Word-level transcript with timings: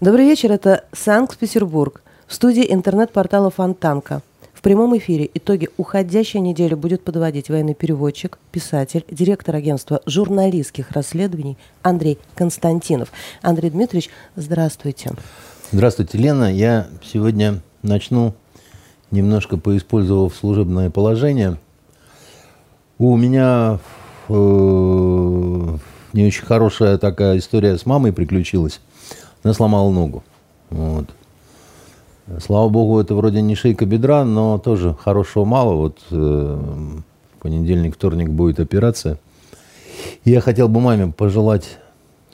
Добрый 0.00 0.26
вечер, 0.26 0.52
это 0.52 0.84
Санкт-Петербург. 0.92 2.02
В 2.28 2.34
студии 2.34 2.64
интернет-портала 2.72 3.50
Фонтанка. 3.50 4.22
В 4.54 4.62
прямом 4.62 4.96
эфире 4.96 5.28
итоги 5.34 5.70
уходящей 5.76 6.38
недели 6.38 6.74
будет 6.74 7.02
подводить 7.02 7.48
военный 7.48 7.74
переводчик, 7.74 8.38
писатель, 8.52 9.04
директор 9.10 9.56
агентства 9.56 10.00
журналистских 10.06 10.92
расследований 10.92 11.58
Андрей 11.82 12.20
Константинов. 12.36 13.08
Андрей 13.42 13.70
Дмитриевич, 13.70 14.08
здравствуйте. 14.36 15.10
Здравствуйте, 15.72 16.16
Лена. 16.16 16.54
Я 16.54 16.86
сегодня 17.02 17.60
начну, 17.82 18.34
немножко 19.10 19.56
поиспользовав 19.56 20.32
служебное 20.32 20.90
положение. 20.90 21.58
У 22.98 23.16
меня 23.16 23.80
э, 24.28 24.32
не 26.12 26.24
очень 26.24 26.46
хорошая 26.46 26.98
такая 26.98 27.38
история 27.38 27.76
с 27.76 27.84
мамой 27.84 28.12
приключилась. 28.12 28.80
Она 29.42 29.54
сломала 29.54 29.90
ногу. 29.90 30.22
Вот. 30.70 31.06
Слава 32.40 32.68
богу, 32.68 33.00
это 33.00 33.14
вроде 33.14 33.40
не 33.40 33.54
шейка 33.54 33.86
бедра, 33.86 34.24
но 34.24 34.58
тоже 34.58 34.94
хорошего 34.94 35.44
мало. 35.44 35.74
Вот 35.74 35.98
э, 36.10 36.60
понедельник, 37.40 37.94
вторник 37.94 38.28
будет 38.28 38.60
операция. 38.60 39.18
Я 40.24 40.40
хотел 40.40 40.68
бы 40.68 40.80
маме 40.80 41.10
пожелать 41.10 41.78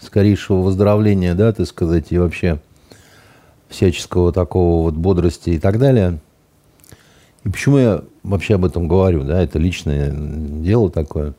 скорейшего 0.01 0.63
выздоровления, 0.63 1.35
да, 1.35 1.53
так 1.53 1.67
сказать, 1.67 2.07
и 2.11 2.19
вообще 2.19 2.59
всяческого 3.69 4.33
такого 4.33 4.85
вот 4.85 4.95
бодрости 4.95 5.51
и 5.51 5.59
так 5.59 5.79
далее. 5.79 6.19
И 7.45 7.49
почему 7.49 7.79
я 7.79 8.03
вообще 8.23 8.55
об 8.55 8.65
этом 8.65 8.89
говорю, 8.89 9.23
да, 9.23 9.43
это 9.43 9.59
личное 9.59 10.13
дело 10.13 10.91
такое. 10.91 11.35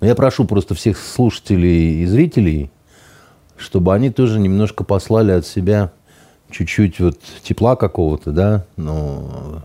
Но 0.00 0.06
я 0.06 0.14
прошу 0.14 0.46
просто 0.46 0.74
всех 0.74 0.98
слушателей 0.98 2.02
и 2.02 2.06
зрителей, 2.06 2.70
чтобы 3.60 3.94
они 3.94 4.10
тоже 4.10 4.38
немножко 4.40 4.84
послали 4.84 5.32
от 5.32 5.46
себя 5.46 5.92
чуть-чуть 6.50 6.98
вот 7.00 7.18
тепла 7.42 7.76
какого-то, 7.76 8.32
да, 8.32 8.64
но 8.76 9.62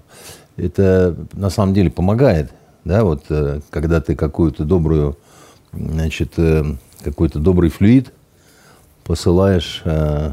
это 0.58 1.16
на 1.34 1.50
самом 1.50 1.74
деле 1.74 1.90
помогает, 1.90 2.52
да, 2.84 3.04
вот 3.04 3.24
э, 3.30 3.62
когда 3.70 4.02
ты 4.02 4.16
какую-то 4.16 4.64
добрую, 4.64 5.18
значит, 5.74 6.34
э, 6.38 6.64
какой-то 7.04 7.40
добрый 7.40 7.70
флюид 7.70 8.12
посылаешь. 9.04 9.82
Э, 9.86 10.32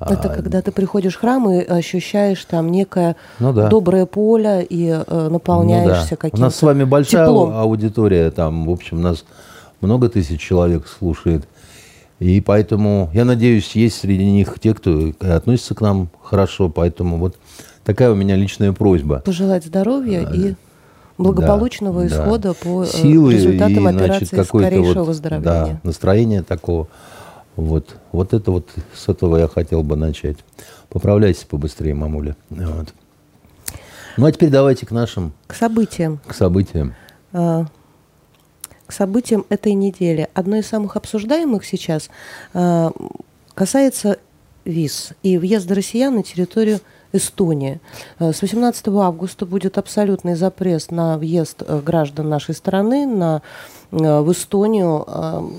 это 0.00 0.30
а, 0.30 0.34
когда 0.34 0.62
ты 0.62 0.72
приходишь 0.72 1.16
в 1.16 1.20
храм 1.20 1.50
и 1.50 1.58
ощущаешь 1.62 2.42
там 2.46 2.70
некое 2.70 3.16
ну, 3.38 3.52
да. 3.52 3.68
доброе 3.68 4.06
поле 4.06 4.66
и 4.68 4.88
э, 4.88 5.28
наполняешься 5.28 6.02
ну, 6.02 6.10
да. 6.10 6.16
каким-то 6.16 6.36
У 6.38 6.40
нас 6.40 6.56
с 6.56 6.62
вами 6.62 6.84
большая 6.84 7.26
теплом. 7.26 7.52
аудитория, 7.54 8.30
там, 8.30 8.66
в 8.66 8.70
общем, 8.70 9.02
нас 9.02 9.24
много 9.80 10.08
тысяч 10.08 10.40
человек 10.40 10.86
слушает. 10.86 11.46
И 12.20 12.42
поэтому, 12.42 13.10
я 13.14 13.24
надеюсь, 13.24 13.74
есть 13.74 13.98
среди 13.98 14.30
них 14.30 14.60
те, 14.60 14.74
кто 14.74 15.12
относится 15.20 15.74
к 15.74 15.80
нам 15.80 16.10
хорошо. 16.22 16.68
Поэтому 16.68 17.16
вот 17.16 17.36
такая 17.82 18.12
у 18.12 18.14
меня 18.14 18.36
личная 18.36 18.72
просьба. 18.72 19.22
Пожелать 19.24 19.64
здоровья 19.64 20.28
а, 20.28 20.34
и 20.34 20.54
благополучного 21.16 22.02
да, 22.02 22.06
исхода 22.06 22.48
да. 22.50 22.54
по 22.54 22.84
э, 22.84 22.86
Силы 22.86 23.34
результатам 23.34 23.88
и, 23.88 23.92
операции 23.92 24.26
значит, 24.26 24.46
скорейшего 24.46 24.98
вот, 24.98 25.06
выздоровления. 25.06 25.64
Да, 25.64 25.80
настроение 25.82 26.42
такого. 26.42 26.88
Вот. 27.56 27.96
вот 28.12 28.34
это 28.34 28.50
вот 28.50 28.68
с 28.94 29.08
этого 29.08 29.38
я 29.38 29.48
хотел 29.48 29.82
бы 29.82 29.96
начать. 29.96 30.36
Поправляйся 30.90 31.46
побыстрее, 31.46 31.94
мамуля. 31.94 32.36
Вот. 32.50 32.92
Ну 34.18 34.26
а 34.26 34.32
теперь 34.32 34.50
давайте 34.50 34.84
к 34.84 34.90
нашим... 34.90 35.32
К 35.46 35.54
событиям. 35.54 36.20
К 36.26 36.34
событиям. 36.34 36.94
А, 37.32 37.64
к 38.90 38.92
событиям 38.92 39.46
этой 39.48 39.74
недели. 39.74 40.28
Одно 40.34 40.56
из 40.56 40.66
самых 40.66 40.96
обсуждаемых 40.96 41.64
сейчас 41.64 42.10
э, 42.54 42.90
касается 43.54 44.18
виз 44.64 45.12
и 45.22 45.38
въезда 45.38 45.76
россиян 45.76 46.16
на 46.16 46.24
территорию 46.24 46.80
Эстонии. 47.12 47.80
Э, 48.18 48.32
с 48.32 48.42
18 48.42 48.88
августа 48.88 49.46
будет 49.46 49.78
абсолютный 49.78 50.34
запрет 50.34 50.90
на 50.90 51.18
въезд 51.18 51.62
э, 51.64 51.80
граждан 51.86 52.28
нашей 52.28 52.52
страны 52.52 53.06
на, 53.06 53.42
в 53.92 54.32
Эстонию. 54.32 55.06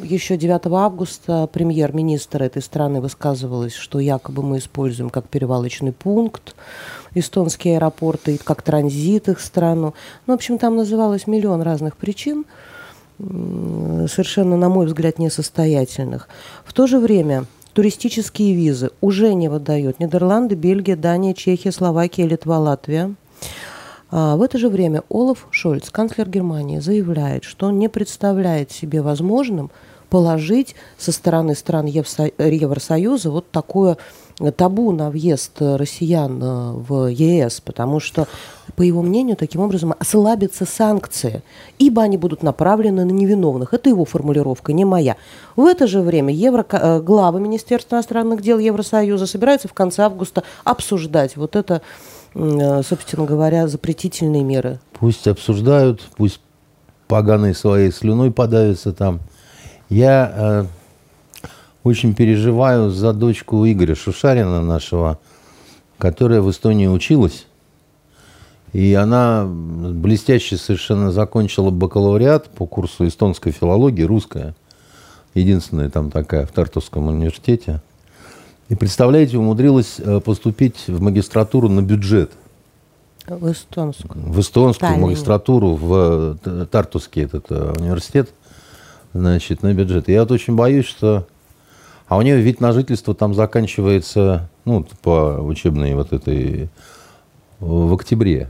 Еще 0.03 0.35
9 0.35 0.67
августа 0.67 1.47
премьер-министр 1.47 2.43
этой 2.43 2.61
страны 2.61 2.99
высказывалась, 2.99 3.75
что 3.75 3.99
якобы 4.01 4.43
мы 4.43 4.57
используем 4.57 5.09
как 5.09 5.29
перевалочный 5.29 5.93
пункт 5.93 6.53
эстонские 7.15 7.77
аэропорты, 7.77 8.37
как 8.43 8.61
транзит 8.61 9.29
их 9.29 9.39
страну. 9.39 9.93
Ну, 10.27 10.33
в 10.33 10.35
общем, 10.35 10.57
там 10.57 10.75
называлось 10.75 11.27
миллион 11.27 11.61
разных 11.61 11.95
причин 11.95 12.45
совершенно, 13.19 14.57
на 14.57 14.69
мой 14.69 14.85
взгляд, 14.85 15.19
несостоятельных. 15.19 16.27
В 16.65 16.73
то 16.73 16.87
же 16.87 16.99
время 16.99 17.45
туристические 17.73 18.53
визы 18.53 18.91
уже 19.01 19.33
не 19.33 19.47
выдают 19.47 19.99
Нидерланды, 19.99 20.55
Бельгия, 20.55 20.95
Дания, 20.95 21.33
Чехия, 21.33 21.71
Словакия, 21.71 22.27
Литва, 22.27 22.59
Латвия. 22.59 23.13
А 24.09 24.35
в 24.35 24.41
это 24.41 24.57
же 24.57 24.67
время 24.67 25.03
Олаф 25.09 25.47
Шольц, 25.51 25.89
канцлер 25.89 26.29
Германии, 26.29 26.79
заявляет, 26.79 27.45
что 27.45 27.67
он 27.67 27.79
не 27.79 27.87
представляет 27.87 28.71
себе 28.71 29.01
возможным 29.01 29.71
положить 30.09 30.75
со 30.97 31.13
стороны 31.13 31.55
стран 31.55 31.85
Евросоюза 31.85 33.31
вот 33.31 33.49
такое 33.49 33.97
табу 34.57 34.91
на 34.91 35.09
въезд 35.09 35.61
россиян 35.61 36.41
э, 36.43 36.71
в 36.73 37.07
ЕС, 37.07 37.61
потому 37.61 37.99
что, 37.99 38.27
по 38.75 38.81
его 38.81 39.01
мнению, 39.01 39.35
таким 39.35 39.61
образом 39.61 39.93
ослабятся 39.99 40.65
санкции, 40.65 41.43
ибо 41.79 42.01
они 42.01 42.17
будут 42.17 42.43
направлены 42.43 43.05
на 43.05 43.11
невиновных. 43.11 43.73
Это 43.73 43.89
его 43.89 44.05
формулировка, 44.05 44.73
не 44.73 44.85
моя. 44.85 45.17
В 45.55 45.65
это 45.65 45.87
же 45.87 46.01
время 46.01 46.33
евро, 46.33 46.65
э, 46.69 47.01
главы 47.01 47.39
Министерства 47.39 47.95
иностранных 47.95 48.41
дел 48.41 48.59
Евросоюза 48.59 49.27
собираются 49.27 49.67
в 49.67 49.73
конце 49.73 50.03
августа 50.03 50.43
обсуждать 50.63 51.37
вот 51.37 51.55
это, 51.55 51.81
э, 52.33 52.81
собственно 52.83 53.25
говоря, 53.25 53.67
запретительные 53.67 54.43
меры. 54.43 54.79
Пусть 54.99 55.27
обсуждают, 55.27 56.01
пусть 56.17 56.41
поганой 57.07 57.53
своей 57.53 57.91
слюной 57.91 58.31
подавятся 58.31 58.93
там. 58.93 59.19
Я 59.89 60.65
очень 61.83 62.13
переживаю 62.13 62.89
за 62.89 63.13
дочку 63.13 63.65
Игоря 63.65 63.95
Шушарина 63.95 64.61
нашего, 64.61 65.19
которая 65.97 66.41
в 66.41 66.49
Эстонии 66.49 66.87
училась. 66.87 67.47
И 68.73 68.93
она 68.93 69.45
блестяще 69.45 70.57
совершенно 70.57 71.11
закончила 71.11 71.71
бакалавриат 71.71 72.49
по 72.49 72.65
курсу 72.65 73.07
эстонской 73.07 73.51
филологии, 73.51 74.03
русская. 74.03 74.55
Единственная 75.33 75.89
там 75.89 76.09
такая 76.09 76.45
в 76.45 76.51
Тартовском 76.51 77.07
университете. 77.07 77.81
И, 78.69 78.75
представляете, 78.75 79.37
умудрилась 79.37 79.99
э, 79.99 80.21
поступить 80.21 80.87
в 80.87 81.01
магистратуру 81.01 81.67
на 81.67 81.81
бюджет. 81.81 82.31
В 83.27 83.51
эстонскую. 83.51 84.25
В 84.25 84.39
эстонскую 84.39 84.89
Таллине. 84.89 85.07
магистратуру 85.07 85.75
в 85.75 86.37
э, 86.45 86.65
Тартусский 86.71 87.23
этот 87.23 87.47
э, 87.49 87.73
университет. 87.77 88.29
Значит, 89.13 89.61
на 89.63 89.73
бюджет. 89.73 90.07
И 90.07 90.13
я 90.13 90.21
вот 90.21 90.31
очень 90.31 90.55
боюсь, 90.55 90.85
что 90.85 91.27
а 92.11 92.17
у 92.17 92.21
нее 92.21 92.41
вид 92.41 92.59
на 92.59 92.73
жительство 92.73 93.15
там 93.15 93.33
заканчивается, 93.33 94.49
ну, 94.65 94.85
по 95.01 95.39
учебной 95.41 95.93
вот 95.95 96.11
этой, 96.11 96.67
в 97.61 97.93
октябре. 97.93 98.49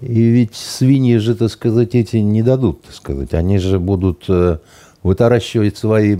И 0.00 0.20
ведь 0.20 0.54
свиньи 0.54 1.16
же, 1.16 1.34
так 1.34 1.50
сказать, 1.50 1.94
эти 1.94 2.18
не 2.18 2.42
дадут, 2.42 2.82
так 2.82 2.94
сказать. 2.94 3.32
Они 3.32 3.58
же 3.58 3.78
будут 3.78 4.24
э, 4.28 4.58
вытаращивать 5.02 5.78
свои 5.78 6.18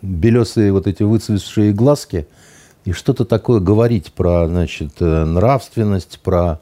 белесые 0.00 0.72
вот 0.72 0.86
эти 0.86 1.02
выцветшие 1.02 1.72
глазки 1.72 2.26
и 2.86 2.92
что-то 2.92 3.26
такое 3.26 3.60
говорить 3.60 4.12
про, 4.14 4.48
значит, 4.48 4.92
э, 5.00 5.24
нравственность, 5.24 6.20
про 6.24 6.60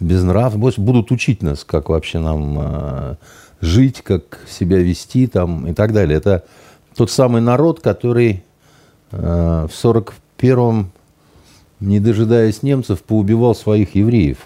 безнравственность. 0.00 0.78
Будут 0.78 1.12
учить 1.12 1.40
нас, 1.42 1.62
как 1.62 1.88
вообще 1.88 2.18
нам 2.18 2.58
э, 2.58 3.14
жить, 3.60 4.02
как 4.02 4.40
себя 4.48 4.78
вести 4.78 5.28
там 5.28 5.68
и 5.68 5.72
так 5.72 5.92
далее. 5.92 6.18
Это 6.18 6.44
тот 6.96 7.12
самый 7.12 7.40
народ, 7.40 7.80
который 7.80 8.42
в 9.10 9.70
41-м, 9.70 10.90
не 11.80 11.98
дожидаясь 11.98 12.62
немцев, 12.62 13.02
поубивал 13.02 13.54
своих 13.54 13.94
евреев. 13.94 14.38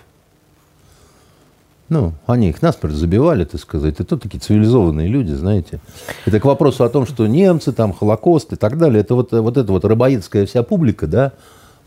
Ну, 1.92 2.14
они 2.24 2.48
их 2.48 2.62
насмерть 2.62 2.94
забивали, 2.94 3.44
так 3.44 3.60
сказать. 3.60 4.00
Это 4.00 4.16
такие 4.16 4.38
цивилизованные 4.38 5.08
люди, 5.08 5.32
знаете. 5.32 5.78
Это 6.24 6.40
к 6.40 6.44
вопросу 6.46 6.84
о 6.84 6.88
том, 6.88 7.04
что 7.04 7.26
немцы, 7.26 7.70
там, 7.70 7.92
Холокост 7.92 8.54
и 8.54 8.56
так 8.56 8.78
далее. 8.78 9.02
Это 9.02 9.14
вот, 9.14 9.32
вот 9.32 9.58
эта 9.58 9.70
вот 9.70 9.84
рабоидская 9.84 10.46
вся 10.46 10.62
публика, 10.62 11.06
да, 11.06 11.32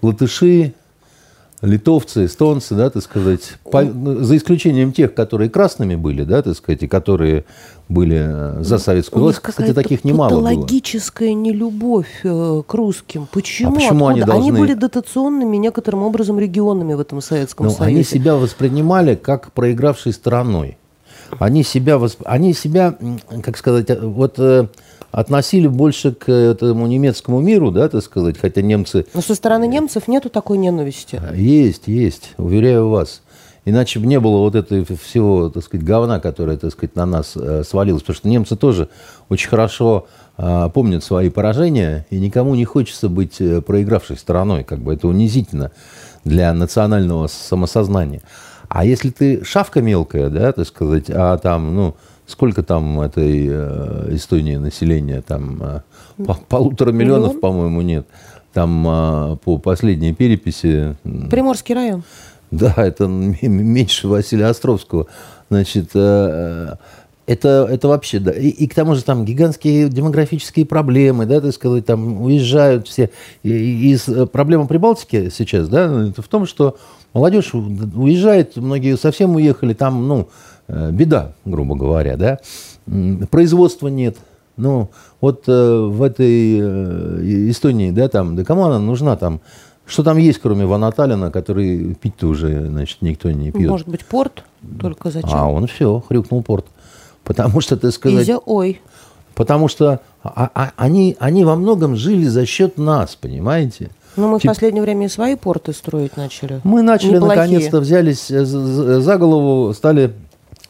латыши, 0.04 0.76
литовцы, 1.62 2.26
эстонцы, 2.26 2.76
да, 2.76 2.90
так 2.90 3.04
сказать, 3.04 3.58
по, 3.72 3.82
ну, 3.82 4.24
за 4.24 4.38
исключением 4.38 4.92
тех, 4.92 5.14
которые 5.14 5.50
красными 5.50 5.96
были, 5.96 6.24
да, 6.24 6.42
так 6.42 6.56
сказать, 6.56 6.84
и 6.84 6.88
которые 6.88 7.46
были 7.88 8.60
э, 8.60 8.64
за 8.64 8.78
советскую 8.78 9.24
власть, 9.24 9.40
кстати, 9.40 9.74
таких 9.74 10.04
немало 10.04 10.30
было. 10.30 10.42
логическая 10.42 11.34
нелюбовь 11.34 12.22
э, 12.24 12.62
к 12.66 12.74
русским. 12.74 13.28
Почему? 13.32 13.72
А 13.72 13.76
почему 13.76 14.08
они 14.08 14.22
должны... 14.22 14.50
Они 14.50 14.52
были 14.52 14.74
дотационными 14.74 15.58
некоторым 15.58 16.04
образом 16.04 16.40
регионами 16.40 16.94
в 16.94 17.00
этом 17.00 17.22
Советском 17.22 17.68
ну, 17.68 17.72
Союзе. 17.72 17.96
Они 17.96 18.04
себя 18.04 18.36
воспринимали 18.36 19.16
как 19.16 19.52
проигравшей 19.52 20.14
стороной. 20.14 20.78
Они 21.40 21.64
себя, 21.64 21.98
восп... 21.98 22.22
они 22.26 22.54
себя, 22.54 22.98
как 23.44 23.58
сказать, 23.58 23.88
вот 24.02 24.40
относили 25.16 25.68
больше 25.68 26.12
к 26.12 26.30
этому 26.30 26.88
немецкому 26.88 27.40
миру, 27.40 27.72
да, 27.72 27.88
так 27.88 28.04
сказать, 28.04 28.38
хотя 28.38 28.62
немцы... 28.62 29.06
Но 29.14 29.22
со 29.22 29.34
стороны 29.34 29.66
немцев 29.66 30.10
нету 30.10 30.30
такой 30.30 30.58
ненависти. 30.58 31.22
Есть, 31.34 31.84
есть, 31.88 32.34
уверяю 32.38 32.90
вас. 32.90 33.22
Иначе 33.64 34.00
бы 34.00 34.08
не 34.08 34.20
было 34.20 34.40
вот 34.40 34.56
этого 34.56 34.84
всего, 34.98 35.50
так 35.50 35.64
сказать, 35.64 35.86
говна, 35.86 36.20
которое, 36.20 36.58
так 36.58 36.72
сказать, 36.72 36.98
на 36.98 37.06
нас 37.06 37.32
э, 37.36 37.64
свалилось. 37.64 38.02
Потому 38.02 38.18
что 38.18 38.28
немцы 38.28 38.58
тоже 38.58 38.90
очень 39.30 39.48
хорошо 39.48 40.06
э, 40.38 40.70
помнят 40.74 41.02
свои 41.02 41.30
поражения, 41.30 42.06
и 42.10 42.20
никому 42.20 42.54
не 42.54 42.66
хочется 42.66 43.08
быть 43.08 43.40
э, 43.40 43.62
проигравшей 43.62 44.18
стороной. 44.18 44.66
Как 44.66 44.80
бы 44.80 44.94
это 44.94 45.08
унизительно 45.08 45.72
для 46.26 46.54
национального 46.54 47.28
самосознания. 47.28 48.22
А 48.68 48.84
если 48.84 49.12
ты 49.12 49.46
шавка 49.46 49.82
мелкая, 49.82 50.30
да, 50.30 50.52
так 50.52 50.68
сказать, 50.68 51.06
а 51.10 51.38
там, 51.38 51.74
ну, 51.74 51.96
сколько 52.28 52.64
там 52.64 53.02
этой 53.02 53.48
э, 53.50 54.16
Эстонии 54.16 54.56
населения? 54.56 55.22
Там 55.22 55.62
э, 55.62 55.82
по, 56.26 56.34
полутора 56.34 56.92
миллионов, 56.92 57.30
Миллион? 57.30 57.42
по-моему, 57.42 57.82
нет. 57.82 58.08
Там 58.54 58.88
э, 58.88 59.38
по 59.44 59.58
последней 59.58 60.14
переписи... 60.14 60.96
Приморский 61.30 61.76
район. 61.76 62.04
Да, 62.52 62.74
это 62.78 63.08
меньше 63.08 64.08
Василия 64.08 64.46
Островского. 64.46 65.08
Значит, 65.50 65.96
это, 67.28 67.68
это 67.70 67.88
вообще, 67.88 68.20
да. 68.20 68.32
И, 68.32 68.50
и 68.50 68.68
к 68.68 68.76
тому 68.76 68.96
же 68.96 69.04
там 69.04 69.26
гигантские 69.26 69.90
демографические 69.90 70.66
проблемы, 70.66 71.26
да, 71.26 71.42
так 71.42 71.54
сказать, 71.54 71.86
там 71.86 72.22
уезжают 72.22 72.88
все. 72.88 73.10
И, 73.42 73.50
и 73.50 73.98
э, 74.08 74.26
проблема 74.28 74.68
Прибалтики 74.68 75.30
сейчас, 75.30 75.68
да, 75.68 76.10
это 76.10 76.22
в 76.22 76.28
том, 76.28 76.46
что 76.46 76.78
молодежь 77.16 77.54
уезжает, 77.54 78.58
многие 78.58 78.98
совсем 78.98 79.36
уехали, 79.36 79.74
там, 79.74 80.08
ну, 80.08 80.28
беда, 80.68 81.32
грубо 81.46 81.76
говоря, 81.76 82.18
да. 82.18 82.40
Производства 83.32 83.88
нет. 83.88 84.18
Ну, 84.58 84.90
вот 85.20 85.44
э, 85.48 85.52
в 85.52 86.02
этой 86.02 86.60
э, 86.60 87.50
Эстонии, 87.50 87.92
да, 87.92 88.08
там, 88.08 88.36
да 88.38 88.46
кому 88.46 88.64
она 88.64 88.80
нужна 88.80 89.18
там? 89.18 89.42
Что 89.86 90.02
там 90.02 90.18
есть, 90.18 90.40
кроме 90.40 90.66
Ванаталина, 90.66 91.30
который 91.30 91.94
пить-то 91.96 92.28
уже, 92.28 92.68
значит, 92.68 93.02
никто 93.02 93.30
не 93.32 93.52
пьет? 93.52 93.70
Может 93.70 93.88
быть, 93.90 94.06
порт? 94.06 94.44
Только 94.80 95.12
зачем? 95.12 95.30
А 95.34 95.50
он 95.50 95.68
все, 95.68 96.02
хрюкнул 96.08 96.42
порт. 96.42 96.66
Потому 97.24 97.60
что, 97.60 97.76
ты 97.76 97.92
сказать... 97.92 98.24
Изя, 98.24 98.38
ой. 98.38 98.82
Потому 99.36 99.68
что 99.68 100.00
а, 100.24 100.50
а, 100.56 100.72
они, 100.78 101.18
они 101.20 101.44
во 101.44 101.56
многом 101.56 101.96
жили 101.96 102.26
за 102.26 102.46
счет 102.46 102.78
нас, 102.78 103.16
понимаете? 103.16 103.92
Ну, 104.16 104.28
мы 104.28 104.40
Тип... 104.40 104.50
в 104.50 104.54
последнее 104.54 104.82
время 104.82 105.06
и 105.06 105.10
свои 105.10 105.36
порты 105.36 105.74
строить 105.74 106.18
начали. 106.18 106.62
Мы 106.64 106.82
начали, 106.82 107.18
наконец-то, 107.18 107.80
взялись 107.80 108.28
за 108.28 109.18
голову, 109.18 109.74
стали 109.74 110.14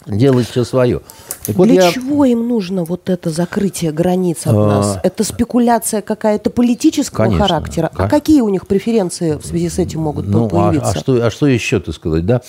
делать 0.07 0.47
все 0.47 0.63
свое. 0.63 1.01
Так 1.45 1.56
вот 1.56 1.68
Для 1.68 1.83
я... 1.83 1.92
чего 1.92 2.25
им 2.25 2.47
нужно 2.47 2.83
вот 2.83 3.09
это 3.09 3.30
закрытие 3.30 3.92
границ 3.92 4.42
от 4.45 4.56
а... 4.56 4.68
нас? 4.68 5.00
Это 5.03 5.24
спекуляция 5.24 6.01
какая-то 6.01 6.50
политического 6.50 7.25
Конечно. 7.25 7.47
характера? 7.47 7.92
А 7.95 8.07
какие 8.07 8.42
у 8.42 8.50
них 8.50 8.68
преференции 8.68 9.33
в 9.33 9.45
связи 9.45 9.69
с 9.69 9.80
этим 9.80 10.01
могут 10.01 10.27
ну, 10.27 10.47
появиться? 10.47 10.89
А, 10.89 10.92
а, 10.92 11.00
что, 11.00 11.25
а 11.25 11.31
что 11.31 11.47
еще, 11.47 11.80
ты 11.80 11.92
сказать, 11.92 12.25
да? 12.25 12.42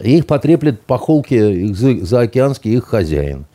Их 0.00 0.26
потреплет 0.26 0.82
по 0.82 0.98
холке 0.98 1.72
заокеанский 1.74 2.74
их 2.74 2.84
хозяин. 2.84 3.46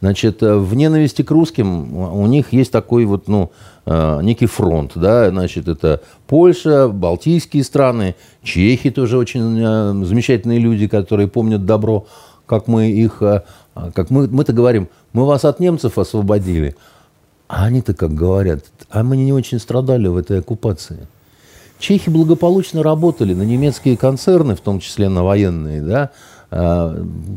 Значит, 0.00 0.42
э, 0.42 0.56
в 0.56 0.74
ненависти 0.74 1.22
к 1.22 1.30
русским 1.30 1.96
у 1.96 2.26
них 2.26 2.52
есть 2.52 2.70
такой 2.70 3.06
вот, 3.06 3.28
ну, 3.28 3.50
некий 3.86 4.46
фронт, 4.46 4.92
да, 4.94 5.30
значит, 5.30 5.68
это 5.68 6.00
Польша, 6.26 6.88
Балтийские 6.88 7.62
страны, 7.62 8.16
Чехи 8.42 8.90
тоже 8.90 9.16
очень 9.16 9.60
э, 9.60 10.04
замечательные 10.04 10.58
люди, 10.58 10.88
которые 10.88 11.28
помнят 11.28 11.64
добро 11.64 12.06
как 12.46 12.68
мы 12.68 12.90
их, 12.90 13.22
а, 13.22 13.44
как 13.94 14.10
мы, 14.10 14.28
мы-то 14.28 14.52
говорим, 14.52 14.88
мы 15.12 15.26
вас 15.26 15.44
от 15.44 15.60
немцев 15.60 15.98
освободили, 15.98 16.76
а 17.48 17.64
они-то 17.64 17.94
как 17.94 18.14
говорят, 18.14 18.64
а 18.90 19.02
мы 19.02 19.16
не 19.16 19.32
очень 19.32 19.58
страдали 19.58 20.06
в 20.06 20.16
этой 20.16 20.38
оккупации. 20.38 21.06
Чехи 21.78 22.08
благополучно 22.08 22.82
работали 22.82 23.34
на 23.34 23.42
немецкие 23.42 23.96
концерны, 23.96 24.54
в 24.54 24.60
том 24.60 24.80
числе 24.80 25.08
на 25.08 25.22
военные, 25.22 25.82
да, 25.82 26.10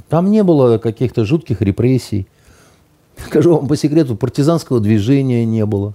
там 0.07 0.31
не 0.31 0.44
было 0.44 0.78
каких-то 0.78 1.25
жутких 1.25 1.62
репрессий. 1.62 2.28
Скажу 3.18 3.57
вам 3.57 3.68
по 3.68 3.75
секрету, 3.75 4.16
партизанского 4.16 4.80
движения 4.80 5.44
не 5.46 5.66
было. 5.66 5.94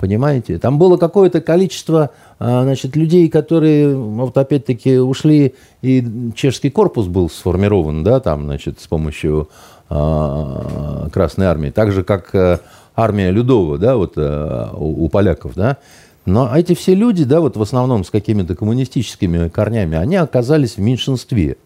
Понимаете? 0.00 0.58
Там 0.58 0.78
было 0.78 0.96
какое-то 0.96 1.42
количество 1.42 2.08
а, 2.38 2.62
значит, 2.62 2.96
людей, 2.96 3.28
которые, 3.28 3.94
вот 3.94 4.38
опять-таки, 4.38 4.96
ушли, 4.96 5.54
и 5.82 6.32
чешский 6.34 6.70
корпус 6.70 7.06
был 7.06 7.28
сформирован, 7.28 8.02
да, 8.02 8.18
там, 8.18 8.44
значит, 8.44 8.80
с 8.80 8.86
помощью 8.86 9.50
а, 9.90 11.06
Красной 11.12 11.44
Армии, 11.44 11.68
так 11.68 11.92
же, 11.92 12.02
как 12.02 12.34
а, 12.34 12.60
армия 12.96 13.30
Людова, 13.30 13.76
да, 13.76 13.98
вот 13.98 14.14
а, 14.16 14.72
у, 14.74 15.04
у 15.04 15.08
поляков, 15.10 15.52
да. 15.54 15.76
Но 16.24 16.50
эти 16.56 16.74
все 16.74 16.94
люди, 16.94 17.24
да, 17.24 17.42
вот 17.42 17.58
в 17.58 17.62
основном 17.62 18.02
с 18.02 18.08
какими-то 18.08 18.56
коммунистическими 18.56 19.50
корнями, 19.50 19.98
они 19.98 20.16
оказались 20.16 20.76
в 20.76 20.80
меньшинстве. 20.80 21.58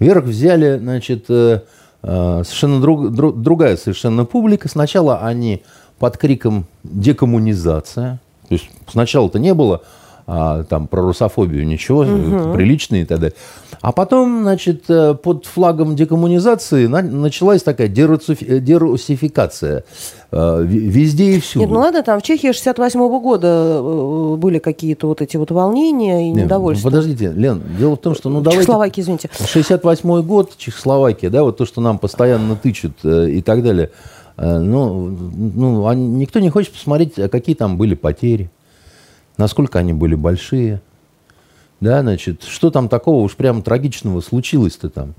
Вверх 0.00 0.24
взяли, 0.24 0.78
значит, 0.78 1.26
совершенно 2.02 2.80
друг, 2.80 3.12
друг, 3.12 3.40
другая 3.40 3.76
совершенно 3.76 4.24
публика. 4.24 4.68
Сначала 4.68 5.20
они 5.20 5.62
под 6.02 6.16
криком 6.18 6.64
«декоммунизация». 6.82 8.18
То 8.48 8.54
есть 8.54 8.68
сначала-то 8.88 9.38
не 9.38 9.54
было 9.54 9.82
а, 10.26 10.64
там 10.64 10.88
про 10.88 11.00
русофобию 11.00 11.64
ничего, 11.64 12.00
угу. 12.00 12.54
приличные 12.54 13.02
и 13.02 13.04
так 13.04 13.20
далее. 13.20 13.36
А 13.80 13.92
потом, 13.92 14.42
значит, 14.42 14.82
э, 14.88 15.14
под 15.14 15.46
флагом 15.46 15.94
декоммунизации 15.94 16.86
началась 16.86 17.62
такая 17.62 17.86
дерусификация 17.86 19.84
э, 20.32 20.64
везде 20.64 21.36
и 21.36 21.40
всюду. 21.40 21.66
Нет, 21.66 21.70
ну 21.70 21.78
ладно, 21.78 22.02
там 22.02 22.18
в 22.18 22.24
Чехии 22.24 22.48
68 22.48 22.98
-го 22.98 23.20
года 23.20 23.46
э, 23.46 24.36
были 24.38 24.58
какие-то 24.58 25.06
вот 25.06 25.22
эти 25.22 25.36
вот 25.36 25.52
волнения 25.52 26.28
и 26.28 26.32
Нет, 26.32 26.46
недовольство. 26.46 26.90
Ну, 26.90 26.96
подождите, 26.96 27.30
Лен, 27.30 27.62
дело 27.78 27.94
в 27.94 28.00
том, 28.00 28.16
что, 28.16 28.28
ну 28.28 28.40
давайте... 28.40 28.62
Чехословакия, 28.62 29.04
извините. 29.04 29.30
68 29.38 30.22
год, 30.22 30.56
Чехословакия, 30.56 31.30
да, 31.30 31.44
вот 31.44 31.58
то, 31.58 31.64
что 31.64 31.80
нам 31.80 32.00
постоянно 32.00 32.56
тычут 32.56 33.04
и 33.04 33.40
так 33.40 33.62
далее. 33.62 33.90
Ну, 34.36 35.08
ну, 35.08 35.86
а 35.86 35.94
никто 35.94 36.40
не 36.40 36.50
хочет 36.50 36.72
посмотреть, 36.72 37.18
а 37.18 37.28
какие 37.28 37.54
там 37.54 37.76
были 37.76 37.94
потери 37.94 38.50
насколько 39.36 39.78
они 39.78 39.92
были 39.92 40.14
большие. 40.14 40.80
Да, 41.80 42.00
значит, 42.02 42.44
что 42.44 42.70
там 42.70 42.88
такого 42.88 43.24
уж 43.24 43.34
прямо 43.34 43.62
трагичного 43.62 44.20
случилось-то 44.20 44.88
там? 44.88 45.14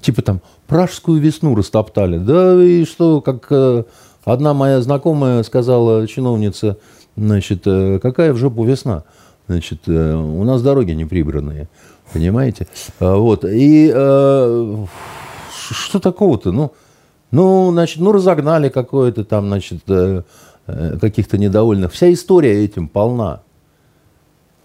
Типа 0.00 0.22
там 0.22 0.40
пражскую 0.68 1.20
весну 1.20 1.54
растоптали. 1.54 2.18
Да 2.18 2.62
и 2.62 2.84
что, 2.84 3.20
как 3.20 3.46
э, 3.50 3.84
одна 4.24 4.54
моя 4.54 4.80
знакомая 4.82 5.42
сказала, 5.42 6.06
чиновница, 6.06 6.78
значит, 7.16 7.62
э, 7.66 7.98
какая 8.00 8.32
в 8.32 8.36
жопу 8.36 8.62
весна? 8.62 9.02
Значит, 9.48 9.80
э, 9.88 10.14
у 10.14 10.44
нас 10.44 10.62
дороги 10.62 10.92
не 10.92 11.06
прибранные, 11.06 11.68
понимаете? 12.12 12.68
А, 13.00 13.16
вот, 13.16 13.44
и 13.44 13.90
э, 13.92 14.86
что 15.50 15.98
такого-то? 15.98 16.52
Ну, 16.52 16.72
ну, 17.30 17.70
значит, 17.72 18.00
ну 18.00 18.12
разогнали 18.12 18.68
какое-то 18.68 19.24
там, 19.24 19.46
значит, 19.48 19.82
э, 19.88 20.22
каких-то 21.00 21.38
недовольных. 21.38 21.92
Вся 21.92 22.12
история 22.12 22.64
этим 22.64 22.88
полна. 22.88 23.40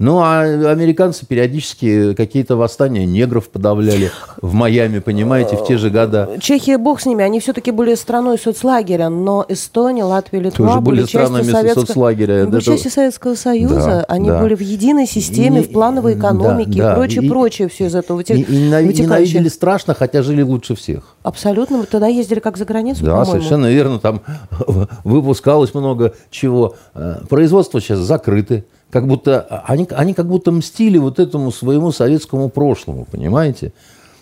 Ну, 0.01 0.19
а 0.19 0.41
американцы 0.41 1.27
периодически 1.27 2.15
какие-то 2.15 2.55
восстания 2.55 3.05
негров 3.05 3.49
подавляли 3.49 4.11
в 4.41 4.51
Майами, 4.53 4.97
понимаете, 4.97 5.57
в 5.57 5.67
те 5.67 5.77
же 5.77 5.91
года. 5.91 6.27
Чехия, 6.39 6.79
бог 6.79 6.99
с 7.01 7.05
ними, 7.05 7.23
они 7.23 7.39
все-таки 7.39 7.69
были 7.69 7.93
страной 7.93 8.39
соцлагеря, 8.39 9.09
но 9.09 9.45
Эстония, 9.47 10.03
Латвия, 10.03 10.39
Литва 10.39 10.67
Тоже 10.67 10.81
были, 10.81 10.95
были 10.95 11.07
странами 11.07 11.43
Советского... 11.43 11.85
соцлагеря. 11.85 12.47
Были 12.47 12.61
частью 12.61 12.89
Советского 12.89 13.35
Союза, 13.35 13.75
да, 13.75 14.05
они 14.07 14.29
да. 14.29 14.41
были 14.41 14.55
в 14.55 14.61
единой 14.61 15.05
системе, 15.05 15.61
и, 15.61 15.63
в 15.65 15.71
плановой 15.71 16.15
экономике 16.15 16.79
да, 16.79 16.83
да. 16.83 16.91
и 16.93 16.95
прочее, 16.95 17.23
и, 17.23 17.29
прочее, 17.29 17.69
все 17.69 17.85
из 17.85 17.93
этого. 17.93 18.21
И, 18.21 18.41
и 18.41 18.57
ненавидели 18.57 19.49
страшно, 19.49 19.93
хотя 19.93 20.23
жили 20.23 20.41
лучше 20.41 20.73
всех. 20.73 21.15
Абсолютно. 21.21 21.77
Мы 21.77 21.85
тогда 21.85 22.07
ездили 22.07 22.39
как 22.39 22.57
за 22.57 22.65
границу, 22.65 23.05
Да, 23.05 23.23
совершенно 23.23 23.67
верно. 23.67 23.99
Там 23.99 24.21
выпускалось 25.03 25.75
много 25.75 26.15
чего. 26.31 26.73
Э, 26.95 27.17
производства 27.29 27.79
сейчас 27.79 27.99
закрыты 27.99 28.65
как 28.91 29.07
будто, 29.07 29.41
они, 29.65 29.87
они 29.91 30.13
как 30.13 30.27
будто 30.27 30.51
мстили 30.51 30.97
вот 30.97 31.19
этому 31.19 31.51
своему 31.51 31.91
советскому 31.91 32.49
прошлому, 32.49 33.07
понимаете? 33.09 33.73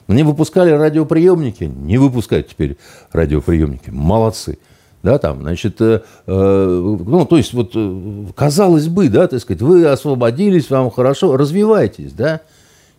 Они 0.07 0.23
выпускали 0.23 0.71
радиоприемники, 0.71 1.65
не 1.65 1.97
выпускают 1.97 2.47
теперь 2.47 2.77
радиоприемники. 3.11 3.89
Молодцы. 3.89 4.57
Да, 5.01 5.17
там, 5.17 5.41
значит, 5.41 5.79
э, 5.79 6.01
э, 6.27 6.97
ну, 7.05 7.25
то 7.25 7.38
есть, 7.38 7.53
вот, 7.53 7.71
э, 7.73 8.25
казалось 8.35 8.88
бы, 8.88 9.07
да, 9.07 9.27
так 9.27 9.39
сказать, 9.39 9.61
вы 9.61 9.85
освободились, 9.85 10.69
вам 10.69 10.91
хорошо, 10.91 11.38
развивайтесь, 11.38 12.11
да. 12.11 12.41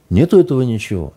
Нету 0.08 0.38
этого 0.40 0.62
ничего. 0.62 1.12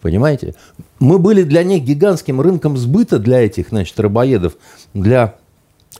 Понимаете? 0.00 0.54
Мы 0.98 1.18
были 1.18 1.42
для 1.42 1.62
них 1.62 1.84
гигантским 1.84 2.40
рынком 2.40 2.76
сбыта 2.76 3.18
для 3.18 3.42
этих, 3.42 3.68
значит, 3.68 3.98
рыбоедов, 4.00 4.56
для 4.94 5.34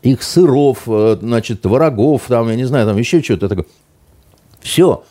их 0.00 0.22
сыров, 0.22 0.82
э, 0.86 1.18
значит, 1.20 1.62
творогов, 1.62 2.24
там, 2.28 2.48
я 2.48 2.56
не 2.56 2.64
знаю, 2.64 2.86
там 2.86 2.96
еще 2.96 3.22
что-то 3.22 3.48
такое. 3.48 3.66
Все, 4.60 5.04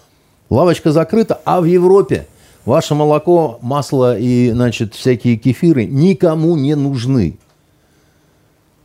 лавочка 0.50 0.92
закрыта, 0.92 1.40
а 1.46 1.62
в 1.62 1.66
Европе 1.66 2.28
ваше 2.66 2.96
молоко, 2.96 3.60
масло 3.62 4.18
и, 4.18 4.52
значит, 4.52 4.96
всякие 4.96 5.38
кефиры 5.38 5.86
никому 5.86 6.56
не 6.56 6.76
нужны. 6.76 7.38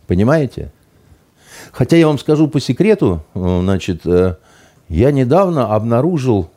Понимаете? 0.06 0.72
Хотя 1.72 1.96
я 1.96 2.06
вам 2.06 2.18
скажу 2.18 2.48
по 2.48 2.60
секрету, 2.60 3.24
э, 3.34 3.60
значит, 3.62 4.06
э, 4.06 4.36
я 4.88 5.10
недавно 5.10 5.74
обнаружил 5.74 6.50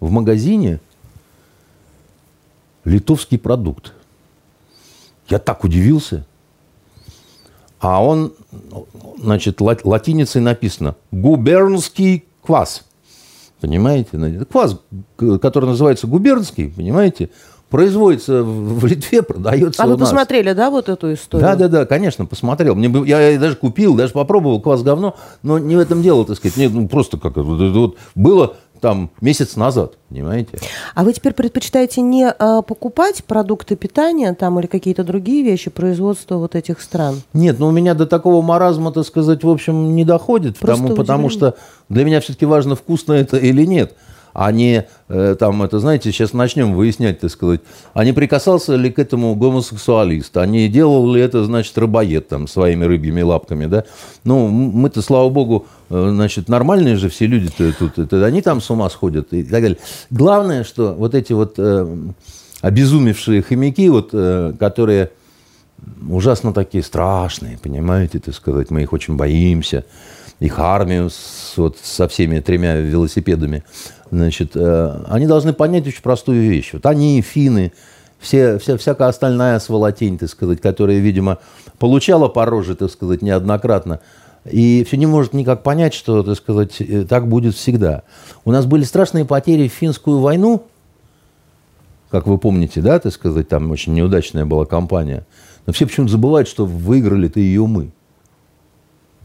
в 0.00 0.10
магазине 0.10 0.80
литовский 2.84 3.38
продукт. 3.38 3.92
Я 5.28 5.38
так 5.38 5.64
удивился. 5.64 6.24
А 7.80 8.04
он, 8.04 8.34
значит, 9.18 9.60
латиницей 9.60 10.42
написано 10.42 10.96
«губернский 11.10 12.24
квас». 12.42 12.84
Понимаете? 13.60 14.46
Квас, 14.50 14.78
который 15.16 15.66
называется 15.66 16.06
губернский, 16.06 16.68
понимаете, 16.68 17.30
производится 17.70 18.42
в 18.42 18.84
Литве, 18.84 19.22
продается 19.22 19.82
А 19.82 19.86
вы 19.86 19.96
посмотрели, 19.96 20.52
да, 20.52 20.70
вот 20.70 20.88
эту 20.88 21.14
историю? 21.14 21.46
Да, 21.46 21.56
да, 21.56 21.68
да, 21.68 21.86
конечно, 21.86 22.26
посмотрел. 22.26 22.74
Мне, 22.74 22.90
я, 23.06 23.30
я 23.30 23.38
даже 23.38 23.56
купил, 23.56 23.94
даже 23.94 24.12
попробовал 24.12 24.60
квас 24.60 24.82
говно, 24.82 25.14
но 25.42 25.58
не 25.58 25.76
в 25.76 25.78
этом 25.78 26.02
дело, 26.02 26.24
так 26.26 26.36
сказать. 26.36 26.56
Нет, 26.56 26.72
ну, 26.72 26.88
просто 26.88 27.16
как 27.18 27.32
это 27.32 27.42
вот, 27.42 27.96
было 28.14 28.56
там 28.80 29.10
месяц 29.20 29.56
назад, 29.56 29.94
понимаете? 30.08 30.58
А 30.94 31.04
вы 31.04 31.12
теперь 31.12 31.32
предпочитаете 31.32 32.00
не 32.00 32.28
а, 32.28 32.62
покупать 32.62 33.24
продукты 33.24 33.76
питания 33.76 34.34
там 34.34 34.58
или 34.58 34.66
какие-то 34.66 35.04
другие 35.04 35.42
вещи 35.42 35.70
производства 35.70 36.36
вот 36.36 36.54
этих 36.54 36.80
стран? 36.80 37.22
Нет, 37.32 37.58
ну 37.58 37.68
у 37.68 37.70
меня 37.70 37.94
до 37.94 38.06
такого 38.06 38.42
маразма, 38.42 38.92
так 38.92 39.06
сказать, 39.06 39.44
в 39.44 39.48
общем, 39.48 39.94
не 39.94 40.04
доходит, 40.04 40.58
потому, 40.58 40.94
потому 40.94 41.28
что 41.28 41.54
для 41.88 42.04
меня 42.04 42.20
все-таки 42.20 42.46
важно, 42.46 42.74
вкусно 42.74 43.12
это 43.12 43.36
или 43.36 43.64
нет 43.64 43.94
а 44.32 44.52
там, 45.38 45.62
это, 45.62 45.78
знаете, 45.80 46.12
сейчас 46.12 46.32
начнем 46.32 46.74
выяснять, 46.74 47.20
так 47.20 47.30
сказать, 47.30 47.60
а 47.94 48.04
не 48.04 48.12
прикасался 48.12 48.76
ли 48.76 48.90
к 48.90 48.98
этому 48.98 49.34
гомосексуалист, 49.34 50.36
а 50.36 50.46
не 50.46 50.68
делал 50.68 51.12
ли 51.12 51.20
это, 51.20 51.44
значит, 51.44 51.76
рыбоед 51.76 52.28
там 52.28 52.46
своими 52.46 52.84
рыбьими 52.84 53.22
лапками, 53.22 53.66
да? 53.66 53.84
Ну, 54.24 54.48
мы-то, 54.48 55.02
слава 55.02 55.28
богу, 55.30 55.66
э, 55.88 56.10
значит, 56.10 56.48
нормальные 56.48 56.96
же 56.96 57.08
все 57.08 57.26
люди-то 57.26 57.72
тут, 57.72 57.98
это, 57.98 58.24
они 58.24 58.42
там 58.42 58.60
с 58.60 58.70
ума 58.70 58.88
сходят 58.90 59.32
и 59.32 59.42
так 59.42 59.62
далее. 59.62 59.78
Главное, 60.10 60.64
что 60.64 60.94
вот 60.94 61.14
эти 61.14 61.32
вот 61.32 61.54
э, 61.58 61.96
обезумевшие 62.60 63.42
хомяки, 63.42 63.88
вот, 63.88 64.10
э, 64.12 64.52
которые 64.58 65.10
ужасно 66.08 66.52
такие 66.52 66.84
страшные, 66.84 67.58
понимаете, 67.58 68.18
так 68.18 68.34
сказать, 68.34 68.70
мы 68.70 68.82
их 68.82 68.92
очень 68.92 69.16
боимся, 69.16 69.84
их 70.38 70.58
армию 70.58 71.10
с, 71.10 71.54
вот, 71.56 71.78
со 71.82 72.08
всеми 72.08 72.40
тремя 72.40 72.76
велосипедами, 72.76 73.62
значит, 74.10 74.52
э, 74.54 75.04
они 75.08 75.26
должны 75.26 75.52
понять 75.52 75.86
очень 75.86 76.02
простую 76.02 76.42
вещь. 76.42 76.70
Вот 76.72 76.86
они, 76.86 77.22
финны, 77.22 77.72
все, 78.18 78.58
вся, 78.58 78.76
всякая 78.76 79.08
остальная 79.08 79.58
сволотень, 79.58 80.18
так 80.18 80.28
сказать, 80.28 80.60
которая, 80.60 80.98
видимо, 80.98 81.38
получала 81.78 82.28
по 82.28 82.44
роже, 82.44 82.74
так 82.74 82.90
сказать, 82.90 83.22
неоднократно, 83.22 84.00
и 84.44 84.84
все 84.86 84.96
не 84.96 85.06
может 85.06 85.32
никак 85.32 85.62
понять, 85.62 85.94
что, 85.94 86.22
так 86.22 86.36
сказать, 86.36 86.80
э, 86.80 87.04
так 87.04 87.28
будет 87.28 87.54
всегда. 87.54 88.02
У 88.44 88.52
нас 88.52 88.66
были 88.66 88.84
страшные 88.84 89.24
потери 89.24 89.68
в 89.68 89.72
финскую 89.72 90.18
войну, 90.18 90.66
как 92.10 92.26
вы 92.26 92.38
помните, 92.38 92.80
да, 92.80 92.98
так 92.98 93.12
сказать, 93.12 93.48
там 93.48 93.70
очень 93.70 93.94
неудачная 93.94 94.44
была 94.44 94.66
кампания. 94.66 95.26
Но 95.66 95.72
все 95.72 95.86
почему-то 95.86 96.12
забывают, 96.12 96.48
что 96.48 96.66
выиграли-то 96.66 97.38
ее 97.38 97.66
мы. 97.66 97.92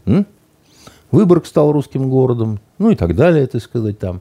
М? 0.04 0.26
Выборг 1.10 1.46
стал 1.46 1.72
русским 1.72 2.08
городом, 2.08 2.60
ну 2.78 2.90
и 2.90 2.94
так 2.94 3.16
далее, 3.16 3.46
так 3.46 3.62
сказать, 3.62 3.98
там. 3.98 4.20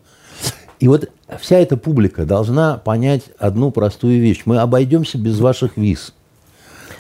И 0.80 0.88
вот 0.88 1.10
вся 1.40 1.58
эта 1.58 1.78
публика 1.78 2.26
должна 2.26 2.78
понять 2.78 3.24
одну 3.38 3.72
простую 3.72 4.22
вещь. 4.22 4.44
Мы 4.46 4.60
обойдемся 4.60 5.18
без 5.18 5.40
ваших 5.40 5.78
виз. 5.78 6.14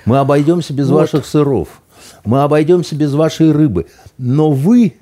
Мы 0.05 0.17
обойдемся 0.17 0.73
без 0.73 0.89
вот. 0.89 1.01
ваших 1.01 1.25
сыров. 1.25 1.81
Мы 2.23 2.43
обойдемся 2.43 2.95
без 2.95 3.13
вашей 3.13 3.51
рыбы. 3.51 3.87
Но 4.17 4.51
вы 4.51 4.95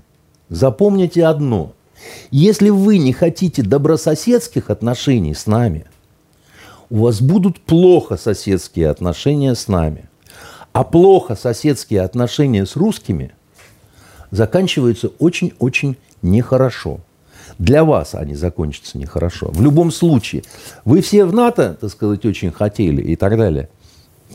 запомните 0.49 1.25
одно. 1.25 1.73
Если 2.31 2.69
вы 2.69 2.97
не 2.97 3.13
хотите 3.13 3.61
добрососедских 3.61 4.69
отношений 4.69 5.33
с 5.33 5.47
нами, 5.47 5.85
у 6.89 7.03
вас 7.03 7.21
будут 7.21 7.59
плохо 7.61 8.17
соседские 8.17 8.89
отношения 8.89 9.55
с 9.55 9.67
нами. 9.67 10.09
А 10.73 10.83
плохо 10.83 11.35
соседские 11.35 12.01
отношения 12.01 12.65
с 12.65 12.75
русскими– 12.75 13.31
заканчиваются 14.33 15.09
очень-очень 15.19 15.95
нехорошо. 16.23 16.99
Для 17.59 17.83
вас 17.83 18.15
они 18.15 18.35
закончатся 18.35 18.97
нехорошо. 18.97 19.49
В 19.51 19.61
любом 19.61 19.91
случае. 19.91 20.43
Вы 20.85 21.01
все 21.01 21.25
в 21.25 21.33
НАТО, 21.33 21.77
так 21.79 21.89
сказать, 21.91 22.25
очень 22.25 22.51
хотели 22.51 23.01
и 23.01 23.15
так 23.15 23.37
далее. 23.37 23.69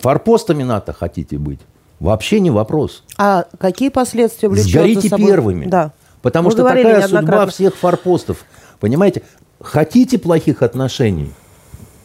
Форпостами 0.00 0.62
НАТО 0.62 0.92
хотите 0.92 1.38
быть? 1.38 1.60
Вообще 2.00 2.40
не 2.40 2.50
вопрос. 2.50 3.02
А 3.16 3.46
какие 3.58 3.88
последствия 3.88 4.48
влечет 4.48 4.70
Сгорите 4.70 5.00
за 5.00 5.08
собой? 5.08 5.26
первыми. 5.26 5.66
Да. 5.66 5.92
Потому 6.22 6.48
Мы 6.48 6.52
что 6.52 6.62
такая 6.62 7.06
судьба 7.08 7.46
всех 7.46 7.76
форпостов. 7.76 8.44
Понимаете? 8.80 9.22
Хотите 9.60 10.18
плохих 10.18 10.62
отношений? 10.62 11.32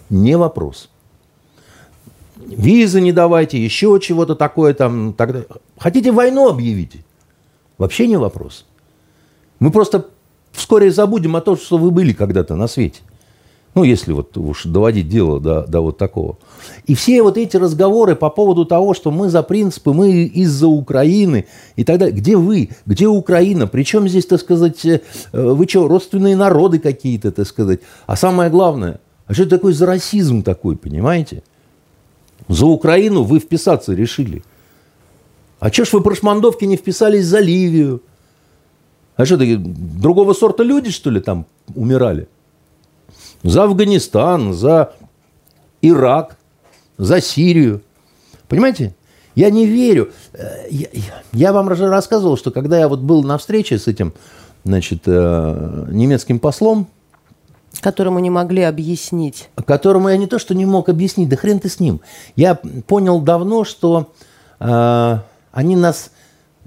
Не 0.10 0.38
вопрос. 0.38 0.89
Визы 2.36 3.00
не 3.01 3.12
давайте, 3.12 3.63
еще 3.63 4.00
чего-то 4.01 4.36
такое 4.36 4.74
там. 4.74 5.13
Тогда... 5.13 5.43
Хотите 5.77 6.12
войну 6.12 6.50
объявить? 6.50 6.98
Вообще 7.77 8.08
не 8.08 8.17
вопрос. 8.17 8.65
Мы 9.60 9.72
просто 9.72 10.08
вскоре 10.53 10.91
забудем 10.91 11.36
о 11.36 11.41
том, 11.41 11.57
что 11.57 11.77
вы 11.77 11.91
были 11.91 12.13
когда-то 12.13 12.55
на 12.55 12.67
свете. 12.67 13.01
Ну, 13.75 13.83
если 13.83 14.13
вот 14.13 14.38
уж 14.38 14.65
доводить 14.65 15.10
дело 15.10 15.39
до, 15.39 15.65
до 15.67 15.81
вот 15.81 15.98
такого. 15.98 16.38
И 16.86 16.93
все 16.93 17.24
вот 17.24 17.38
эти 17.38 17.57
разговоры 17.57 18.15
по 18.15 18.29
поводу 18.29 18.65
того, 18.65 18.93
что 18.93 19.10
мы 19.10 19.29
за 19.29 19.41
принципы, 19.41 19.93
мы 19.93 20.25
из-за 20.25 20.67
Украины 20.67 21.48
и 21.75 21.83
так 21.83 21.98
далее. 21.98 22.15
Где 22.15 22.38
вы? 22.38 22.69
Где 22.86 23.07
Украина? 23.07 23.65
Причем 23.65 24.07
здесь, 24.07 24.27
так 24.27 24.39
сказать, 24.39 24.86
э, 24.86 25.00
вы 25.31 25.67
что, 25.67 25.88
родственные 25.88 26.36
народы 26.36 26.77
какие-то, 26.77 27.31
так 27.31 27.48
сказать? 27.48 27.79
А 28.05 28.15
самое 28.15 28.51
главное, 28.51 29.00
а 29.25 29.33
что 29.33 29.43
это 29.43 29.57
такое 29.57 29.74
за 29.74 29.88
расизм 29.88 30.43
такой, 30.43 30.77
понимаете? 30.77 31.41
За 32.48 32.67
Украину 32.67 33.24
вы 33.24 33.39
вписаться 33.39 33.93
решили– 33.93 34.43
а 35.63 35.72
что 35.72 35.86
ж 35.86 35.93
вы 35.93 36.01
про 36.01 36.13
шмандовки 36.13 36.65
не 36.65 36.75
вписались 36.75 37.24
за 37.25 37.39
Ливию? 37.39 38.01
А 39.15 39.25
что, 39.25 39.38
такие, 39.38 39.58
другого 39.58 40.34
сорта 40.34 40.63
люди, 40.63 40.91
что 40.91 41.10
ли, 41.10 41.20
там 41.20 41.46
умирали? 41.75 42.27
За 43.43 43.63
Афганистан, 43.63 44.53
за 44.53 44.93
Ирак, 45.82 46.38
за 46.98 47.22
Сирию. 47.22 47.82
Понимаете? 48.48 48.96
Я 49.36 49.50
не 49.50 49.65
верю. 49.65 50.12
Э, 50.34 50.67
я, 50.70 50.88
я 51.34 51.53
вам 51.53 51.67
уже 51.67 51.89
рассказывал, 51.89 52.38
что 52.38 52.51
когда 52.51 52.79
я 52.79 52.88
вот 52.88 53.00
был 53.00 53.24
на 53.24 53.38
встрече 53.38 53.79
с 53.79 53.88
этим, 53.88 54.13
значит, 54.63 55.03
э, 55.05 55.86
немецким 55.89 56.39
послом, 56.39 56.88
Которому 57.82 58.20
не 58.20 58.29
могли 58.29 58.62
объяснить. 58.62 59.50
Которому 59.65 60.10
я 60.10 60.17
не 60.17 60.27
то, 60.27 60.39
что 60.39 60.53
не 60.53 60.65
мог 60.65 60.89
объяснить, 60.89 61.27
да 61.29 61.36
хрен 61.36 61.60
ты 61.60 61.70
с 61.70 61.79
ним. 61.79 62.01
Я 62.36 62.55
понял 62.88 63.20
давно, 63.20 63.63
что 63.63 64.13
э, 64.60 65.17
они 65.51 65.75
нас 65.75 66.12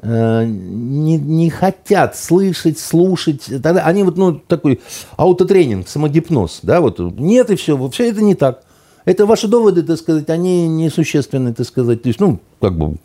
не, 0.03 1.17
не 1.17 1.51
хотят 1.51 2.17
слышать, 2.17 2.79
слушать. 2.79 3.45
Тогда 3.63 3.83
они 3.85 4.03
вот, 4.03 4.17
ну, 4.17 4.35
такой 4.35 4.81
аутотренинг, 5.17 5.89
самогипноз, 5.89 6.61
да, 6.63 6.81
вот 6.81 6.99
нет 6.99 7.51
и 7.51 7.57
все, 7.57 7.89
все 7.91 8.11
это 8.11 8.23
не 8.23 8.35
так. 8.35 8.63
Это 9.07 9.25
ваши 9.25 9.47
доводы, 9.47 9.85
так 9.85 9.99
сказать, 9.99 10.29
они 10.31 10.67
несущественны, 10.67 11.55
так 11.55 11.65
сказать. 11.65 12.03
То 12.03 12.09
есть, 12.09 12.19
ну, 12.19 12.41
как 12.61 12.77
бы, 12.77 12.97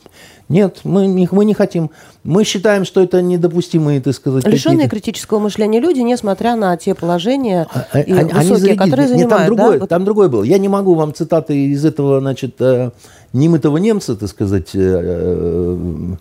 нет, 0.49 0.79
мы 0.83 1.05
не, 1.05 1.29
мы 1.31 1.45
не 1.45 1.53
хотим. 1.53 1.91
Мы 2.23 2.43
считаем, 2.43 2.85
что 2.85 3.01
это 3.01 3.21
недопустимые, 3.21 4.01
так 4.01 4.15
сказать, 4.15 4.45
Лишенные 4.47 4.89
критического 4.89 5.37
мышления 5.39 5.79
люди, 5.79 5.99
несмотря 5.99 6.55
на 6.55 6.75
те 6.75 6.95
положения 6.95 7.67
а, 7.71 7.85
а 7.91 7.99
и 7.99 8.11
они, 8.11 8.33
высокие, 8.33 8.71
они 8.71 8.77
которые 8.77 9.07
занимают. 9.07 9.31
Нет, 9.31 9.37
там, 9.37 9.45
другое, 9.45 9.79
да? 9.79 9.87
там 9.87 10.05
другое 10.05 10.27
было. 10.27 10.43
Я 10.43 10.57
не 10.57 10.67
могу 10.67 10.95
вам 10.95 11.13
цитаты 11.13 11.55
из 11.67 11.85
этого, 11.85 12.19
значит, 12.19 12.55
э, 12.59 12.89
немытого 13.31 13.77
немца, 13.77 14.15
так 14.15 14.27
сказать, 14.27 14.71
э, 14.73 14.79
э, 14.79 16.15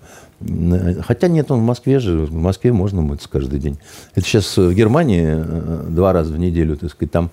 хотя 1.03 1.29
нет, 1.29 1.51
он 1.51 1.61
в 1.61 1.65
Москве 1.65 1.99
же, 1.99 2.19
в 2.27 2.33
Москве 2.33 2.73
можно 2.73 3.03
мыться 3.03 3.29
каждый 3.29 3.59
день. 3.59 3.79
Это 4.15 4.27
сейчас 4.27 4.57
в 4.57 4.73
Германии 4.73 5.27
э, 5.27 5.87
два 5.89 6.13
раза 6.13 6.33
в 6.33 6.39
неделю, 6.39 6.77
так 6.77 6.91
сказать, 6.91 7.13
там 7.13 7.31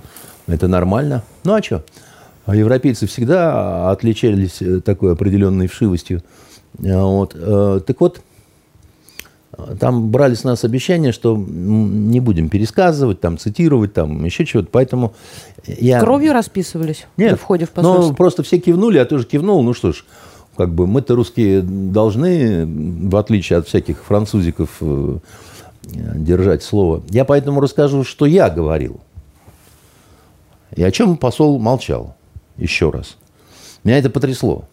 это 0.48 0.68
нормально. 0.68 1.24
Ну 1.44 1.54
а 1.54 1.62
что? 1.62 1.84
А 2.46 2.56
европейцы 2.56 3.08
всегда 3.08 3.92
отличались 3.92 4.62
такой 4.84 5.14
определенной 5.14 5.68
вшивостью. 5.68 6.24
Вот. 6.78 7.36
Так 7.86 8.00
вот, 8.00 8.22
там 9.80 10.12
брали 10.12 10.36
с 10.36 10.44
нас 10.44 10.64
обещание, 10.64 11.12
что 11.12 11.36
не 11.36 12.20
будем 12.20 12.48
пересказывать, 12.50 13.20
там, 13.20 13.38
цитировать, 13.38 13.94
там, 13.94 14.24
еще 14.24 14.46
чего-то. 14.46 14.70
Поэтому 14.72 15.14
я... 15.66 16.00
Кровью 16.00 16.34
расписывались 16.34 17.08
Нет, 17.18 17.40
в 17.40 17.44
ходе 17.44 17.66
в 17.66 17.72
посольство? 17.72 18.10
Ну, 18.10 18.16
просто 18.16 18.44
все 18.44 18.60
кивнули, 18.60 18.98
я 18.98 19.06
тоже 19.06 19.26
кивнул. 19.26 19.62
Ну 19.64 19.74
что 19.74 19.92
ж, 19.92 20.06
как 20.58 20.74
бы 20.74 20.88
мы-то 20.88 21.16
русские 21.16 21.62
должны, 21.62 22.66
в 22.66 23.16
отличие 23.16 23.60
от 23.60 23.68
всяких 23.68 24.04
французиков, 24.04 24.78
э, 24.82 25.18
держать 25.84 26.64
слово. 26.64 27.04
Я 27.10 27.26
поэтому 27.26 27.62
расскажу, 27.62 28.04
что 28.04 28.26
я 28.26 28.50
говорил. 28.50 29.00
И 30.76 30.84
о 30.84 30.92
чем 30.92 31.18
посол 31.18 31.60
молчал. 31.60 32.16
Еще 32.58 32.90
раз. 32.90 33.18
Меня 33.84 34.00
это 34.00 34.10
потрясло. 34.10 34.66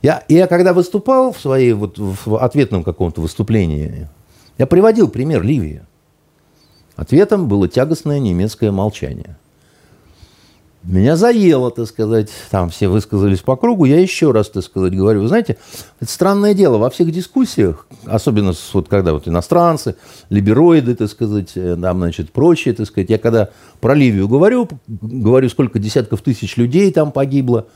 Я, 0.00 0.24
я 0.28 0.46
когда 0.46 0.72
выступал 0.72 1.32
в 1.32 1.40
своей 1.40 1.72
вот 1.72 1.98
в 1.98 2.36
ответном 2.36 2.82
каком-то 2.82 3.20
выступлении, 3.20 4.08
я 4.58 4.66
приводил 4.66 5.08
пример 5.08 5.42
Ливии. 5.42 5.82
Ответом 6.96 7.48
было 7.48 7.68
тягостное 7.68 8.18
немецкое 8.18 8.72
молчание. 8.72 9.36
Меня 10.84 11.16
заело, 11.16 11.70
так 11.70 11.86
сказать, 11.86 12.28
там 12.50 12.68
все 12.70 12.88
высказались 12.88 13.38
по 13.38 13.56
кругу. 13.56 13.84
Я 13.84 14.00
еще 14.00 14.32
раз, 14.32 14.50
так 14.50 14.64
сказать, 14.64 14.92
говорю, 14.94 15.22
вы 15.22 15.28
знаете, 15.28 15.56
это 16.00 16.10
странное 16.10 16.54
дело. 16.54 16.78
Во 16.78 16.90
всех 16.90 17.12
дискуссиях, 17.12 17.86
особенно 18.04 18.52
вот 18.72 18.88
когда 18.88 19.12
вот 19.12 19.28
иностранцы, 19.28 19.94
либероиды, 20.28 20.96
так 20.96 21.08
сказать, 21.08 21.52
э, 21.54 21.76
там, 21.80 21.98
значит, 21.98 22.32
прочие, 22.32 22.74
так 22.74 22.86
сказать, 22.86 23.10
я 23.10 23.18
когда 23.18 23.50
про 23.80 23.94
Ливию 23.94 24.26
говорю, 24.26 24.68
говорю, 24.88 25.48
сколько 25.48 25.78
десятков 25.78 26.20
тысяч 26.20 26.56
людей 26.56 26.90
там 26.90 27.12
погибло, 27.12 27.68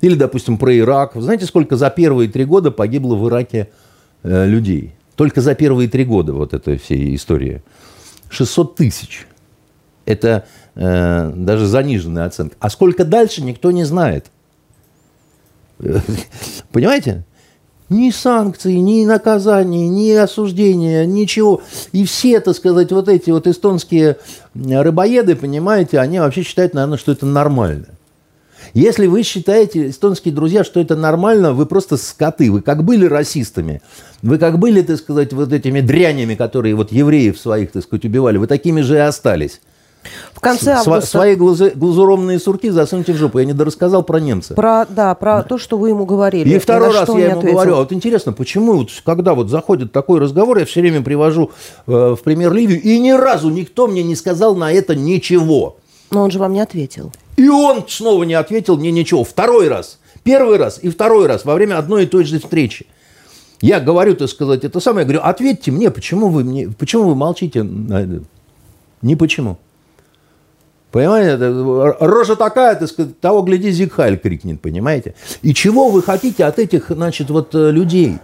или, 0.00 0.14
допустим, 0.14 0.56
про 0.56 0.76
Ирак. 0.76 1.16
Вы 1.16 1.22
знаете, 1.22 1.46
сколько 1.46 1.76
за 1.76 1.90
первые 1.90 2.28
три 2.28 2.44
года 2.44 2.70
погибло 2.70 3.16
в 3.16 3.28
Ираке 3.28 3.70
э, 4.22 4.46
людей? 4.46 4.94
Только 5.16 5.40
за 5.40 5.56
первые 5.56 5.88
три 5.88 6.04
года 6.04 6.32
вот 6.32 6.54
этой 6.54 6.78
всей 6.78 7.14
истории. 7.16 7.62
600 8.28 8.76
тысяч. 8.76 9.26
Это 10.04 10.46
э, 10.74 11.32
даже 11.34 11.66
заниженная 11.66 12.26
оценка. 12.26 12.56
А 12.60 12.70
сколько 12.70 13.04
дальше, 13.04 13.42
никто 13.42 13.70
не 13.70 13.84
знает. 13.84 14.26
Понимаете? 16.72 17.24
Ни 17.88 18.10
санкций, 18.10 18.78
ни 18.78 19.04
наказаний, 19.04 19.86
ни 19.88 20.10
осуждения, 20.12 21.04
ничего. 21.04 21.60
И 21.92 22.06
все, 22.06 22.40
так 22.40 22.56
сказать, 22.56 22.90
вот 22.90 23.08
эти 23.08 23.30
вот 23.30 23.46
эстонские 23.46 24.16
рыбоеды, 24.54 25.36
понимаете, 25.36 25.98
они 25.98 26.18
вообще 26.18 26.42
считают, 26.42 26.72
наверное, 26.72 26.96
что 26.96 27.12
это 27.12 27.26
нормально. 27.26 27.88
Если 28.72 29.06
вы 29.06 29.22
считаете, 29.22 29.90
эстонские 29.90 30.32
друзья, 30.32 30.64
что 30.64 30.80
это 30.80 30.96
нормально, 30.96 31.52
вы 31.52 31.66
просто 31.66 31.98
скоты. 31.98 32.50
Вы 32.50 32.62
как 32.62 32.84
были 32.84 33.04
расистами, 33.04 33.82
вы 34.22 34.38
как 34.38 34.58
были, 34.58 34.80
так 34.80 34.96
сказать, 34.96 35.34
вот 35.34 35.52
этими 35.52 35.80
дрянями, 35.80 36.34
которые 36.34 36.74
вот 36.74 36.92
евреев 36.92 37.38
своих, 37.38 37.72
так 37.72 37.82
сказать, 37.82 38.06
убивали, 38.06 38.38
вы 38.38 38.46
такими 38.46 38.80
же 38.80 38.94
и 38.94 39.00
остались. 39.00 39.60
В 40.32 40.40
конце 40.40 40.72
августа... 40.72 41.06
Свои 41.06 41.34
глазу, 41.36 41.70
глазуромные 41.74 42.38
сурки 42.38 42.70
засуньте 42.70 43.12
в 43.12 43.16
жопу. 43.16 43.38
Я 43.38 43.44
не 43.44 43.52
дорассказал 43.52 44.02
про 44.02 44.18
немца. 44.18 44.54
Про, 44.54 44.86
да, 44.88 45.14
про 45.14 45.38
да. 45.38 45.42
то, 45.42 45.58
что 45.58 45.78
вы 45.78 45.90
ему 45.90 46.04
говорили. 46.04 46.48
И 46.54 46.58
второй 46.58 46.92
раз 46.92 47.08
я 47.08 47.26
ему 47.26 47.38
ответил. 47.38 47.56
говорю, 47.56 47.74
а 47.74 47.78
вот 47.78 47.92
интересно, 47.92 48.32
почему, 48.32 48.74
вот, 48.74 48.90
когда 49.04 49.34
вот 49.34 49.48
заходит 49.48 49.92
такой 49.92 50.20
разговор, 50.20 50.58
я 50.58 50.64
все 50.64 50.80
время 50.80 51.02
привожу 51.02 51.52
э, 51.86 52.16
в 52.18 52.22
пример 52.22 52.52
Ливию, 52.52 52.80
и 52.80 52.98
ни 52.98 53.12
разу 53.12 53.50
никто 53.50 53.86
мне 53.86 54.02
не 54.02 54.16
сказал 54.16 54.56
на 54.56 54.72
это 54.72 54.96
ничего. 54.96 55.76
Но 56.10 56.22
он 56.22 56.30
же 56.30 56.38
вам 56.38 56.52
не 56.52 56.60
ответил. 56.60 57.12
И 57.36 57.48
он 57.48 57.84
снова 57.88 58.24
не 58.24 58.34
ответил 58.34 58.76
мне 58.76 58.90
ничего. 58.90 59.24
Второй 59.24 59.68
раз. 59.68 59.98
Первый 60.24 60.58
раз 60.58 60.78
и 60.82 60.88
второй 60.88 61.26
раз 61.26 61.44
во 61.44 61.54
время 61.54 61.78
одной 61.78 62.04
и 62.04 62.06
той 62.06 62.24
же 62.24 62.38
встречи. 62.38 62.86
Я 63.60 63.80
говорю, 63.80 64.16
так 64.16 64.28
сказать, 64.28 64.64
это 64.64 64.80
самое, 64.80 65.04
я 65.04 65.04
говорю, 65.04 65.20
ответьте 65.22 65.70
мне, 65.70 65.90
почему 65.90 66.28
вы, 66.28 66.42
мне, 66.42 66.68
почему 66.68 67.04
вы 67.04 67.14
молчите? 67.14 67.64
Не 69.02 69.16
почему. 69.16 69.58
Понимаете, 70.92 71.38
рожа 72.00 72.36
такая, 72.36 72.76
так 72.76 72.86
сказать, 72.88 73.18
того 73.18 73.42
гляди, 73.42 73.70
Зигхайль 73.70 74.18
крикнет, 74.18 74.60
понимаете? 74.60 75.14
И 75.40 75.54
чего 75.54 75.88
вы 75.88 76.02
хотите 76.02 76.44
от 76.44 76.58
этих, 76.58 76.90
значит, 76.90 77.30
вот 77.30 77.54
э, 77.54 77.70
людей? 77.70 78.18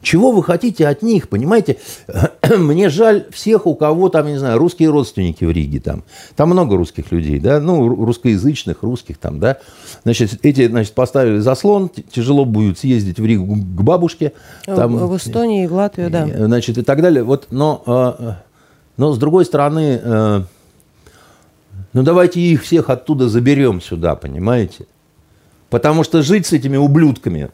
Чего 0.00 0.32
вы 0.32 0.42
хотите 0.42 0.86
от 0.86 1.02
них, 1.02 1.28
понимаете? 1.28 1.76
Мне 2.56 2.88
жаль 2.88 3.26
всех, 3.30 3.66
у 3.66 3.74
кого 3.74 4.08
там, 4.08 4.26
не 4.26 4.38
знаю, 4.38 4.58
русские 4.58 4.88
родственники 4.90 5.44
в 5.44 5.50
Риге 5.50 5.78
там. 5.80 6.04
Там 6.36 6.50
много 6.50 6.76
русских 6.76 7.12
людей, 7.12 7.38
да, 7.38 7.60
ну, 7.60 7.86
русскоязычных, 7.86 8.82
русских 8.82 9.18
там, 9.18 9.38
да. 9.38 9.58
Значит, 10.04 10.38
эти, 10.42 10.68
значит, 10.68 10.94
поставили 10.94 11.38
заслон, 11.38 11.90
тяжело 12.10 12.46
будет 12.46 12.78
съездить 12.78 13.18
в 13.18 13.26
Ригу 13.26 13.56
к 13.56 13.82
бабушке. 13.82 14.32
Там, 14.64 14.96
в 14.96 15.16
Эстонии, 15.16 15.66
в 15.66 15.74
Латвию, 15.74 16.10
да. 16.10 16.26
Значит, 16.26 16.78
и 16.78 16.82
так 16.82 17.02
далее. 17.02 17.24
Вот, 17.24 17.48
но, 17.50 18.14
э, 18.18 18.32
но 18.96 19.12
с 19.12 19.18
другой 19.18 19.44
стороны, 19.44 20.00
э, 20.02 20.42
ну 21.94 22.02
давайте 22.02 22.40
их 22.40 22.62
всех 22.62 22.90
оттуда 22.90 23.28
заберем 23.28 23.80
сюда, 23.80 24.16
понимаете? 24.16 24.86
Потому 25.70 26.04
что 26.04 26.22
жить 26.22 26.46
с 26.46 26.52
этими 26.52 26.76
ублюдками, 26.76 27.50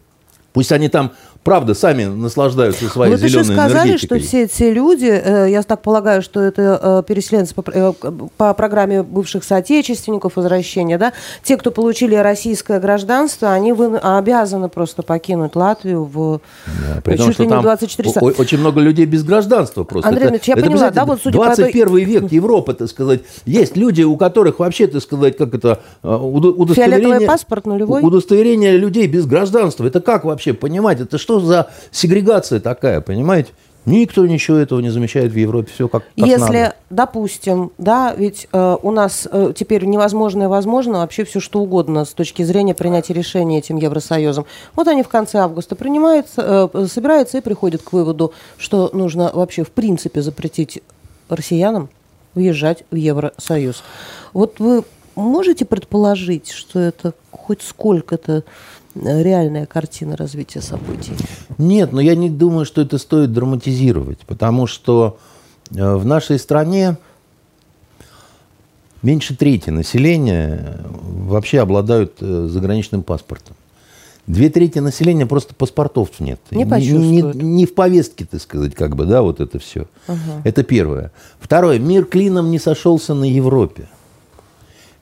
пусть 0.53 0.72
они 0.72 0.88
там 0.88 1.12
правда, 1.42 1.74
сами 1.74 2.05
наслаждаются 2.05 2.88
своей 2.88 3.12
вот 3.12 3.20
зеленой 3.20 3.44
еще 3.44 3.53
сказали, 3.53 3.88
энергетикой. 3.88 4.18
что 4.20 4.29
все 4.29 4.42
эти 4.44 4.62
люди, 4.64 5.07
э, 5.07 5.50
я 5.50 5.62
так 5.62 5.81
полагаю, 5.83 6.22
что 6.22 6.40
это 6.40 6.81
э, 6.83 7.03
переселенцы 7.07 7.55
по, 7.55 7.64
э, 7.72 7.92
по 8.37 8.53
программе 8.55 9.03
бывших 9.03 9.44
соотечественников 9.44 10.37
возвращения, 10.37 10.98
да, 10.98 11.12
те, 11.42 11.57
кто 11.57 11.70
получили 11.70 12.14
российское 12.14 12.79
гражданство, 12.79 13.53
они 13.53 13.72
вы, 13.72 13.96
обязаны 13.96 14.68
просто 14.68 15.03
покинуть 15.03 15.57
Латвию 15.57 16.05
в 16.05 16.40
да, 16.66 17.00
при 17.03 17.16
чуть 17.16 17.24
том, 17.24 17.33
что 17.33 17.42
ли 17.44 17.48
не 17.48 17.61
24 17.62 18.09
часа. 18.09 18.20
Очень 18.20 18.59
много 18.59 18.81
людей 18.81 19.07
без 19.07 19.24
гражданства 19.24 19.85
просто. 19.85 20.09
Андрей 20.09 20.29
Ильич, 20.29 20.44
я 20.44 20.55
это, 20.55 20.66
поняла, 20.66 20.90
да, 20.90 21.07
вот 21.07 21.20
судя 21.22 21.38
21 21.38 21.88
по... 21.88 21.96
век, 21.96 22.33
Европа, 22.33 22.74
так 22.74 22.88
сказать, 22.88 23.22
есть 23.46 23.76
люди, 23.76 24.03
у 24.03 24.16
которых 24.16 24.59
вообще, 24.59 24.87
так 24.87 25.03
сказать, 25.03 25.37
как 25.38 25.55
это, 25.55 25.81
удостоверение... 26.03 26.74
Фиолетовый 26.74 27.26
паспорт 27.26 27.66
нулевой? 27.66 28.03
Удостоверение 28.03 28.76
людей 28.76 29.07
без 29.07 29.24
гражданства. 29.24 29.87
Это 29.87 30.00
как 30.00 30.24
вообще 30.24 30.53
понимать? 30.53 31.00
Это 31.00 31.16
что 31.16 31.29
что 31.30 31.38
за 31.38 31.70
сегрегация 31.92 32.58
такая, 32.58 33.00
понимаете? 33.00 33.50
Никто 33.86 34.26
ничего 34.26 34.58
этого 34.58 34.80
не 34.80 34.90
замечает 34.90 35.32
в 35.32 35.36
Европе, 35.36 35.70
все 35.72 35.88
как, 35.88 36.02
как 36.02 36.26
Если, 36.26 36.38
надо. 36.38 36.74
допустим, 36.90 37.72
да, 37.78 38.14
ведь 38.14 38.46
э, 38.52 38.76
у 38.82 38.90
нас 38.90 39.26
э, 39.30 39.52
теперь 39.56 39.84
невозможно 39.86 40.42
и 40.42 40.46
возможно 40.46 40.98
вообще 40.98 41.24
все 41.24 41.40
что 41.40 41.60
угодно 41.60 42.04
с 42.04 42.12
точки 42.12 42.42
зрения 42.42 42.74
принятия 42.74 43.14
решения 43.14 43.58
этим 43.58 43.76
Евросоюзом. 43.76 44.44
Вот 44.76 44.86
они 44.88 45.02
в 45.02 45.08
конце 45.08 45.38
августа 45.38 45.76
принимаются, 45.76 46.68
э, 46.74 46.86
собираются 46.88 47.38
и 47.38 47.40
приходят 47.40 47.80
к 47.80 47.92
выводу, 47.92 48.34
что 48.58 48.90
нужно 48.92 49.30
вообще 49.32 49.64
в 49.64 49.70
принципе 49.70 50.20
запретить 50.20 50.82
россиянам 51.30 51.88
въезжать 52.34 52.84
в 52.90 52.96
Евросоюз. 52.96 53.82
Вот 54.34 54.58
вы 54.58 54.84
можете 55.14 55.64
предположить, 55.64 56.50
что 56.50 56.80
это 56.80 57.14
хоть 57.30 57.62
сколько-то 57.62 58.44
реальная 58.94 59.66
картина 59.66 60.16
развития 60.16 60.61
событий? 60.61 61.12
Нет, 61.59 61.92
но 61.92 62.00
я 62.00 62.14
не 62.14 62.31
думаю, 62.31 62.64
что 62.64 62.81
это 62.81 62.98
стоит 62.98 63.33
драматизировать, 63.33 64.20
потому 64.20 64.66
что 64.66 65.18
э, 65.74 65.94
в 65.94 66.05
нашей 66.05 66.38
стране 66.38 66.96
меньше 69.03 69.37
трети 69.37 69.70
населения 69.70 70.81
вообще 70.90 71.61
обладают 71.61 72.14
э, 72.20 72.46
заграничным 72.50 73.03
паспортом. 73.03 73.57
Две 74.26 74.48
трети 74.48 74.79
населения 74.79 75.26
просто 75.26 75.55
паспортов 75.55 76.20
нет. 76.20 76.40
Не 76.50 76.64
не, 76.64 76.92
не, 76.92 77.22
не 77.22 77.66
в 77.66 77.74
повестке, 77.74 78.24
так 78.24 78.40
сказать, 78.40 78.74
как 78.74 78.94
бы, 78.94 79.05
да, 79.05 79.22
вот 79.22 79.40
это 79.40 79.59
все. 79.59 79.88
Угу. 80.07 80.42
Это 80.44 80.62
первое. 80.62 81.11
Второе. 81.40 81.79
Мир 81.79 82.05
клином 82.05 82.50
не 82.50 82.59
сошелся 82.59 83.14
на 83.14 83.24
Европе. 83.24 83.88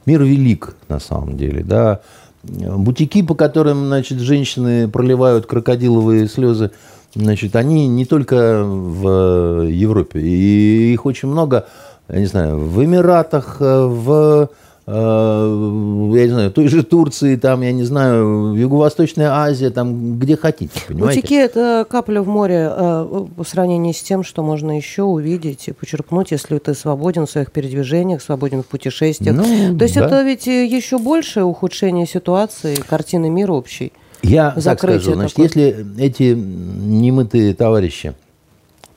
Мир 0.07 0.23
велик, 0.23 0.77
на 0.89 0.99
самом 0.99 1.37
деле, 1.37 1.63
да. 1.63 2.01
Бутики, 2.43 3.23
по 3.23 3.35
которым, 3.35 3.87
значит, 3.87 4.19
женщины 4.19 4.89
проливают 4.89 5.47
крокодиловые 5.47 6.29
слезы, 6.29 6.71
значит, 7.15 7.57
они 7.57 7.89
не 7.89 8.05
только 8.05 8.63
в 8.65 9.69
Европе, 9.69 10.21
и 10.21 10.93
их 10.93 11.05
очень 11.05 11.29
много, 11.29 11.67
я 12.09 12.21
не 12.21 12.27
знаю, 12.27 12.59
в 12.59 12.85
Эмиратах, 12.85 13.57
в 13.61 14.29
Э, 14.39 14.47
я 14.91 16.25
не 16.25 16.31
знаю, 16.31 16.51
той 16.51 16.69
же 16.69 16.83
Турции, 16.83 17.37
там, 17.37 17.61
я 17.61 17.73
не 17.73 17.85
знаю, 17.85 18.55
Юго-Восточная 18.55 19.31
Азия, 19.33 19.69
там, 19.69 20.19
где 20.19 20.35
хотите, 20.35 20.81
понимаете? 20.89 21.21
Бутики– 21.21 21.35
это 21.35 21.87
капля 21.89 22.23
в 22.23 22.29
море 22.29 22.71
э, 22.71 23.27
по 23.37 23.45
сравнению 23.45 23.93
с 23.93 24.01
тем, 24.01 24.25
что 24.25 24.43
можно 24.43 24.75
еще 24.75 25.03
увидеть 25.03 25.69
и 25.69 25.73
почерпнуть, 25.73 26.31
если 26.31 26.57
ты 26.57 26.73
свободен 26.73 27.27
в 27.27 27.31
своих 27.31 27.53
передвижениях, 27.53 28.23
свободен 28.23 28.63
в 28.63 28.67
путешествиях. 28.67 29.37
Ну, 29.37 29.77
То 29.77 29.85
есть 29.85 29.97
да. 29.97 30.07
это 30.07 30.23
ведь 30.23 30.47
еще 30.47 30.99
большее 30.99 31.45
ухудшение 31.45 32.07
ситуации, 32.07 32.77
картины 32.77 33.29
мира 33.29 33.53
общей. 33.53 33.93
Я 34.23 34.53
так 34.53 34.79
скажу, 34.79 35.13
значит, 35.13 35.37
такой... 35.37 35.45
если 35.45 36.03
эти 36.03 36.35
немытые 36.35 37.55
товарищи 37.55 38.15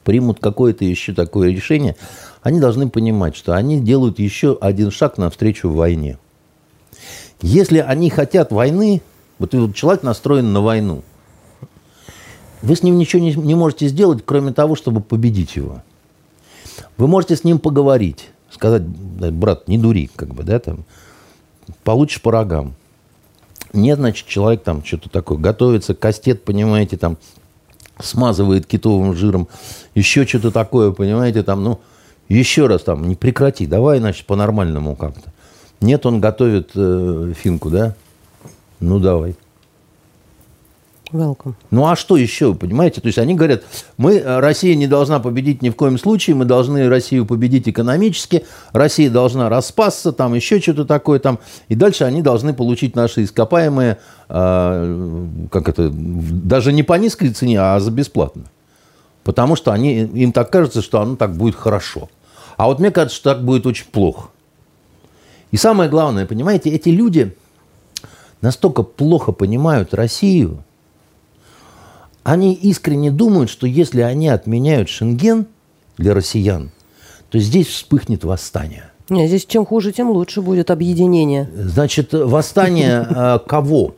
примут 0.04 0.40
какое-то 0.40 0.86
еще 0.86 1.14
такое 1.14 1.52
решение, 1.52 1.96
они 2.42 2.60
должны 2.60 2.90
понимать, 2.90 3.36
что 3.36 3.54
они 3.54 3.80
делают 3.80 4.20
еще 4.20 4.58
один 4.60 4.92
шаг 4.92 5.18
навстречу 5.18 5.70
войне. 5.70 6.18
Если 7.42 7.80
они 7.80 8.10
хотят 8.10 8.52
войны, 8.52 9.02
вот 9.40 9.52
человек 9.76 10.04
настроен 10.04 10.54
на 10.54 10.62
войну, 10.62 11.04
вы 12.62 12.76
с 12.76 12.84
ним 12.84 12.98
ничего 12.98 13.22
не, 13.24 13.56
можете 13.56 13.88
сделать, 13.88 14.24
кроме 14.26 14.54
того, 14.54 14.76
чтобы 14.76 15.02
победить 15.02 15.56
его. 15.56 15.82
Вы 16.98 17.08
можете 17.08 17.36
с 17.36 17.44
ним 17.44 17.58
поговорить, 17.58 18.30
сказать, 18.52 18.84
брат, 18.84 19.68
не 19.68 19.78
дури, 19.78 20.10
как 20.16 20.34
бы, 20.34 20.44
да, 20.44 20.60
там, 20.60 20.86
получишь 21.84 22.22
по 22.22 22.32
рогам. 22.32 22.76
Нет, 23.74 23.98
значит, 23.98 24.28
человек 24.28 24.64
там 24.64 24.84
что-то 24.84 25.10
такое, 25.10 25.38
готовится, 25.38 25.96
кастет, 25.96 26.44
понимаете, 26.44 26.98
там, 26.98 27.18
смазывает 28.00 28.68
китовым 28.68 29.16
жиром, 29.16 29.48
еще 29.96 30.28
что-то 30.28 30.52
такое, 30.52 30.92
понимаете, 30.92 31.42
там, 31.42 31.64
ну, 31.64 31.80
еще 32.34 32.68
раз 32.68 32.84
там, 32.84 33.08
не 33.08 33.16
прекрати, 33.16 33.66
давай, 33.66 34.00
значит, 34.00 34.26
по-нормальному 34.26 34.96
как-то. 34.96 35.32
Нет, 35.82 36.06
он 36.06 36.22
готовит 36.22 36.72
э, 36.76 37.34
финку, 37.36 37.70
да? 37.70 37.96
Ну, 38.80 39.00
давай. 39.00 39.36
Welcome. 41.12 41.56
Ну 41.72 41.88
а 41.88 41.98
что 41.98 42.16
еще, 42.16 42.56
понимаете? 42.56 43.02
То 43.02 43.08
есть 43.08 43.18
они 43.18 43.36
говорят, 43.36 43.64
мы, 43.98 44.16
э, 44.16 44.40
Россия 44.40 44.76
не 44.76 44.88
должна 44.88 45.20
победить 45.20 45.62
ни 45.62 45.70
в 45.70 45.76
коем 45.76 45.98
случае, 45.98 46.38
мы 46.38 46.46
должны 46.46 46.88
Россию 46.88 47.26
победить 47.26 47.68
экономически, 47.68 48.46
Россия 48.72 49.10
должна 49.10 49.50
распасться, 49.50 50.14
там 50.14 50.34
еще 50.34 50.62
что-то 50.62 50.86
такое 50.86 51.20
там, 51.20 51.40
и 51.68 51.76
дальше 51.76 52.06
они 52.06 52.22
должны 52.22 52.54
получить 52.54 52.96
наши 52.96 53.26
ископаемые, 53.26 53.98
э, 54.30 55.28
как 55.52 55.68
это, 55.68 55.90
даже 55.92 56.72
не 56.72 56.84
по 56.84 56.94
низкой 56.94 57.32
цене, 57.32 57.60
а 57.60 57.80
за 57.80 57.92
бесплатно. 57.92 58.44
Потому 59.24 59.56
что 59.56 59.72
они, 59.72 60.00
им 60.00 60.32
так 60.32 60.50
кажется, 60.50 60.82
что 60.82 61.02
оно 61.02 61.18
так 61.18 61.36
будет 61.36 61.56
хорошо. 61.56 62.10
А 62.62 62.68
вот 62.68 62.78
мне 62.78 62.92
кажется, 62.92 63.18
что 63.18 63.34
так 63.34 63.44
будет 63.44 63.66
очень 63.66 63.88
плохо. 63.88 64.30
И 65.50 65.58
самое 65.58 65.90
главное, 65.90 66.28
понимаете, 66.28 66.70
эти 66.70 66.90
люди 66.90 67.36
настолько 68.42 68.84
плохо 68.84 69.32
понимают 69.32 69.96
Россию, 69.96 70.64
они 72.22 72.54
искренне 72.54 73.10
думают, 73.10 73.50
что 73.50 73.66
если 73.66 74.02
они 74.02 74.28
отменяют 74.28 74.90
Шенген 74.90 75.48
для 75.98 76.14
россиян, 76.14 76.70
то 77.32 77.40
здесь 77.40 77.66
вспыхнет 77.66 78.24
восстание. 78.24 78.92
Нет, 79.10 79.28
здесь 79.30 79.48
чем 79.48 79.66
хуже, 79.66 79.92
тем 79.92 80.12
лучше 80.12 80.44
будет 80.44 80.70
объединение. 80.70 81.50
Значит, 81.56 82.14
восстание 82.14 83.08
э, 83.10 83.40
кого? 83.48 83.96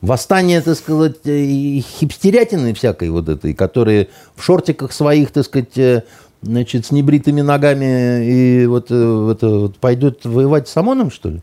Восстание, 0.00 0.60
так 0.60 0.76
сказать, 0.76 1.18
хипстерятины 1.24 2.74
всякой 2.74 3.10
вот 3.10 3.28
этой, 3.28 3.54
которые 3.54 4.08
в 4.34 4.42
шортиках 4.42 4.92
своих, 4.92 5.30
так 5.30 5.44
сказать, 5.44 5.78
э, 5.78 6.02
значит, 6.44 6.86
с 6.86 6.90
небритыми 6.90 7.40
ногами 7.40 8.24
и 8.24 8.66
вот, 8.66 8.86
это, 8.86 9.48
вот 9.48 9.76
пойдет 9.76 10.24
воевать 10.24 10.68
с 10.68 10.76
ОМОНом, 10.76 11.10
что 11.10 11.30
ли? 11.30 11.42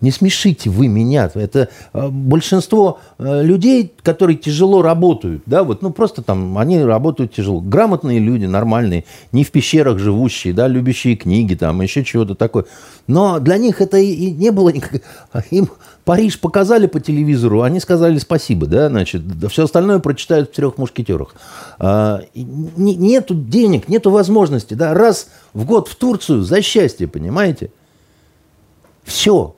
Не 0.00 0.10
смешите 0.10 0.68
вы 0.68 0.88
меня. 0.88 1.30
Это 1.34 1.68
э, 1.92 2.08
большинство 2.08 2.98
э, 3.18 3.42
людей, 3.42 3.92
которые 4.02 4.36
тяжело 4.36 4.82
работают, 4.82 5.42
да, 5.46 5.64
вот, 5.64 5.82
ну 5.82 5.92
просто 5.92 6.20
там 6.20 6.58
они 6.58 6.82
работают 6.82 7.32
тяжело. 7.32 7.60
Грамотные 7.60 8.18
люди, 8.18 8.44
нормальные, 8.44 9.04
не 9.32 9.44
в 9.44 9.50
пещерах 9.50 9.98
живущие, 9.98 10.52
да, 10.52 10.68
любящие 10.68 11.16
книги, 11.16 11.54
там, 11.54 11.80
еще 11.80 12.04
чего-то 12.04 12.34
такое. 12.34 12.66
Но 13.06 13.38
для 13.38 13.56
них 13.56 13.80
это 13.80 13.96
и 13.96 14.30
не 14.30 14.50
было 14.50 14.70
никак... 14.70 15.00
Им 15.50 15.70
Париж 16.04 16.38
показали 16.38 16.86
по 16.86 17.00
телевизору, 17.00 17.62
они 17.62 17.80
сказали 17.80 18.18
спасибо, 18.18 18.66
да, 18.66 18.88
значит, 18.88 19.22
все 19.48 19.64
остальное 19.64 20.00
прочитают 20.00 20.50
в 20.50 20.54
«Трех 20.54 20.76
мушкетерах». 20.76 21.34
А, 21.78 22.20
нету 22.34 23.34
денег, 23.34 23.88
нету 23.88 24.10
возможности, 24.10 24.74
да, 24.74 24.92
раз 24.92 25.28
в 25.54 25.64
год 25.64 25.88
в 25.88 25.96
Турцию 25.96 26.42
за 26.42 26.60
счастье, 26.60 27.08
понимаете? 27.08 27.70
Все. 29.04 29.54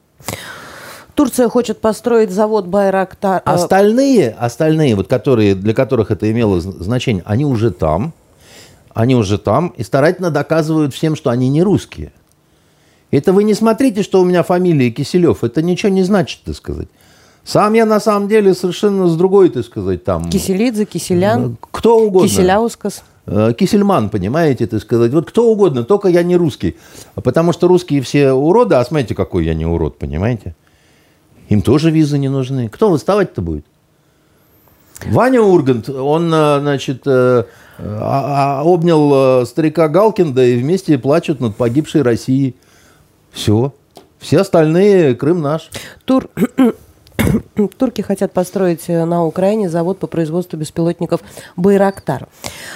Турция 1.15 1.49
хочет 1.49 1.81
построить 1.81 2.31
завод 2.31 2.67
Байрактар. 2.67 3.43
Э, 3.45 3.51
остальные, 3.51 4.31
остальные, 4.39 4.95
вот 4.97 5.09
которые, 5.09 5.55
для 5.55 5.73
которых 5.73 6.11
это 6.11 6.31
имело 6.31 6.61
значение, 6.61 7.23
они 7.27 7.47
уже 7.47 7.71
там, 7.71 8.13
они 8.93 9.15
уже 9.15 9.39
там 9.39 9.69
и 9.77 9.83
старательно 9.83 10.31
доказывают 10.31 10.95
всем, 10.95 11.17
что 11.17 11.31
они 11.31 11.49
не 11.49 11.63
русские. 11.63 12.13
Это 13.11 13.33
вы 13.33 13.45
не 13.45 13.55
смотрите, 13.55 14.03
что 14.03 14.21
у 14.21 14.25
меня 14.25 14.43
фамилия 14.43 14.91
Киселев. 14.91 15.43
Это 15.43 15.63
ничего 15.63 15.91
не 15.91 16.03
значит, 16.03 16.41
так 16.45 16.55
сказать. 16.57 16.89
Сам 17.45 17.75
я 17.75 17.87
на 17.87 18.01
самом 18.01 18.29
деле 18.29 18.55
совершенно 18.55 19.07
с 19.07 19.17
другой, 19.17 19.51
так 19.51 19.65
сказать, 19.65 20.03
там... 20.05 20.29
Киселидзе, 20.29 20.85
Киселян. 20.85 21.57
Кто 21.71 21.99
угодно. 21.99 22.29
Киселяускас. 22.29 23.05
Э, 23.27 23.53
Кисельман, 23.59 24.09
понимаете, 24.09 24.67
так 24.67 24.81
сказать. 24.81 25.13
Вот 25.13 25.29
кто 25.29 25.51
угодно, 25.51 25.83
только 25.85 26.09
я 26.09 26.23
не 26.23 26.37
русский. 26.37 26.77
Потому 27.15 27.53
что 27.53 27.67
русские 27.67 28.01
все 28.01 28.33
уроды, 28.33 28.77
а 28.77 28.85
смотрите, 28.85 29.15
какой 29.15 29.45
я 29.45 29.55
не 29.55 29.67
урод, 29.67 29.99
понимаете? 29.99 30.55
Им 31.49 31.63
тоже 31.63 31.91
визы 31.91 32.19
не 32.19 32.29
нужны. 32.29 32.69
Кто 32.69 32.89
выставать-то 32.89 33.43
будет? 33.43 33.67
Ваня 35.07 35.43
Ургант, 35.43 35.89
он, 35.89 36.33
э, 36.33 36.61
значит, 36.61 37.03
э, 37.07 37.45
а, 37.79 38.61
а, 38.61 38.63
обнял 38.65 39.45
старика 39.45 39.89
Галкинда 39.89 40.43
и 40.45 40.57
вместе 40.57 40.97
плачут 40.97 41.41
над 41.41 41.57
погибшей 41.57 42.03
Россией. 42.03 42.55
Все. 43.33 43.75
Все 44.19 44.41
остальные 44.41 45.15
Крым 45.15 45.43
наш. 45.43 45.71
Тур 46.05 46.31
Турки 47.79 48.03
хотят 48.03 48.33
построить 48.33 48.85
э, 48.89 49.05
на 49.05 49.25
Украине 49.25 49.69
завод 49.69 49.99
по 49.99 50.07
производству 50.07 50.57
беспилотников 50.57 51.21
«Байрактар». 51.57 52.29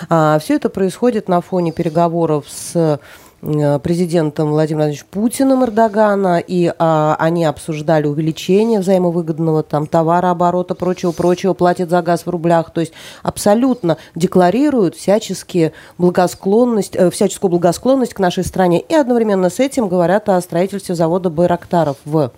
А, 0.08 0.38
все 0.38 0.56
это 0.56 0.68
происходит 0.68 1.28
на 1.28 1.40
фоне 1.40 1.72
переговоров 1.72 2.46
с 2.48 2.98
э, 3.42 3.78
президентом 3.78 4.50
Владимиром 4.50 4.86
Владимировичем 4.86 5.06
Путиным 5.10 5.64
Эрдогана, 5.64 6.42
и 6.46 6.72
а, 6.78 7.16
они 7.18 7.44
обсуждали 7.44 8.06
увеличение 8.06 8.80
взаимовыгодного 8.80 9.62
там 9.62 9.86
товарооборота, 9.86 10.74
прочего-прочего, 10.74 11.54
платят 11.54 11.88
за 11.88 12.02
газ 12.02 12.26
в 12.26 12.30
рублях, 12.30 12.70
то 12.70 12.80
есть 12.80 12.92
абсолютно 13.22 13.96
декларируют 14.14 14.94
всяческие 14.94 15.72
благосклонность, 15.96 16.96
э, 16.96 17.10
всяческую 17.10 17.50
благосклонность 17.50 18.14
к 18.14 18.18
нашей 18.18 18.44
стране, 18.44 18.80
и 18.80 18.94
одновременно 18.94 19.48
с 19.48 19.58
этим 19.58 19.88
говорят 19.88 20.28
о 20.28 20.40
строительстве 20.40 20.94
завода 20.94 21.30
Байрактаров 21.30 21.96
в 22.04 22.32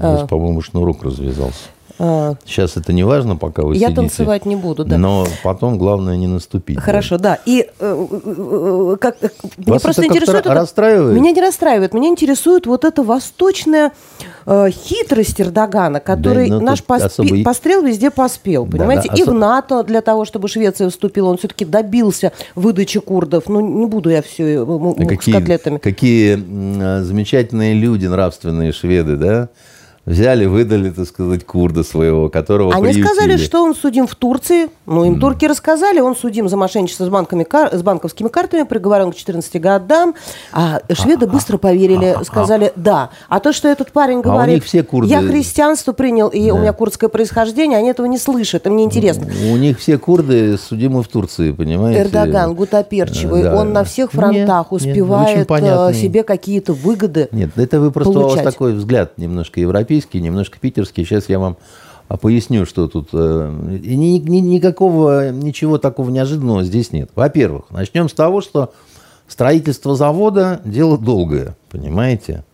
а. 0.00 0.26
по-моему, 0.26 0.60
шнурок 0.60 1.02
развязался. 1.02 1.68
А. 1.98 2.34
Сейчас 2.44 2.76
это 2.76 2.92
не 2.92 3.04
важно, 3.04 3.36
пока 3.36 3.62
вы 3.62 3.74
Я 3.74 3.88
сидите. 3.88 3.94
танцевать 3.94 4.46
не 4.46 4.56
буду, 4.56 4.84
да. 4.84 4.98
Но 4.98 5.26
потом 5.44 5.78
главное 5.78 6.16
не 6.16 6.26
наступить. 6.26 6.80
Хорошо, 6.80 7.16
да. 7.16 7.36
да. 7.36 7.38
И 7.46 7.68
э, 7.78 8.06
э, 8.10 8.96
как, 9.00 9.22
Вас 9.22 9.32
меня 9.56 9.78
просто 9.78 10.02
это 10.02 10.06
интересует... 10.06 10.40
Это, 10.40 10.54
расстраивает? 10.54 11.16
Меня 11.16 11.30
не 11.30 11.40
расстраивает. 11.40 11.94
Меня 11.94 12.08
интересует 12.08 12.66
вот 12.66 12.84
эта 12.84 13.02
восточная 13.02 13.92
э, 14.46 14.70
хитрость 14.70 15.40
Эрдогана, 15.40 16.00
который 16.00 16.48
да, 16.48 16.58
ну, 16.58 16.64
наш 16.64 16.82
поспе... 16.82 17.06
особо... 17.06 17.44
пострел 17.44 17.84
везде 17.84 18.10
поспел, 18.10 18.66
понимаете? 18.66 19.08
Да, 19.08 19.14
да, 19.14 19.20
И 19.20 19.22
особ... 19.22 19.34
в 19.34 19.38
НАТО 19.38 19.82
для 19.84 20.00
того, 20.00 20.24
чтобы 20.24 20.48
Швеция 20.48 20.88
вступила, 20.90 21.28
он 21.28 21.36
все-таки 21.36 21.64
добился 21.64 22.32
выдачи 22.54 22.98
курдов. 23.00 23.44
Ну, 23.48 23.60
не 23.60 23.86
буду 23.86 24.10
я 24.10 24.22
все 24.22 24.54
э, 24.54 24.62
а 24.62 25.06
какие, 25.06 25.34
с 25.34 25.38
котлетами. 25.38 25.78
Какие 25.78 26.34
замечательные 27.02 27.74
люди, 27.74 28.06
нравственные 28.06 28.72
шведы, 28.72 29.16
да? 29.16 29.48
Взяли, 30.04 30.46
выдали, 30.46 30.90
так 30.90 31.06
сказать, 31.06 31.46
курда 31.46 31.84
своего, 31.84 32.28
которого 32.28 32.74
Они 32.74 32.84
приютили. 32.84 33.04
сказали, 33.04 33.36
что 33.36 33.62
он 33.62 33.74
судим 33.74 34.06
в 34.06 34.14
Турции. 34.16 34.68
Ну, 34.86 35.04
им 35.04 35.14
mm. 35.14 35.20
турки 35.20 35.44
рассказали, 35.44 36.00
он 36.00 36.16
судим 36.16 36.48
за 36.48 36.56
мошенничество 36.56 37.04
с, 37.04 37.08
банками, 37.08 37.46
с 37.48 37.82
банковскими 37.82 38.28
картами, 38.28 38.64
приговорен 38.64 39.12
к 39.12 39.14
14 39.14 39.60
годам. 39.60 40.14
А 40.52 40.80
шведы 40.92 41.26
а, 41.26 41.28
быстро 41.28 41.56
поверили, 41.56 42.16
а, 42.18 42.24
сказали 42.24 42.66
а, 42.66 42.72
да. 42.74 43.10
А 43.28 43.38
то, 43.38 43.52
что 43.52 43.68
этот 43.68 43.92
парень 43.92 44.22
говорит, 44.22 44.48
а 44.48 44.50
у 44.50 44.54
них 44.56 44.64
все 44.64 44.82
курды... 44.82 45.08
я 45.08 45.20
христианство 45.20 45.92
принял, 45.92 46.28
и 46.28 46.48
да. 46.48 46.54
у 46.54 46.58
меня 46.58 46.72
курдское 46.72 47.08
происхождение, 47.08 47.78
они 47.78 47.90
этого 47.90 48.06
не 48.06 48.18
слышат, 48.18 48.66
им 48.66 48.76
не 48.76 48.84
интересно. 48.84 49.28
У 49.52 49.56
них 49.56 49.78
все 49.78 49.98
курды 49.98 50.58
судимы 50.58 51.04
в 51.04 51.08
Турции, 51.08 51.52
понимаете? 51.52 52.02
Эрдоган, 52.02 52.54
гутоперчивый, 52.54 53.44
да. 53.44 53.56
он 53.56 53.72
на 53.72 53.84
всех 53.84 54.10
фронтах 54.10 54.66
нет, 54.72 54.82
успевает 54.82 55.48
нет, 55.48 55.62
э, 55.62 55.94
себе 55.94 56.24
какие-то 56.24 56.72
выгоды 56.72 57.28
Нет, 57.30 57.50
это 57.56 57.78
вы 57.78 57.92
просто 57.92 58.12
получать. 58.12 58.40
у 58.40 58.44
вас 58.44 58.54
такой 58.54 58.72
взгляд 58.72 59.16
немножко 59.16 59.60
европейский 59.60 59.91
европейский, 59.92 60.20
немножко 60.20 60.58
питерский. 60.58 61.04
Сейчас 61.04 61.28
я 61.28 61.38
вам 61.38 61.56
а, 62.08 62.16
поясню, 62.16 62.66
что 62.66 62.88
тут 62.88 63.10
э, 63.12 63.78
ни, 63.82 64.18
ни, 64.18 64.38
никакого, 64.38 65.30
ничего 65.30 65.78
такого 65.78 66.10
неожиданного 66.10 66.64
здесь 66.64 66.92
нет. 66.92 67.10
Во-первых, 67.14 67.64
начнем 67.70 68.08
с 68.08 68.12
того, 68.12 68.40
что 68.40 68.72
строительство 69.28 69.94
завода– 69.94 70.60
дело 70.64 70.98
долгое, 70.98 71.56
понимаете? 71.70 72.44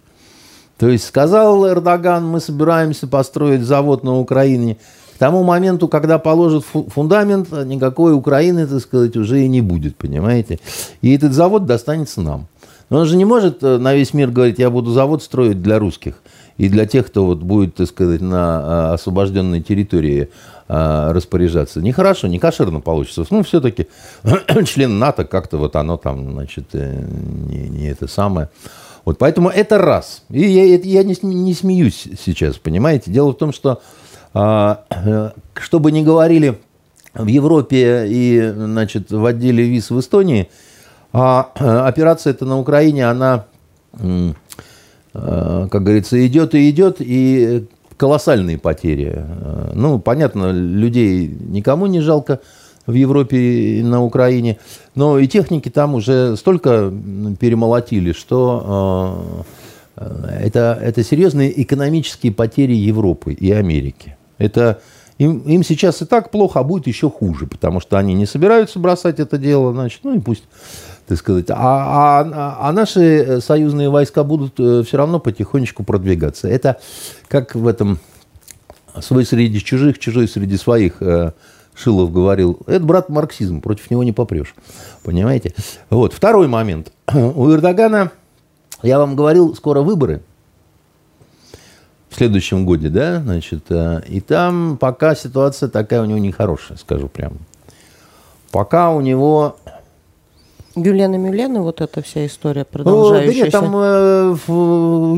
То 0.79 0.89
есть 0.89 1.05
сказал 1.05 1.69
Эрдоган, 1.69 2.27
мы 2.27 2.41
собираемся 2.41 3.07
построить 3.07 3.63
завод 3.63 4.05
на 4.05 4.19
Украине. 4.19 4.77
К 5.15 5.19
тому 5.19 5.43
моменту, 5.43 5.89
когда 5.89 6.19
положат 6.19 6.65
фундамент, 6.65 7.51
никакой 7.65 8.15
Украины, 8.15 8.67
так 8.69 8.81
сказать, 8.81 9.17
уже 9.17 9.43
и 9.43 9.49
не 9.49 9.61
будет, 9.61 9.97
понимаете? 9.97 10.61
И 11.03 11.13
этот 11.15 11.33
завод 11.33 11.67
достанется 11.67 12.21
нам. 12.21 12.47
Но 12.91 12.99
он 12.99 13.07
же 13.07 13.17
не 13.17 13.25
может 13.25 13.63
э, 13.63 13.79
на 13.79 13.95
весь 13.95 14.15
мир 14.15 14.31
говорить, 14.31 14.59
я 14.59 14.71
буду 14.71 14.93
завод 14.93 15.23
строить 15.23 15.63
для 15.63 15.79
русских 15.79 16.15
и 16.59 16.69
для 16.69 16.87
тех, 16.87 17.07
кто 17.07 17.25
вот 17.25 17.39
будет, 17.39 17.77
так 17.77 17.89
сказать, 17.89 18.21
на 18.21 18.91
а, 18.91 18.95
освобожденной 18.95 19.63
территории 19.63 20.29
а, 20.69 21.13
распоряжаться. 21.13 21.81
Нехорошо, 21.81 22.27
не 22.27 22.41
кошерно 22.41 22.81
получится. 22.81 23.25
Ну, 23.31 23.43
все-таки 23.45 23.87
член 24.67 24.99
НАТО 24.99 25.25
как-то 25.25 25.57
вот 25.57 25.77
оно 25.77 25.97
там, 25.97 26.33
значит, 26.33 26.67
э, 26.73 27.01
не, 27.49 27.69
не 27.69 27.87
это 27.87 28.09
самое. 28.09 28.51
Вот 29.05 29.19
поэтому 29.19 29.49
это 29.49 29.79
раз. 29.79 30.25
И 30.31 30.41
я, 30.41 30.77
я 30.77 31.05
не, 31.05 31.17
не 31.23 31.55
смеюсь 31.55 32.09
сейчас, 32.25 32.57
понимаете. 32.57 33.13
Дело 33.13 33.31
в 33.31 33.37
том, 33.37 33.53
что 33.53 33.81
а, 34.35 34.85
э, 34.91 35.31
что 35.55 35.79
бы 35.79 35.93
ни 35.93 36.03
говорили 36.03 36.59
в 37.15 37.27
Европе 37.27 38.05
и, 38.09 38.53
значит, 38.55 39.13
в 39.13 39.25
отделе 39.25 39.65
ВИЗ 39.65 39.91
в 39.91 40.01
Эстонии, 40.01 40.51
а 41.13 41.53
операция 41.87 42.33
эта 42.33 42.45
на 42.45 42.59
Украине, 42.59 43.09
она 43.09 43.47
Э, 44.01 44.33
как 45.71 45.83
говорится, 45.83 46.27
идет 46.27 46.55
и 46.55 46.71
идет, 46.71 46.97
и 47.01 47.67
колоссальные 47.97 48.59
потери. 48.59 49.13
Э, 49.17 49.73
ну, 49.75 49.99
понятно, 49.99 50.53
людей 50.53 51.37
никому 51.41 51.87
не 51.87 52.01
жалко 52.01 52.41
в 52.87 52.95
Европе 52.95 53.37
и 53.37 53.83
на 53.83 54.03
Украине, 54.03 54.59
но 54.95 55.19
и 55.19 55.27
техники 55.27 55.69
там 55.69 55.95
уже 55.95 56.37
столько 56.37 56.93
перемолотили, 57.39 58.13
что 58.13 59.45
э, 59.97 60.39
это, 60.43 60.79
это 60.81 61.05
серьезные 61.05 61.63
экономические 61.63 62.33
потери 62.33 62.73
Европы 62.73 63.33
и 63.33 63.51
Америки. 63.53 64.17
Это 64.39 64.81
Им, 65.19 65.41
им 65.41 65.65
сейчас 65.65 66.01
и 66.03 66.05
так 66.05 66.31
плохо, 66.31 66.61
а 66.61 66.63
будет 66.63 66.87
еще 66.87 67.11
хуже, 67.11 67.47
потому 67.47 67.81
что 67.81 67.99
они 67.99 68.15
не 68.15 68.27
собираются 68.27 68.79
бросать 68.79 69.19
это 69.19 69.37
дело, 69.37 69.73
значит, 69.73 70.05
ну 70.05 70.15
и 70.15 70.21
пусть, 70.21 70.45
так 71.09 71.19
сказать. 71.19 71.47
А, 71.51 71.57
а, 71.57 72.59
а 72.61 72.73
наши 72.73 73.41
союзные 73.41 73.89
войска 73.89 74.25
будут 74.25 74.61
э, 74.61 74.83
все 74.87 74.99
равно 74.99 75.19
потихонечку 75.19 75.83
продвигаться. 75.83 76.49
Это 76.49 76.79
как 77.29 77.55
в 77.55 77.67
этом 77.67 77.99
«Свой 79.01 79.25
среди 79.25 79.61
чужих, 79.61 79.99
чужой 79.99 80.29
среди 80.29 80.57
своих» 80.57 81.01
э, 81.01 81.33
Шилов 81.75 82.13
говорил, 82.13 82.59
это, 82.67 82.85
брат, 82.85 83.09
марксизм, 83.09 83.61
против 83.61 83.91
него 83.91 84.03
не 84.03 84.13
попрешь. 84.13 84.55
Понимаете? 85.05 85.55
Вот. 85.91 86.13
Второй 86.13 86.49
момент. 86.49 86.93
У 87.15 87.51
Эрдогана, 87.51 88.11
я 88.83 88.99
вам 88.99 89.17
говорил, 89.17 89.55
скоро 89.55 89.81
выборы 89.81 90.23
в 92.11 92.17
следующем 92.17 92.65
годе, 92.65 92.89
да, 92.89 93.21
значит, 93.21 93.65
э, 93.69 94.03
и 94.09 94.21
там 94.21 94.77
пока 94.79 95.15
ситуация 95.15 95.69
такая 95.69 96.03
у 96.03 96.05
него 96.05 96.19
нехорошая, 96.19 96.79
скажу 96.79 97.09
прямо. 97.09 97.37
Пока 98.51 98.91
у 98.91 99.01
него... 99.01 99.57
Гюлен 100.83 101.15
и 101.15 101.19
Мюлен, 101.19 101.61
вот 101.63 101.81
эта 101.81 102.03
вся 102.03 102.27
история 102.27 102.65
продолжающаяся. 102.65 103.59
О, 103.59 103.61
да 103.61 103.67
нет, 103.67 103.73
там, 103.73 103.77
э, 103.77 104.37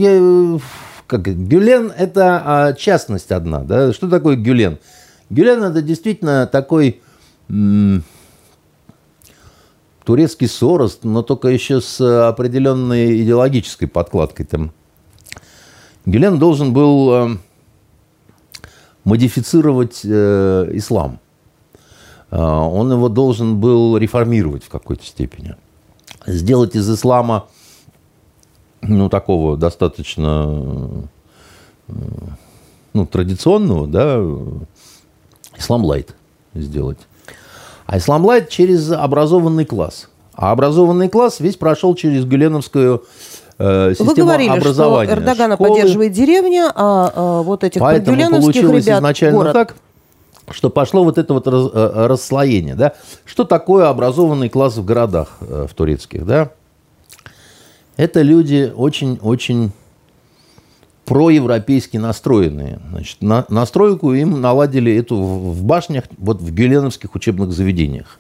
я, 0.01 0.61
как, 1.07 1.23
Гюлен– 1.23 1.93
это 1.97 2.43
а, 2.45 2.73
частность 2.73 3.33
одна, 3.33 3.61
да, 3.61 3.93
что 3.93 4.09
такое 4.09 4.37
Гюлен? 4.37 4.79
Гюлен– 5.29 5.63
это 5.65 5.83
действительно 5.83 6.47
такой 6.47 7.01
м- 7.49 8.03
турецкий 10.05 10.49
Сорос, 10.49 11.01
но 11.03 11.23
только 11.23 11.49
еще 11.49 11.81
с 11.81 12.01
определенной 12.29 13.23
идеологической 13.23 13.89
подкладкой 13.89 14.47
там. 14.47 14.73
Гюлен 16.07 16.39
должен 16.39 16.73
был 16.73 17.13
э, 17.13 17.37
модифицировать 19.05 20.01
э, 20.05 20.71
ислам. 20.73 21.21
Э, 22.31 22.41
он 22.41 22.93
его 22.93 23.09
должен 23.09 23.59
был 23.59 23.97
реформировать 23.97 24.65
в 24.65 24.69
какой-то 24.69 25.05
степени. 25.05 25.57
Сделать 26.27 26.75
из 26.77 26.89
ислама, 26.91 27.47
ну, 28.83 29.09
такого 29.09 29.57
достаточно 29.57 31.09
э, 31.89 31.93
ну, 32.93 33.07
традиционного, 33.07 33.87
да, 33.87 34.21
ислам 35.57 35.85
лайт 35.85 36.15
сделать. 36.55 36.99
А 37.87 37.99
ислам 37.99 38.25
лайт 38.25 38.49
через 38.49 38.91
образованный 38.91 39.65
класс. 39.65 40.09
А 40.35 40.53
образованный 40.53 41.09
класс 41.09 41.41
весь 41.41 41.57
прошел 41.57 41.95
через 41.95 42.25
Гюленовскую 42.25 43.05
э, 43.59 43.91
систему 43.91 44.11
Вы 44.11 44.17
говорили, 44.17 44.51
образования. 44.51 45.11
что 45.11 45.21
Эрдогана 45.21 45.55
Школы. 45.57 45.71
поддерживает 45.71 46.13
деревня, 46.13 46.73
а, 46.75 47.13
а 47.15 47.43
вот 47.43 47.65
этих 47.65 47.81
Поэтому 47.81 48.17
подгюленовских 48.17 48.55
получилось 48.63 48.85
ребят 48.87 48.99
изначально 48.99 49.37
город. 49.39 49.53
так, 49.53 49.75
что 50.51 50.71
пошло 50.71 51.05
вот 51.05 51.19
это 51.19 51.35
вот 51.35 51.47
раз- 51.47 51.71
э, 51.73 52.07
расслоение. 52.07 52.75
Да? 52.75 52.95
Что 53.25 53.45
такое 53.45 53.89
образованный 53.89 54.49
класс 54.49 54.77
в 54.77 54.85
городах 54.85 55.39
э, 55.41 55.67
в 55.69 55.75
турецких? 55.75 56.25
Да? 56.27 56.51
Это 57.97 58.23
люди 58.23 58.73
очень-очень 58.75 59.73
проевропейски 61.05 61.97
настроенные. 61.97 62.79
Значит, 62.91 63.21
на- 63.21 63.45
настройку 63.49 64.13
им 64.13 64.41
наладили 64.41 64.95
эту 64.95 65.17
в 65.17 65.55
в 65.55 65.65
башнях, 65.65 66.05
вот 66.19 66.41
в 66.41 66.55
гюленовских 66.55 67.15
учебных 67.17 67.51
заведениях. 67.53 68.20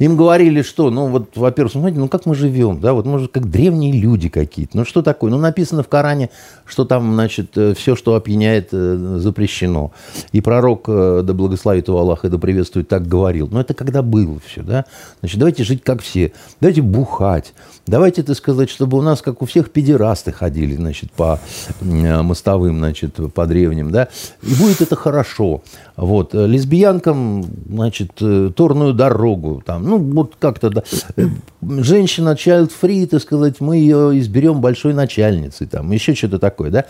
Им 0.00 0.16
говорили, 0.16 0.62
что, 0.62 0.90
ну 0.90 1.08
вот, 1.08 1.36
во-первых, 1.36 1.72
смотрите, 1.72 2.00
ну 2.00 2.08
как 2.08 2.24
мы 2.24 2.34
живем, 2.34 2.80
да, 2.80 2.94
вот 2.94 3.04
мы 3.04 3.18
же 3.18 3.28
как 3.28 3.50
древние 3.50 3.92
люди 3.92 4.30
какие-то. 4.30 4.78
Ну 4.78 4.86
что 4.86 5.02
такое? 5.02 5.30
Ну 5.30 5.36
написано 5.36 5.82
в 5.82 5.88
Коране, 5.88 6.30
что 6.64 6.86
там, 6.86 7.12
значит, 7.12 7.56
все, 7.76 7.94
что 7.94 8.14
опьяняет, 8.14 8.70
э, 8.72 9.16
запрещено. 9.18 9.92
И 10.32 10.40
пророк, 10.40 10.86
э, 10.88 11.20
да 11.22 11.34
благословит 11.34 11.88
его 11.88 11.98
Аллах 11.98 12.24
и 12.24 12.30
да 12.30 12.38
приветствует, 12.38 12.88
так 12.88 13.06
говорил. 13.06 13.48
Но 13.52 13.60
это 13.60 13.74
когда 13.74 14.00
было 14.00 14.40
все, 14.46 14.62
да? 14.62 14.86
Значит, 15.20 15.38
давайте 15.38 15.64
жить 15.64 15.82
как 15.84 16.00
все, 16.00 16.32
давайте 16.62 16.80
бухать, 16.80 17.52
давайте, 17.90 18.22
так 18.22 18.36
сказать, 18.36 18.70
чтобы 18.70 18.96
у 18.96 19.02
нас, 19.02 19.20
как 19.20 19.42
у 19.42 19.46
всех, 19.46 19.70
педерасты 19.70 20.32
ходили, 20.32 20.76
значит, 20.76 21.10
по 21.12 21.38
э, 21.80 22.22
мостовым, 22.22 22.78
значит, 22.78 23.16
по 23.34 23.46
древним, 23.46 23.90
да, 23.90 24.08
и 24.42 24.54
будет 24.54 24.80
это 24.80 24.96
хорошо. 24.96 25.62
Вот. 25.96 26.34
Э, 26.34 26.46
Лесбиянкам, 26.46 27.44
значит, 27.68 28.12
э, 28.20 28.50
торную 28.54 28.94
дорогу, 28.94 29.62
там, 29.66 29.84
ну, 29.84 29.98
вот 29.98 30.34
как-то, 30.38 30.70
да. 30.70 30.84
Э, 31.16 31.26
Женщина 31.62 32.30
child-free, 32.30 33.06
так 33.06 33.20
сказать, 33.20 33.60
мы 33.60 33.76
ее 33.76 34.18
изберем 34.20 34.60
большой 34.60 34.94
начальницей, 34.94 35.66
там, 35.66 35.90
еще 35.90 36.14
что-то 36.14 36.38
такое, 36.38 36.70
да. 36.70 36.84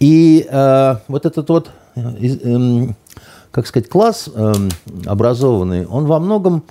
И 0.00 0.46
э, 0.50 0.96
вот 1.08 1.26
этот 1.26 1.48
вот, 1.48 1.70
э, 1.94 2.00
эм, 2.00 2.96
как 3.50 3.66
сказать, 3.66 3.88
класс 3.88 4.28
эм, 4.34 4.70
образованный, 5.06 5.86
он 5.86 6.06
во 6.06 6.18
многом 6.18 6.64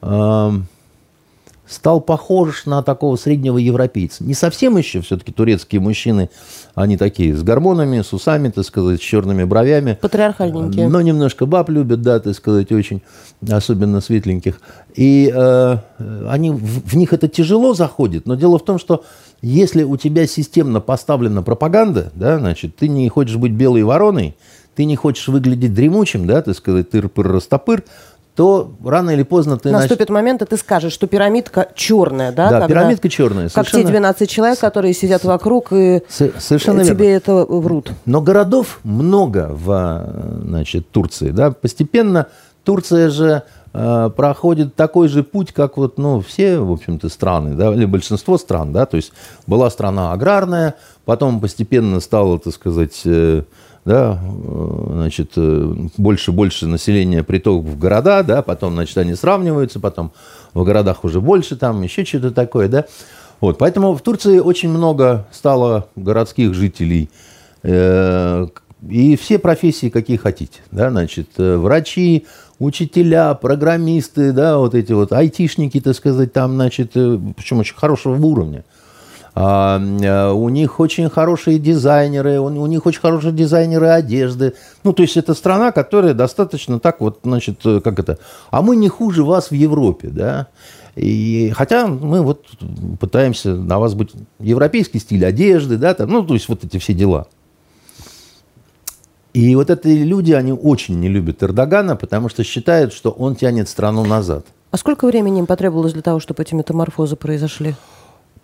эм, 0.00 0.68
стал 1.68 2.00
похож 2.00 2.66
на 2.66 2.82
такого 2.82 3.16
среднего 3.16 3.58
европейца. 3.58 4.24
Не 4.24 4.34
совсем 4.34 4.76
еще, 4.76 5.00
все-таки 5.02 5.32
турецкие 5.32 5.80
мужчины, 5.80 6.30
они 6.74 6.96
такие 6.96 7.36
с 7.36 7.42
гормонами, 7.42 8.00
с 8.00 8.12
усами, 8.12 8.48
так 8.48 8.64
сказать, 8.64 9.00
с 9.00 9.02
черными 9.02 9.44
бровями. 9.44 9.98
Патриархальненькие. 10.00 10.88
Но 10.88 11.00
немножко 11.00 11.46
баб 11.46 11.68
любят, 11.68 12.02
да, 12.02 12.20
так 12.20 12.34
сказать, 12.34 12.72
очень, 12.72 13.02
особенно 13.48 14.00
светленьких. 14.00 14.60
И 14.94 15.32
э, 15.34 15.76
они, 16.28 16.50
в, 16.50 16.88
в 16.88 16.94
них 16.94 17.12
это 17.12 17.28
тяжело 17.28 17.74
заходит, 17.74 18.26
но 18.26 18.34
дело 18.34 18.58
в 18.58 18.64
том, 18.64 18.78
что 18.78 19.04
если 19.42 19.84
у 19.84 19.96
тебя 19.96 20.26
системно 20.26 20.80
поставлена 20.80 21.42
пропаганда, 21.42 22.10
да, 22.14 22.38
значит, 22.38 22.76
ты 22.76 22.88
не 22.88 23.08
хочешь 23.08 23.36
быть 23.36 23.52
белой 23.52 23.84
вороной, 23.84 24.36
ты 24.74 24.84
не 24.84 24.96
хочешь 24.96 25.28
выглядеть 25.28 25.74
дремучим, 25.74 26.26
да, 26.26 26.40
так 26.40 26.56
сказать, 26.56 26.90
тыр-пыр-растопыр, 26.90 27.84
то 28.38 28.70
рано 28.84 29.10
или 29.10 29.24
поздно 29.24 29.58
ты 29.58 29.68
нач- 29.70 29.72
Наступит 29.80 30.10
момент, 30.10 30.42
и 30.42 30.44
ты 30.44 30.56
скажешь, 30.56 30.92
что 30.92 31.08
пирамидка 31.08 31.66
черная, 31.74 32.30
да? 32.30 32.44
Да, 32.50 32.60
когда- 32.60 32.66
пирамидка 32.68 33.08
черная. 33.08 33.48
Как 33.48 33.66
те 33.66 33.72
совершенно- 33.72 33.90
12 33.90 34.30
человек, 34.30 34.60
которые 34.60 34.94
сидят 34.94 35.24
вокруг 35.24 35.72
и 35.72 36.02
С- 36.08 36.30
совершенно 36.38 36.84
тебе 36.84 37.06
верно. 37.08 37.16
это 37.16 37.34
врут. 37.48 37.90
Но 38.06 38.20
городов 38.20 38.78
много 38.84 39.48
в 39.50 39.72
э, 39.72 40.42
значит, 40.44 40.88
Турции. 40.92 41.30
Да? 41.32 41.50
Постепенно 41.50 42.28
Турция 42.62 43.08
же 43.10 43.42
э, 43.74 44.10
проходит 44.16 44.76
такой 44.76 45.08
же 45.08 45.24
путь, 45.24 45.52
как 45.52 45.76
вот, 45.76 45.98
ну, 45.98 46.20
все, 46.20 46.58
в 46.60 46.70
общем-то, 46.70 47.08
страны, 47.08 47.54
да, 47.56 47.74
или 47.74 47.86
большинство 47.86 48.38
стран. 48.38 48.72
Да? 48.72 48.86
То 48.86 48.96
есть 48.96 49.12
была 49.48 49.68
страна 49.68 50.12
аграрная, 50.12 50.74
потом 51.04 51.40
постепенно 51.40 51.98
стало, 51.98 52.38
так 52.38 52.54
сказать, 52.54 53.02
э, 53.04 53.42
да, 53.88 54.20
э, 54.22 54.90
значит, 54.92 55.32
э, 55.36 55.74
больше-больше 55.96 56.66
населения 56.66 57.24
приток 57.24 57.64
в 57.64 57.78
города, 57.78 58.22
да, 58.22 58.42
потом, 58.42 58.74
значит, 58.74 58.96
они 58.98 59.14
сравниваются, 59.14 59.80
потом 59.80 60.12
в 60.54 60.62
городах 60.62 61.04
уже 61.04 61.20
больше, 61.20 61.56
там 61.56 61.82
еще 61.82 62.04
что-то 62.04 62.30
такое, 62.30 62.68
да. 62.68 62.84
Вот, 63.40 63.58
поэтому 63.58 63.94
в 63.94 64.02
Турции 64.02 64.38
очень 64.38 64.68
много 64.68 65.26
стало 65.32 65.88
городских 65.96 66.54
жителей, 66.54 67.08
Э, 67.62 68.46
и 68.88 69.16
все 69.16 69.38
профессии, 69.38 69.88
какие 69.88 70.16
хотите. 70.16 70.60
Да, 70.70 70.90
значит, 70.90 71.30
э, 71.38 71.56
врачи, 71.56 72.26
учителя, 72.58 73.34
программисты, 73.34 74.32
да, 74.32 74.58
вот 74.58 74.74
эти 74.74 74.92
вот 74.92 75.12
айтишники, 75.12 75.80
так 75.80 75.96
сказать, 75.96 76.32
там, 76.32 76.54
значит, 76.54 76.92
э, 76.94 77.18
причем 77.36 77.58
очень 77.58 77.74
хорошего 77.74 78.14
уровня. 78.24 78.64
А, 79.40 79.78
э, 79.80 80.32
у 80.32 80.48
них 80.48 80.80
очень 80.80 81.08
хорошие 81.08 81.60
дизайнеры, 81.60 82.40
у, 82.40 82.66
них 82.66 82.86
очень 82.86 83.00
хорошие 83.00 83.32
дизайнеры 83.32 83.86
одежды. 83.86 84.54
Ну, 84.82 84.92
то 84.92 85.02
есть 85.02 85.16
это 85.16 85.32
страна, 85.32 85.70
которая 85.70 86.12
достаточно 86.12 86.80
так 86.80 87.00
вот, 87.00 87.20
значит, 87.22 87.60
э, 87.64 87.80
как 87.80 88.00
это, 88.00 88.18
а 88.50 88.62
мы 88.62 88.74
не 88.74 88.88
хуже 88.88 89.22
вас 89.22 89.52
в 89.52 89.54
Европе, 89.54 90.08
да. 90.08 90.48
И, 90.96 91.52
хотя 91.54 91.86
мы 91.86 92.22
вот 92.22 92.46
пытаемся 92.98 93.54
на 93.54 93.78
вас 93.78 93.94
быть 93.94 94.10
европейский 94.40 94.98
стиль 94.98 95.24
одежды, 95.24 95.76
да, 95.76 95.94
там, 95.94 96.10
ну, 96.10 96.24
то 96.24 96.34
есть 96.34 96.48
вот 96.48 96.64
эти 96.64 96.78
все 96.78 96.92
дела. 96.92 97.28
И 99.34 99.54
вот 99.54 99.70
эти 99.70 99.86
люди, 99.86 100.32
они 100.32 100.52
очень 100.52 100.98
не 100.98 101.08
любят 101.08 101.44
Эрдогана, 101.44 101.94
потому 101.94 102.28
что 102.28 102.42
считают, 102.42 102.92
что 102.92 103.10
он 103.10 103.36
тянет 103.36 103.68
страну 103.68 104.04
назад. 104.04 104.46
А 104.72 104.76
сколько 104.78 105.06
времени 105.06 105.38
им 105.38 105.46
потребовалось 105.46 105.92
для 105.92 106.02
того, 106.02 106.18
чтобы 106.18 106.42
эти 106.42 106.54
метаморфозы 106.54 107.14
произошли? 107.14 107.76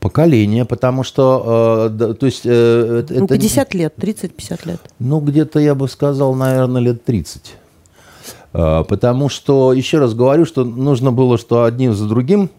Поколение, 0.04 0.66
потому 0.66 1.02
что, 1.02 1.86
э, 1.86 1.88
да, 1.88 2.12
то 2.12 2.26
есть... 2.26 2.42
э, 2.44 3.04
Ну, 3.08 3.24
это- 3.24 3.34
50 3.38 3.72
лет, 3.74 3.94
30-50 3.96 4.66
лет. 4.66 4.80
Ну, 4.98 5.18
где-то, 5.20 5.58
я 5.60 5.74
бы 5.74 5.88
сказал, 5.88 6.34
наверное, 6.34 6.82
лет 6.82 7.04
30. 7.04 7.54
Э, 8.52 8.84
Потому 8.86 9.30
что, 9.30 9.72
еще 9.72 9.98
раз 10.00 10.12
говорю, 10.12 10.44
что 10.44 10.62
нужно 10.64 11.10
было, 11.10 11.38
что 11.38 11.64
одним 11.64 11.94
за 11.94 12.06
другим, 12.06 12.50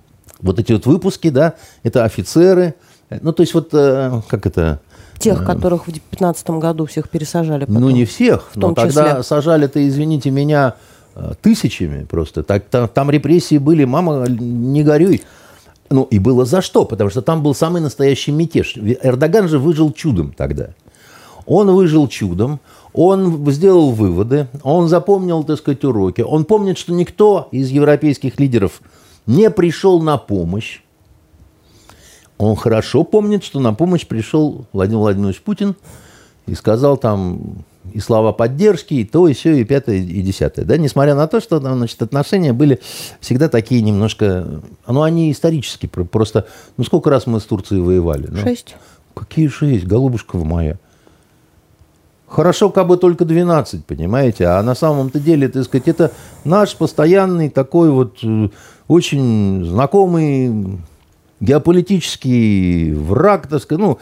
вот 0.41 0.57
эти 0.57 0.73
вот 0.73 0.87
выпуски, 0.87 1.29
да, 1.29 1.53
это 1.83 2.03
офицеры, 2.03 2.73
э, 3.11 3.19
ну, 3.21 3.31
то 3.31 3.41
есть 3.41 3.53
вот, 3.53 3.69
э, 3.73 4.21
как 4.27 4.47
это, 4.47 4.79
Тех, 5.19 5.45
которых 5.45 5.83
в 5.83 5.91
2015 5.91 6.49
году 6.59 6.87
всех 6.87 7.09
пересажали. 7.09 7.65
Потом. 7.65 7.79
ну, 7.81 7.89
не 7.91 8.05
всех, 8.05 8.49
но 8.55 8.61
том 8.61 8.75
тогда 8.75 9.09
числе. 9.09 9.23
сажали-то, 9.23 9.87
извините 9.87 10.31
меня, 10.31 10.73
тысячами 11.41 12.05
просто. 12.05 12.41
Так, 12.43 12.65
та- 12.65 12.87
там, 12.87 13.09
репрессии 13.11 13.57
были, 13.59 13.85
мама, 13.85 14.25
не 14.27 14.83
горюй. 14.83 15.21
Ну, 15.89 16.03
и 16.03 16.19
было 16.19 16.45
за 16.45 16.61
что, 16.61 16.85
потому 16.85 17.09
что 17.09 17.21
там 17.21 17.43
был 17.43 17.53
самый 17.53 17.81
настоящий 17.81 18.31
мятеж. 18.31 18.75
Эрдоган 18.77 19.47
же 19.47 19.59
выжил 19.59 19.91
чудом 19.91 20.33
тогда. 20.33 20.69
Он 21.45 21.71
выжил 21.75 22.07
чудом, 22.07 22.59
он 22.91 23.49
сделал 23.51 23.91
выводы, 23.91 24.47
он 24.63 24.87
запомнил, 24.87 25.43
так 25.43 25.59
сказать, 25.59 25.83
уроки. 25.83 26.21
Он 26.21 26.43
помнит, 26.45 26.79
что 26.79 26.91
никто 26.91 27.49
из 27.51 27.69
европейских 27.69 28.39
лидеров 28.39 28.81
не 29.27 29.51
пришел 29.51 30.01
на 30.01 30.17
помощь. 30.17 30.81
Он 32.37 32.55
хорошо 32.55 33.03
помнит, 33.03 33.43
что 33.43 33.59
на 33.59 33.73
помощь 33.73 34.07
пришел 34.07 34.65
Владимир 34.73 34.99
Владимирович 34.99 35.41
Путин 35.41 35.75
и 36.47 36.55
сказал 36.55 36.97
там 36.97 37.63
и 37.93 37.99
слова 37.99 38.31
поддержки, 38.31 38.93
и 38.95 39.05
то, 39.05 39.27
и 39.27 39.33
все, 39.33 39.53
и 39.53 39.63
пятое, 39.63 39.97
и 39.97 40.21
десятое. 40.21 40.65
Да? 40.65 40.77
Несмотря 40.77 41.15
на 41.15 41.27
то, 41.27 41.39
что 41.39 41.59
значит, 41.59 42.01
отношения 42.01 42.53
были 42.53 42.79
всегда 43.19 43.49
такие 43.49 43.81
немножко... 43.81 44.61
Ну, 44.87 45.01
они 45.01 45.31
исторически. 45.31 45.87
Просто... 45.87 46.47
Ну, 46.77 46.83
сколько 46.83 47.09
раз 47.09 47.27
мы 47.27 47.39
с 47.39 47.43
Турцией 47.43 47.81
воевали? 47.81 48.27
Ну, 48.29 48.37
шесть. 48.37 48.75
Какие 49.13 49.47
шесть? 49.47 49.85
Голубушка 49.85 50.37
в 50.37 50.45
моя. 50.45 50.77
Хорошо, 52.27 52.69
как 52.69 52.87
бы 52.87 52.97
только 52.97 53.23
12, 53.23 53.85
понимаете? 53.85 54.47
А 54.47 54.61
на 54.63 54.75
самом-то 54.75 55.19
деле, 55.19 55.47
так 55.47 55.63
сказать, 55.63 55.87
это 55.87 56.11
наш 56.43 56.75
постоянный 56.75 57.49
такой 57.49 57.91
вот 57.91 58.17
э, 58.23 58.49
очень 58.87 59.63
знакомый 59.63 60.79
геополитический 61.39 62.93
враг, 62.93 63.47
так 63.47 63.61
сказать. 63.61 63.79
Ну, 63.79 63.99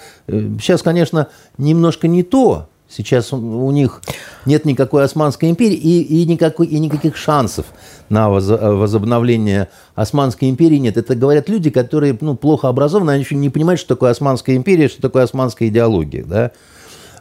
сейчас, 0.58 0.82
э, 0.82 0.84
конечно, 0.84 1.28
немножко 1.58 2.08
не 2.08 2.24
то. 2.24 2.70
Сейчас 2.96 3.34
у 3.34 3.72
них 3.72 4.02
нет 4.46 4.66
никакой 4.66 5.04
Османской 5.04 5.50
империи 5.50 5.76
и, 5.76 6.02
и, 6.02 6.26
никакой, 6.26 6.68
и 6.68 6.78
никаких 6.80 7.18
шансов 7.18 7.66
на 8.10 8.30
возобновление 8.30 9.70
Османской 9.96 10.50
империи 10.50 10.78
нет. 10.78 10.98
Это 10.98 11.16
говорят 11.16 11.50
люди, 11.50 11.72
которые 11.72 12.16
ну, 12.22 12.36
плохо 12.36 12.70
образованы, 12.70 13.12
они 13.12 13.24
еще 13.24 13.36
не 13.36 13.50
понимают, 13.50 13.80
что 13.80 13.96
такое 13.96 14.12
Османская 14.12 14.56
империя, 14.56 14.88
что 14.90 15.02
такое 15.02 15.24
османская 15.24 15.70
идеология. 15.70 16.24
Да? 16.24 16.52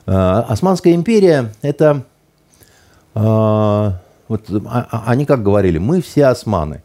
А, 0.06 0.46
Османская 0.48 0.94
империя– 0.94 1.52
это… 1.62 2.04
А, 3.14 3.98
вот, 4.28 4.42
а, 4.66 5.04
они 5.06 5.24
как 5.24 5.42
говорили, 5.42 5.78
мы 5.78 6.02
все 6.02 6.26
османы. 6.26 6.82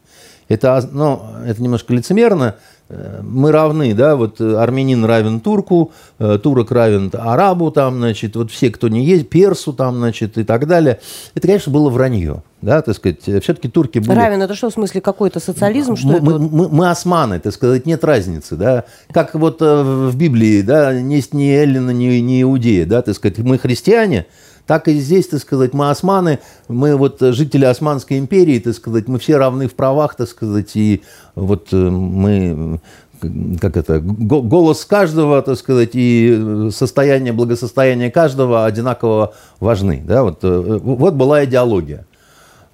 Это, 0.48 0.88
ну, 0.90 1.22
это 1.44 1.62
немножко 1.62 1.92
лицемерно, 1.92 2.56
мы 2.88 3.52
равны, 3.52 3.92
да, 3.92 4.16
вот 4.16 4.40
армянин 4.40 5.04
равен 5.04 5.40
турку, 5.40 5.92
э, 6.18 6.38
турок 6.42 6.70
равен 6.70 7.10
арабу, 7.12 7.70
там, 7.70 7.98
значит, 7.98 8.34
вот 8.34 8.50
все, 8.50 8.70
кто 8.70 8.88
не 8.88 9.04
есть, 9.04 9.28
персу, 9.28 9.74
там, 9.74 9.96
значит, 9.96 10.38
и 10.38 10.44
так 10.44 10.66
далее. 10.66 10.98
Это, 11.34 11.46
конечно, 11.46 11.70
было 11.70 11.90
вранье, 11.90 12.42
да, 12.62 12.80
так 12.80 12.96
сказать, 12.96 13.22
все-таки 13.22 13.68
турки 13.68 13.98
были... 13.98 14.16
Равен, 14.16 14.40
это 14.40 14.54
что, 14.54 14.70
в 14.70 14.72
смысле, 14.72 15.02
какой-то 15.02 15.38
социализм, 15.38 15.96
что 15.96 16.08
мы, 16.08 16.14
это? 16.14 16.24
Мы, 16.24 16.38
мы, 16.38 16.68
мы 16.68 16.90
османы, 16.90 17.40
так 17.40 17.52
сказать, 17.52 17.84
нет 17.84 18.02
разницы, 18.04 18.56
да, 18.56 18.84
как 19.12 19.34
вот 19.34 19.60
э, 19.60 19.82
в 19.82 20.16
Библии, 20.16 20.62
да, 20.62 20.90
есть 20.92 21.34
ни 21.34 21.50
Эллина, 21.50 21.90
ни, 21.90 22.06
ни 22.20 22.40
Иудея, 22.40 22.86
да, 22.86 23.02
так 23.02 23.14
сказать, 23.14 23.38
мы 23.38 23.58
христиане, 23.58 24.26
так 24.68 24.86
и 24.86 25.00
здесь, 25.00 25.26
так 25.26 25.40
сказать, 25.40 25.72
мы 25.72 25.88
османы, 25.88 26.40
мы 26.68 26.94
вот 26.94 27.20
жители 27.20 27.64
Османской 27.64 28.18
империи, 28.18 28.58
так 28.58 28.74
сказать, 28.74 29.08
мы 29.08 29.18
все 29.18 29.38
равны 29.38 29.66
в 29.66 29.74
правах, 29.74 30.14
так 30.14 30.28
сказать, 30.28 30.76
и 30.76 31.02
вот 31.34 31.68
э, 31.72 31.76
мы 31.76 32.78
как 33.60 33.78
это, 33.78 33.98
голос 34.00 34.84
каждого, 34.84 35.40
так 35.40 35.56
сказать, 35.56 35.92
и 35.94 36.68
состояние, 36.70 37.32
благосостояние 37.32 38.10
каждого 38.10 38.66
одинаково 38.66 39.32
важны. 39.58 40.02
Да? 40.06 40.22
Вот, 40.22 40.40
э, 40.42 40.78
вот 40.82 41.14
была 41.14 41.46
идеология, 41.46 42.06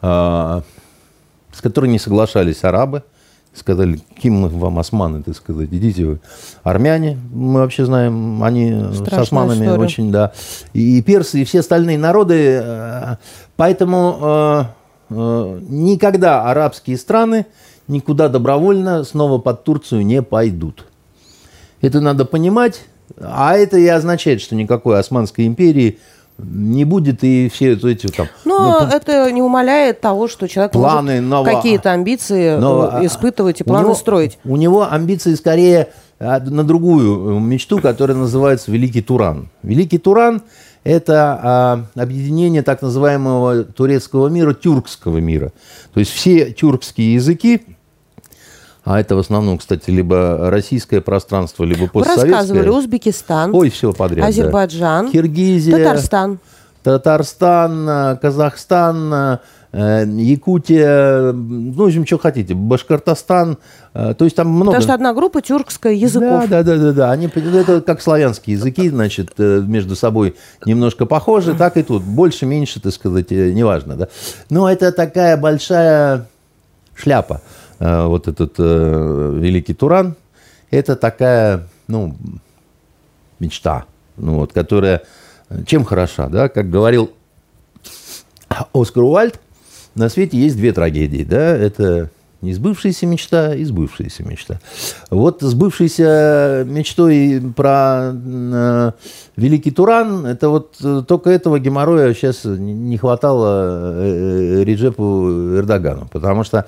а, 0.02 0.62
с 1.52 1.60
которой 1.62 1.86
не 1.86 2.00
соглашались 2.00 2.64
арабы, 2.64 3.04
сказали, 3.54 4.00
мы 4.24 4.48
вам 4.48 4.78
османы, 4.78 5.22
так 5.22 5.36
сказать, 5.36 5.68
идите 5.70 6.04
вы. 6.04 6.20
Армяне, 6.62 7.18
мы 7.32 7.60
вообще 7.60 7.84
знаем, 7.84 8.42
они 8.42 8.70
Страшная 8.92 9.18
с 9.20 9.22
османами 9.28 9.64
история. 9.64 9.84
очень, 9.84 10.12
да. 10.12 10.32
И 10.72 11.00
персы, 11.02 11.40
и 11.42 11.44
все 11.44 11.60
остальные 11.60 11.98
народы. 11.98 12.60
Э, 12.62 13.16
поэтому 13.56 14.18
э, 14.20 14.64
э, 15.10 15.60
никогда 15.68 16.50
арабские 16.50 16.98
страны 16.98 17.46
никуда 17.86 18.28
добровольно 18.28 19.04
снова 19.04 19.38
под 19.38 19.64
Турцию 19.64 20.04
не 20.04 20.22
пойдут. 20.22 20.86
Это 21.80 22.00
надо 22.00 22.24
понимать. 22.24 22.82
А 23.20 23.56
это 23.56 23.76
и 23.76 23.86
означает, 23.86 24.40
что 24.40 24.56
никакой 24.56 24.98
Османской 24.98 25.46
империи 25.46 25.98
не 26.38 26.84
будет 26.84 27.22
и 27.22 27.48
все 27.52 27.74
эти 27.74 28.08
там... 28.08 28.26
Но 28.44 28.80
ну, 28.80 28.86
это 28.86 29.30
не 29.30 29.40
умаляет 29.40 30.00
того, 30.00 30.28
что 30.28 30.48
человек 30.48 30.72
планы 30.72 31.20
может 31.20 31.54
какие-то 31.54 31.92
амбиции 31.92 32.56
но... 32.56 32.98
Э, 33.00 33.06
испытывать 33.06 33.60
и 33.60 33.64
планы 33.64 33.84
него, 33.84 33.94
строить. 33.94 34.38
У 34.44 34.56
него 34.56 34.90
амбиции 34.90 35.34
скорее 35.34 35.88
а, 36.18 36.40
на 36.40 36.64
другую 36.64 37.38
мечту, 37.40 37.80
которая 37.80 38.16
называется 38.16 38.72
Великий 38.72 39.02
Туран. 39.02 39.48
Великий 39.62 39.98
Туран– 39.98 40.42
это 40.84 41.40
а, 41.42 41.84
объединение 41.94 42.62
так 42.62 42.82
называемого 42.82 43.64
турецкого 43.64 44.28
мира, 44.28 44.54
тюркского 44.54 45.18
мира. 45.18 45.52
То 45.92 46.00
есть 46.00 46.12
все 46.12 46.52
тюркские 46.52 47.14
языки 47.14 47.62
а 48.84 49.00
это 49.00 49.16
в 49.16 49.18
основном, 49.18 49.58
кстати, 49.58 49.90
либо 49.90 50.50
российское 50.50 51.00
пространство, 51.00 51.64
либо 51.64 51.88
постсоветское. 51.88 52.24
Вы 52.24 52.30
рассказывали 52.30 52.68
Узбекистан. 52.68 53.54
Ой, 53.54 53.70
все 53.70 53.92
подряд. 53.92 54.28
Азербайджан. 54.28 55.06
Да. 55.06 55.12
Киргизия. 55.12 55.76
Татарстан. 55.76 56.38
Татарстан, 56.82 58.18
Казахстан, 58.18 59.38
э, 59.72 60.04
Якутия, 60.06 61.32
ну, 61.32 61.72
в 61.72 61.82
общем, 61.82 62.06
что 62.06 62.18
хотите, 62.18 62.52
Башкортостан, 62.52 63.56
э, 63.94 64.14
то 64.16 64.24
есть 64.26 64.36
там 64.36 64.48
много... 64.48 64.66
Потому 64.66 64.82
что 64.82 64.92
одна 64.92 65.14
группа 65.14 65.40
тюркская 65.40 65.94
языков. 65.94 66.44
Да, 66.50 66.62
да, 66.62 66.76
да, 66.76 66.76
да, 66.76 66.92
да. 66.92 67.10
Они, 67.10 67.26
это 67.26 67.80
как 67.80 68.02
славянские 68.02 68.56
языки, 68.56 68.90
значит, 68.90 69.30
э, 69.38 69.62
между 69.66 69.96
собой 69.96 70.36
немножко 70.66 71.06
похожи, 71.06 71.54
так 71.54 71.78
и 71.78 71.82
тут, 71.82 72.02
больше, 72.02 72.44
меньше, 72.44 72.80
так 72.80 72.92
сказать, 72.92 73.30
неважно, 73.30 73.96
да. 73.96 74.08
Но 74.50 74.70
это 74.70 74.92
такая 74.92 75.38
большая 75.38 76.26
шляпа. 76.94 77.40
Э, 77.78 78.06
вот 78.06 78.28
этот 78.28 78.54
э, 78.58 79.38
великий 79.40 79.74
Туран, 79.74 80.14
это 80.70 80.96
такая, 80.96 81.68
ну, 81.88 82.16
мечта, 83.38 83.84
ну, 84.16 84.36
вот, 84.36 84.52
которая 84.52 85.02
чем 85.66 85.84
хороша, 85.84 86.28
да, 86.28 86.48
как 86.48 86.70
говорил 86.70 87.10
Оскар 88.72 89.02
Уальд, 89.02 89.40
на 89.94 90.08
свете 90.08 90.38
есть 90.38 90.56
две 90.56 90.72
трагедии, 90.72 91.24
да, 91.24 91.56
это 91.56 92.10
не 92.40 92.52
сбывшаяся 92.52 93.06
мечта 93.06 93.54
и 93.54 93.64
сбывшаяся 93.64 94.22
мечта. 94.22 94.60
Вот 95.10 95.40
сбывшейся 95.40 96.64
мечтой 96.66 97.42
про 97.56 98.12
э, 98.14 98.92
Великий 99.36 99.70
Туран, 99.70 100.26
это 100.26 100.48
вот 100.48 100.76
э, 100.82 101.02
только 101.06 101.30
этого 101.30 101.58
геморроя 101.58 102.12
сейчас 102.14 102.44
не 102.44 102.98
хватало 102.98 104.62
Реджепу 104.62 105.56
Эрдогану, 105.56 106.06
потому 106.12 106.44
что 106.44 106.66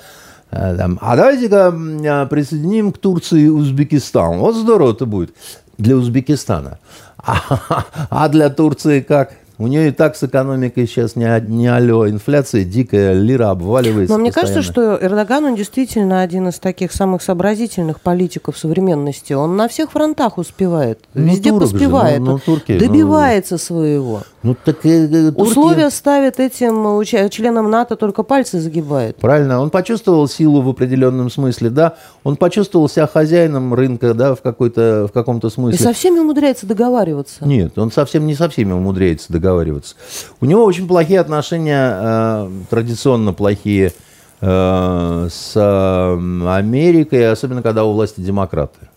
Э, 0.50 0.76
а 1.00 1.16
давайте-ка 1.16 1.74
э, 1.74 2.26
присоединим 2.26 2.92
к 2.92 2.98
Турции 2.98 3.48
Узбекистан. 3.48 4.38
Вот 4.38 4.54
здорово 4.54 4.92
это 4.92 5.06
будет 5.06 5.34
для 5.78 5.96
Узбекистана. 5.96 6.78
А, 7.18 7.84
а 8.10 8.28
для 8.28 8.50
Турции 8.50 9.00
как? 9.00 9.32
У 9.58 9.68
нее 9.68 9.88
и 9.88 9.90
так 9.90 10.16
с 10.16 10.22
экономикой 10.22 10.86
сейчас 10.86 11.16
не, 11.16 11.26
не 11.48 11.66
алло, 11.66 12.06
инфляция 12.06 12.64
дикая, 12.64 13.14
лира 13.14 13.50
обваливается. 13.50 14.12
Но 14.12 14.18
мне 14.20 14.30
постоянно. 14.30 14.54
кажется, 14.54 14.72
что 14.72 14.98
Эрдоган, 15.00 15.46
он 15.46 15.54
действительно 15.56 16.20
один 16.20 16.48
из 16.48 16.58
таких 16.58 16.92
самых 16.92 17.22
сообразительных 17.22 18.02
политиков 18.02 18.58
современности. 18.58 19.32
Он 19.32 19.56
на 19.56 19.68
всех 19.68 19.92
фронтах 19.92 20.36
успевает, 20.36 21.00
ну, 21.14 21.32
везде 21.32 21.54
поспевает, 21.54 22.18
же, 22.18 22.22
ну, 22.22 22.32
ну, 22.32 22.38
турки, 22.38 22.72
ну. 22.72 22.78
добивается 22.78 23.54
ну, 23.54 23.58
своего. 23.58 24.22
Ну, 24.42 24.54
так, 24.62 24.84
э, 24.84 25.06
э, 25.06 25.32
турки... 25.32 25.40
Условия 25.40 25.88
ставит 25.88 26.38
этим 26.38 27.02
членам 27.30 27.70
НАТО, 27.70 27.96
только 27.96 28.24
пальцы 28.24 28.60
загибает. 28.60 29.16
Правильно, 29.16 29.62
он 29.62 29.70
почувствовал 29.70 30.28
силу 30.28 30.60
в 30.60 30.68
определенном 30.68 31.30
смысле, 31.30 31.70
да, 31.70 31.94
он 32.24 32.36
почувствовал 32.36 32.90
себя 32.90 33.06
хозяином 33.06 33.72
рынка, 33.72 34.12
да, 34.12 34.34
в, 34.34 34.42
какой-то, 34.42 35.06
в 35.08 35.12
каком-то 35.12 35.48
смысле. 35.48 35.78
И 35.78 35.82
со 35.82 35.94
всеми 35.94 36.18
умудряется 36.18 36.66
договариваться. 36.66 37.46
Нет, 37.46 37.78
он 37.78 37.90
совсем 37.90 38.26
не 38.26 38.34
со 38.34 38.50
всеми 38.50 38.72
умудряется 38.72 39.32
договариваться 39.32 39.45
договариваться. 39.46 39.94
У 40.40 40.46
него 40.46 40.64
очень 40.64 40.88
плохие 40.88 41.20
отношения, 41.20 41.98
э, 42.00 42.50
традиционно 42.68 43.32
плохие 43.32 43.92
э, 44.40 45.28
с 45.30 45.56
Америкой, 45.56 47.30
особенно 47.30 47.62
когда 47.62 47.84
у 47.84 47.92
власти 47.92 48.20
демократы. 48.20 48.88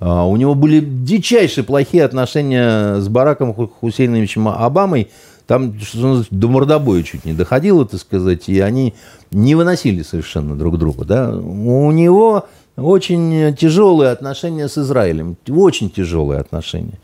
Э, 0.00 0.22
у 0.22 0.36
него 0.36 0.54
были 0.54 0.80
дичайшие 0.80 1.64
плохие 1.64 2.04
отношения 2.04 2.96
с 3.00 3.08
Бараком 3.08 3.54
Хусейновичем 3.54 4.48
Обамой. 4.48 5.10
Там 5.46 5.78
что 5.78 6.24
до 6.30 6.48
мордобоя 6.48 7.04
чуть 7.04 7.24
не 7.24 7.32
доходило, 7.32 7.86
так 7.86 8.00
сказать, 8.00 8.48
и 8.48 8.58
они 8.58 8.94
не 9.30 9.54
выносили 9.54 10.02
совершенно 10.02 10.56
друг 10.56 10.76
друга. 10.76 11.04
Да? 11.04 11.30
У 11.30 11.92
него 11.92 12.48
очень 12.76 13.54
тяжелые 13.56 14.10
отношения 14.10 14.68
с 14.68 14.78
Израилем, 14.78 15.36
очень 15.48 15.90
тяжелые 15.90 16.40
отношения. 16.40 16.98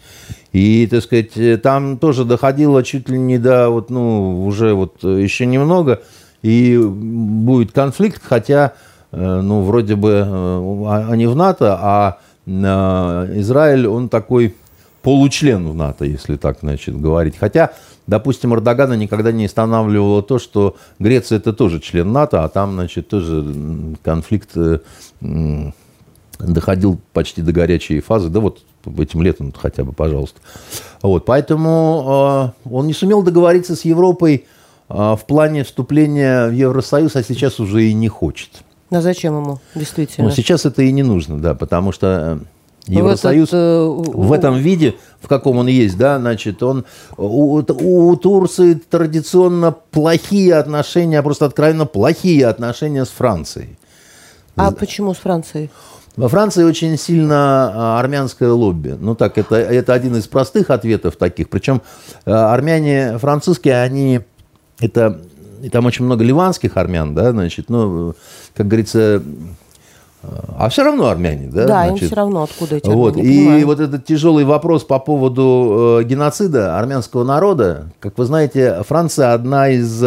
И, 0.53 0.87
так 0.91 1.03
сказать, 1.03 1.63
там 1.63 1.97
тоже 1.99 2.25
доходило 2.25 2.83
чуть 2.83 3.09
ли 3.09 3.19
не 3.19 3.39
до, 3.39 3.71
вот, 3.71 3.89
ну, 3.91 4.45
уже 4.45 4.75
вот 4.75 5.03
еще 5.03 5.47
немного, 5.47 6.03
и 6.43 6.77
будет 6.79 7.73
конфликт, 7.73 8.21
хотя, 8.23 8.75
э, 9.13 9.41
ну, 9.41 9.63
вроде 9.63 9.97
бы 9.97 10.25
э, 10.27 11.07
они 11.11 11.27
в 11.27 11.37
НАТО, 11.37 11.79
а 11.81 12.19
э, 12.47 12.51
Израиль, 13.39 13.87
он 13.87 14.09
такой 14.09 14.55
получлен 15.03 15.69
в 15.69 15.75
НАТО, 15.75 16.05
если 16.05 16.37
так, 16.37 16.59
значит, 16.61 16.99
говорить. 16.99 17.37
Хотя, 17.39 17.73
допустим, 18.07 18.55
Эрдогана 18.55 18.95
никогда 18.95 19.33
не 19.33 19.47
останавливало 19.47 20.23
то, 20.23 20.39
что 20.39 20.77
Греция 20.99 21.39
это 21.39 21.53
тоже 21.53 21.81
член 21.81 22.13
НАТО, 22.13 22.45
а 22.45 22.49
там, 22.49 22.73
значит, 22.73 23.09
тоже 23.09 23.45
конфликт 24.03 24.51
э, 24.57 24.79
доходил 26.39 27.01
почти 27.13 27.43
до 27.43 27.53
горячей 27.53 28.01
фазы, 28.01 28.29
да 28.29 28.41
вот 28.41 28.63
этим 28.99 29.23
летом 29.23 29.53
хотя 29.57 29.85
бы, 29.85 29.93
пожалуйста. 29.93 30.41
Вот, 31.03 31.25
поэтому 31.25 32.55
э, 32.65 32.69
он 32.71 32.87
не 32.87 32.93
сумел 32.93 33.23
договориться 33.23 33.77
с 33.77 33.85
Европой 33.85 34.47
э, 34.89 34.95
в 34.95 35.21
плане 35.27 35.65
вступления 35.65 36.49
в 36.49 36.53
Евросоюз, 36.53 37.17
а 37.17 37.23
сейчас 37.23 37.61
уже 37.61 37.85
и 37.85 37.93
не 37.93 38.09
хочет. 38.09 38.63
А 38.91 39.01
зачем 39.01 39.37
ему, 39.37 39.59
действительно? 39.75 40.29
Ну, 40.29 40.35
сейчас 40.35 40.67
это 40.67 40.83
и 40.83 40.93
не 40.93 41.03
нужно, 41.03 41.39
да, 41.39 41.55
потому 41.55 41.93
что 41.93 42.41
Евросоюз 42.87 43.51
в, 43.51 43.55
этот, 43.55 44.09
э, 44.09 44.11
в 44.13 44.33
этом 44.33 44.57
виде, 44.57 44.97
в 45.21 45.29
каком 45.29 45.59
он 45.59 45.69
есть, 45.69 45.97
да, 45.97 46.19
значит, 46.19 46.63
он 46.63 46.85
у, 47.17 47.59
у 47.59 48.17
Турции 48.17 48.75
традиционно 48.75 49.71
плохие 49.73 50.57
отношения, 50.57 51.23
просто 51.23 51.47
откровенно 51.47 51.87
плохие 51.87 52.47
отношения 52.47 53.05
с 53.05 53.11
Францией. 53.11 53.79
А 54.57 54.73
почему 54.73 55.15
с 55.15 55.19
Францией? 55.19 55.71
Во 56.17 56.29
Франции 56.29 56.65
очень 56.65 56.99
сильно 56.99 57.73
а, 57.73 58.01
армянское 58.01 58.51
лобби. 58.51 58.97
Ну 58.99 59.15
так, 59.15 59.39
это, 59.39 59.57
это 59.57 59.95
один 59.95 60.17
из 60.17 60.27
простых 60.27 60.69
ответов 60.69 61.17
таких. 61.17 61.49
Причем 61.49 61.81
а, 62.27 62.53
армяне 62.53 63.17
французские, 63.19 63.81
они 63.81 64.21
это 64.79 65.23
и 65.63 65.71
там 65.71 65.87
очень 65.87 66.05
много 66.05 66.25
ливанских 66.25 66.77
армян, 66.77 67.15
да, 67.15 67.31
значит, 67.31 67.71
ну, 67.71 68.15
как 68.55 68.67
говорится, 68.67 69.23
а 70.57 70.69
все 70.69 70.85
равно 70.85 71.09
армяне, 71.09 71.49
да? 71.53 71.67
Да, 71.67 71.87
значит, 71.87 72.03
им 72.03 72.07
все 72.09 72.17
равно, 72.17 72.43
откуда 72.45 72.77
эти 72.77 72.89
вот. 72.89 73.17
И 73.17 73.21
понимаю. 73.21 73.67
вот 73.67 73.81
этот 73.81 74.05
тяжелый 74.05 74.45
вопрос 74.45 74.85
по 74.85 74.99
поводу 74.99 75.99
э, 76.01 76.05
геноцида 76.05 76.79
армянского 76.79 77.25
народа. 77.25 77.89
Как 77.99 78.17
вы 78.19 78.25
знаете, 78.25 78.83
Франция 78.87 79.33
одна 79.33 79.69
из 79.69 80.03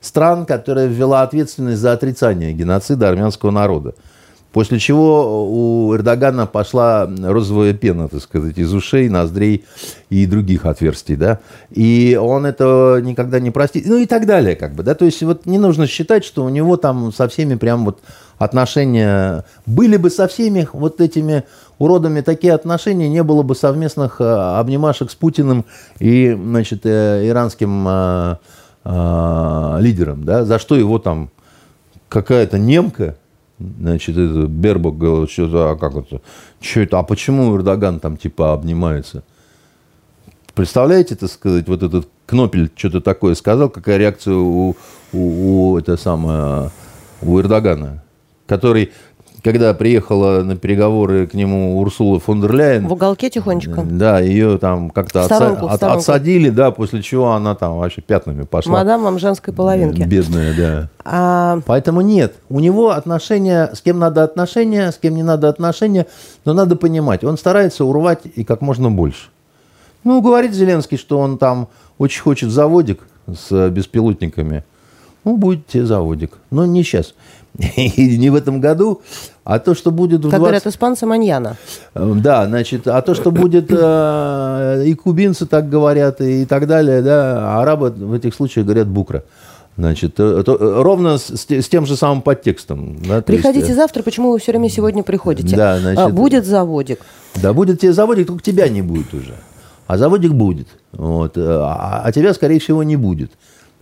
стран, 0.00 0.46
которая 0.46 0.86
ввела 0.86 1.22
ответственность 1.22 1.80
за 1.80 1.92
отрицание 1.92 2.52
геноцида 2.52 3.08
армянского 3.08 3.50
народа. 3.50 3.94
После 4.56 4.78
чего 4.78 5.46
у 5.50 5.94
Эрдогана 5.94 6.46
пошла 6.46 7.06
розовая 7.22 7.74
пена, 7.74 8.08
так 8.08 8.22
сказать, 8.22 8.56
из 8.56 8.72
ушей, 8.72 9.10
ноздрей 9.10 9.66
и 10.08 10.24
других 10.24 10.64
отверстий, 10.64 11.14
да. 11.14 11.40
И 11.70 12.18
он 12.18 12.46
это 12.46 13.00
никогда 13.02 13.38
не 13.38 13.50
простит. 13.50 13.84
Ну 13.84 13.98
и 13.98 14.06
так 14.06 14.24
далее, 14.24 14.56
как 14.56 14.72
бы, 14.74 14.82
да. 14.82 14.94
То 14.94 15.04
есть 15.04 15.22
вот 15.22 15.44
не 15.44 15.58
нужно 15.58 15.86
считать, 15.86 16.24
что 16.24 16.42
у 16.42 16.48
него 16.48 16.78
там 16.78 17.12
со 17.12 17.28
всеми 17.28 17.56
прям 17.56 17.84
вот 17.84 17.98
отношения... 18.38 19.44
Были 19.66 19.98
бы 19.98 20.08
со 20.08 20.26
всеми 20.26 20.66
вот 20.72 21.02
этими 21.02 21.44
уродами 21.78 22.22
такие 22.22 22.54
отношения, 22.54 23.10
не 23.10 23.22
было 23.22 23.42
бы 23.42 23.54
совместных 23.54 24.22
э, 24.22 24.24
обнимашек 24.24 25.10
с 25.10 25.14
Путиным 25.14 25.66
и, 25.98 26.32
значит, 26.32 26.86
э, 26.86 27.28
иранским 27.28 28.38
лидером, 28.86 30.24
да. 30.24 30.46
За 30.46 30.58
что 30.58 30.76
его 30.76 30.98
там 30.98 31.28
какая-то 32.08 32.58
немка 32.58 33.16
Значит, 33.58 34.16
это 34.16 34.46
Бербок 34.46 34.98
говорил, 34.98 35.28
что 35.28 35.70
а 35.70 35.76
как 35.76 35.96
это, 35.96 36.20
что 36.60 36.80
это, 36.80 36.98
а 36.98 37.02
почему 37.02 37.56
Эрдоган 37.56 38.00
там 38.00 38.16
типа 38.16 38.52
обнимается? 38.52 39.22
Представляете, 40.54 41.16
так 41.16 41.30
сказать, 41.30 41.66
вот 41.68 41.82
этот 41.82 42.08
Кнопель 42.26 42.70
что-то 42.74 43.00
такое 43.00 43.34
сказал, 43.34 43.70
какая 43.70 43.98
реакция 43.98 44.34
у, 44.34 44.76
у, 45.12 45.18
у 45.18 45.78
это 45.78 45.96
самое, 45.96 46.70
у 47.22 47.38
Эрдогана, 47.38 48.02
который 48.46 48.92
когда 49.46 49.74
приехала 49.74 50.42
на 50.42 50.56
переговоры 50.56 51.26
к 51.26 51.34
нему 51.34 51.78
Урсула 51.80 52.18
фон 52.18 52.40
дер 52.40 52.54
Ляйен... 52.54 52.86
В 52.86 52.92
уголке 52.92 53.30
тихонечко. 53.30 53.82
Да, 53.82 54.20
ее 54.20 54.58
там 54.58 54.90
как-то 54.90 55.20
отса- 55.20 55.58
от, 55.58 55.82
отсадили, 55.82 56.50
да, 56.50 56.70
после 56.70 57.02
чего 57.02 57.32
она 57.32 57.54
там 57.54 57.78
вообще 57.78 58.00
пятнами 58.00 58.42
пошла. 58.42 58.72
Мадам 58.72 59.18
женской 59.18 59.54
половинки. 59.54 60.02
Бедная, 60.02 60.54
да. 60.56 60.88
А... 61.04 61.60
Поэтому 61.66 62.00
нет, 62.00 62.34
у 62.48 62.60
него 62.60 62.90
отношения, 62.90 63.70
с 63.72 63.80
кем 63.80 63.98
надо 63.98 64.24
отношения, 64.24 64.90
с 64.90 64.96
кем 64.96 65.14
не 65.14 65.22
надо 65.22 65.48
отношения, 65.48 66.06
но 66.44 66.52
надо 66.52 66.76
понимать, 66.76 67.22
он 67.24 67.38
старается 67.38 67.84
урвать 67.84 68.22
и 68.34 68.44
как 68.44 68.60
можно 68.60 68.90
больше. 68.90 69.28
Ну, 70.04 70.20
говорит 70.20 70.54
Зеленский, 70.54 70.98
что 70.98 71.18
он 71.18 71.38
там 71.38 71.68
очень 71.98 72.22
хочет 72.22 72.50
заводик 72.50 73.00
с 73.26 73.70
беспилотниками. 73.70 74.64
Ну, 75.24 75.36
будет 75.36 75.66
тебе 75.66 75.84
заводик. 75.84 76.34
Но 76.50 76.66
не 76.66 76.84
сейчас. 76.84 77.14
И 77.76 78.18
не 78.18 78.30
в 78.30 78.34
этом 78.34 78.60
году, 78.60 79.00
а 79.44 79.58
то, 79.58 79.74
что 79.74 79.90
будет 79.90 80.20
в 80.20 80.30
Как 80.30 80.40
20... 80.40 80.40
говорят 80.40 80.66
испанцы, 80.66 81.06
маньяна. 81.06 81.56
Эм, 81.94 82.20
да, 82.20 82.46
значит, 82.46 82.86
а 82.86 83.00
то, 83.00 83.14
что 83.14 83.30
будет 83.30 83.70
э, 83.70 84.82
и 84.86 84.94
кубинцы 84.94 85.46
так 85.46 85.68
говорят, 85.68 86.20
и 86.20 86.44
так 86.44 86.66
далее, 86.66 87.02
да, 87.02 87.56
а 87.56 87.62
арабы 87.62 87.90
в 87.90 88.12
этих 88.12 88.34
случаях 88.34 88.66
говорят 88.66 88.88
букра. 88.88 89.22
Значит, 89.78 90.14
то, 90.14 90.42
то, 90.42 90.82
ровно 90.82 91.18
с, 91.18 91.30
с 91.30 91.68
тем 91.68 91.84
же 91.84 91.96
самым 91.96 92.22
подтекстом. 92.22 92.96
Да, 93.06 93.20
Приходите 93.20 93.66
есть, 93.66 93.76
завтра, 93.76 94.02
почему 94.02 94.32
вы 94.32 94.38
все 94.38 94.52
время 94.52 94.70
сегодня 94.70 95.02
приходите? 95.02 95.54
Да, 95.54 95.74
а, 95.74 95.78
значит, 95.78 96.14
будет 96.14 96.46
заводик. 96.46 97.00
Да, 97.34 97.52
будет 97.52 97.80
тебе 97.80 97.92
заводик, 97.92 98.26
только 98.26 98.42
тебя 98.42 98.68
не 98.68 98.80
будет 98.80 99.12
уже. 99.12 99.34
А 99.86 99.98
заводик 99.98 100.32
будет. 100.32 100.68
Вот, 100.92 101.36
а, 101.36 102.02
а 102.04 102.12
тебя, 102.12 102.32
скорее 102.32 102.58
всего, 102.58 102.82
не 102.82 102.96
будет. 102.96 103.32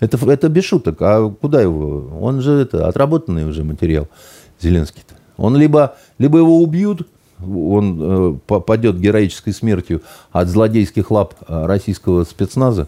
Это, 0.04 0.30
это 0.30 0.48
без 0.48 0.64
шуток. 0.64 1.00
А 1.00 1.28
куда 1.30 1.62
его? 1.62 2.18
Он 2.20 2.40
же 2.40 2.52
это 2.52 2.86
отработанный 2.86 3.48
уже 3.48 3.64
материал 3.64 4.08
Зеленский-то. 4.60 5.14
Он 5.36 5.56
либо, 5.56 5.96
либо 6.18 6.38
его 6.38 6.58
убьют, 6.60 7.08
он 7.42 7.98
э, 8.00 8.38
попадет 8.46 8.98
героической 8.98 9.52
смертью 9.52 10.02
от 10.30 10.48
злодейских 10.48 11.10
лап 11.10 11.34
э, 11.48 11.66
российского 11.66 12.24
спецназа, 12.24 12.86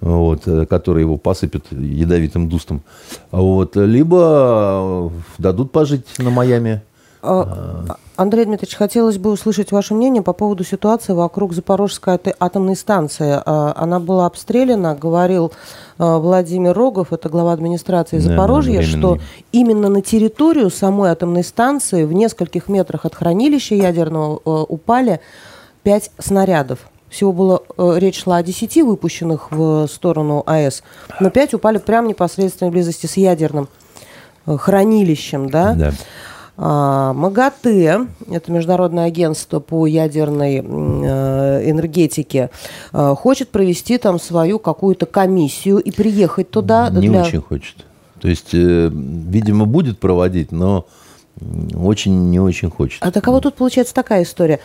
вот, 0.00 0.42
э, 0.46 0.66
который 0.66 1.02
его 1.02 1.16
посыпет 1.16 1.64
ядовитым 1.70 2.48
дустом, 2.48 2.82
вот, 3.30 3.76
либо 3.76 5.10
э, 5.10 5.10
дадут 5.38 5.72
пожить 5.72 6.06
на 6.18 6.30
Майами. 6.30 6.82
А, 7.26 7.96
Андрей 8.16 8.44
Дмитриевич, 8.44 8.76
хотелось 8.76 9.18
бы 9.18 9.30
услышать 9.30 9.72
ваше 9.72 9.94
мнение 9.94 10.22
по 10.22 10.32
поводу 10.32 10.64
ситуации 10.64 11.12
вокруг 11.12 11.52
Запорожской 11.52 12.18
атомной 12.38 12.76
станции. 12.76 13.40
А, 13.44 13.74
она 13.76 14.00
была 14.00 14.26
обстреляна, 14.26 14.94
говорил 14.94 15.52
а, 15.98 16.18
Владимир 16.18 16.72
Рогов, 16.72 17.12
это 17.12 17.28
глава 17.28 17.52
администрации 17.52 18.18
Запорожья, 18.18 18.80
да, 18.80 18.86
что 18.86 19.18
именно 19.52 19.88
на 19.88 20.02
территорию 20.02 20.70
самой 20.70 21.10
атомной 21.10 21.44
станции 21.44 22.04
в 22.04 22.12
нескольких 22.12 22.68
метрах 22.68 23.04
от 23.04 23.14
хранилища 23.14 23.74
ядерного 23.74 24.36
упали 24.36 25.20
пять 25.82 26.10
снарядов. 26.18 26.78
Всего 27.08 27.32
было, 27.32 27.62
речь 27.98 28.22
шла 28.22 28.36
о 28.36 28.42
10 28.42 28.82
выпущенных 28.82 29.50
в 29.50 29.86
сторону 29.86 30.42
АЭС, 30.46 30.82
но 31.20 31.30
пять 31.30 31.54
упали 31.54 31.78
прямо 31.78 32.08
непосредственно 32.08 32.70
в 32.70 32.72
близости 32.72 33.06
с 33.06 33.16
ядерным 33.16 33.68
хранилищем, 34.44 35.48
да? 35.48 35.74
Да. 35.74 35.92
А, 36.58 37.12
МАГАТЭ, 37.12 38.06
это 38.30 38.52
Международное 38.52 39.04
агентство 39.04 39.60
по 39.60 39.86
ядерной 39.86 40.56
э, 40.56 41.70
энергетике, 41.70 42.50
э, 42.92 43.14
хочет 43.14 43.50
провести 43.50 43.98
там 43.98 44.18
свою 44.18 44.58
какую-то 44.58 45.04
комиссию 45.04 45.78
и 45.78 45.90
приехать 45.90 46.50
туда. 46.50 46.88
Не 46.88 47.08
для... 47.08 47.22
очень 47.22 47.42
хочет. 47.42 47.84
То 48.20 48.28
есть, 48.28 48.54
э, 48.54 48.90
видимо, 48.90 49.66
будет 49.66 49.98
проводить, 49.98 50.50
но 50.50 50.86
очень 51.74 52.30
не 52.30 52.40
очень 52.40 52.70
хочет. 52.70 53.02
А 53.02 53.10
так 53.10 53.28
а 53.28 53.32
вот 53.32 53.42
тут 53.42 53.56
получается 53.56 53.92
такая 53.92 54.22
история. 54.22 54.60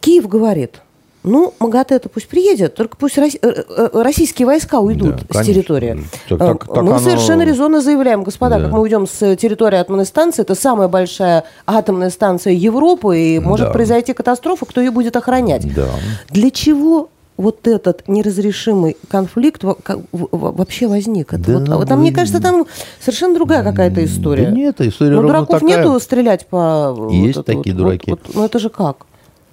Киев 0.00 0.26
говорит– 0.26 0.80
ну, 1.24 1.54
МАГАТЭ 1.60 1.96
это 1.96 2.08
пусть 2.08 2.28
приедет, 2.28 2.74
только 2.74 2.96
пусть 2.96 3.16
э, 3.16 3.30
э, 3.42 3.88
российские 3.94 4.46
войска 4.46 4.80
уйдут 4.80 5.22
да, 5.28 5.42
с 5.42 5.46
территории. 5.46 6.04
Так, 6.28 6.38
так, 6.38 6.66
так 6.66 6.82
мы 6.82 6.90
оно... 6.90 6.98
совершенно 6.98 7.42
резонно 7.42 7.80
заявляем, 7.80 8.24
господа, 8.24 8.56
да. 8.56 8.64
как 8.64 8.72
мы 8.72 8.80
уйдем 8.80 9.06
с 9.06 9.36
территории 9.36 9.76
атомной 9.76 10.04
станции, 10.04 10.42
это 10.42 10.54
самая 10.54 10.88
большая 10.88 11.44
атомная 11.66 12.10
станция 12.10 12.54
Европы, 12.54 13.18
и 13.18 13.38
может 13.38 13.68
да. 13.68 13.72
произойти 13.72 14.12
катастрофа, 14.14 14.66
кто 14.66 14.80
ее 14.80 14.90
будет 14.90 15.16
охранять. 15.16 15.72
Да. 15.74 15.88
Для 16.30 16.50
чего 16.50 17.08
вот 17.36 17.66
этот 17.66 18.08
неразрешимый 18.08 18.96
конфликт 19.08 19.62
вообще 19.62 20.86
возник. 20.86 21.32
Это 21.32 21.44
да, 21.44 21.58
вот, 21.58 21.68
ну, 21.68 21.86
там, 21.86 21.98
вы... 21.98 22.04
мне 22.04 22.12
кажется, 22.12 22.40
там 22.42 22.66
совершенно 23.00 23.34
другая 23.34 23.62
какая-то 23.62 24.04
история. 24.04 24.46
Да 24.46 24.50
нет, 24.50 24.80
история 24.80 25.16
Ну, 25.16 25.22
дураков 25.22 25.60
такая. 25.60 25.78
нету 25.78 25.98
стрелять 26.00 26.46
по... 26.46 27.08
Есть 27.10 27.36
вот, 27.36 27.46
такие 27.46 27.74
вот, 27.74 27.82
дураки. 27.82 28.10
Вот, 28.10 28.20
вот, 28.26 28.34
ну, 28.34 28.44
это 28.44 28.58
же 28.58 28.68
как? 28.68 29.06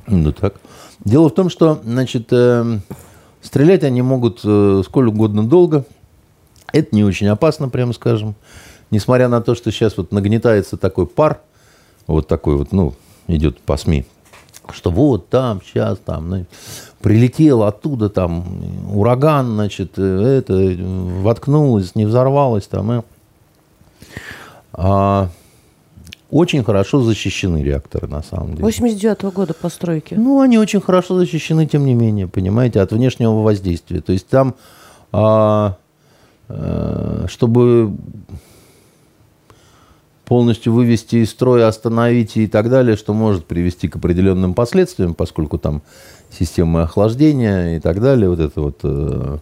Ну, 0.08 0.32
так. 0.32 0.56
Дело 1.06 1.30
в 1.30 1.34
том, 1.34 1.50
что, 1.50 1.80
значит, 1.84 2.28
э, 2.32 2.80
стрелять 3.42 3.84
они 3.84 4.02
могут 4.02 4.42
э, 4.44 4.82
сколь 4.86 5.08
угодно 5.08 5.48
долго. 5.48 5.86
Это 6.74 6.96
не 6.96 7.04
очень 7.04 7.28
опасно, 7.28 7.70
прямо 7.70 7.94
скажем. 7.94 8.36
Несмотря 8.92 9.28
на 9.28 9.42
то, 9.42 9.56
что 9.56 9.72
сейчас 9.72 9.98
вот 9.98 10.12
нагнетается 10.12 10.78
такой 10.78 11.08
пар, 11.08 11.42
вот 12.08 12.28
такой 12.28 12.58
вот, 12.58 12.72
ну, 12.72 12.94
идет 13.28 13.60
по 13.62 13.78
СМИ, 13.78 14.06
что 14.72 14.92
вот 14.92 15.30
там, 15.30 15.62
сейчас 15.64 16.00
там, 16.00 16.30
ну, 16.30 16.46
прилетел 17.02 17.64
оттуда 17.64 18.10
там 18.10 18.46
ураган, 18.94 19.54
значит, 19.54 19.94
э, 19.98 20.42
это, 20.42 20.54
воткнулось, 21.22 21.96
не 21.96 22.06
взорвалось 22.06 22.68
там. 22.68 22.92
И... 22.92 23.02
А, 24.74 25.30
очень 26.32 26.64
хорошо 26.64 27.02
защищены 27.02 27.64
реакторы, 27.64 28.08
на 28.08 28.22
самом 28.24 28.52
деле. 28.52 28.64
89 28.64 29.24
-го 29.24 29.32
года 29.32 29.54
постройки. 29.54 30.14
Ну, 30.14 30.42
они 30.42 30.58
очень 30.58 30.82
хорошо 30.82 31.18
защищены, 31.18 31.66
тем 31.66 31.86
не 31.86 31.96
менее, 31.96 32.28
понимаете, 32.28 32.82
от 32.82 32.92
внешнего 32.92 33.42
воздействия. 33.42 34.02
То 34.02 34.14
есть 34.14 34.28
там, 34.28 34.56
а, 35.12 35.78
а, 36.48 37.26
чтобы 37.28 37.94
полностью 40.30 40.74
вывести 40.74 41.18
из 41.18 41.32
строя, 41.32 41.68
остановить 41.68 42.38
и 42.38 42.46
так 42.46 42.70
далее, 42.70 42.96
что 42.96 43.14
может 43.14 43.46
привести 43.46 43.88
к 43.88 43.96
определенным 43.96 44.54
последствиям, 44.54 45.16
поскольку 45.16 45.58
там 45.58 45.82
системы 46.30 46.84
охлаждения 46.84 47.78
и 47.78 47.80
так 47.80 48.00
далее, 48.00 48.30
вот 48.30 48.40
это 48.40 48.62
вот 48.62 48.80
э, 48.84 49.38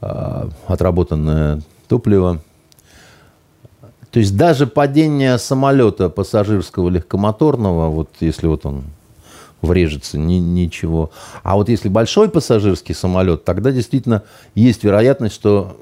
э, 0.00 0.48
отработанное 0.68 1.60
топливо. 1.88 2.40
То 4.14 4.20
есть 4.20 4.36
даже 4.36 4.68
падение 4.68 5.38
самолета 5.38 6.08
пассажирского 6.08 6.88
легкомоторного, 6.88 7.88
вот 7.88 8.10
если 8.20 8.46
вот 8.46 8.64
он 8.64 8.84
врежется, 9.60 10.18
ни, 10.18 10.34
ничего. 10.34 11.10
А 11.42 11.56
вот 11.56 11.68
если 11.68 11.88
большой 11.88 12.28
пассажирский 12.28 12.94
самолет, 12.94 13.42
тогда 13.42 13.72
действительно 13.72 14.22
есть 14.54 14.84
вероятность, 14.84 15.34
что 15.34 15.76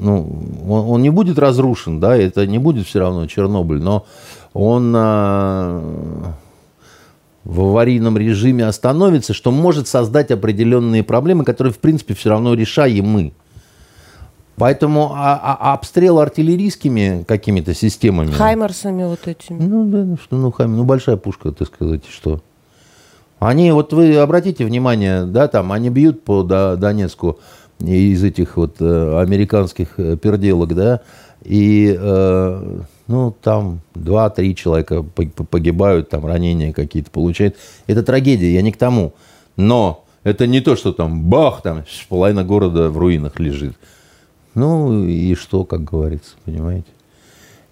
ну, 0.00 0.42
он, 0.66 0.88
он 0.88 1.02
не 1.02 1.10
будет 1.10 1.38
разрушен, 1.38 2.00
да, 2.00 2.16
это 2.16 2.46
не 2.46 2.56
будет 2.56 2.86
все 2.86 3.00
равно 3.00 3.26
Чернобыль, 3.26 3.82
но 3.82 4.06
он 4.54 4.94
а, 4.96 6.32
в 7.44 7.60
аварийном 7.60 8.16
режиме 8.16 8.66
остановится, 8.66 9.34
что 9.34 9.50
может 9.50 9.86
создать 9.86 10.30
определенные 10.30 11.02
проблемы, 11.02 11.44
которые, 11.44 11.74
в 11.74 11.78
принципе, 11.78 12.14
все 12.14 12.30
равно 12.30 12.54
решаем 12.54 13.06
мы. 13.06 13.34
Поэтому 14.58 15.12
а, 15.14 15.56
а, 15.60 15.72
обстрел 15.74 16.18
артиллерийскими 16.18 17.24
какими-то 17.26 17.74
системами... 17.74 18.30
Хаймерсами 18.30 19.04
вот 19.04 19.26
этими. 19.26 19.62
Ну, 19.62 19.84
да, 19.88 19.98
ну 20.04 20.16
что, 20.16 20.36
ну, 20.36 20.50
Хаймер, 20.50 20.76
ну, 20.76 20.84
большая 20.84 21.16
пушка, 21.16 21.52
так 21.52 21.68
сказать, 21.68 22.02
что... 22.08 22.40
Они, 23.38 23.70
вот 23.70 23.92
вы 23.92 24.16
обратите 24.16 24.64
внимание, 24.64 25.24
да, 25.24 25.46
там, 25.46 25.70
они 25.70 25.90
бьют 25.90 26.24
по 26.24 26.42
Донецку, 26.42 27.38
из 27.80 28.24
этих 28.24 28.56
вот 28.56 28.76
э, 28.80 29.20
американских 29.20 29.98
э, 29.98 30.16
перделок, 30.16 30.74
да, 30.74 31.02
и, 31.44 31.96
э, 31.96 32.80
ну, 33.06 33.36
там 33.40 33.80
два-три 33.94 34.56
человека 34.56 35.02
погибают, 35.02 36.08
там 36.08 36.26
ранения 36.26 36.72
какие-то 36.72 37.10
получают. 37.10 37.56
Это 37.86 38.02
трагедия, 38.02 38.52
я 38.52 38.62
не 38.62 38.72
к 38.72 38.76
тому. 38.76 39.14
Но 39.56 40.04
это 40.24 40.46
не 40.46 40.60
то, 40.60 40.76
что 40.76 40.92
там 40.92 41.22
бах, 41.22 41.62
там 41.62 41.84
половина 42.08 42.44
города 42.44 42.90
в 42.90 42.98
руинах 42.98 43.38
лежит. 43.38 43.76
Ну 44.54 45.04
и 45.04 45.34
что, 45.34 45.64
как 45.64 45.84
говорится, 45.84 46.34
понимаете? 46.44 46.88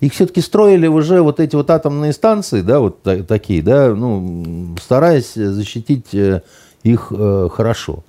Их 0.00 0.12
все-таки 0.12 0.40
строили 0.40 0.86
уже 0.86 1.22
вот 1.22 1.40
эти 1.40 1.56
вот 1.56 1.70
атомные 1.70 2.12
станции, 2.12 2.60
да, 2.60 2.80
вот 2.80 3.02
та- 3.02 3.22
такие, 3.22 3.62
да, 3.62 3.94
ну, 3.94 4.76
стараясь 4.80 5.34
защитить 5.34 6.14
их 6.82 7.12
э, 7.16 7.48
хорошо. 7.50 8.04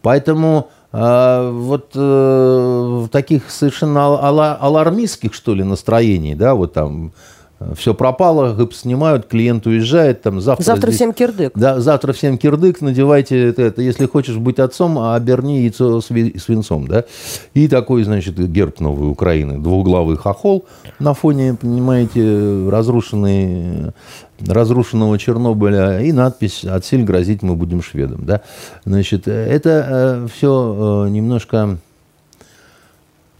Поэтому 0.00 0.70
а, 0.90 1.50
вот 1.50 1.90
э, 1.94 1.98
в 1.98 3.08
таких 3.08 3.50
совершенно 3.50 4.16
алармистских, 4.54 5.34
что 5.34 5.54
ли, 5.54 5.62
настроений, 5.62 6.34
да, 6.34 6.54
вот 6.54 6.72
там 6.72 7.08
э, 7.08 7.10
все 7.74 7.92
пропало, 7.92 8.54
гып 8.54 8.72
снимают, 8.72 9.26
клиент 9.26 9.66
уезжает, 9.66 10.22
там 10.22 10.40
завтра... 10.40 10.64
Завтра 10.64 10.86
здесь, 10.88 10.96
всем 10.96 11.12
кирдык. 11.12 11.52
Да, 11.56 11.80
завтра 11.80 12.12
всем 12.12 12.38
кирдык, 12.38 12.80
надевайте 12.80 13.48
это, 13.48 13.62
это, 13.62 13.82
если 13.82 14.06
хочешь 14.06 14.36
быть 14.36 14.60
отцом, 14.60 14.98
оберни 14.98 15.62
яйцо 15.62 16.00
свинцом, 16.00 16.86
да. 16.86 17.04
И 17.54 17.66
такой, 17.66 18.04
значит, 18.04 18.38
герб 18.38 18.78
новой 18.78 19.10
Украины, 19.10 19.58
двуглавый 19.58 20.16
хохол 20.16 20.66
на 21.00 21.14
фоне, 21.14 21.54
понимаете, 21.60 22.68
разрушенный 22.70 23.92
разрушенного 24.46 25.18
Чернобыля 25.18 26.00
и 26.00 26.12
надпись 26.12 26.64
«Отсель 26.64 27.02
грозить 27.02 27.42
мы 27.42 27.56
будем 27.56 27.82
шведам». 27.82 28.24
Да? 28.24 28.42
Значит, 28.84 29.26
это 29.26 29.86
э, 29.88 30.28
все 30.32 31.06
э, 31.06 31.10
немножко 31.10 31.78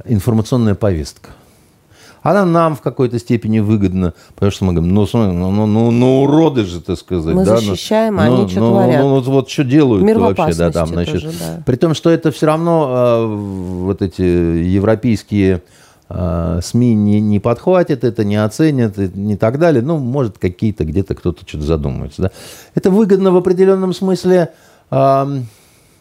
информационная 0.04 0.74
повестка. 0.74 1.30
Она 2.22 2.44
нам 2.44 2.76
в 2.76 2.80
какой-то 2.80 3.18
степени 3.18 3.60
выгодна, 3.60 4.14
потому 4.34 4.52
что 4.52 4.64
мы 4.64 4.72
говорим, 4.72 4.94
ну, 4.94 5.06
ну, 5.12 5.50
ну, 5.50 5.66
ну, 5.66 5.90
ну 5.90 6.22
уроды 6.22 6.64
же, 6.64 6.80
так 6.80 6.98
сказать. 6.98 7.34
Мы 7.34 7.44
да, 7.44 7.56
защищаем, 7.58 8.16
ну, 8.16 8.20
а 8.20 8.24
они 8.24 8.36
ну, 8.36 8.48
что 8.48 8.60
ну, 8.60 8.70
творят. 8.70 9.00
Ну, 9.00 9.20
ну, 9.20 9.20
вот 9.20 9.50
что 9.50 9.64
делают 9.64 10.04
Мир 10.04 10.18
вообще, 10.18 10.54
да, 10.54 10.70
там, 10.70 10.88
значит. 10.88 11.22
Тоже, 11.22 11.32
да. 11.38 11.62
При 11.64 11.76
том, 11.76 11.94
что 11.94 12.10
это 12.10 12.30
все 12.30 12.46
равно 12.46 12.88
э, 12.90 13.26
вот 13.26 14.02
эти 14.02 14.22
европейские 14.22 15.62
а, 16.10 16.60
СМИ 16.62 16.94
не, 16.94 17.20
не 17.20 17.38
подхватят 17.38 18.02
это, 18.02 18.24
не 18.24 18.36
оценят, 18.36 18.96
не 18.96 19.36
так 19.36 19.58
далее. 19.58 19.82
Ну, 19.82 19.98
может, 19.98 20.38
какие-то 20.38 20.84
где-то 20.84 21.14
кто-то 21.14 21.46
что-то 21.46 21.64
задумается. 21.64 22.22
Да? 22.22 22.30
Это 22.74 22.90
выгодно 22.90 23.30
в 23.30 23.36
определенном 23.36 23.92
смысле 23.92 24.50
э, 24.90 25.26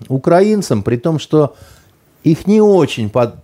украинцам, 0.08 0.84
при 0.84 0.96
том, 0.96 1.20
что 1.20 1.56
их 2.24 2.48
не 2.48 2.62
очень 2.62 3.10
под... 3.10 3.36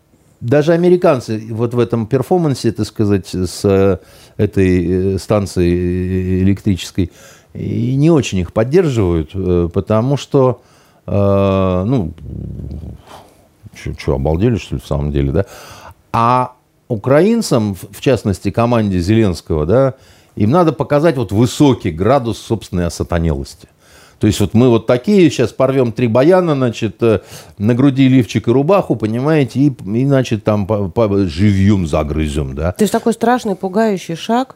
Даже 0.44 0.74
американцы 0.74 1.42
вот 1.52 1.74
в 1.74 1.80
этом 1.80 2.06
перформансе, 2.06 2.74
так 2.74 2.86
сказать, 2.86 3.34
с 3.34 4.00
этой 4.36 5.14
э, 5.16 5.18
станцией 5.18 6.44
электрической, 6.44 7.12
не 7.54 8.12
очень 8.12 8.40
их 8.40 8.52
поддерживают, 8.52 9.32
э, 9.34 9.70
потому 9.74 10.18
что, 10.18 10.62
э, 11.08 11.84
ну, 11.86 12.12
что, 13.98 14.16
обалдели, 14.16 14.58
что 14.58 14.76
ли, 14.76 14.82
в 14.82 14.86
самом 14.86 15.14
деле, 15.14 15.32
да? 15.32 15.46
А 16.12 16.56
украинцам, 16.90 17.74
в 17.76 18.02
частности, 18.02 18.52
команде 18.52 19.00
Зеленского, 19.00 19.66
да, 19.66 19.94
им 20.36 20.52
надо 20.52 20.74
показать 20.74 21.16
вот 21.16 21.32
высокий 21.32 21.92
градус 21.92 22.38
собственной 22.38 22.88
осатанелости. 22.88 23.70
То 24.24 24.28
есть 24.28 24.40
вот 24.40 24.54
мы 24.54 24.70
вот 24.70 24.88
такие, 24.88 25.30
сейчас 25.30 25.52
порвем 25.52 25.92
три 25.92 26.08
баяна, 26.08 26.56
значит, 26.56 27.04
э, 27.04 27.20
на 27.58 27.76
груди 27.76 28.08
лифчик 28.08 28.48
и 28.48 28.52
рубаху, 28.52 28.96
понимаете, 28.96 29.60
и, 29.60 29.68
и 29.70 30.06
значит, 30.06 30.46
там 30.46 30.66
по, 30.66 30.88
по, 30.88 31.26
живьем 31.26 31.86
загрызем, 31.86 32.56
да. 32.56 32.72
То 32.72 32.84
есть 32.84 32.94
такой 32.94 33.12
страшный, 33.12 33.58
пугающий 33.58 34.16
шаг, 34.16 34.56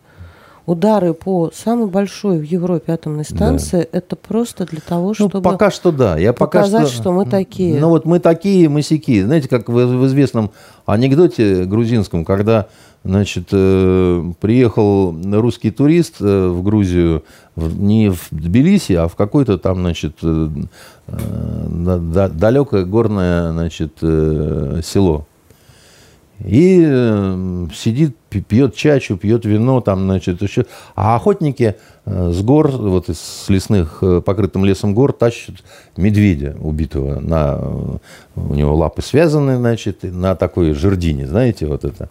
удары 0.66 1.14
по 1.14 1.52
самой 1.54 1.88
большой 1.88 2.38
в 2.38 2.44
Европе 2.44 2.94
атомной 2.94 3.26
станции, 3.26 3.90
да. 3.92 3.98
это 3.98 4.16
просто 4.16 4.66
для 4.66 4.80
того, 4.80 5.14
чтобы 5.14 5.40
ну, 5.40 5.42
пока 5.42 5.70
что 5.70 5.92
да. 5.92 6.18
Я 6.18 6.32
показать, 6.32 6.72
пока 6.72 6.88
что, 6.88 7.02
что 7.02 7.12
мы 7.12 7.26
такие. 7.26 7.78
Ну 7.78 7.90
вот 7.90 8.06
мы 8.06 8.22
такие, 8.22 8.70
мы 8.70 8.82
сики. 8.82 9.22
Знаете, 9.22 9.50
как 9.50 9.68
в, 9.68 9.74
в 9.74 10.08
известном 10.08 10.52
анекдоте 10.86 11.66
грузинском, 11.66 12.24
когда 12.24 12.68
значит, 13.08 13.48
э, 13.52 14.32
приехал 14.40 15.16
русский 15.34 15.72
турист 15.72 16.16
э, 16.20 16.48
в 16.48 16.62
Грузию 16.62 17.24
не 17.56 18.10
в 18.10 18.28
Тбилиси, 18.32 18.94
а 18.94 19.08
в 19.08 19.16
какое-то 19.16 19.58
там, 19.58 19.78
значит, 19.78 20.18
э, 20.22 20.50
далекое 21.08 22.86
горное, 22.86 23.52
значит, 23.52 23.94
село. 24.00 25.26
И 26.46 26.82
сидит, 27.74 28.16
пьет 28.30 28.76
чачу, 28.76 29.18
пьет 29.18 29.44
вино, 29.46 29.82
там, 29.82 30.04
значит, 30.04 30.44
еще. 30.44 30.68
А 30.96 31.16
охотники 31.16 31.78
с 32.06 32.42
гор, 32.44 32.68
вот 32.70 33.10
из 33.10 33.46
лесных, 33.48 34.04
покрытым 34.24 34.64
лесом 34.64 34.94
гор, 34.94 35.14
тащат 35.14 35.56
медведя 35.96 36.56
убитого. 36.60 37.20
На, 37.20 37.60
у 38.36 38.54
него 38.54 38.76
лапы 38.76 39.02
связаны, 39.02 39.58
значит, 39.58 40.04
на 40.04 40.36
такой 40.36 40.74
жердине, 40.74 41.26
знаете, 41.26 41.66
вот 41.66 41.86
это. 41.86 42.10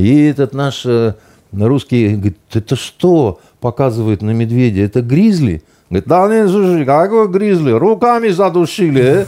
И 0.00 0.24
этот 0.24 0.54
наш 0.54 0.86
русский 1.52 2.14
говорит, 2.14 2.38
это 2.52 2.76
что 2.76 3.40
показывает 3.60 4.22
на 4.22 4.30
медведя? 4.30 4.80
Это 4.82 5.02
гризли? 5.02 5.62
Говорит, 5.90 6.08
да 6.08 6.28
нет, 6.28 6.48
слушай, 6.48 6.84
какой 6.84 7.28
гризли? 7.28 7.72
Руками 7.72 8.28
задушили. 8.28 9.26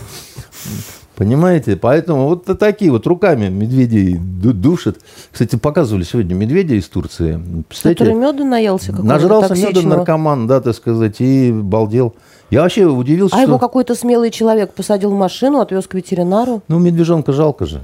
Понимаете? 1.16 1.76
Поэтому 1.76 2.26
вот 2.26 2.46
такие 2.58 2.90
вот 2.90 3.06
руками 3.06 3.48
медведей 3.48 4.18
душат. 4.18 4.96
Кстати, 5.30 5.56
показывали 5.56 6.04
сегодня 6.04 6.34
медведя 6.34 6.74
из 6.74 6.88
Турции. 6.88 7.38
Который 7.82 8.14
меда 8.14 8.44
наелся 8.44 8.92
Нажрался 8.92 9.54
меда 9.54 9.82
наркоман, 9.82 10.46
да, 10.46 10.60
так 10.60 10.74
сказать, 10.74 11.16
и 11.20 11.52
балдел. 11.52 12.14
Я 12.50 12.62
вообще 12.62 12.86
удивился, 12.86 13.36
а 13.36 13.40
что... 13.40 13.48
его 13.48 13.58
какой-то 13.58 13.94
смелый 13.94 14.30
человек 14.30 14.72
посадил 14.72 15.10
в 15.10 15.14
машину, 15.14 15.60
отвез 15.60 15.86
к 15.86 15.94
ветеринару? 15.94 16.62
Ну, 16.68 16.78
медвежонка 16.78 17.32
жалко 17.32 17.66
же. 17.66 17.80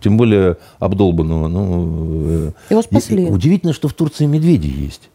Тем 0.00 0.16
более 0.16 0.56
обдолбанного. 0.78 1.48
Ну, 1.48 2.24
э, 2.28 2.50
его 2.70 2.82
спасли. 2.82 3.26
Удивительно, 3.26 3.72
что 3.72 3.88
в 3.88 3.94
Турции 3.94 4.26
медведи 4.26 4.66
есть. 4.66 5.10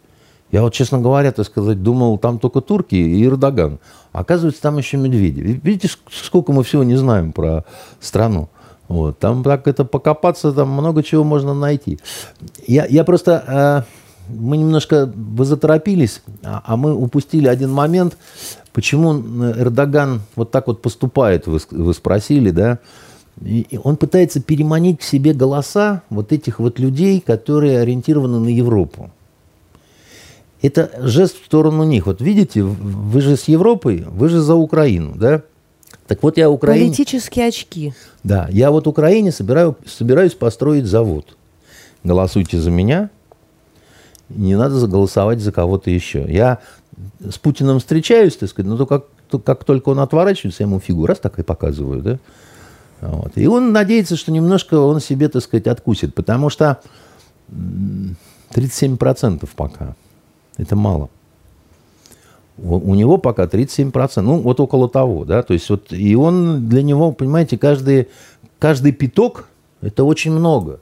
Я 0.51 0.61
вот, 0.61 0.73
честно 0.73 0.99
говоря, 0.99 1.31
так 1.31 1.45
сказать, 1.45 1.81
думал, 1.81 2.17
там 2.17 2.39
только 2.39 2.61
турки 2.61 2.95
и 2.95 3.25
Эрдоган. 3.25 3.79
Оказывается, 4.13 4.61
там 4.61 4.77
еще 4.77 4.97
медведи. 4.97 5.59
Видите, 5.63 5.89
сколько 6.09 6.51
мы 6.53 6.63
всего 6.63 6.83
не 6.83 6.95
знаем 6.95 7.33
про 7.33 7.65
страну. 7.99 8.49
Вот. 8.87 9.17
Там 9.19 9.43
так 9.43 9.67
это 9.67 9.83
покопаться, 9.83 10.51
там 10.51 10.69
много 10.69 11.03
чего 11.03 11.23
можно 11.23 11.53
найти. 11.53 11.99
Я, 12.67 12.85
я 12.85 13.03
просто... 13.03 13.85
Э, 13.87 13.95
мы 14.27 14.57
немножко 14.57 15.11
вы 15.15 15.45
заторопились, 15.45 16.21
а, 16.43 16.63
а 16.65 16.77
мы 16.77 16.95
упустили 16.95 17.47
один 17.47 17.71
момент. 17.71 18.17
Почему 18.73 19.13
Эрдоган 19.51 20.21
вот 20.35 20.51
так 20.51 20.67
вот 20.67 20.81
поступает, 20.81 21.47
вы, 21.47 21.59
вы 21.71 21.93
спросили, 21.93 22.49
да? 22.49 22.79
И 23.41 23.79
он 23.83 23.97
пытается 23.97 24.41
переманить 24.41 24.99
к 24.99 25.03
себе 25.03 25.33
голоса 25.33 26.03
вот 26.09 26.31
этих 26.31 26.59
вот 26.59 26.79
людей, 26.79 27.19
которые 27.19 27.79
ориентированы 27.79 28.39
на 28.39 28.49
Европу. 28.49 29.11
это 30.61 30.89
жест 30.99 31.41
в 31.41 31.45
сторону 31.45 31.83
них. 31.83 32.05
Вот 32.05 32.21
видите, 32.21 32.63
вы 32.63 33.21
же 33.21 33.37
с 33.37 33.47
Европой, 33.47 34.05
вы 34.07 34.29
же 34.29 34.41
за 34.41 34.55
Украину, 34.55 35.13
да? 35.15 35.43
Так 36.07 36.23
вот 36.23 36.37
я 36.37 36.49
Украине... 36.49 36.87
Политические 36.87 37.47
очки. 37.47 37.93
Да, 38.23 38.47
я 38.51 38.71
вот 38.71 38.87
Украине 38.87 39.31
собираю, 39.31 39.75
собираюсь 39.85 40.33
построить 40.33 40.85
завод. 40.85 41.37
Голосуйте 42.03 42.59
за 42.59 42.69
меня, 42.69 43.09
не 44.29 44.55
надо 44.55 44.75
заголосовать 44.75 45.39
за 45.39 45.51
кого-то 45.51 45.89
еще. 45.89 46.25
Я 46.27 46.59
с 47.19 47.37
Путиным 47.37 47.79
встречаюсь, 47.79 48.35
так 48.37 48.49
сказать, 48.49 48.69
но 48.69 48.77
то 48.77 48.85
как, 48.85 49.05
то, 49.29 49.39
как 49.39 49.63
только 49.63 49.89
он 49.89 49.99
отворачивается, 49.99 50.63
я 50.63 50.67
ему 50.67 50.79
фигу 50.79 51.05
раз 51.05 51.19
так 51.19 51.39
и 51.39 51.43
показываю, 51.43 52.01
да? 52.01 52.19
Вот. 53.01 53.33
И 53.35 53.47
он 53.47 53.71
надеется, 53.71 54.15
что 54.15 54.31
немножко 54.31 54.75
он 54.75 54.99
себе, 54.99 55.29
так 55.29 55.43
сказать, 55.43 55.67
откусит, 55.67 56.15
потому 56.15 56.49
что 56.49 56.79
37% 58.53 59.47
пока. 59.55 59.95
Это 60.57 60.75
мало. 60.75 61.09
У, 62.57 62.95
него 62.95 63.17
пока 63.17 63.43
37%, 63.45 64.21
ну 64.21 64.39
вот 64.39 64.61
около 64.61 64.87
того, 64.87 65.25
да, 65.25 65.43
то 65.43 65.53
есть 65.53 65.69
вот, 65.69 65.91
и 65.91 66.15
он 66.15 66.69
для 66.69 66.83
него, 66.83 67.11
понимаете, 67.11 67.57
каждый, 67.57 68.07
каждый 68.59 68.93
пяток– 68.93 69.49
это 69.81 70.05
очень 70.05 70.31
много. 70.31 70.79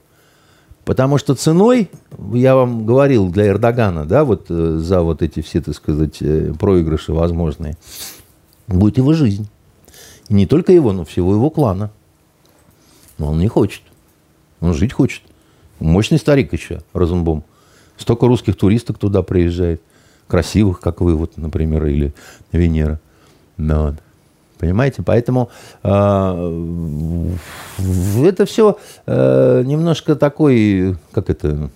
Потому 0.84 1.18
что 1.18 1.34
ценой, 1.34 1.90
я 2.32 2.54
вам 2.54 2.84
говорил, 2.86 3.28
для 3.28 3.48
Эрдогана, 3.48 4.04
да, 4.04 4.24
вот 4.24 4.46
э, 4.50 4.76
за 4.78 5.00
вот 5.00 5.22
эти 5.22 5.40
все, 5.40 5.62
так 5.62 5.74
сказать, 5.74 6.18
э, 6.20 6.52
проигрыши 6.58 7.12
возможные, 7.12 7.76
будет 8.68 8.98
его 8.98 9.14
жизнь. 9.14 9.48
И 10.28 10.34
не 10.34 10.46
только 10.46 10.72
его, 10.72 10.92
но 10.92 11.04
всего 11.04 11.34
его 11.34 11.50
клана. 11.50 11.90
Но 13.18 13.30
он 13.30 13.38
не 13.38 13.48
хочет. 13.48 13.82
Он 14.60 14.74
жить 14.74 14.92
хочет. 14.92 15.22
Мощный 15.78 16.18
старик 16.18 16.52
еще, 16.52 16.82
Розенбом. 16.92 17.44
Столько 17.96 18.26
русских 18.26 18.56
туристок 18.56 18.98
туда 18.98 19.22
приезжает. 19.22 19.82
Красивых, 20.26 20.80
как 20.80 21.00
вы, 21.00 21.16
вот, 21.16 21.36
например, 21.36 21.84
или 21.86 22.14
Венера. 22.50 22.98
Вот. 23.58 23.96
Понимаете? 24.58 25.02
Поэтому 25.02 25.50
э, 25.82 27.32
это 28.24 28.46
все 28.46 28.78
э, 29.06 29.62
немножко 29.66 30.16
такой, 30.16 30.96
как 31.12 31.28
это, 31.28 31.70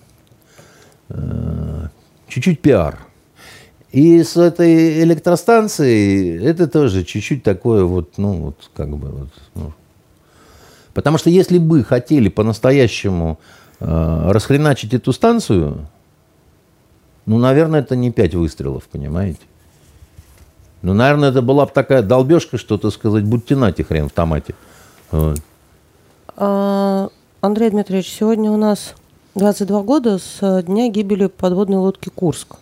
э, 1.09 1.87
чуть-чуть 2.27 2.61
пиар. 2.61 2.97
И 3.91 4.23
с 4.23 4.37
этой 4.37 5.03
электростанцией 5.03 6.43
это 6.43 6.67
тоже 6.67 7.03
чуть-чуть 7.03 7.43
такое 7.43 7.83
вот, 7.83 8.17
ну, 8.17 8.33
вот 8.33 8.69
как 8.75 8.89
бы 8.95 9.09
вот. 9.09 9.29
Ну. 9.55 9.73
Потому 10.99 11.17
что 11.17 11.29
если 11.29 11.59
бы 11.59 11.81
хотели 11.85 12.27
по-настоящему 12.27 13.39
э, 13.79 14.31
расхреначить 14.31 14.93
эту 14.93 15.13
станцию, 15.13 15.87
ну, 17.25 17.37
наверное, 17.37 17.79
это 17.79 17.95
не 17.95 18.11
пять 18.11 18.35
выстрелов, 18.35 18.83
понимаете? 18.91 19.39
Ну, 20.81 20.93
наверное, 20.93 21.29
это 21.29 21.41
была 21.41 21.65
бы 21.65 21.71
такая 21.73 22.01
долбежка, 22.01 22.57
что-то 22.57 22.91
сказать, 22.91 23.23
будьте 23.23 23.55
нати 23.55 23.81
хрен 23.81 24.09
в 24.09 24.11
томате. 24.11 24.55
Вот. 25.09 25.39
А, 26.35 27.07
Андрей 27.39 27.69
Дмитриевич, 27.69 28.09
сегодня 28.09 28.51
у 28.51 28.57
нас 28.57 28.93
22 29.35 29.81
года 29.83 30.17
с 30.17 30.63
дня 30.63 30.89
гибели 30.89 31.27
подводной 31.27 31.77
лодки 31.77 32.09
«Курск». 32.09 32.57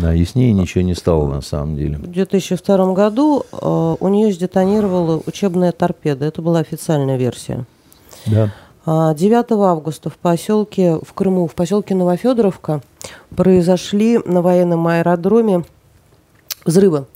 Да, 0.00 0.12
яснее 0.12 0.52
ничего 0.52 0.82
не 0.82 0.94
стало 0.94 1.28
на 1.28 1.42
самом 1.42 1.76
деле. 1.76 1.98
В 1.98 2.06
2002 2.06 2.92
году 2.94 3.44
э, 3.52 3.96
у 4.00 4.08
нее 4.08 4.32
сдетонировала 4.32 5.22
учебная 5.26 5.72
торпеда. 5.72 6.24
Это 6.24 6.42
была 6.42 6.60
официальная 6.60 7.16
версия. 7.16 7.66
Да. 8.26 8.52
9 8.86 9.46
а, 9.50 9.54
августа 9.64 10.10
в 10.10 10.16
поселке, 10.16 10.98
в 11.02 11.12
Крыму, 11.12 11.48
в 11.48 11.54
поселке 11.54 11.94
Новофедоровка 11.94 12.82
произошли 13.34 14.20
на 14.24 14.42
военном 14.42 14.86
аэродроме 14.86 15.64
взрывы 16.64 17.06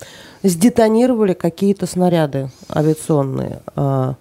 сдетонировали 0.42 1.34
какие-то 1.34 1.86
снаряды 1.86 2.50
авиационные. 2.74 3.60
А, 3.76 4.14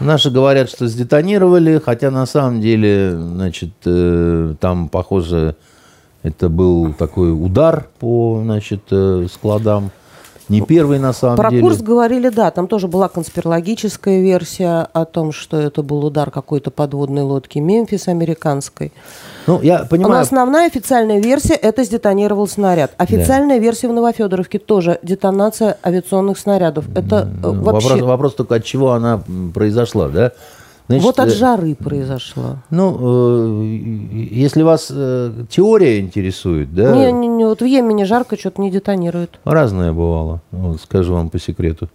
Наши 0.00 0.30
говорят, 0.30 0.68
что 0.68 0.88
сдетонировали, 0.88 1.80
хотя 1.84 2.10
на 2.10 2.26
самом 2.26 2.60
деле, 2.60 3.16
значит, 3.16 3.70
э, 3.84 4.54
там, 4.60 4.88
похоже, 4.88 5.54
это 6.24 6.48
был 6.48 6.94
такой 6.94 7.32
удар 7.32 7.86
по, 8.00 8.40
значит, 8.42 8.80
э, 8.90 9.26
складам 9.30 9.90
не 10.48 10.60
первый, 10.60 10.98
на 10.98 11.12
самом 11.12 11.36
Про 11.36 11.50
деле. 11.50 11.62
Про 11.62 11.68
курс 11.68 11.82
говорили, 11.82 12.28
да, 12.28 12.50
там 12.50 12.66
тоже 12.66 12.88
была 12.88 13.08
конспирологическая 13.08 14.20
версия 14.20 14.88
о 14.92 15.04
том, 15.04 15.32
что 15.32 15.58
это 15.58 15.82
был 15.82 16.04
удар 16.04 16.30
какой-то 16.30 16.70
подводной 16.70 17.22
лодки 17.22 17.58
Мемфис 17.58 18.08
американской. 18.08 18.92
Ну, 19.46 19.60
я 19.62 19.84
понимаю. 19.84 20.14
Но 20.14 20.20
основная 20.20 20.66
официальная 20.66 21.20
версия– 21.20 21.54
это 21.62 21.84
сдетонировал 21.84 22.46
снаряд. 22.46 22.92
Официальная 22.98 23.56
да. 23.56 23.62
версия 23.62 23.88
в 23.88 23.92
Новофедоровке 23.92 24.58
тоже 24.58 24.98
детонация 25.02 25.78
авиационных 25.84 26.38
снарядов. 26.38 26.86
Это 26.94 27.26
ну, 27.42 27.62
вообще... 27.62 27.88
Вопрос, 27.88 28.08
вопрос 28.08 28.34
только, 28.34 28.54
от 28.56 28.64
чего 28.64 28.92
она 28.92 29.22
произошла, 29.54 30.08
да? 30.08 30.32
Значит, 30.86 31.04
вот 31.04 31.18
от 31.18 31.28
э, 31.28 31.34
жары 31.34 31.74
произошло. 31.74 32.58
Ну, 32.68 33.62
э, 33.62 33.64
если 34.30 34.62
вас 34.62 34.88
э, 34.90 35.32
теория 35.48 35.98
интересует, 35.98 36.74
да? 36.74 36.94
Не, 36.94 37.10
не, 37.10 37.26
не, 37.26 37.44
вот 37.44 37.62
в 37.62 37.64
Йемене 37.64 38.04
жарко 38.04 38.38
что-то 38.38 38.60
не 38.60 38.70
детонирует. 38.70 39.40
Разное 39.44 39.92
бывало, 39.92 40.42
вот, 40.50 40.80
скажу 40.82 41.14
вам 41.14 41.30
по 41.30 41.38
секрету. 41.38 41.88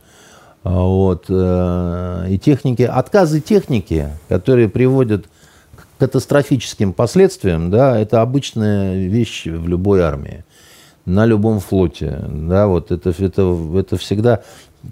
А 0.63 0.81
вот, 0.81 1.25
э, 1.29 2.25
и 2.29 2.39
техники, 2.39 2.81
отказы 2.81 3.41
техники, 3.41 4.09
которые 4.27 4.69
приводят 4.69 5.27
к 5.75 5.99
катастрофическим 5.99 6.93
последствиям, 6.93 7.69
да, 7.69 7.95
это 7.95 8.21
обычная 8.21 9.05
вещь 9.05 9.45
в 9.45 9.67
любой 9.67 10.01
армии, 10.01 10.45
на 11.05 11.27
любом 11.27 11.59
флоте, 11.59 12.25
да, 12.27 12.65
вот 12.65 12.91
это, 12.91 13.11
это, 13.11 13.57
это 13.75 13.97
всегда 13.97 14.41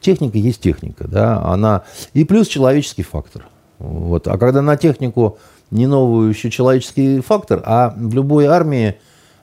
техника 0.01 0.37
есть 0.37 0.61
техника, 0.61 1.07
да, 1.07 1.41
она 1.43 1.81
и 2.13 2.23
плюс 2.25 2.47
человеческий 2.47 3.03
фактор– 3.03 3.47
вот. 3.79 4.27
А 4.27 4.37
когда 4.37 4.61
на 4.61 4.77
технику 4.77 5.37
не 5.71 5.87
новый 5.87 6.29
еще 6.29 6.49
человеческий 6.49 7.19
фактор, 7.21 7.61
а 7.65 7.93
в 7.95 8.13
любой 8.13 8.45
армии, 8.45 8.95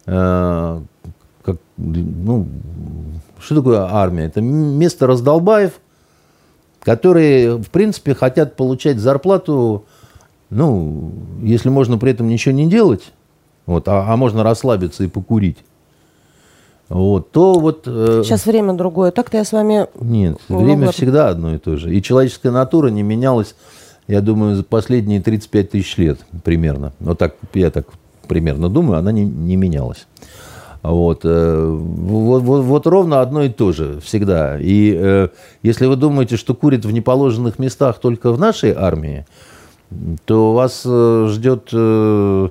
э, 0.07 0.81
как, 1.43 1.57
ну, 1.77 2.47
что 3.39 3.57
такое 3.57 3.87
армия? 3.91 4.25
Это 4.25 4.41
место 4.41 5.07
раздолбаев, 5.07 5.73
которые, 6.81 7.59
в 7.59 7.71
принципе, 7.71 8.15
хотят 8.15 8.57
получать 8.57 8.99
зарплату, 8.99 9.85
ну, 10.51 11.13
если 11.43 11.69
можно 11.69 11.99
при 11.99 12.13
этом 12.13 12.29
ничего 12.29 12.55
не 12.55 12.69
делать, 12.69 13.13
вот, 13.67 13.89
а, 13.89 14.13
а 14.13 14.17
можно 14.17 14.43
расслабиться 14.43 15.05
и 15.05 15.09
покурить. 15.09 15.59
Вот, 16.89 17.31
то 17.31 17.55
вот... 17.55 17.85
Э, 17.87 18.23
Сейчас 18.25 18.45
время 18.45 18.75
другое. 18.75 19.11
Так-то 19.11 19.39
я 19.39 19.45
с 19.45 19.53
вами... 19.53 19.87
Нет, 20.01 20.39
время 20.49 20.91
всегда 20.93 21.31
одно 21.31 21.55
и 21.55 21.59
то 21.59 21.77
же. 21.77 21.95
И 21.95 22.03
человеческая 22.03 22.51
натура 22.51 22.89
не 22.89 23.03
менялась 23.03 23.55
я 24.07 24.21
думаю, 24.21 24.57
за 24.57 24.65
последние 24.65 25.21
35 25.21 25.71
тысяч 25.71 25.97
лет 25.97 26.19
примерно. 26.43 26.93
Вот 27.01 27.19
так, 27.19 27.37
я 27.55 27.71
так 27.71 27.87
примерно 28.29 28.69
думаю, 28.69 28.99
она 28.99 29.13
не, 29.13 29.25
не 29.25 29.57
менялась. 29.57 30.07
Вот, 30.83 31.21
э, 31.25 31.67
вот, 31.67 32.43
вот, 32.43 32.65
вот 32.65 32.87
ровно 32.87 33.23
одно 33.23 33.43
и 33.45 33.49
то 33.49 33.73
же 33.73 34.01
всегда. 34.01 34.59
И 34.61 34.95
э, 34.95 35.29
если 35.63 35.87
вы 35.87 35.97
думаете, 35.97 36.37
что 36.37 36.55
курят 36.55 36.85
в 36.85 36.93
неположенных 36.93 37.59
местах 37.59 38.01
только 38.01 38.33
в 38.33 38.39
нашей 38.39 38.73
армии, 38.73 39.25
то 40.27 40.53
вас 40.53 40.83
э, 40.85 41.29
ждет 41.31 41.71
э, 41.73 42.49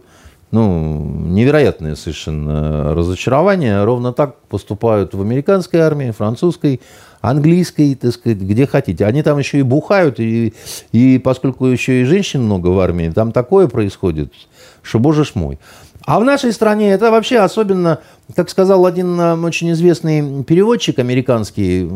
ну, 0.49 1.05
невероятное 1.27 1.95
совершенно 1.95 2.95
разочарование. 2.95 3.83
Ровно 3.83 4.13
так 4.13 4.37
поступают 4.49 5.13
в 5.13 5.21
американской 5.21 5.79
армии, 5.79 6.11
французской, 6.11 6.81
английской, 7.23 7.95
так 7.95 8.11
сказать, 8.11 8.39
где 8.39 8.67
хотите. 8.67 9.05
Они 9.05 9.23
там 9.23 9.39
еще 9.39 9.59
и 9.59 9.61
бухают, 9.61 10.19
и, 10.19 10.53
и 10.91 11.17
поскольку 11.17 11.65
еще 11.67 12.01
и 12.01 12.03
женщин 12.03 12.43
много 12.43 12.67
в 12.67 12.79
армии, 12.79 13.09
там 13.09 13.31
такое 13.31 13.69
происходит, 13.69 14.33
что 14.81 14.99
боже 14.99 15.23
ж 15.23 15.31
мой. 15.35 15.57
А 16.05 16.19
в 16.19 16.25
нашей 16.25 16.51
стране 16.51 16.91
это 16.91 17.11
вообще 17.11 17.39
особенно, 17.39 17.99
как 18.35 18.49
сказал 18.49 18.85
один 18.85 19.17
очень 19.19 19.71
известный 19.71 20.43
переводчик 20.43 20.99
американский, 20.99 21.89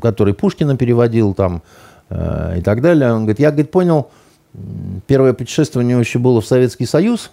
который 0.00 0.32
Пушкина 0.32 0.78
переводил 0.78 1.34
там 1.34 1.60
э, 2.08 2.60
и 2.60 2.62
так 2.62 2.80
далее, 2.80 3.12
он 3.12 3.24
говорит, 3.24 3.40
я, 3.40 3.50
говорит, 3.50 3.70
понял, 3.70 4.08
первое 5.06 5.34
путешествие 5.34 5.84
у 5.84 5.86
него 5.86 6.00
еще 6.00 6.18
было 6.18 6.40
в 6.40 6.46
Советский 6.46 6.86
Союз, 6.86 7.30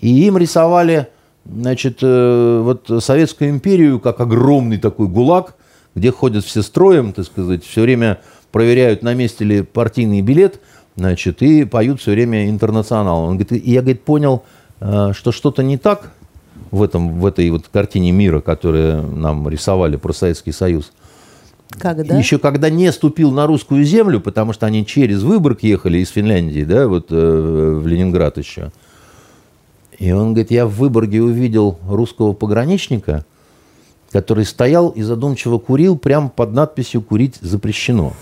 и 0.00 0.08
им 0.26 0.36
рисовали 0.38 1.06
значит, 1.44 1.98
э, 2.02 2.60
вот 2.62 3.02
Советскую 3.02 3.50
империю 3.50 4.00
как 4.00 4.20
огромный 4.20 4.78
такой 4.78 5.08
гулаг, 5.08 5.54
где 5.94 6.12
ходят 6.12 6.44
все 6.44 6.62
строем, 6.62 7.12
так 7.12 7.26
сказать, 7.26 7.64
все 7.64 7.82
время 7.82 8.20
проверяют, 8.52 9.02
на 9.02 9.14
месте 9.14 9.44
ли 9.44 9.62
партийный 9.62 10.20
билет, 10.22 10.60
значит, 10.96 11.42
и 11.42 11.64
поют 11.64 12.00
все 12.00 12.12
время 12.12 12.48
интернационал. 12.48 13.24
Он 13.24 13.38
говорит, 13.38 13.52
и 13.52 13.70
я, 13.70 13.80
говорит, 13.80 14.02
понял, 14.02 14.44
э, 14.80 15.12
что 15.14 15.32
что-то 15.32 15.62
не 15.62 15.78
так 15.78 16.12
в, 16.70 16.82
этом, 16.82 17.20
в 17.20 17.26
этой 17.26 17.50
вот 17.50 17.68
картине 17.68 18.12
мира, 18.12 18.40
которую 18.40 19.06
нам 19.06 19.48
рисовали 19.48 19.96
про 19.96 20.12
Советский 20.12 20.52
Союз. 20.52 20.92
Когда? 21.78 22.18
Еще 22.18 22.38
когда 22.38 22.68
не 22.68 22.90
ступил 22.90 23.30
на 23.30 23.46
русскую 23.46 23.84
землю, 23.84 24.20
потому 24.20 24.52
что 24.52 24.66
они 24.66 24.84
через 24.84 25.22
Выборг 25.22 25.62
ехали 25.62 25.98
из 25.98 26.08
Финляндии, 26.08 26.64
да, 26.64 26.88
вот 26.88 27.06
э, 27.10 27.80
в 27.80 27.86
Ленинград 27.86 28.38
еще. 28.38 28.72
И 30.00 30.12
он 30.12 30.32
говорит, 30.32 30.50
я 30.50 30.66
в 30.66 30.72
Выборге 30.76 31.22
увидел 31.22 31.78
русского 31.86 32.32
пограничника, 32.32 33.26
который 34.10 34.46
стоял 34.46 34.88
и 34.88 35.02
задумчиво 35.02 35.58
курил 35.58 35.96
прямо 35.96 36.30
под 36.30 36.52
надписью 36.52 37.02
«Курить 37.02 37.36
запрещено». 37.42 38.14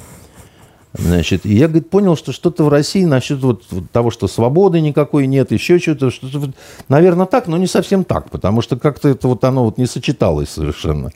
Значит, 0.93 1.47
и 1.47 1.55
я, 1.55 1.69
говорит, 1.69 1.89
понял, 1.89 2.17
что 2.17 2.33
что-то 2.33 2.65
в 2.65 2.69
России 2.69 3.05
насчет 3.05 3.41
вот, 3.43 3.63
того, 3.93 4.11
что 4.11 4.27
свободы 4.27 4.81
никакой 4.81 5.29
нет, 5.29 5.53
еще 5.53 5.79
что-то, 5.79 6.11
что-то, 6.11 6.53
наверное, 6.89 7.27
так, 7.27 7.47
но 7.47 7.57
не 7.57 7.69
совсем 7.69 8.03
так, 8.03 8.29
потому 8.31 8.61
что 8.61 8.77
как-то 8.77 9.09
это 9.09 9.29
вот 9.29 9.45
оно 9.45 9.65
вот 9.65 9.79
не 9.79 9.87
сочеталось 9.87 10.49
совершенно. 10.49 11.13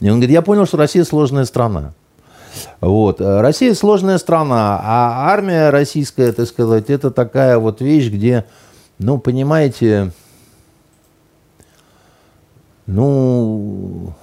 И 0.00 0.08
он 0.08 0.18
говорит, 0.18 0.30
я 0.30 0.42
понял, 0.42 0.66
что 0.66 0.76
Россия 0.76 1.02
сложная 1.02 1.46
страна. 1.46 1.94
Вот. 2.80 3.20
Россия 3.20 3.74
сложная 3.74 4.18
страна, 4.18 4.80
а 4.80 5.32
армия 5.32 5.70
российская, 5.70 6.30
так 6.32 6.46
сказать, 6.46 6.90
это 6.90 7.10
такая 7.10 7.58
вот 7.58 7.80
вещь, 7.80 8.08
где, 8.08 8.44
ну, 8.98 9.18
понимаете, 9.18 10.12
ну, 12.86 14.14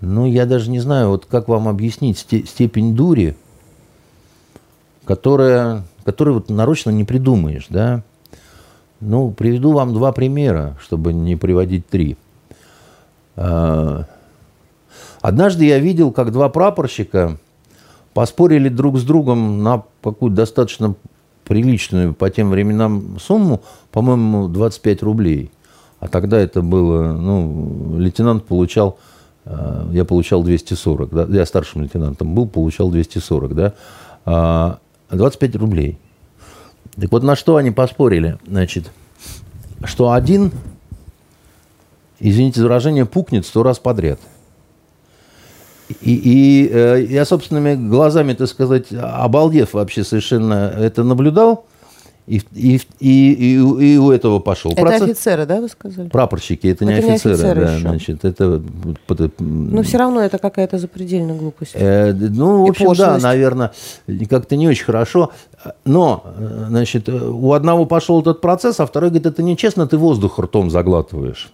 ну, 0.00 0.26
я 0.26 0.46
даже 0.46 0.70
не 0.70 0.80
знаю, 0.80 1.08
вот 1.08 1.26
как 1.26 1.48
вам 1.48 1.68
объяснить 1.68 2.18
степень 2.18 2.94
дури, 2.94 3.36
которая, 5.04 5.84
которую 6.04 6.34
вот 6.34 6.50
нарочно 6.50 6.90
не 6.90 7.04
придумаешь, 7.04 7.66
да. 7.70 8.02
Ну, 9.00 9.32
приведу 9.32 9.72
вам 9.72 9.92
два 9.92 10.12
примера, 10.12 10.76
чтобы 10.80 11.12
не 11.12 11.36
приводить 11.36 11.88
три. 11.88 12.16
А, 13.36 14.06
однажды 15.20 15.64
я 15.64 15.78
видел, 15.78 16.12
как 16.12 16.32
два 16.32 16.48
прапорщика 16.48 17.38
поспорили 18.14 18.68
друг 18.68 18.98
с 18.98 19.02
другом 19.02 19.62
на 19.62 19.82
какую-то 20.02 20.36
достаточно 20.36 20.94
приличную 21.44 22.14
по 22.14 22.30
тем 22.30 22.50
временам 22.50 23.18
сумму, 23.20 23.62
по-моему, 23.92 24.48
25 24.48 25.02
рублей. 25.02 25.50
А 26.00 26.08
тогда 26.08 26.38
это 26.38 26.62
было, 26.62 27.12
ну, 27.12 27.96
лейтенант 27.98 28.44
получал 28.44 28.98
Э, 29.44 29.86
я 29.92 30.04
получал 30.04 30.42
240, 30.42 31.10
да, 31.10 31.26
я 31.28 31.46
старшим 31.46 31.82
лейтенантом 31.82 32.34
был, 32.34 32.46
получал 32.46 32.90
240, 32.90 33.54
да, 33.54 34.78
25 35.10 35.54
а, 35.54 35.58
рублей. 35.58 35.98
Так 36.96 37.10
вот, 37.12 37.22
на 37.22 37.36
что 37.36 37.56
они 37.56 37.70
поспорили? 37.70 38.38
Значит, 38.46 38.90
что 39.84 40.12
один, 40.12 40.52
извините 42.20 42.60
за 42.60 42.66
выражение, 42.66 43.04
пукнет 43.04 43.44
сто 43.44 43.62
раз 43.62 43.78
подряд. 43.78 44.18
И, 46.02 46.14
и 46.14 46.70
э, 46.72 47.06
я 47.08 47.24
собственными 47.24 47.74
глазами, 47.74 48.34
так 48.34 48.48
сказать, 48.48 48.86
обалдев 48.92 49.74
вообще 49.74 50.04
совершенно 50.04 50.72
это 50.76 51.04
наблюдал, 51.04 51.66
и, 52.26 52.40
и, 52.54 52.80
и, 53.00 53.54
и, 53.54 53.98
у 53.98 54.10
этого 54.10 54.38
пошел. 54.38 54.72
Это 54.72 54.80
Процесс... 54.80 55.02
офицеры, 55.02 55.44
да, 55.44 55.60
вы 55.60 55.68
сказали? 55.68 56.08
Прапорщики, 56.08 56.68
это, 56.68 56.84
это 56.84 56.86
не 56.86 56.92
офицеры. 56.94 57.36
Не 57.36 57.42
офицеры 57.42 57.60
да, 57.60 57.72
еще. 57.72 57.80
значит, 57.80 58.24
это... 58.24 58.62
Но 59.38 59.82
все 59.82 59.98
равно 59.98 60.22
это 60.22 60.38
какая-то 60.38 60.78
запредельная 60.78 61.36
глупость. 61.36 61.72
Э, 61.74 62.14
ну, 62.14 62.64
в 62.64 62.70
общем, 62.70 62.86
пошлость. 62.86 63.22
да, 63.22 63.28
наверное, 63.28 63.72
как-то 64.30 64.56
не 64.56 64.68
очень 64.68 64.84
хорошо. 64.84 65.32
Но, 65.84 66.24
значит, 66.68 67.10
у 67.10 67.52
одного 67.52 67.84
пошел 67.84 68.22
этот 68.22 68.40
процесс, 68.40 68.80
а 68.80 68.86
второй 68.86 69.10
говорит, 69.10 69.26
это 69.26 69.42
нечестно, 69.42 69.86
ты 69.86 69.98
воздух 69.98 70.38
ртом 70.38 70.70
заглатываешь 70.70 71.52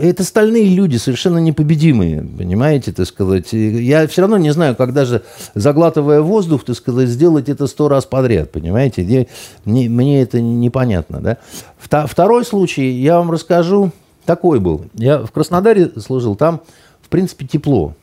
это 0.00 0.24
стальные 0.24 0.74
люди, 0.74 0.96
совершенно 0.96 1.38
непобедимые, 1.38 2.22
понимаете, 2.22 2.92
так 2.92 3.06
сказать. 3.06 3.52
Я 3.52 4.06
все 4.06 4.22
равно 4.22 4.36
не 4.38 4.50
знаю, 4.50 4.76
как 4.76 4.92
даже 4.92 5.22
заглатывая 5.54 6.20
воздух, 6.20 6.64
так 6.64 6.76
сказать, 6.76 7.08
сделать 7.08 7.48
это 7.48 7.66
сто 7.66 7.88
раз 7.88 8.04
подряд, 8.04 8.52
понимаете. 8.52 9.26
Мне, 9.64 9.88
мне 9.88 10.22
это 10.22 10.40
непонятно, 10.40 11.20
да. 11.20 11.38
Второй 12.06 12.44
случай 12.44 12.88
я 12.90 13.18
вам 13.18 13.30
расскажу, 13.30 13.90
такой 14.24 14.60
был. 14.60 14.84
Я 14.94 15.18
в 15.18 15.30
Краснодаре 15.30 15.90
служил, 15.98 16.36
там, 16.36 16.60
в 17.00 17.08
принципе, 17.08 17.46
тепло. 17.46 17.94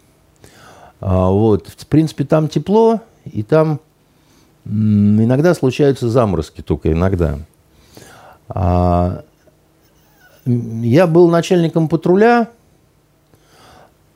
А, 1.00 1.30
вот, 1.30 1.68
в 1.68 1.88
принципе, 1.88 2.24
там 2.24 2.48
тепло, 2.48 3.02
и 3.26 3.44
там 3.44 3.80
иногда 4.66 5.54
случаются 5.54 6.10
заморозки, 6.10 6.62
только 6.62 6.92
иногда. 6.92 7.38
А, 8.50 9.24
я 10.46 11.08
был 11.08 11.28
начальником 11.30 11.88
патруля, 11.88 12.50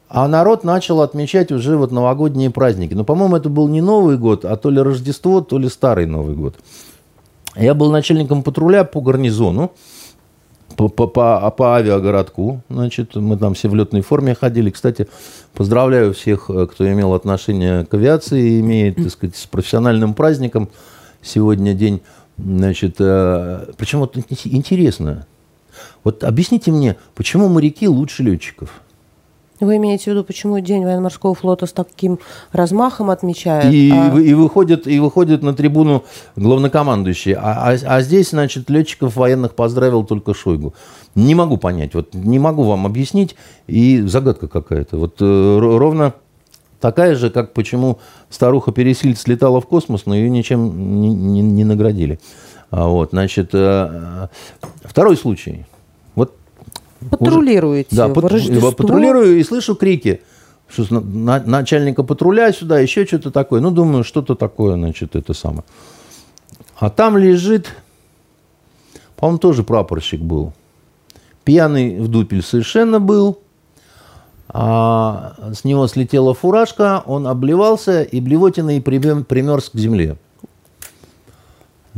а 0.07 0.27
народ 0.27 0.63
начал 0.63 1.01
отмечать 1.01 1.51
уже 1.51 1.77
вот 1.77 1.91
новогодние 1.91 2.49
праздники. 2.49 2.93
Но, 2.93 3.03
по-моему, 3.03 3.35
это 3.35 3.49
был 3.49 3.67
не 3.67 3.81
Новый 3.81 4.17
год, 4.17 4.43
а 4.45 4.55
то 4.57 4.69
ли 4.69 4.81
Рождество, 4.81 5.41
то 5.41 5.57
ли 5.57 5.69
Старый 5.69 6.07
Новый 6.07 6.35
год. 6.35 6.55
Я 7.55 7.73
был 7.73 7.91
начальником 7.91 8.41
патруля 8.43 8.83
по 8.83 9.01
гарнизону, 9.01 9.71
по, 10.75 10.87
по, 10.87 11.07
по, 11.07 11.51
по 11.51 11.75
авиагородку. 11.75 12.61
Значит, 12.69 13.15
мы 13.15 13.37
там 13.37 13.53
все 13.53 13.69
в 13.69 13.75
летной 13.75 14.01
форме 14.01 14.33
ходили. 14.33 14.69
Кстати, 14.69 15.07
поздравляю 15.53 16.13
всех, 16.13 16.49
э, 16.49 16.67
кто 16.67 16.89
имел 16.91 17.13
отношение 17.13 17.85
к 17.85 17.93
авиации, 17.93 18.61
имеет, 18.61 18.95
так 18.95 19.09
сказать, 19.09 19.35
с 19.35 19.45
профессиональным 19.45 20.13
праздником. 20.13 20.69
Сегодня 21.21 21.73
день, 21.73 22.01
значит, 22.37 22.95
э, 22.99 23.65
причем 23.77 23.99
вот 23.99 24.15
интересно, 24.45 25.27
вот 26.03 26.23
объясните 26.23 26.71
мне, 26.71 26.97
почему 27.15 27.47
моряки 27.49 27.87
лучше 27.87 28.23
летчиков? 28.23 28.81
Вы 29.59 29.75
имеете 29.75 30.05
в 30.05 30.07
виду, 30.07 30.23
почему 30.23 30.57
День 30.59 30.85
военно-морского 30.85 31.35
флота 31.35 31.65
с 31.65 31.73
таким 31.73 32.19
размахом 32.53 33.09
отмечают? 33.09 33.73
И, 33.73 33.91
а... 33.93 34.17
и, 34.17 34.33
выходит, 34.33 34.87
и 34.87 34.99
выходит 34.99 35.43
на 35.43 35.53
трибуну 35.53 36.05
главнокомандующий. 36.37 37.33
А, 37.33 37.71
а, 37.71 37.77
а 37.85 38.01
здесь, 38.01 38.29
значит, 38.29 38.69
летчиков 38.69 39.17
военных 39.17 39.55
поздравил 39.55 40.05
только 40.05 40.33
Шойгу. 40.33 40.73
Не 41.15 41.35
могу 41.35 41.57
понять, 41.57 41.93
вот 41.93 42.13
не 42.13 42.39
могу 42.39 42.63
вам 42.63 42.85
объяснить. 42.85 43.35
И 43.67 44.01
загадка 44.01 44.47
какая-то. 44.47 44.97
Вот 44.97 45.17
э, 45.19 45.57
ровно 45.59 46.13
такая 46.79 47.15
же, 47.15 47.29
как 47.29 47.51
почему 47.53 47.99
старуха 48.29 48.71
Пересильд 48.71 49.19
слетала 49.19 49.59
в 49.59 49.67
космос, 49.67 50.05
но 50.05 50.15
ее 50.15 50.29
ничем 50.29 51.01
не, 51.01 51.09
не, 51.09 51.41
не 51.41 51.63
наградили. 51.65 52.19
А 52.71 52.87
вот, 52.87 53.11
значит, 53.11 53.49
э, 53.53 54.27
второй 54.83 55.17
случай. 55.17 55.65
Вот, 56.15 56.35
Патрулируете 57.09 57.95
да, 57.95 58.09
пат, 58.09 58.31
патрулирую 58.77 59.39
и 59.39 59.43
слышу 59.43 59.75
крики. 59.75 60.21
Что 60.67 60.85
на, 61.01 61.39
начальника 61.39 62.03
патруля 62.03 62.51
сюда, 62.51 62.79
еще 62.79 63.05
что-то 63.05 63.31
такое. 63.31 63.59
Ну, 63.61 63.71
думаю, 63.71 64.03
что-то 64.03 64.35
такое, 64.35 64.75
значит, 64.75 65.15
это 65.15 65.33
самое. 65.33 65.63
А 66.77 66.89
там 66.89 67.17
лежит, 67.17 67.69
по-моему, 69.15 69.39
тоже 69.39 69.63
прапорщик 69.63 70.21
был. 70.21 70.53
Пьяный 71.43 71.99
в 71.99 72.07
дупель 72.07 72.43
совершенно 72.43 72.99
был. 72.99 73.39
А 74.47 75.35
с 75.53 75.63
него 75.63 75.87
слетела 75.87 76.33
фуражка, 76.33 77.03
он 77.05 77.27
обливался 77.27 78.03
и 78.03 78.19
блевотиной 78.19 78.81
примерз 78.81 79.69
к 79.69 79.75
земле. 79.75 80.17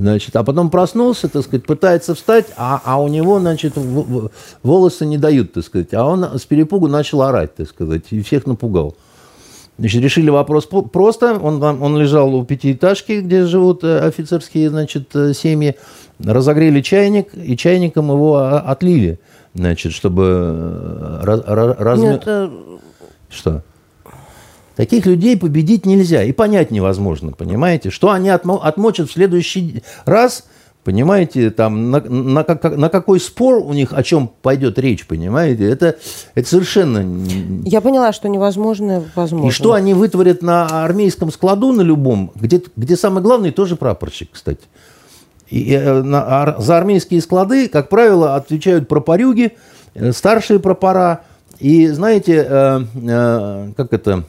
Значит, 0.01 0.35
а 0.35 0.43
потом 0.43 0.71
проснулся, 0.71 1.29
так 1.29 1.43
сказать, 1.43 1.63
пытается 1.63 2.15
встать, 2.15 2.47
а, 2.57 2.81
а 2.83 2.99
у 2.99 3.07
него, 3.07 3.39
значит, 3.39 3.73
волосы 4.63 5.05
не 5.05 5.19
дают, 5.19 5.53
так 5.53 5.63
сказать. 5.63 5.93
А 5.93 6.03
он 6.03 6.39
с 6.39 6.41
перепугу 6.41 6.87
начал 6.87 7.21
орать, 7.21 7.53
так 7.53 7.69
сказать, 7.69 8.05
и 8.09 8.23
всех 8.23 8.47
напугал. 8.47 8.95
Значит, 9.77 10.01
решили 10.01 10.31
вопрос 10.31 10.65
просто. 10.65 11.37
Он, 11.37 11.61
он 11.61 11.99
лежал 11.99 12.33
у 12.33 12.43
пятиэтажки, 12.43 13.19
где 13.21 13.45
живут 13.45 13.83
э, 13.83 13.99
офицерские, 13.99 14.71
значит, 14.71 15.15
э, 15.15 15.33
семьи. 15.35 15.75
Разогрели 16.17 16.81
чайник, 16.81 17.35
и 17.35 17.55
чайником 17.55 18.09
его 18.09 18.37
отлили, 18.37 19.19
значит, 19.53 19.91
чтобы 19.91 20.23
э, 20.25 21.19
раз, 21.21 21.41
раз, 21.45 21.99
Нет, 21.99 22.27
Что? 23.29 23.61
Таких 24.81 25.05
людей 25.05 25.37
победить 25.37 25.85
нельзя 25.85 26.23
и 26.23 26.31
понять 26.31 26.71
невозможно, 26.71 27.33
понимаете? 27.33 27.91
Что 27.91 28.09
они 28.09 28.29
отмо- 28.29 28.61
отмочат 28.63 29.11
в 29.11 29.13
следующий 29.13 29.83
раз, 30.05 30.45
понимаете, 30.83 31.51
там, 31.51 31.91
на, 31.91 31.99
на, 32.01 32.43
на, 32.43 32.89
какой 32.89 33.19
спор 33.19 33.57
у 33.57 33.73
них, 33.73 33.93
о 33.93 34.01
чем 34.01 34.31
пойдет 34.41 34.79
речь, 34.79 35.05
понимаете? 35.05 35.69
Это, 35.69 35.97
это 36.33 36.49
совершенно... 36.49 37.05
Я 37.63 37.79
поняла, 37.81 38.11
что 38.11 38.27
невозможно, 38.27 39.03
возможно. 39.13 39.49
И 39.49 39.51
что 39.51 39.73
они 39.73 39.93
вытворят 39.93 40.41
на 40.41 40.83
армейском 40.83 41.31
складу, 41.31 41.73
на 41.73 41.81
любом, 41.81 42.31
где, 42.33 42.59
где 42.75 42.97
самый 42.97 43.21
главный 43.21 43.51
тоже 43.51 43.75
прапорщик, 43.75 44.29
кстати. 44.31 44.61
И, 45.51 45.73
э, 45.73 46.01
на, 46.01 46.55
за 46.57 46.79
армейские 46.79 47.21
склады, 47.21 47.67
как 47.67 47.87
правило, 47.87 48.35
отвечают 48.35 48.87
пропорюги, 48.87 49.51
э, 49.93 50.11
старшие 50.11 50.59
пропора. 50.59 51.21
И 51.59 51.85
знаете, 51.89 52.43
э, 52.49 52.81
э, 52.95 53.73
как 53.77 53.93
это 53.93 54.23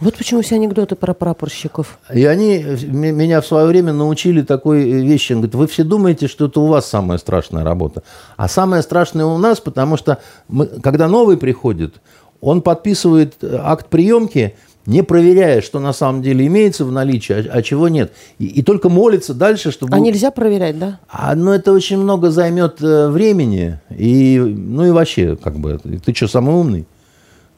вот 0.00 0.14
почему 0.16 0.42
все 0.42 0.56
анекдоты 0.56 0.94
про 0.94 1.14
прапорщиков. 1.14 1.98
И 2.12 2.24
они 2.26 2.58
меня 2.58 3.40
в 3.40 3.46
свое 3.46 3.66
время 3.66 3.92
научили 3.92 4.42
такой 4.42 4.82
вещи. 4.82 5.32
Он 5.32 5.38
говорит, 5.38 5.54
вы 5.54 5.66
все 5.66 5.84
думаете, 5.84 6.28
что 6.28 6.46
это 6.46 6.60
у 6.60 6.66
вас 6.66 6.86
самая 6.86 7.18
страшная 7.18 7.64
работа. 7.64 8.02
А 8.36 8.48
самая 8.48 8.82
страшная 8.82 9.24
у 9.24 9.38
нас, 9.38 9.60
потому 9.60 9.96
что 9.96 10.18
мы, 10.48 10.66
когда 10.66 11.08
новый 11.08 11.38
приходит, 11.38 11.94
он 12.42 12.60
подписывает 12.60 13.36
акт 13.42 13.86
приемки, 13.88 14.54
не 14.84 15.02
проверяя, 15.02 15.62
что 15.62 15.80
на 15.80 15.92
самом 15.92 16.22
деле 16.22 16.46
имеется 16.46 16.84
в 16.84 16.92
наличии, 16.92 17.32
а, 17.32 17.58
а 17.58 17.62
чего 17.62 17.88
нет. 17.88 18.12
И, 18.38 18.46
и 18.46 18.62
только 18.62 18.88
молится 18.88 19.34
дальше, 19.34 19.72
чтобы... 19.72 19.96
А 19.96 19.98
нельзя 19.98 20.30
проверять, 20.30 20.78
да? 20.78 21.00
А, 21.08 21.34
ну, 21.34 21.52
это 21.52 21.72
очень 21.72 21.98
много 21.98 22.30
займет 22.30 22.80
э, 22.82 23.08
времени. 23.08 23.80
И, 23.90 24.38
ну 24.38 24.86
и 24.86 24.90
вообще, 24.90 25.36
как 25.36 25.58
бы, 25.58 25.78
ты 25.78 26.14
что, 26.14 26.28
самый 26.28 26.54
умный? 26.54 26.86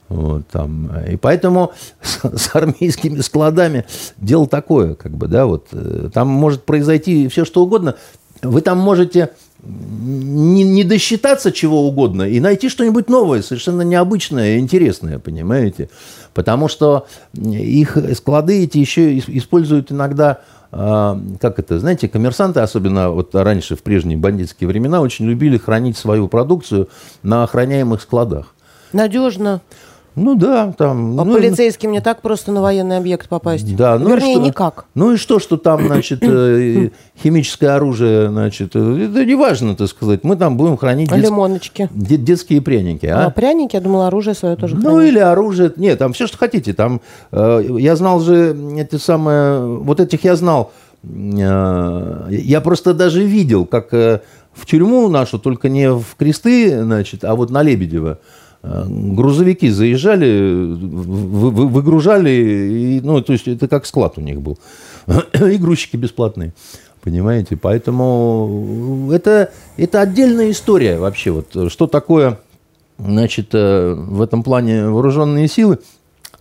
Вот, 0.08 0.46
там. 0.48 0.90
И 1.10 1.16
поэтому 1.16 1.72
с, 2.02 2.20
с 2.24 2.54
армейскими 2.54 3.20
складами 3.20 3.84
дело 4.16 4.46
такое, 4.46 4.94
как 4.94 5.12
бы, 5.12 5.28
да, 5.28 5.46
вот. 5.46 5.68
э, 5.72 6.10
Там 6.12 6.28
может 6.28 6.64
произойти 6.64 7.28
все, 7.28 7.44
что 7.44 7.62
угодно. 7.62 7.94
Вы 8.42 8.60
там 8.60 8.78
можете 8.78 9.30
не, 9.64 10.62
не 10.62 10.84
досчитаться 10.84 11.50
чего 11.52 11.86
угодно 11.86 12.22
и 12.22 12.38
найти 12.40 12.68
что-нибудь 12.68 13.08
новое, 13.08 13.42
совершенно 13.42 13.82
необычное, 13.82 14.58
интересное, 14.58 15.18
понимаете? 15.18 15.90
Потому 16.34 16.68
что 16.68 17.06
их 17.34 17.96
склады 18.14 18.62
эти 18.62 18.78
еще 18.78 19.14
ис- 19.16 19.24
используют 19.26 19.90
иногда, 19.90 20.38
а, 20.70 21.20
как 21.40 21.58
это, 21.58 21.80
знаете, 21.80 22.08
коммерсанты, 22.08 22.60
особенно 22.60 23.10
вот 23.10 23.34
раньше, 23.34 23.74
в 23.74 23.82
прежние 23.82 24.16
бандитские 24.16 24.68
времена, 24.68 25.00
очень 25.00 25.26
любили 25.26 25.58
хранить 25.58 25.96
свою 25.96 26.28
продукцию 26.28 26.88
на 27.24 27.42
охраняемых 27.42 28.00
складах. 28.00 28.54
Надежно. 28.92 29.60
Ну 30.18 30.34
да, 30.34 30.72
там... 30.76 31.18
А 31.20 31.24
ну, 31.24 31.34
полицейским 31.34 31.92
не 31.92 32.00
так 32.00 32.20
просто 32.22 32.52
на 32.52 32.60
военный 32.60 32.96
объект 32.96 33.28
попасть. 33.28 33.76
Да, 33.76 33.98
ну 33.98 34.08
и 34.08 34.12
Вернее, 34.12 34.34
что? 34.36 34.44
никак. 34.46 34.84
Ну 34.94 35.12
и 35.12 35.16
что, 35.16 35.38
что 35.38 35.56
там, 35.56 35.86
значит, 35.86 36.18
э, 36.22 36.90
химическое 37.22 37.68
оружие, 37.76 38.28
значит, 38.28 38.72
э, 38.74 39.08
это 39.10 39.24
не 39.24 39.34
важно, 39.34 39.76
так 39.76 39.88
сказать. 39.88 40.24
Мы 40.24 40.36
там 40.36 40.56
будем 40.56 40.76
хранить 40.76 41.10
дет- 41.10 41.18
Лимоночки. 41.22 41.88
де- 41.92 42.16
детские 42.16 42.60
пряники, 42.60 43.06
А, 43.06 43.26
а? 43.26 43.30
пряники, 43.30 43.76
я 43.76 43.80
думала, 43.80 44.08
оружие 44.08 44.34
свое 44.34 44.56
тоже 44.56 44.74
Ну 44.76 44.82
хранить. 44.94 45.08
или 45.12 45.18
оружие, 45.18 45.72
нет, 45.76 45.98
там 45.98 46.12
все, 46.12 46.26
что 46.26 46.36
хотите. 46.38 46.72
Там, 46.74 47.00
э, 47.32 47.64
я 47.78 47.94
знал 47.96 48.20
же 48.20 48.56
эти 48.76 48.96
самые, 48.96 49.60
вот 49.78 50.00
этих 50.00 50.24
я 50.24 50.34
знал. 50.36 50.72
Э, 51.04 52.26
я 52.30 52.60
просто 52.60 52.94
даже 52.94 53.22
видел, 53.24 53.64
как 53.66 53.92
э, 53.94 54.20
в 54.52 54.66
тюрьму 54.66 55.08
нашу, 55.08 55.38
только 55.38 55.68
не 55.68 55.90
в 55.92 56.04
кресты, 56.18 56.82
значит, 56.82 57.24
а 57.24 57.34
вот 57.34 57.50
на 57.50 57.62
Лебедева, 57.62 58.18
грузовики 58.62 59.70
заезжали, 59.70 60.74
вы- 60.74 61.50
вы- 61.50 61.68
выгружали, 61.68 62.30
и, 62.30 63.00
ну, 63.00 63.20
то 63.22 63.32
есть 63.32 63.46
это 63.48 63.68
как 63.68 63.86
склад 63.86 64.14
у 64.18 64.20
них 64.20 64.40
был. 64.40 64.58
И 65.34 65.56
грузчики 65.58 65.96
бесплатные. 65.96 66.52
Понимаете? 67.02 67.56
Поэтому 67.56 69.10
это, 69.12 69.52
это 69.76 70.00
отдельная 70.00 70.50
история 70.50 70.98
вообще. 70.98 71.30
Вот, 71.30 71.70
что 71.70 71.86
такое 71.86 72.38
значит, 72.98 73.50
э, 73.52 73.94
в 73.94 74.20
этом 74.20 74.42
плане 74.42 74.88
вооруженные 74.88 75.46
силы. 75.48 75.78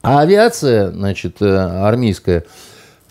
А 0.02 0.20
авиация, 0.22 0.92
значит, 0.92 1.42
э, 1.42 1.56
армейская, 1.56 2.44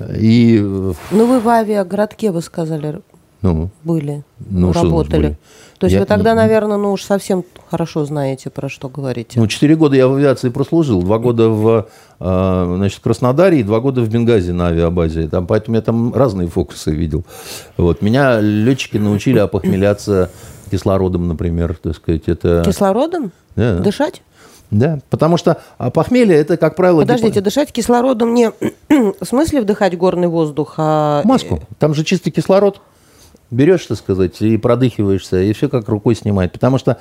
э, 0.01 0.19
и, 0.19 0.59
э, 0.59 0.93
Ну, 1.13 1.27
вы 1.27 1.39
в 1.41 1.49
авиагородке, 1.49 2.33
вы 2.33 2.43
сказали, 2.43 3.01
ну, 3.53 3.71
были, 3.85 4.25
Ну, 4.51 4.73
работали. 4.73 5.17
были? 5.17 5.39
То 5.79 5.87
есть 5.87 5.95
Я- 5.95 6.01
вы 6.01 6.07
тогда, 6.07 6.35
наверное, 6.35 6.79
ну 6.79 6.93
уж 6.93 7.03
совсем 7.03 7.45
хорошо 7.71 8.05
знаете, 8.05 8.49
про 8.51 8.69
что 8.69 8.89
говорите. 8.89 9.39
ну, 9.39 9.47
четыре 9.47 9.77
года 9.77 9.95
я 9.95 10.09
в 10.09 10.15
авиации 10.15 10.49
прослужил, 10.49 11.03
два 11.03 11.19
года 11.19 11.49
в, 11.49 11.87
э, 12.19 12.75
значит, 12.77 13.01
Краснодаре 13.01 13.61
и 13.61 13.63
два 13.63 13.81
года 13.81 14.01
в 14.01 14.09
Бенгази 14.09 14.53
на 14.53 14.69
авиабазе. 14.69 15.29
Там, 15.29 15.47
поэтому 15.47 15.77
я 15.77 15.83
там 15.83 16.15
разные 16.15 16.49
фокусы 16.49 16.93
видел. 16.93 17.25
Вот. 17.77 18.01
Меня 18.03 18.41
летчики 18.41 18.97
научили 18.97 19.39
опохмеляться 19.39 20.31
кислородом, 20.71 21.29
например, 21.29 21.77
так 21.81 21.95
сказать. 21.95 22.23
Это... 22.27 22.63
Кислородом? 22.65 23.33
Да. 23.55 23.79
Дышать? 23.79 24.23
Да, 24.71 24.99
потому 25.11 25.37
что 25.37 25.59
а 25.79 25.91
похмелье 25.91 26.35
это, 26.37 26.57
как 26.57 26.75
правило, 26.75 27.03
Подождите, 27.03 27.39
гипо- 27.39 27.45
дышать 27.45 27.73
кислородом 27.73 28.35
не 28.35 28.51
в 28.89 29.25
смысле 29.25 29.61
вдыхать 29.61 29.97
горный 29.97 30.27
воздух, 30.27 30.75
а... 30.79 31.23
маску. 31.25 31.61
Там 31.79 31.95
же 31.95 32.03
чистый 32.03 32.31
кислород. 32.31 32.81
Берешь, 33.51 33.87
так 33.87 33.97
сказать, 33.99 34.41
и 34.43 34.57
продыхиваешься, 34.57 35.41
и 35.41 35.53
все 35.53 35.69
как 35.69 35.89
рукой 35.89 36.17
снимает. 36.17 36.53
Потому 36.53 36.79
что 36.79 36.99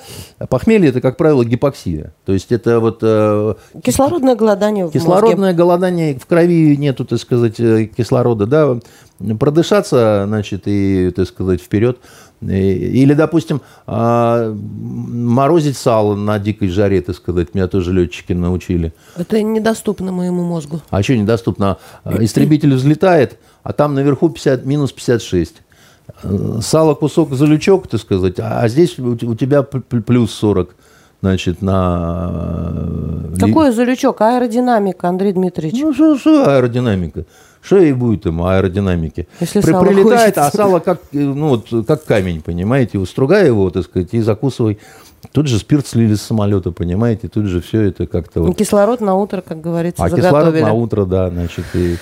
похмелье 0.49 0.89
это, 0.89 1.01
как 1.01 1.17
правило, 1.17 1.43
гипоксия. 1.43 2.13
То 2.25 2.33
есть 2.33 2.51
это 2.51 2.79
вот 2.79 2.99
э, 3.01 3.55
Кислородное 3.83 4.35
голодание 4.35 4.85
в 4.85 4.87
мозге. 4.87 4.99
кислородное 4.99 5.53
голодание, 5.53 6.19
в 6.19 6.25
крови 6.27 6.77
нету, 6.77 7.03
так 7.05 7.19
сказать, 7.19 7.59
э, 7.59 7.85
кислорода, 7.85 8.45
да, 8.45 8.77
продышаться, 9.39 10.25
значит, 10.27 10.63
и, 10.65 11.11
так 11.15 11.27
сказать, 11.27 11.61
вперед. 11.61 11.97
И- 12.41 12.45
Или, 13.01 13.13
допустим, 13.13 13.61
а, 13.87 14.53
морозить 14.53 15.77
сало 15.77 16.15
на 16.15 16.37
дикой 16.37 16.67
жаре, 16.67 17.01
так 17.01 17.15
сказать, 17.15 17.55
меня 17.55 17.67
тоже 17.67 17.93
летчики 17.93 18.33
научили. 18.33 18.93
Это 19.17 19.41
недоступно 19.41 20.11
моему 20.11 20.43
мозгу. 20.43 20.81
А 20.89 21.01
что 21.01 21.15
недоступно? 21.15 21.77
А, 22.03 22.23
Истребитель 22.23 22.73
взлетает, 22.75 23.39
а 23.63 23.73
там 23.73 23.95
наверху 23.95 24.29
50, 24.29 24.65
минус 24.65 24.91
56. 24.91 25.61
Сало 26.61 26.93
кусок 26.95 27.33
за 27.33 27.45
лючок, 27.45 27.87
так 27.87 27.99
сказать, 28.01 28.39
а 28.39 28.61
а 28.61 28.67
здесь 28.67 28.97
у 28.99 29.15
те- 29.15 29.25
у 29.25 29.35
тебя 29.35 29.63
плюс 29.63 30.31
40. 30.33 30.75
Значит, 31.21 31.61
на... 31.61 32.71
э, 33.33 33.39
Какой 33.39 33.71
залючок? 33.71 34.21
Аэродинамика, 34.21 35.07
Андрей 35.07 35.33
Дмитриевич. 35.33 35.81
Ну, 35.81 35.93
что, 35.93 36.17
что 36.17 36.47
аэродинамика? 36.55 37.25
Что 37.61 37.77
ей 37.77 37.93
будет 37.93 38.23
там 38.23 38.43
аэродинамики? 38.43 39.27
Если 39.39 39.61
При- 39.61 39.71
сало 39.71 39.85
прилетает, 39.85 40.35
хочется. 40.35 40.47
а 40.47 40.51
сало 40.51 40.79
как, 40.79 40.99
э, 41.13 41.17
ну, 41.17 41.47
вот, 41.49 41.85
как 41.87 42.05
камень, 42.05 42.41
понимаете? 42.41 42.99
Устругай 42.99 43.47
его, 43.47 43.69
так 43.71 43.83
сказать, 43.85 44.09
и 44.13 44.21
закусывай. 44.21 44.77
Тут 45.31 45.47
же 45.47 45.57
спирт 45.57 45.87
слили 45.87 46.13
с 46.13 46.21
самолета, 46.21 46.71
понимаете? 46.71 47.27
Тут 47.27 47.45
же 47.45 47.59
все 47.59 47.81
это 47.81 48.05
как-то... 48.05 48.43
вот- 48.43 48.55
Кислород 48.57 49.01
на 49.01 49.15
утро, 49.15 49.41
как 49.41 49.61
говорится, 49.61 50.03
а 50.03 50.09
заготовили. 50.09 50.51
кислород 50.51 50.61
на 50.61 50.73
утро, 50.73 51.05
да, 51.05 51.29
значит, 51.31 51.65
и... 51.73 51.95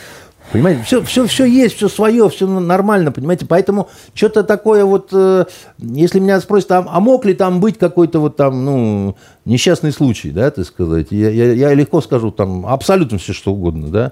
Понимаете, 0.51 0.83
все, 0.83 1.01
все, 1.03 1.25
все 1.25 1.45
есть, 1.45 1.75
все 1.77 1.89
свое, 1.89 2.29
все 2.29 2.45
нормально, 2.47 3.11
понимаете, 3.11 3.45
поэтому 3.47 3.89
что-то 4.13 4.43
такое 4.43 4.85
вот, 4.85 5.09
э, 5.11 5.45
если 5.79 6.19
меня 6.19 6.39
спросят, 6.41 6.71
а, 6.73 6.85
а 6.87 6.99
мог 6.99 7.25
ли 7.25 7.33
там 7.33 7.59
быть 7.59 7.79
какой-то 7.79 8.19
вот 8.19 8.35
там, 8.35 8.63
ну, 8.63 9.15
несчастный 9.45 9.91
случай, 9.91 10.29
да, 10.29 10.51
так 10.51 10.65
сказать, 10.67 11.07
я, 11.09 11.29
я, 11.29 11.53
я 11.53 11.73
легко 11.73 12.01
скажу 12.01 12.29
там 12.29 12.67
абсолютно 12.67 13.17
все 13.17 13.33
что 13.33 13.51
угодно, 13.53 13.87
да, 13.87 14.11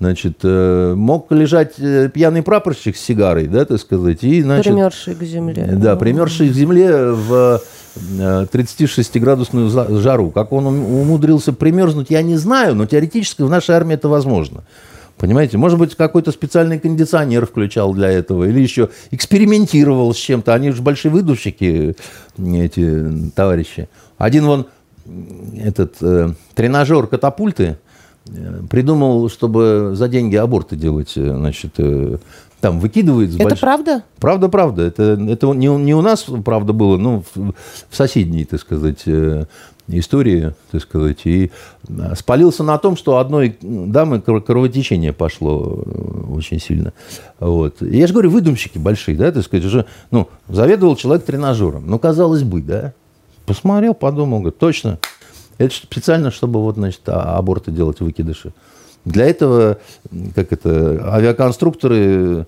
значит, 0.00 0.38
э, 0.42 0.94
мог 0.96 1.30
лежать 1.30 1.74
э, 1.78 2.08
пьяный 2.12 2.42
прапорщик 2.42 2.96
с 2.96 3.00
сигарой, 3.00 3.46
да, 3.46 3.64
так 3.64 3.78
сказать, 3.78 4.24
и, 4.24 4.42
значит, 4.42 4.72
Примерзший 4.72 5.14
к 5.14 5.22
земле. 5.22 5.68
да, 5.72 5.94
примерзший 5.94 6.48
к 6.48 6.52
земле 6.52 7.12
в 7.12 7.60
э, 8.18 8.46
36-градусную 8.52 9.68
за- 9.68 9.98
жару. 10.00 10.30
Как 10.30 10.52
он 10.52 10.66
ум- 10.66 10.84
умудрился 11.02 11.52
примерзнуть, 11.52 12.08
я 12.10 12.22
не 12.22 12.36
знаю, 12.36 12.74
но 12.74 12.86
теоретически 12.86 13.42
в 13.42 13.50
нашей 13.50 13.74
армии 13.76 13.94
это 13.94 14.08
возможно. 14.08 14.64
Понимаете, 15.18 15.56
может 15.56 15.78
быть, 15.78 15.94
какой-то 15.94 16.30
специальный 16.30 16.78
кондиционер 16.78 17.46
включал 17.46 17.94
для 17.94 18.10
этого, 18.10 18.44
или 18.44 18.60
еще 18.60 18.90
экспериментировал 19.10 20.12
с 20.12 20.18
чем-то. 20.18 20.52
Они 20.52 20.70
же 20.70 20.82
большие 20.82 21.10
выдувщики, 21.10 21.96
эти 22.38 23.30
товарищи. 23.34 23.88
Один 24.18 24.44
вон, 24.44 24.66
этот 25.58 25.96
э, 26.02 26.34
тренажер 26.54 27.06
катапульты, 27.06 27.78
придумал, 28.70 29.28
чтобы 29.28 29.92
за 29.94 30.08
деньги 30.08 30.36
аборты 30.36 30.76
делать, 30.76 31.12
э, 31.16 31.28
значит, 31.36 31.72
э, 31.78 32.18
там 32.60 32.80
выкидывает 32.80 33.34
Это 33.34 33.44
больш- 33.54 33.60
правда? 33.60 34.02
Правда, 34.18 34.48
правда. 34.48 34.82
Это, 34.82 35.18
это 35.28 35.46
не, 35.52 35.68
у- 35.70 35.78
не 35.78 35.94
у 35.94 36.00
нас, 36.02 36.26
правда, 36.44 36.72
было, 36.72 36.96
ну, 36.96 37.22
в, 37.34 37.52
в 37.90 37.96
соседней, 37.96 38.44
так 38.44 38.60
сказать, 38.60 39.02
э, 39.06 39.44
истории, 39.88 40.54
так 40.72 40.82
сказать. 40.82 41.18
И 41.24 41.50
э, 41.88 42.14
спалился 42.16 42.64
на 42.64 42.76
том, 42.78 42.96
что 42.96 43.18
одной 43.18 43.56
дамы 43.60 44.20
кр- 44.20 44.40
кровотечение 44.42 45.12
пошло 45.12 45.82
э, 45.86 46.32
очень 46.32 46.58
сильно. 46.60 46.92
Вот. 47.38 47.82
И 47.82 47.96
Я 47.98 48.06
же 48.06 48.12
говорю, 48.14 48.30
выдумщики 48.30 48.78
большие, 48.78 49.16
да, 49.16 49.30
так 49.30 49.44
сказать, 49.44 49.64
уже, 49.64 49.86
ну, 50.10 50.28
заведовал 50.48 50.96
человек 50.96 51.24
тренажером. 51.24 51.84
Ну, 51.86 51.98
казалось 51.98 52.42
бы, 52.42 52.62
да. 52.62 52.92
Посмотрел, 53.44 53.94
подумал, 53.94 54.40
говорит, 54.40 54.58
точно. 54.58 54.98
Это 55.58 55.74
специально, 55.74 56.30
чтобы 56.30 56.60
вот, 56.62 56.74
значит, 56.76 57.00
а- 57.06 57.36
аборты 57.38 57.70
делать, 57.70 58.00
выкидыши. 58.00 58.52
Для 59.04 59.26
этого, 59.26 59.78
как 60.34 60.52
это, 60.52 61.00
авиаконструкторы 61.14 61.96
э, 61.96 62.44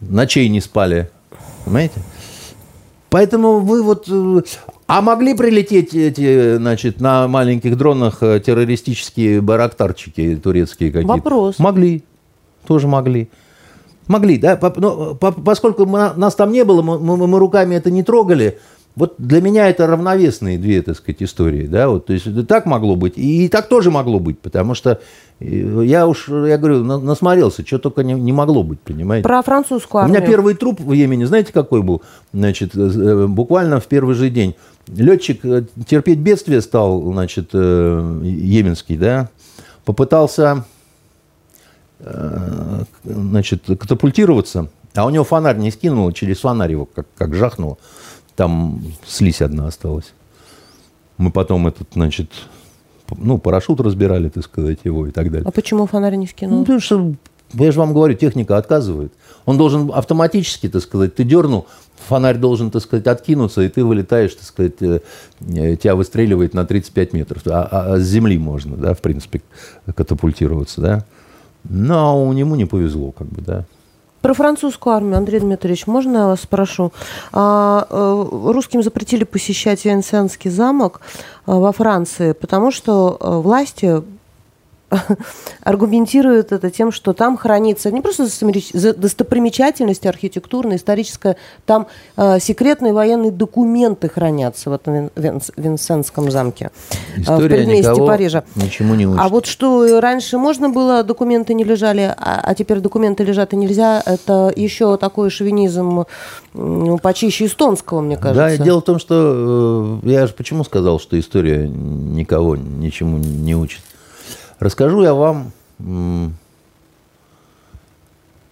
ночей 0.00 0.48
не 0.48 0.60
спали. 0.60 1.10
Понимаете? 1.64 2.00
Поэтому 3.10 3.60
вы 3.60 3.82
вот... 3.82 4.06
э, 4.08 4.42
А 4.86 5.00
могли 5.00 5.34
прилететь 5.34 5.94
эти, 5.94 6.56
значит, 6.56 7.00
на 7.00 7.26
маленьких 7.28 7.76
дронах 7.76 8.22
э, 8.22 8.40
террористические 8.40 9.40
барактарчики 9.40 10.36
турецкие 10.36 10.90
какие-то? 10.90 11.08
Вопрос. 11.14 11.58
Могли. 11.58 12.02
Тоже 12.66 12.86
могли. 12.88 13.30
Могли, 14.08 14.38
да? 14.38 14.58
Но, 14.76 15.14
по- 15.14 15.32
поскольку 15.32 15.86
нас 15.86 16.34
там 16.34 16.50
не 16.52 16.64
было, 16.64 16.82
мы- 16.82 16.98
мы 16.98 17.38
руками 17.38 17.76
это 17.76 17.90
не 17.90 18.02
трогали, 18.02 18.58
вот 19.00 19.14
для 19.16 19.40
меня 19.40 19.68
это 19.70 19.86
равновесные 19.86 20.58
две, 20.58 20.82
так 20.82 20.94
сказать, 20.96 21.22
истории, 21.22 21.66
да, 21.66 21.88
вот, 21.88 22.06
то 22.06 22.12
есть 22.12 22.26
это 22.26 22.44
так 22.44 22.66
могло 22.66 22.96
быть, 22.96 23.14
и, 23.16 23.48
так 23.48 23.68
тоже 23.68 23.90
могло 23.90 24.20
быть, 24.20 24.38
потому 24.38 24.74
что 24.74 25.00
э, 25.40 25.82
я 25.84 26.06
уж, 26.06 26.28
я 26.28 26.58
говорю, 26.58 26.84
на- 26.84 26.98
насмотрелся, 26.98 27.66
что 27.66 27.78
только 27.78 28.02
не, 28.04 28.12
не 28.12 28.32
могло 28.32 28.62
быть, 28.62 28.78
понимаете. 28.80 29.22
Про 29.22 29.42
французскую 29.42 30.00
У 30.00 30.04
армию. 30.04 30.20
меня 30.20 30.30
первый 30.30 30.54
труп 30.54 30.80
в 30.80 30.92
Йемене, 30.92 31.26
знаете, 31.26 31.50
какой 31.50 31.82
был? 31.82 32.02
Значит, 32.34 32.76
э, 32.76 33.26
буквально 33.26 33.80
в 33.80 33.86
первый 33.86 34.14
же 34.14 34.28
день. 34.28 34.54
Летчик 34.86 35.44
э, 35.44 35.64
терпеть 35.86 36.18
бедствие 36.18 36.60
стал, 36.60 37.02
значит, 37.12 37.50
э, 37.54 38.20
йеменский, 38.22 38.96
да? 38.98 39.30
попытался 39.86 40.64
э, 42.00 42.82
значит, 43.04 43.64
катапультироваться, 43.66 44.68
а 44.94 45.06
у 45.06 45.10
него 45.10 45.24
фонарь 45.24 45.56
не 45.56 45.70
скинул, 45.70 46.12
через 46.12 46.40
фонарь 46.40 46.72
его 46.72 46.84
как, 46.84 47.06
как 47.16 47.34
жахнуло. 47.34 47.78
Там 48.40 48.80
слизь 49.06 49.42
одна 49.42 49.66
осталась. 49.66 50.14
Мы 51.18 51.30
потом 51.30 51.66
этот, 51.68 51.88
значит, 51.92 52.30
ну, 53.18 53.36
парашют 53.36 53.82
разбирали, 53.82 54.30
так 54.30 54.42
сказать, 54.44 54.78
его 54.82 55.06
и 55.06 55.10
так 55.10 55.30
далее. 55.30 55.46
А 55.46 55.50
почему 55.50 55.84
фонарь 55.84 56.14
не 56.14 56.26
скинул? 56.26 56.56
Ну, 56.56 56.62
потому 56.62 56.80
что, 56.80 57.12
я 57.52 57.70
же 57.70 57.78
вам 57.78 57.92
говорю, 57.92 58.14
техника 58.14 58.56
отказывает. 58.56 59.12
Он 59.44 59.58
должен 59.58 59.92
автоматически, 59.92 60.70
так 60.70 60.80
сказать, 60.80 61.14
ты 61.14 61.24
дернул, 61.24 61.66
фонарь 62.08 62.38
должен, 62.38 62.70
так 62.70 62.80
сказать, 62.80 63.06
откинуться, 63.08 63.60
и 63.60 63.68
ты 63.68 63.84
вылетаешь, 63.84 64.34
так 64.34 64.44
сказать, 64.44 64.80
э, 64.80 65.00
э, 65.40 65.76
тебя 65.76 65.94
выстреливает 65.94 66.54
на 66.54 66.64
35 66.64 67.12
метров. 67.12 67.42
А, 67.46 67.68
а, 67.70 67.92
а 67.92 67.98
с 67.98 68.04
земли 68.04 68.38
можно, 68.38 68.74
да, 68.78 68.94
в 68.94 69.02
принципе, 69.02 69.42
катапультироваться, 69.94 70.80
да. 70.80 71.04
Но 71.64 72.26
у 72.26 72.32
него 72.32 72.56
не 72.56 72.64
повезло, 72.64 73.12
как 73.12 73.26
бы, 73.26 73.42
да. 73.42 73.66
Про 74.20 74.34
французскую 74.34 74.94
армию, 74.94 75.16
Андрей 75.16 75.40
Дмитриевич, 75.40 75.86
можно 75.86 76.18
я 76.18 76.26
вас 76.26 76.42
спрошу? 76.42 76.92
А, 77.32 77.86
а, 77.88 78.52
русским 78.52 78.82
запретили 78.82 79.24
посещать 79.24 79.84
Венсенский 79.86 80.50
замок 80.50 81.00
а, 81.46 81.56
во 81.56 81.72
Франции, 81.72 82.32
потому 82.32 82.70
что 82.70 83.16
а, 83.18 83.38
власти 83.38 84.02
аргументируют 85.62 86.52
это 86.52 86.70
тем, 86.70 86.92
что 86.92 87.12
там 87.12 87.36
хранится 87.36 87.90
не 87.90 88.00
просто 88.00 88.26
достопримечательность 88.96 90.06
архитектурная, 90.06 90.76
историческая, 90.76 91.36
там 91.66 91.86
э, 92.16 92.40
секретные 92.40 92.92
военные 92.92 93.30
документы 93.30 94.08
хранятся 94.08 94.70
в 94.70 94.72
этом 94.72 95.10
Винсентском 95.56 96.30
замке 96.30 96.70
э, 97.16 97.20
История 97.20 97.46
в 97.46 97.48
предместе 97.48 97.94
Парижа. 97.94 98.44
Ничему 98.56 98.94
не 98.94 99.06
учит. 99.06 99.20
А 99.20 99.28
вот 99.28 99.46
что 99.46 100.00
раньше 100.00 100.38
можно 100.38 100.68
было, 100.68 101.02
документы 101.04 101.54
не 101.54 101.64
лежали, 101.64 102.14
а, 102.16 102.40
а 102.42 102.54
теперь 102.54 102.80
документы 102.80 103.24
лежат 103.24 103.52
и 103.52 103.56
нельзя, 103.56 104.02
это 104.04 104.52
еще 104.54 104.96
такой 104.96 105.30
шовинизм 105.30 106.04
ну, 106.54 106.98
почище 106.98 107.46
эстонского, 107.46 108.00
мне 108.00 108.16
кажется. 108.16 108.58
Да, 108.58 108.64
дело 108.64 108.80
в 108.80 108.84
том, 108.84 108.98
что 108.98 110.00
э, 110.02 110.08
я 110.08 110.26
же 110.26 110.32
почему 110.32 110.64
сказал, 110.64 110.98
что 110.98 111.18
история 111.18 111.68
никого 111.68 112.56
ничему 112.56 113.18
не 113.18 113.54
учит. 113.54 113.80
Расскажу 114.60 115.02
я 115.02 115.14
вам, 115.14 115.52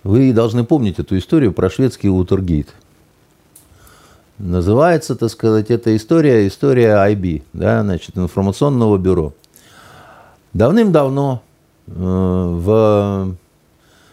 вы 0.04 0.32
должны 0.32 0.64
помнить 0.64 0.98
эту 0.98 1.18
историю 1.18 1.52
про 1.52 1.68
шведский 1.68 2.08
Утергейт. 2.08 2.68
Называется, 4.38 5.16
так 5.16 5.28
сказать, 5.28 5.70
эта 5.70 5.94
история, 5.94 6.46
история 6.48 6.94
IB, 7.12 7.42
да, 7.52 7.82
значит, 7.82 8.16
информационного 8.16 8.96
бюро. 8.96 9.34
Давным-давно 10.54 11.42
э, 11.88 11.92
в 11.92 13.36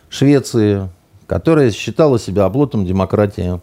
Швеции, 0.10 0.90
которая 1.28 1.72
считала 1.72 2.20
себя 2.20 2.44
оплотом 2.44 2.86
демократии, 2.86 3.62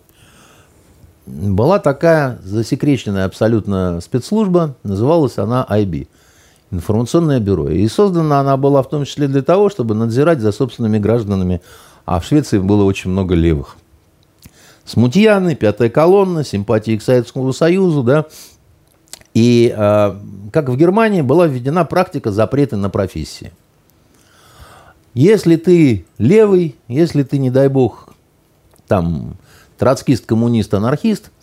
была 1.27 1.79
такая 1.79 2.39
засекреченная 2.45 3.27
абсолютно 3.27 4.01
спецслужба, 4.01 4.75
называлась 4.85 5.37
она 5.37 5.67
IB– 5.69 6.09
информационное 6.73 7.39
бюро. 7.39 7.69
И 7.69 7.87
создана 7.87 8.41
она 8.41 8.57
была 8.57 8.83
в 8.83 8.89
том 8.89 9.05
числе 9.05 9.29
для 9.29 9.43
того, 9.43 9.69
чтобы 9.69 9.95
надзирать 9.95 10.41
за 10.41 10.51
собственными 10.51 10.99
гражданами. 10.99 11.61
А 12.05 12.19
в 12.19 12.25
Швеции 12.25 12.59
было 12.59 12.83
очень 12.83 13.11
много 13.11 13.35
левых. 13.35 13.77
Смутьяны, 14.85 15.55
пятая 15.55 15.91
колонна, 15.91 16.43
симпатии 16.43 16.97
к 16.97 17.03
Советскому 17.03 17.53
Союзу, 17.53 18.03
да. 18.03 18.27
И, 19.35 19.73
э, 19.75 20.17
как 20.53 20.69
в 20.69 20.77
Германии, 20.77 21.21
была 21.21 21.47
введена 21.47 21.85
практика 21.85 22.33
запрета 22.33 22.77
на 22.77 22.91
профессии. 22.91 23.53
Если 25.15 25.57
ты 25.57 26.07
левый, 26.19 26.75
если 26.89 27.23
ты, 27.23 27.39
не 27.39 27.51
дай 27.51 27.69
бог, 27.69 28.09
там, 28.89 29.37
троцкист, 29.79 30.27
коммунист, 30.27 30.75
анархист– 30.75 31.31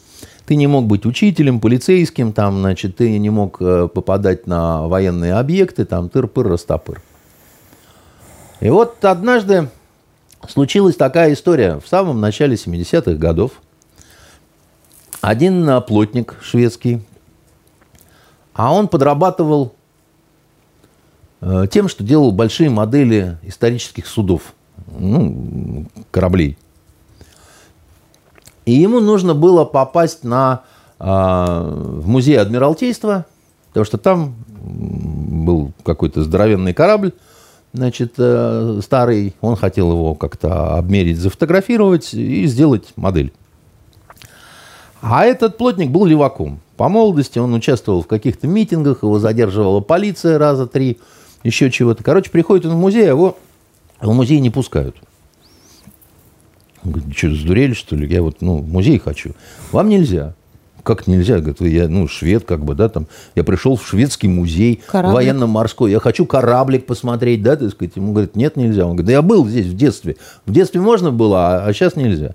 ты 0.49 0.55
не 0.55 0.65
мог 0.65 0.87
быть 0.87 1.05
учителем, 1.05 1.59
полицейским, 1.59 2.33
там, 2.33 2.61
значит, 2.61 2.95
ты 2.95 3.19
не 3.19 3.29
мог 3.29 3.57
э, 3.61 3.87
попадать 3.87 4.47
на 4.47 4.87
военные 4.87 5.35
объекты, 5.35 5.85
там, 5.85 6.09
тыр-пыр, 6.09 6.47
растопыр. 6.47 7.03
И 8.59 8.67
вот 8.71 9.05
однажды 9.05 9.69
случилась 10.47 10.95
такая 10.95 11.33
история 11.33 11.79
в 11.79 11.87
самом 11.87 12.19
начале 12.19 12.55
70-х 12.55 13.11
годов. 13.13 13.61
Один 15.21 15.69
плотник 15.83 16.35
шведский, 16.41 17.03
а 18.55 18.73
он 18.73 18.87
подрабатывал 18.87 19.75
э, 21.41 21.65
тем, 21.69 21.87
что 21.87 22.03
делал 22.03 22.31
большие 22.31 22.71
модели 22.71 23.37
исторических 23.43 24.07
судов, 24.07 24.55
ну, 24.97 25.85
кораблей– 26.09 26.57
и 28.69 28.73
ему 28.73 28.99
нужно 28.99 29.33
было 29.33 29.65
попасть 29.65 30.23
на, 30.23 30.61
а, 30.99 31.63
в 31.71 32.07
музей 32.07 32.37
Адмиралтейства, 32.39 33.25
потому 33.69 33.83
что 33.83 33.97
там 33.97 34.35
был 34.61 35.71
какой-то 35.83 36.23
здоровенный 36.23 36.75
корабль, 36.75 37.13
значит, 37.73 38.13
э, 38.17 38.79
старый. 38.83 39.33
Он 39.41 39.55
хотел 39.55 39.91
его 39.91 40.13
как-то 40.13 40.77
обмерить, 40.77 41.17
зафотографировать 41.17 42.13
и 42.13 42.45
сделать 42.45 42.93
модель. 42.95 43.33
А 45.01 45.25
этот 45.25 45.57
плотник 45.57 45.89
был 45.89 46.05
леваком. 46.05 46.59
По 46.77 46.89
молодости 46.89 47.39
он 47.39 47.53
участвовал 47.55 48.03
в 48.03 48.07
каких-то 48.07 48.47
митингах, 48.47 49.01
его 49.01 49.17
задерживала 49.17 49.79
полиция 49.79 50.37
раза 50.37 50.67
три, 50.67 50.99
еще 51.43 51.71
чего-то. 51.71 52.03
Короче, 52.03 52.29
приходит 52.29 52.67
он 52.67 52.73
в 52.73 52.79
музей, 52.79 53.05
а 53.05 53.09
его 53.09 53.37
в 53.99 54.13
музей 54.13 54.39
не 54.39 54.51
пускают. 54.51 54.95
Он 56.83 56.91
говорит, 56.91 57.17
что, 57.17 57.33
сдурели, 57.33 57.73
что 57.73 57.95
ли? 57.95 58.07
Я 58.07 58.21
вот, 58.21 58.37
ну, 58.41 58.57
в 58.57 58.67
музей 58.67 58.99
хочу. 58.99 59.31
Вам 59.71 59.89
нельзя. 59.89 60.33
Как 60.83 61.07
нельзя? 61.07 61.39
Говорит, 61.39 61.61
я, 61.61 61.87
ну, 61.87 62.07
швед, 62.07 62.45
как 62.45 62.63
бы, 62.63 62.73
да, 62.73 62.89
там. 62.89 63.07
Я 63.35 63.43
пришел 63.43 63.75
в 63.75 63.85
шведский 63.85 64.27
музей 64.27 64.81
военно-морской. 64.91 65.91
Я 65.91 65.99
хочу 65.99 66.25
кораблик 66.25 66.85
посмотреть, 66.85 67.43
да, 67.43 67.55
так 67.57 67.71
сказать. 67.71 67.95
Ему 67.95 68.13
говорит, 68.13 68.35
нет, 68.35 68.55
нельзя. 68.55 68.85
Он 68.85 68.91
говорит, 68.91 69.07
да 69.07 69.11
я 69.11 69.21
был 69.21 69.45
здесь 69.47 69.65
в 69.65 69.75
детстве. 69.75 70.15
В 70.45 70.51
детстве 70.51 70.79
можно 70.79 71.11
было, 71.11 71.47
а, 71.47 71.65
а 71.65 71.73
сейчас 71.73 71.95
нельзя. 71.95 72.33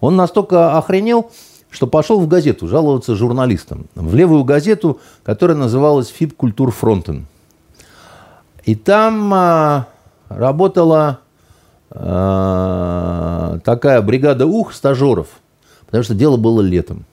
Он 0.00 0.16
настолько 0.16 0.78
охренел, 0.78 1.30
что 1.68 1.86
пошел 1.86 2.20
в 2.20 2.28
газету 2.28 2.68
жаловаться 2.68 3.14
журналистам. 3.16 3.86
В 3.94 4.14
левую 4.14 4.44
газету, 4.44 5.00
которая 5.24 5.56
называлась 5.56 6.08
«ФИП 6.08 6.36
Культурфронтен». 6.36 7.26
И 8.64 8.74
там 8.74 9.32
а, 9.34 9.88
работала 10.28 10.98
а, 11.08 11.18
такая 11.92 13.62
бригада 14.02 14.46
ух 14.46 14.72
стажеров, 14.72 15.26
потому 15.86 16.04
что 16.04 16.14
дело 16.14 16.36
было 16.36 16.60
летом. 16.60 17.04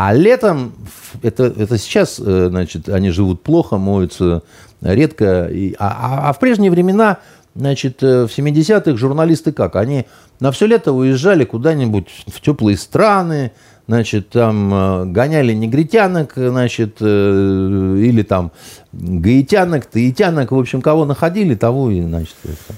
А 0.00 0.14
летом, 0.14 0.74
это, 1.22 1.46
это 1.46 1.76
сейчас, 1.76 2.20
э, 2.24 2.46
значит, 2.50 2.88
они 2.88 3.10
живут 3.10 3.42
плохо, 3.42 3.78
моются 3.78 4.44
редко. 4.80 5.46
И, 5.46 5.74
а, 5.76 5.88
а, 5.88 6.28
а 6.28 6.32
в 6.32 6.38
прежние 6.38 6.70
времена, 6.70 7.16
значит, 7.56 8.00
э, 8.04 8.28
в 8.28 8.30
70-х 8.30 8.96
журналисты 8.96 9.50
как? 9.50 9.74
Они 9.74 10.06
на 10.38 10.52
все 10.52 10.66
лето 10.66 10.92
уезжали 10.92 11.44
куда-нибудь 11.44 12.06
в 12.28 12.40
теплые 12.40 12.76
страны, 12.76 13.50
значит, 13.88 14.28
там 14.28 14.72
э, 14.72 15.04
гоняли 15.06 15.52
негритянок, 15.52 16.34
значит, 16.36 17.02
или 17.02 18.22
там 18.22 18.52
гаитянок, 18.92 19.86
таитянок, 19.86 20.52
в 20.52 20.58
общем, 20.60 20.80
кого 20.80 21.06
находили, 21.06 21.56
того 21.56 21.90
и, 21.90 22.02
значит, 22.02 22.36
это 22.44 22.74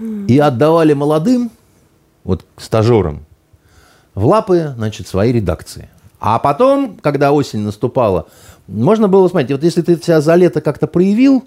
и 0.00 0.38
отдавали 0.38 0.92
молодым, 0.92 1.50
вот 2.24 2.44
стажерам, 2.56 3.24
в 4.14 4.26
лапы, 4.26 4.74
значит, 4.76 5.08
свои 5.08 5.32
редакции. 5.32 5.88
А 6.20 6.38
потом, 6.38 6.96
когда 7.02 7.32
осень 7.32 7.60
наступала, 7.60 8.26
можно 8.66 9.08
было, 9.08 9.28
смотрите, 9.28 9.54
вот 9.54 9.62
если 9.62 9.82
ты 9.82 9.96
себя 9.96 10.20
за 10.20 10.34
лето 10.36 10.60
как-то 10.60 10.86
проявил, 10.86 11.44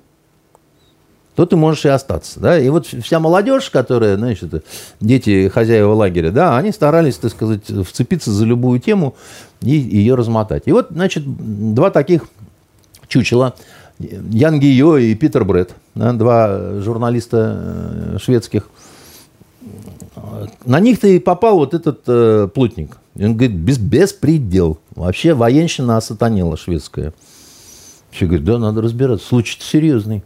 то 1.36 1.45
ты 1.45 1.56
можешь 1.56 1.86
и 1.86 1.89
остаться. 1.89 2.39
Да? 2.39 2.60
И 2.60 2.68
вот 2.70 2.88
вся 2.88 3.20
молодежь, 3.20 3.70
которая, 3.70 4.18
значит, 4.18 4.66
дети 5.00 5.50
хозяева 5.50 5.93
лагеря, 5.93 6.32
да, 6.32 6.58
они 6.58 6.72
старались, 6.72 7.18
так 7.18 7.32
сказать, 7.32 7.64
вцепиться 7.86 8.32
за 8.32 8.45
любую 8.45 8.80
тему 8.80 9.16
и 9.62 9.72
ее 9.72 10.16
размотать. 10.16 10.64
И 10.66 10.72
вот, 10.72 10.88
значит, 10.91 11.24
два 11.26 11.89
таких 11.89 12.24
чучела– 13.08 13.56
Ян 14.00 14.60
Гио 14.60 14.98
и 14.98 15.16
Питер 15.16 15.45
да, 15.95 16.14
два 16.14 16.80
журналиста 16.80 18.16
э, 18.16 18.18
шведских. 18.20 18.70
На 20.66 20.80
них-то 20.80 21.08
и 21.08 21.20
попал 21.20 21.58
вот 21.58 21.74
этот 21.74 22.02
э, 22.08 22.48
плотник. 22.54 22.98
Он 23.16 23.36
говорит, 23.36 23.56
без, 23.56 23.78
беспредел. 23.78 24.78
Вообще 24.95 25.34
военщина 25.34 25.98
осатанела 25.98 26.58
шведская. 26.58 27.14
Все 28.12 28.26
говорят, 28.26 28.45
да, 28.45 28.60
надо 28.60 28.82
разбираться. 28.82 29.28
Случай 29.28 29.58
серьезный. 29.60 30.24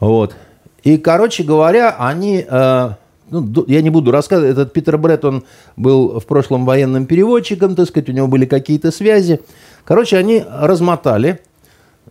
Вот. 0.00 0.34
И, 0.82 0.98
короче 0.98 1.44
говоря, 1.44 1.94
они... 1.98 2.44
Э, 2.48 2.90
ну, 3.30 3.64
я 3.68 3.82
не 3.82 3.90
буду 3.90 4.10
рассказывать. 4.10 4.52
Этот 4.52 4.72
Питер 4.72 4.98
Бретт, 4.98 5.24
он 5.24 5.44
был 5.76 6.18
в 6.18 6.26
прошлом 6.26 6.66
военным 6.66 7.06
переводчиком, 7.06 7.76
так 7.76 7.88
сказать, 7.88 8.08
у 8.08 8.12
него 8.12 8.26
были 8.26 8.46
какие-то 8.46 8.90
связи. 8.90 9.40
Короче, 9.84 10.16
они 10.16 10.44
размотали 10.48 11.40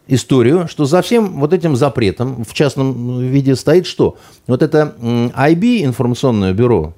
историю, 0.07 0.67
что 0.67 0.85
за 0.85 1.01
всем 1.01 1.39
вот 1.39 1.53
этим 1.53 1.75
запретом 1.75 2.43
в 2.43 2.53
частном 2.53 3.19
виде 3.19 3.55
стоит 3.55 3.85
что? 3.85 4.17
Вот 4.47 4.61
это 4.61 4.95
IB, 4.99 5.83
информационное 5.83 6.53
бюро, 6.53 6.93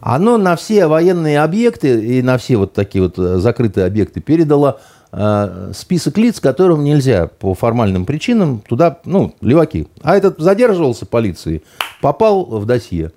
оно 0.00 0.36
на 0.36 0.54
все 0.54 0.86
военные 0.86 1.40
объекты 1.40 2.18
и 2.18 2.22
на 2.22 2.36
все 2.36 2.58
вот 2.58 2.74
такие 2.74 3.02
вот 3.02 3.18
э, 3.18 3.38
закрытые 3.38 3.86
объекты 3.86 4.20
передало 4.20 4.80
э, 5.12 5.72
список 5.74 6.18
лиц, 6.18 6.40
которым 6.40 6.84
нельзя 6.84 7.26
по 7.26 7.54
формальным 7.54 8.04
причинам 8.04 8.62
туда, 8.68 8.98
ну, 9.06 9.34
леваки. 9.40 9.88
А 10.02 10.14
этот 10.14 10.38
задерживался 10.38 11.06
полицией, 11.06 11.62
попал 12.02 12.44
в 12.44 12.66
досье. 12.66 13.12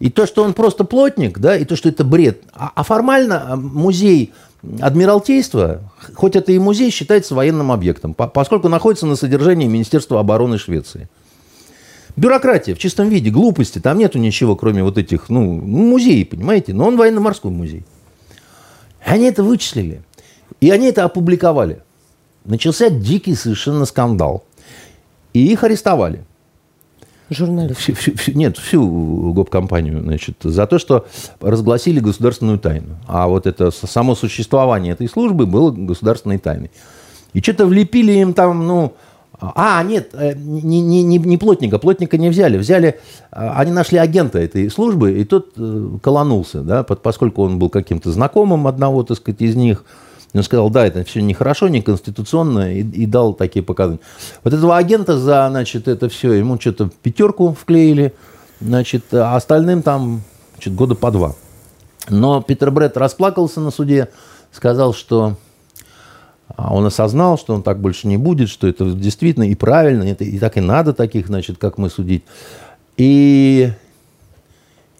И 0.00 0.10
то, 0.10 0.26
что 0.26 0.42
он 0.42 0.54
просто 0.54 0.84
плотник, 0.84 1.38
да, 1.38 1.56
и 1.56 1.64
то, 1.64 1.76
что 1.76 1.88
это 1.88 2.04
бред. 2.04 2.42
А, 2.52 2.72
а 2.74 2.82
формально 2.82 3.46
э, 3.48 3.56
музей 3.56 4.32
Адмиралтейства, 4.80 5.82
хоть 6.14 6.36
это 6.36 6.52
и 6.52 6.58
музей, 6.58 6.90
считается 6.90 7.34
военным 7.34 7.70
объектом, 7.70 8.14
поскольку 8.14 8.68
находится 8.68 9.06
на 9.06 9.14
содержании 9.14 9.66
Министерства 9.66 10.20
обороны 10.20 10.58
Швеции. 10.58 11.08
Бюрократия 12.16 12.74
в 12.74 12.78
чистом 12.78 13.08
виде, 13.08 13.30
глупости, 13.30 13.78
там 13.78 13.98
нету 13.98 14.18
ничего, 14.18 14.56
кроме 14.56 14.82
вот 14.82 14.98
этих, 14.98 15.28
ну, 15.28 15.42
музеев, 15.42 16.30
понимаете, 16.30 16.72
но 16.72 16.86
он 16.86 16.96
военно-морской 16.96 17.50
музей. 17.50 17.84
Они 19.04 19.26
это 19.26 19.42
вычислили, 19.42 20.02
и 20.60 20.70
они 20.70 20.86
это 20.86 21.04
опубликовали. 21.04 21.82
Начался 22.44 22.88
дикий 22.88 23.34
совершенно 23.34 23.84
скандал, 23.84 24.44
и 25.32 25.46
их 25.46 25.62
арестовали– 25.62 26.24
Журналист. 27.30 27.80
Всю, 27.80 27.94
всю, 27.94 28.16
всю, 28.16 28.32
нет, 28.32 28.58
всю 28.58 29.32
гоп-компанию, 29.32 30.02
значит, 30.02 30.36
за 30.42 30.66
то, 30.66 30.78
что 30.78 31.06
разгласили 31.40 32.00
государственную 32.00 32.58
тайну. 32.58 32.96
А 33.06 33.28
вот 33.28 33.46
это 33.46 33.70
само 33.70 34.14
существование 34.14 34.92
этой 34.92 35.08
службы 35.08 35.46
было 35.46 35.70
государственной 35.70 36.38
тайной. 36.38 36.70
И 37.32 37.40
что-то 37.40 37.66
влепили 37.66 38.12
им 38.12 38.34
там, 38.34 38.66
ну... 38.66 38.94
А, 39.40 39.82
нет, 39.82 40.10
э, 40.12 40.34
не, 40.36 40.80
не, 40.80 41.02
не, 41.02 41.18
не 41.18 41.36
плотника, 41.36 41.78
плотника 41.78 42.16
не 42.16 42.28
взяли. 42.28 42.56
Взяли, 42.56 43.00
а, 43.32 43.54
они 43.58 43.72
нашли 43.72 43.98
агента 43.98 44.38
этой 44.38 44.70
службы, 44.70 45.12
и 45.20 45.24
тот 45.24 45.52
э, 45.56 45.88
колонулся, 46.00 46.62
да, 46.62 46.84
поскольку 46.84 47.42
он 47.42 47.58
был 47.58 47.68
каким-то 47.68 48.12
знакомым 48.12 48.66
одного, 48.68 49.02
так 49.02 49.16
сказать, 49.16 49.42
из 49.42 49.56
них– 49.56 49.84
он 50.34 50.42
сказал, 50.42 50.68
да, 50.68 50.86
это 50.86 51.04
все 51.04 51.22
нехорошо, 51.22 51.68
неконституционно, 51.68 52.74
и, 52.74 52.80
и 52.80 53.06
дал 53.06 53.34
такие 53.34 53.62
показания. 53.62 54.00
Вот 54.42 54.52
этого 54.52 54.76
агента 54.76 55.18
за, 55.18 55.46
значит, 55.48 55.86
это 55.86 56.08
все, 56.08 56.32
ему 56.32 56.60
что-то 56.60 56.90
пятерку 57.02 57.54
вклеили, 57.54 58.14
значит, 58.60 59.04
а 59.12 59.36
остальным 59.36 59.82
там, 59.82 60.22
значит, 60.54 60.74
года 60.74 60.94
по 60.94 61.10
два. 61.10 61.34
Но 62.08 62.42
Питер 62.42 62.70
Бретт 62.70 62.96
расплакался 62.96 63.60
на 63.60 63.70
суде, 63.70 64.08
сказал, 64.52 64.92
что 64.92 65.36
а, 66.48 66.74
он 66.74 66.84
осознал, 66.84 67.38
что 67.38 67.54
он 67.54 67.62
так 67.62 67.80
больше 67.80 68.06
не 68.06 68.16
будет, 68.16 68.48
что 68.48 68.66
это 68.66 68.90
действительно 68.90 69.44
и 69.44 69.54
правильно, 69.54 70.02
это, 70.02 70.24
и 70.24 70.38
так 70.38 70.56
и 70.56 70.60
надо 70.60 70.92
таких, 70.92 71.28
значит, 71.28 71.58
как 71.58 71.78
мы 71.78 71.88
судить. 71.90 72.24
И, 72.96 73.72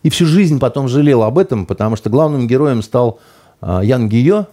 и 0.02 0.10
всю 0.10 0.26
жизнь 0.26 0.58
потом 0.58 0.88
жалел 0.88 1.22
об 1.22 1.38
этом, 1.38 1.66
потому 1.66 1.96
что 1.96 2.10
главным 2.10 2.46
героем 2.46 2.82
стал 2.82 3.18
а, 3.60 3.82
Ян 3.82 4.08
Гио, 4.08 4.46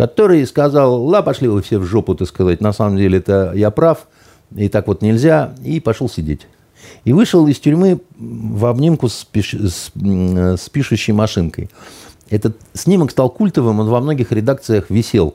который 0.00 0.46
сказал, 0.46 1.04
ла, 1.04 1.20
пошли 1.20 1.46
вы 1.46 1.60
все 1.60 1.78
в 1.78 1.84
жопу, 1.84 2.14
так 2.14 2.26
сказать, 2.26 2.62
на 2.62 2.72
самом 2.72 2.96
деле 2.96 3.18
это 3.18 3.52
я 3.54 3.70
прав, 3.70 4.08
и 4.56 4.70
так 4.70 4.86
вот 4.86 5.02
нельзя, 5.02 5.52
и 5.62 5.78
пошел 5.78 6.08
сидеть. 6.08 6.46
И 7.04 7.12
вышел 7.12 7.46
из 7.46 7.60
тюрьмы 7.60 8.00
в 8.18 8.64
обнимку 8.64 9.10
с, 9.10 9.26
пиш... 9.30 9.52
с, 9.52 9.92
с 9.94 10.68
пишущей 10.70 11.12
машинкой. 11.12 11.68
Этот 12.30 12.56
снимок 12.72 13.10
стал 13.10 13.28
культовым, 13.28 13.80
он 13.80 13.90
во 13.90 14.00
многих 14.00 14.32
редакциях 14.32 14.88
висел 14.88 15.34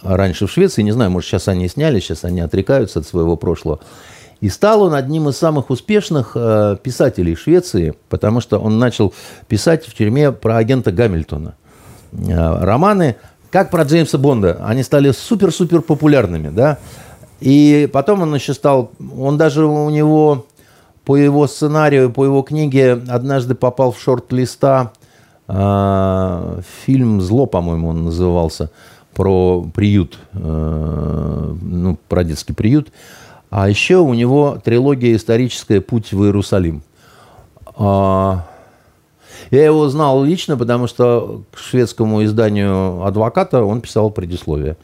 раньше 0.00 0.46
в 0.46 0.50
Швеции, 0.52 0.82
не 0.82 0.92
знаю, 0.92 1.10
может, 1.10 1.28
сейчас 1.28 1.48
они 1.48 1.66
сняли, 1.66 1.98
сейчас 1.98 2.22
они 2.22 2.40
отрекаются 2.40 3.00
от 3.00 3.08
своего 3.08 3.36
прошлого. 3.36 3.80
И 4.40 4.48
стал 4.48 4.82
он 4.82 4.94
одним 4.94 5.28
из 5.28 5.36
самых 5.38 5.70
успешных 5.70 6.36
э, 6.36 6.76
писателей 6.80 7.34
Швеции, 7.34 7.94
потому 8.08 8.40
что 8.40 8.60
он 8.60 8.78
начал 8.78 9.12
писать 9.48 9.84
в 9.86 9.92
тюрьме 9.92 10.30
про 10.30 10.58
агента 10.58 10.92
Гамильтона. 10.92 11.56
Э, 12.12 12.64
романы 12.64 13.16
как 13.54 13.70
про 13.70 13.84
Джеймса 13.84 14.18
Бонда. 14.18 14.60
Они 14.64 14.82
стали 14.82 15.12
супер-супер 15.12 15.80
популярными, 15.80 16.48
да. 16.48 16.78
И 17.38 17.88
потом 17.92 18.22
он 18.22 18.34
еще 18.34 18.52
стал, 18.52 18.90
он 19.16 19.38
даже 19.38 19.64
у 19.64 19.88
него 19.90 20.46
по 21.04 21.14
его 21.14 21.46
сценарию, 21.46 22.10
по 22.10 22.24
его 22.24 22.42
книге 22.42 22.94
однажды 23.08 23.54
попал 23.54 23.92
в 23.92 24.00
шорт-листа 24.00 24.90
э, 25.46 26.60
фильм 26.84 27.20
«Зло», 27.20 27.46
по-моему, 27.46 27.90
он 27.90 28.06
назывался, 28.06 28.72
про 29.14 29.64
приют, 29.72 30.18
э, 30.32 31.54
ну, 31.62 31.96
про 32.08 32.24
детский 32.24 32.54
приют. 32.54 32.88
А 33.50 33.68
еще 33.68 33.98
у 33.98 34.14
него 34.14 34.58
трилогия 34.64 35.14
историческая 35.14 35.80
«Путь 35.80 36.12
в 36.12 36.24
Иерусалим». 36.24 36.82
А, 37.76 38.46
я 39.50 39.64
его 39.64 39.88
знал 39.88 40.24
лично, 40.24 40.56
потому 40.56 40.86
что 40.86 41.42
к 41.52 41.58
шведскому 41.58 42.24
изданию 42.24 43.04
«Адвоката» 43.04 43.64
он 43.64 43.80
писал 43.80 44.10
предисловие. 44.10 44.76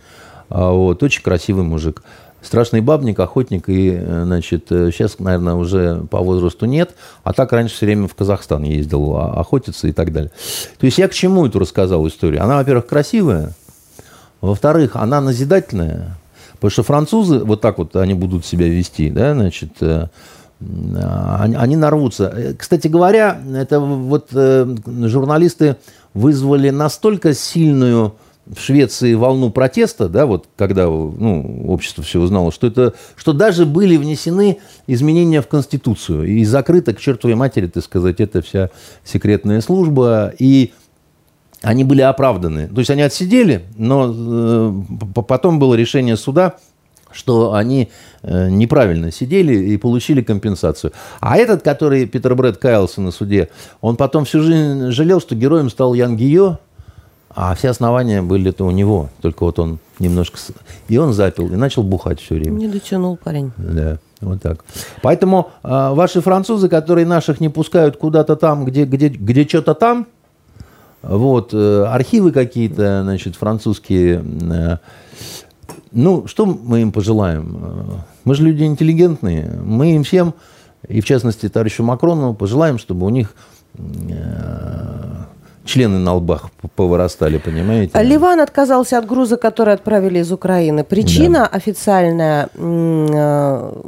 А, 0.48 0.70
вот, 0.70 1.02
очень 1.02 1.22
красивый 1.22 1.64
мужик. 1.64 2.02
Страшный 2.42 2.80
бабник, 2.80 3.20
охотник, 3.20 3.64
и, 3.68 4.00
значит, 4.02 4.66
сейчас, 4.68 5.18
наверное, 5.18 5.54
уже 5.54 6.04
по 6.10 6.20
возрасту 6.20 6.64
нет, 6.64 6.94
а 7.22 7.34
так 7.34 7.52
раньше 7.52 7.74
все 7.74 7.84
время 7.84 8.08
в 8.08 8.14
Казахстан 8.14 8.62
ездил 8.62 9.16
а, 9.16 9.38
охотиться 9.38 9.88
и 9.88 9.92
так 9.92 10.10
далее. 10.12 10.30
То 10.78 10.86
есть 10.86 10.96
я 10.96 11.08
к 11.08 11.12
чему 11.12 11.46
эту 11.46 11.58
рассказал 11.58 12.06
историю? 12.08 12.42
Она, 12.42 12.56
во-первых, 12.56 12.86
красивая, 12.86 13.54
во-вторых, 14.40 14.96
она 14.96 15.20
назидательная, 15.20 16.16
потому 16.54 16.70
что 16.70 16.82
французы 16.82 17.40
вот 17.40 17.60
так 17.60 17.76
вот 17.76 17.94
они 17.96 18.14
будут 18.14 18.46
себя 18.46 18.68
вести, 18.68 19.10
да, 19.10 19.34
значит, 19.34 19.72
э, 19.80 20.08
они, 20.60 21.56
они 21.56 21.76
нарвутся. 21.76 22.32
Э, 22.34 22.54
кстати 22.54 22.88
говоря, 22.88 23.40
это 23.54 23.80
вот 23.80 24.28
э, 24.32 24.66
журналисты 24.86 25.76
вызвали 26.12 26.70
настолько 26.70 27.34
сильную 27.34 28.14
в 28.46 28.58
Швеции 28.58 29.14
волну 29.14 29.50
протеста, 29.50 30.08
да, 30.08 30.26
вот 30.26 30.46
когда 30.56 30.86
ну, 30.86 31.66
общество 31.68 32.02
все 32.02 32.18
узнало, 32.20 32.50
что, 32.50 32.66
это, 32.66 32.94
что 33.14 33.32
даже 33.32 33.64
были 33.64 33.96
внесены 33.96 34.58
изменения 34.88 35.40
в 35.40 35.46
Конституцию. 35.46 36.26
И 36.26 36.44
закрыта 36.44 36.92
к 36.92 36.98
чертовой 36.98 37.36
матери, 37.36 37.68
так 37.68 37.84
сказать, 37.84 38.20
эта 38.20 38.42
вся 38.42 38.70
секретная 39.04 39.60
служба. 39.60 40.34
И 40.38 40.72
они 41.62 41.84
были 41.84 42.00
оправданы. 42.00 42.66
То 42.68 42.78
есть 42.78 42.90
они 42.90 43.02
отсидели, 43.02 43.66
но 43.76 44.12
э, 44.16 44.72
потом 45.26 45.58
было 45.58 45.74
решение 45.74 46.16
суда– 46.16 46.56
что 47.12 47.54
они 47.54 47.90
э, 48.22 48.48
неправильно 48.48 49.10
сидели 49.10 49.54
и 49.54 49.76
получили 49.76 50.22
компенсацию. 50.22 50.92
А 51.20 51.36
этот, 51.36 51.62
который 51.62 52.06
Питер 52.06 52.34
Брэд 52.34 52.58
каялся 52.58 53.00
на 53.00 53.10
суде, 53.10 53.48
он 53.80 53.96
потом 53.96 54.24
всю 54.24 54.42
жизнь 54.42 54.90
жалел, 54.90 55.20
что 55.20 55.34
героем 55.34 55.70
стал 55.70 55.94
Ян 55.94 56.16
Гио, 56.16 56.58
а 57.32 57.54
все 57.54 57.70
основания 57.70 58.22
были 58.22 58.50
это 58.50 58.64
у 58.64 58.70
него. 58.70 59.08
Только 59.20 59.44
вот 59.44 59.58
он 59.58 59.78
немножко... 59.98 60.38
И 60.88 60.98
он 60.98 61.12
запил, 61.12 61.46
и 61.46 61.56
начал 61.56 61.82
бухать 61.82 62.20
все 62.20 62.34
время. 62.34 62.58
Не 62.58 62.68
дотянул 62.68 63.16
парень. 63.16 63.52
Да, 63.56 63.98
вот 64.20 64.42
так. 64.42 64.64
Поэтому 65.02 65.50
э, 65.62 65.68
ваши 65.92 66.20
французы, 66.20 66.68
которые 66.68 67.06
наших 67.06 67.40
не 67.40 67.48
пускают 67.48 67.96
куда-то 67.96 68.34
там, 68.34 68.64
где, 68.64 68.84
где, 68.84 69.08
где 69.08 69.46
что-то 69.46 69.74
там, 69.74 70.06
вот, 71.02 71.50
э, 71.54 71.84
архивы 71.84 72.32
какие-то, 72.32 73.02
значит, 73.02 73.36
французские... 73.36 74.24
Э, 74.50 74.76
ну, 75.92 76.26
что 76.26 76.46
мы 76.46 76.82
им 76.82 76.92
пожелаем? 76.92 78.02
Мы 78.24 78.34
же 78.34 78.42
люди 78.44 78.64
интеллигентные. 78.64 79.50
Мы 79.64 79.94
им 79.94 80.04
всем, 80.04 80.34
и 80.88 81.00
в 81.00 81.04
частности 81.04 81.48
товарищу 81.48 81.82
Макрону, 81.82 82.34
пожелаем, 82.34 82.78
чтобы 82.78 83.06
у 83.06 83.10
них 83.10 83.34
э, 83.76 85.24
члены 85.64 85.98
на 85.98 86.14
лбах 86.14 86.50
повырастали, 86.74 87.38
понимаете? 87.38 88.02
Ливан 88.02 88.40
отказался 88.40 88.98
от 88.98 89.06
груза, 89.06 89.36
который 89.36 89.74
отправили 89.74 90.18
из 90.18 90.32
Украины. 90.32 90.84
Причина 90.84 91.40
да. 91.40 91.46
официальная 91.46 92.48
э, 92.54 93.82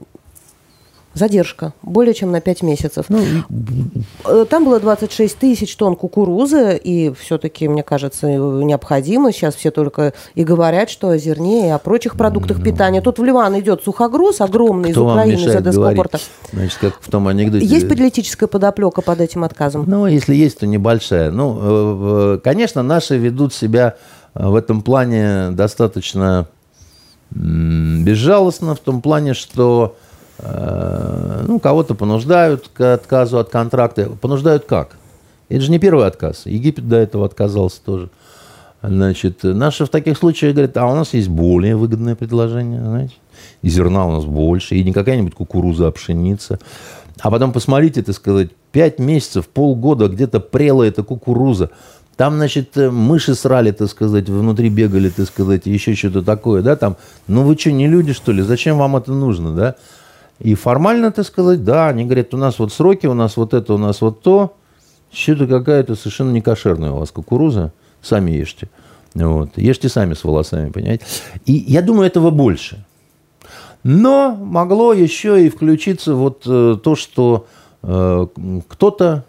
Задержка 1.14 1.74
более 1.82 2.14
чем 2.14 2.32
на 2.32 2.40
5 2.40 2.62
месяцев. 2.62 3.06
Ну, 3.08 3.20
э, 4.24 4.46
Там 4.48 4.64
было 4.64 4.80
26 4.80 5.38
тысяч 5.38 5.76
тонн 5.76 5.94
кукурузы, 5.94 6.80
и 6.82 7.12
все-таки, 7.20 7.68
мне 7.68 7.82
кажется, 7.82 8.28
необходимо. 8.28 9.30
Сейчас 9.30 9.54
все 9.54 9.70
только 9.70 10.14
и 10.34 10.42
говорят, 10.42 10.88
что 10.88 11.10
о 11.10 11.18
зерне 11.18 11.68
и 11.68 11.70
о 11.70 11.78
прочих 11.78 12.16
продуктах 12.16 12.58
ну, 12.58 12.64
питания. 12.64 13.02
Тут 13.02 13.18
в 13.18 13.24
Ливан 13.24 13.58
идет 13.60 13.82
сухогруз 13.82 14.40
огромный 14.40 14.90
из 14.90 14.96
Украины, 14.96 15.38
из 15.38 15.54
Эдескопорта. 15.54 16.18
Значит, 16.52 16.78
как 16.78 16.94
в 17.00 17.10
том 17.10 17.28
анекдоте. 17.28 17.66
Есть 17.66 17.88
политическая 17.88 18.46
подоплека 18.46 19.02
под 19.02 19.20
этим 19.20 19.44
отказом? 19.44 19.84
Ну, 19.86 20.06
если 20.06 20.34
есть, 20.34 20.60
то 20.60 20.66
небольшая. 20.66 21.30
Ну, 21.30 21.58
э, 22.34 22.38
конечно, 22.42 22.82
наши 22.82 23.18
ведут 23.18 23.52
себя 23.52 23.96
э, 24.34 24.46
в 24.46 24.54
этом 24.54 24.80
плане 24.80 25.50
достаточно 25.50 26.46
безжалостно, 27.34 28.74
в 28.74 28.80
том 28.80 29.00
плане, 29.00 29.34
что 29.34 29.96
ну, 30.42 31.58
кого-то 31.60 31.94
понуждают 31.94 32.68
к 32.74 32.94
отказу 32.94 33.38
от 33.38 33.48
контракта. 33.48 34.10
Понуждают 34.20 34.64
как? 34.64 34.96
Это 35.48 35.60
же 35.60 35.70
не 35.70 35.78
первый 35.78 36.06
отказ. 36.06 36.46
Египет 36.46 36.88
до 36.88 36.96
этого 36.96 37.26
отказался 37.26 37.80
тоже. 37.84 38.10
Значит, 38.82 39.44
наши 39.44 39.86
в 39.86 39.88
таких 39.88 40.18
случаях 40.18 40.54
говорят, 40.54 40.76
а 40.76 40.86
у 40.86 40.94
нас 40.94 41.14
есть 41.14 41.28
более 41.28 41.76
выгодное 41.76 42.16
предложение, 42.16 42.80
знаете, 42.80 43.14
и 43.62 43.68
зерна 43.68 44.06
у 44.06 44.10
нас 44.10 44.24
больше, 44.24 44.74
и 44.74 44.82
не 44.82 44.92
какая-нибудь 44.92 45.34
кукуруза, 45.34 45.86
а 45.86 45.92
пшеница. 45.92 46.58
А 47.20 47.30
потом 47.30 47.52
посмотрите, 47.52 48.02
так 48.02 48.16
сказать, 48.16 48.50
пять 48.72 48.98
месяцев, 48.98 49.46
полгода 49.46 50.08
где-то 50.08 50.40
прела 50.40 50.82
эта 50.82 51.04
кукуруза. 51.04 51.70
Там, 52.16 52.34
значит, 52.34 52.74
мыши 52.76 53.34
срали, 53.36 53.70
так 53.70 53.88
сказать, 53.88 54.28
внутри 54.28 54.68
бегали, 54.68 55.10
так 55.10 55.26
сказать, 55.26 55.66
еще 55.66 55.94
что-то 55.94 56.22
такое, 56.22 56.62
да, 56.62 56.74
там. 56.74 56.96
Ну 57.28 57.42
вы 57.44 57.56
что, 57.56 57.70
не 57.70 57.86
люди, 57.86 58.12
что 58.12 58.32
ли? 58.32 58.42
Зачем 58.42 58.78
вам 58.78 58.96
это 58.96 59.12
нужно, 59.12 59.54
да? 59.54 59.76
И 60.42 60.56
формально, 60.56 61.12
так 61.12 61.24
сказать, 61.24 61.62
да, 61.62 61.88
они 61.88 62.04
говорят, 62.04 62.34
у 62.34 62.36
нас 62.36 62.58
вот 62.58 62.72
сроки, 62.72 63.06
у 63.06 63.14
нас 63.14 63.36
вот 63.36 63.54
это, 63.54 63.74
у 63.74 63.78
нас 63.78 64.00
вот 64.00 64.22
то. 64.22 64.56
Что-то 65.12 65.46
какая-то 65.46 65.94
совершенно 65.94 66.32
не 66.32 66.40
кошерная 66.40 66.90
у 66.90 66.98
вас 66.98 67.12
кукуруза. 67.12 67.72
Сами 68.00 68.32
ешьте. 68.32 68.68
Вот. 69.14 69.50
Ешьте 69.56 69.88
сами 69.88 70.14
с 70.14 70.24
волосами, 70.24 70.70
понимаете? 70.70 71.04
И 71.46 71.52
я 71.52 71.80
думаю, 71.80 72.08
этого 72.08 72.30
больше. 72.30 72.84
Но 73.84 74.34
могло 74.34 74.92
еще 74.92 75.46
и 75.46 75.48
включиться 75.48 76.14
вот 76.14 76.42
э, 76.46 76.76
то, 76.82 76.96
что 76.96 77.46
э, 77.82 78.26
кто-то 78.66 79.24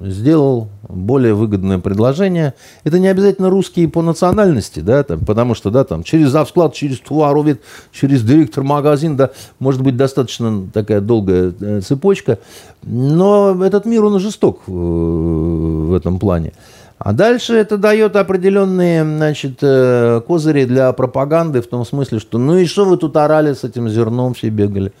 сделал 0.00 0.68
более 0.88 1.34
выгодное 1.34 1.78
предложение. 1.78 2.54
Это 2.84 2.98
не 2.98 3.08
обязательно 3.08 3.50
русские 3.50 3.88
по 3.88 4.02
национальности, 4.02 4.80
да, 4.80 5.02
там, 5.02 5.20
потому 5.20 5.54
что, 5.54 5.70
да, 5.70 5.84
там, 5.84 6.02
через 6.02 6.30
завсклад, 6.30 6.74
через 6.74 7.00
товаровед, 7.00 7.60
через 7.92 8.22
директор 8.22 8.64
магазин, 8.64 9.16
да, 9.16 9.30
может 9.58 9.82
быть 9.82 9.96
достаточно 9.96 10.66
такая 10.72 11.00
долгая 11.00 11.52
э, 11.60 11.80
цепочка. 11.80 12.38
Но 12.82 13.62
этот 13.64 13.84
мир, 13.84 14.04
он 14.04 14.18
жесток 14.20 14.62
в 14.66 15.94
этом 15.94 16.18
плане. 16.18 16.52
А 16.98 17.14
дальше 17.14 17.54
это 17.54 17.78
дает 17.78 18.14
определенные, 18.14 19.04
значит, 19.04 19.58
э, 19.62 20.20
козыри 20.26 20.66
для 20.66 20.92
пропаганды 20.92 21.62
в 21.62 21.66
том 21.66 21.86
смысле, 21.86 22.18
что 22.18 22.36
ну 22.36 22.58
и 22.58 22.66
что 22.66 22.84
вы 22.84 22.98
тут 22.98 23.16
орали 23.16 23.54
с 23.54 23.64
этим 23.64 23.88
зерном, 23.88 24.34
все 24.34 24.50
бегали, 24.50 24.92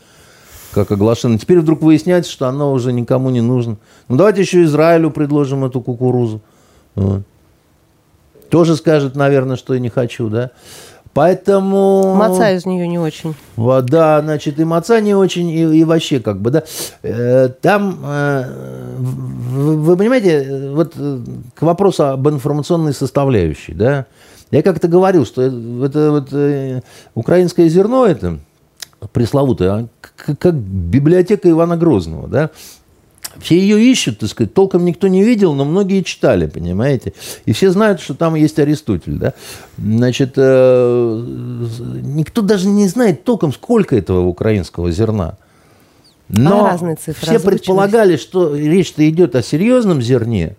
как 0.72 0.90
оглашено. 0.92 1.38
Теперь 1.38 1.60
вдруг 1.60 1.82
выясняется, 1.82 2.30
что 2.30 2.48
оно 2.48 2.72
уже 2.72 2.92
никому 2.92 3.30
не 3.30 3.40
нужно. 3.40 3.76
Ну 4.08 4.16
давайте 4.16 4.42
еще 4.42 4.62
Израилю 4.64 5.10
предложим 5.10 5.64
эту 5.64 5.80
кукурузу. 5.80 6.40
Вот. 6.94 7.22
Тоже 8.48 8.76
скажет, 8.76 9.14
наверное, 9.14 9.56
что 9.56 9.74
я 9.74 9.80
не 9.80 9.90
хочу, 9.90 10.28
да? 10.28 10.50
Поэтому... 11.12 12.14
Маца 12.14 12.52
из 12.52 12.66
нее 12.66 12.86
не 12.86 12.98
очень. 12.98 13.34
Да, 13.56 14.20
значит, 14.22 14.60
и 14.60 14.64
маца 14.64 15.00
не 15.00 15.14
очень, 15.14 15.48
и, 15.48 15.78
и 15.78 15.84
вообще 15.84 16.20
как 16.20 16.40
бы, 16.40 16.50
да. 16.50 16.62
Э, 17.02 17.48
там, 17.48 17.98
э, 18.04 18.44
вы 18.98 19.96
понимаете, 19.96 20.70
вот 20.72 20.92
э, 20.96 21.18
к 21.54 21.62
вопросу 21.62 22.06
об 22.06 22.28
информационной 22.28 22.94
составляющей, 22.94 23.72
да, 23.72 24.06
я 24.52 24.62
как-то 24.62 24.86
говорил, 24.86 25.26
что 25.26 25.42
это 25.42 26.10
вот 26.12 26.84
украинское 27.14 27.68
зерно, 27.68 28.06
это 28.06 28.38
пресловутое, 29.12 29.70
а 29.70 29.86
как 30.24 30.54
библиотека 30.54 31.50
Ивана 31.50 31.76
Грозного, 31.76 32.28
да, 32.28 32.50
все 33.38 33.58
ее 33.58 33.80
ищут, 33.80 34.18
так 34.18 34.28
сказать, 34.28 34.54
толком 34.54 34.84
никто 34.84 35.08
не 35.08 35.22
видел, 35.22 35.54
но 35.54 35.64
многие 35.64 36.02
читали, 36.02 36.46
понимаете? 36.46 37.12
И 37.44 37.52
все 37.52 37.70
знают, 37.70 38.00
что 38.00 38.14
там 38.14 38.34
есть 38.34 38.58
Аристотель, 38.58 39.18
да? 39.18 39.34
Значит, 39.78 40.32
э, 40.36 41.24
никто 42.02 42.42
даже 42.42 42.66
не 42.66 42.88
знает 42.88 43.24
толком, 43.24 43.52
сколько 43.52 43.96
этого 43.96 44.26
украинского 44.26 44.90
зерна. 44.90 45.36
Но 46.28 46.64
а 46.64 46.70
разные 46.70 46.96
цифры, 46.96 47.26
все 47.26 47.40
предполагали, 47.40 48.16
что 48.16 48.54
речь-то 48.54 49.08
идет 49.08 49.34
о 49.34 49.42
серьезном 49.42 50.02
зерне, 50.02 50.56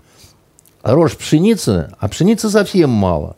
а 0.81 0.93
рожь 0.93 1.15
пшеницы, 1.17 1.91
а 1.99 2.07
пшеницы 2.09 2.49
совсем 2.49 2.89
мало. 2.89 3.35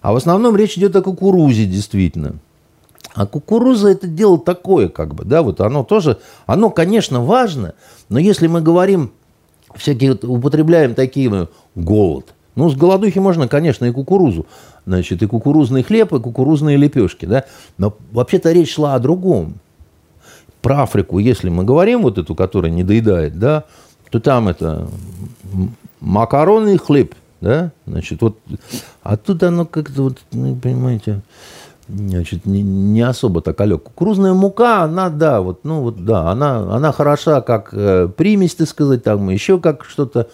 А 0.00 0.12
в 0.12 0.16
основном 0.16 0.56
речь 0.56 0.76
идет 0.78 0.94
о 0.96 1.02
кукурузе, 1.02 1.64
действительно. 1.64 2.34
А 3.16 3.24
кукуруза 3.24 3.88
это 3.88 4.06
дело 4.06 4.38
такое, 4.38 4.90
как 4.90 5.14
бы, 5.14 5.24
да, 5.24 5.42
вот 5.42 5.62
оно 5.62 5.84
тоже, 5.84 6.18
оно, 6.44 6.68
конечно, 6.68 7.24
важно, 7.24 7.72
но 8.10 8.18
если 8.18 8.46
мы 8.46 8.60
говорим, 8.60 9.10
всякие, 9.74 10.12
употребляем 10.12 10.94
такие, 10.94 11.30
ну, 11.30 11.48
голод, 11.74 12.34
ну, 12.56 12.68
с 12.68 12.76
голодухи 12.76 13.18
можно, 13.18 13.48
конечно, 13.48 13.86
и 13.86 13.90
кукурузу, 13.90 14.44
значит, 14.84 15.22
и 15.22 15.26
кукурузный 15.26 15.82
хлеб, 15.82 16.12
и 16.12 16.20
кукурузные 16.20 16.76
лепешки, 16.76 17.24
да, 17.24 17.46
но 17.78 17.96
вообще-то 18.12 18.52
речь 18.52 18.74
шла 18.74 18.94
о 18.94 18.98
другом. 18.98 19.54
Про 20.60 20.82
Африку, 20.82 21.18
если 21.18 21.48
мы 21.48 21.64
говорим 21.64 22.02
вот 22.02 22.18
эту, 22.18 22.34
которая 22.34 22.70
не 22.70 22.84
доедает, 22.84 23.38
да, 23.38 23.64
то 24.10 24.20
там 24.20 24.46
это 24.46 24.88
макароны 26.00 26.74
и 26.74 26.78
хлеб, 26.78 27.14
да, 27.40 27.72
значит, 27.86 28.20
вот, 28.20 28.36
а 29.02 29.16
тут 29.16 29.42
оно 29.42 29.64
как-то 29.64 30.02
вот, 30.02 30.18
ну, 30.32 30.54
понимаете, 30.56 31.22
значит, 31.88 32.46
не, 32.46 32.62
не 32.62 33.02
особо 33.02 33.40
так 33.40 33.60
алек. 33.60 33.84
Кукурузная 33.84 34.32
мука, 34.32 34.82
она, 34.82 35.10
да, 35.10 35.40
вот, 35.40 35.64
ну 35.64 35.82
вот, 35.82 36.04
да, 36.04 36.30
она, 36.30 36.58
она 36.74 36.92
хороша 36.92 37.40
как 37.40 37.70
э, 37.72 38.08
примесь, 38.08 38.54
так 38.54 38.68
сказать, 38.68 39.04
там 39.04 39.28
еще 39.30 39.60
как 39.60 39.84
что-то, 39.84 40.28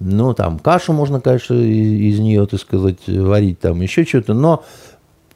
ну, 0.00 0.34
там, 0.34 0.58
кашу 0.58 0.92
можно, 0.92 1.20
конечно, 1.20 1.54
из, 1.54 2.16
из 2.16 2.18
нее, 2.20 2.46
так 2.46 2.60
сказать, 2.60 3.06
варить, 3.06 3.60
там, 3.60 3.80
еще 3.80 4.04
что-то, 4.04 4.34
но 4.34 4.64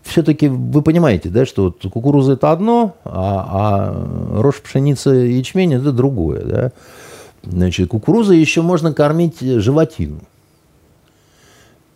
все-таки 0.02 0.48
вы 0.48 0.82
понимаете, 0.82 1.28
да, 1.28 1.46
что 1.46 1.64
вот 1.64 1.92
кукуруза 1.92 2.32
это 2.32 2.50
одно, 2.50 2.96
а, 3.04 3.46
а 3.50 4.42
рожь 4.42 4.60
пшеница 4.60 5.10
ячмень 5.10 5.74
это 5.74 5.92
другое, 5.92 6.44
да. 6.44 6.72
Значит, 7.44 7.88
кукуруза 7.88 8.34
еще 8.34 8.62
можно 8.62 8.92
кормить 8.92 9.40
животину, 9.40 10.20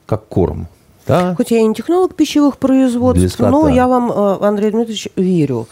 как 0.07 0.27
корм. 0.27 0.69
Да. 1.07 1.35
Хоть 1.37 1.51
я 1.51 1.59
и 1.59 1.67
не 1.67 1.75
технолог 1.75 2.15
пищевых 2.15 2.59
производств, 2.59 3.39
но 3.39 3.69
я 3.69 3.87
вам, 3.87 4.11
э, 4.11 4.39
Андрей 4.41 4.71
Дмитриевич, 4.71 5.09
верю. 5.17 5.69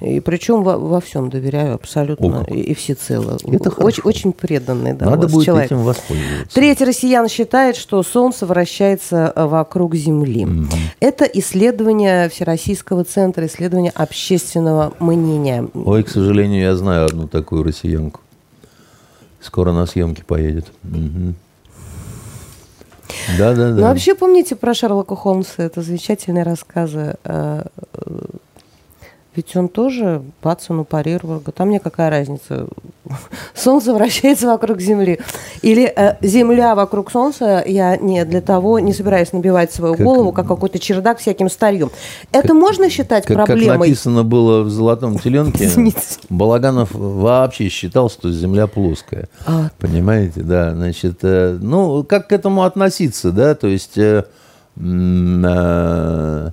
И 0.00 0.20
причем 0.20 0.62
во, 0.62 0.76
во 0.78 1.00
всем 1.00 1.30
доверяю 1.30 1.74
абсолютно 1.74 2.42
О, 2.42 2.44
и, 2.44 2.60
и 2.60 2.74
всецело. 2.74 3.38
Это 3.44 3.70
очень, 3.70 4.02
очень 4.04 4.32
преданный 4.32 4.92
да, 4.92 5.06
Надо 5.06 5.28
будет 5.28 5.46
человек. 5.46 5.66
этим 5.66 5.82
воспользоваться. 5.82 6.54
Третий 6.54 6.84
россиян 6.84 7.28
считает, 7.28 7.76
что 7.76 8.02
Солнце 8.02 8.46
вращается 8.46 9.32
э, 9.34 9.46
вокруг 9.46 9.94
Земли. 9.94 10.44
Mm-hmm. 10.44 10.66
Это 11.00 11.24
исследование 11.24 12.28
Всероссийского 12.28 13.04
центра 13.04 13.46
исследования 13.46 13.90
общественного 13.90 14.92
мнения. 15.00 15.68
Ой, 15.74 16.02
к 16.02 16.08
сожалению, 16.08 16.62
я 16.62 16.76
знаю 16.76 17.06
одну 17.06 17.26
такую 17.26 17.62
россиянку. 17.62 18.20
Скоро 19.40 19.72
на 19.72 19.86
съемки 19.86 20.22
поедет. 20.26 20.66
Угу. 20.84 21.34
Да, 23.38 23.54
да, 23.54 23.70
да. 23.70 23.74
Ну, 23.74 23.82
вообще, 23.82 24.14
помните 24.14 24.56
про 24.56 24.74
Шерлока 24.74 25.16
Холмса? 25.16 25.62
Это 25.62 25.82
замечательные 25.82 26.44
рассказы. 26.44 27.14
Э, 27.24 27.64
ведь 29.34 29.54
он 29.56 29.68
тоже 29.68 30.22
Батсону 30.42 30.84
парировал. 30.84 31.42
А 31.56 31.64
мне 31.64 31.80
какая 31.80 32.10
разница? 32.10 32.66
Солнце 33.54 33.92
вращается 33.92 34.46
вокруг 34.46 34.80
Земли. 34.80 35.20
Или 35.62 35.84
э, 35.84 36.16
Земля 36.20 36.74
вокруг 36.74 37.10
Солнца, 37.10 37.62
я 37.66 37.96
не 37.96 38.24
для 38.24 38.40
того 38.40 38.78
не 38.78 38.92
собираюсь 38.92 39.32
набивать 39.32 39.72
свою 39.72 39.94
как, 39.94 40.04
голову, 40.04 40.32
как 40.32 40.46
какой-то 40.46 40.78
чердак 40.78 41.18
всяким 41.18 41.48
старьем. 41.50 41.90
Это 42.32 42.48
как, 42.48 42.56
можно 42.56 42.90
считать 42.90 43.24
как, 43.24 43.36
проблемой? 43.36 43.68
Как 43.68 43.78
написано 43.78 44.24
было 44.24 44.62
в 44.62 44.70
«Золотом 44.70 45.18
теленке», 45.18 45.70
Балаганов 46.28 46.90
вообще 46.92 47.68
считал, 47.68 48.10
что 48.10 48.30
Земля 48.30 48.66
плоская. 48.66 49.28
А. 49.46 49.70
Понимаете, 49.78 50.42
да. 50.42 50.74
Значит, 50.74 51.18
э, 51.22 51.58
ну, 51.60 52.04
как 52.04 52.28
к 52.28 52.32
этому 52.32 52.64
относиться, 52.64 53.32
да? 53.32 53.54
То 53.54 53.66
есть... 53.66 53.98
Э, 53.98 54.24
э, 54.76 56.50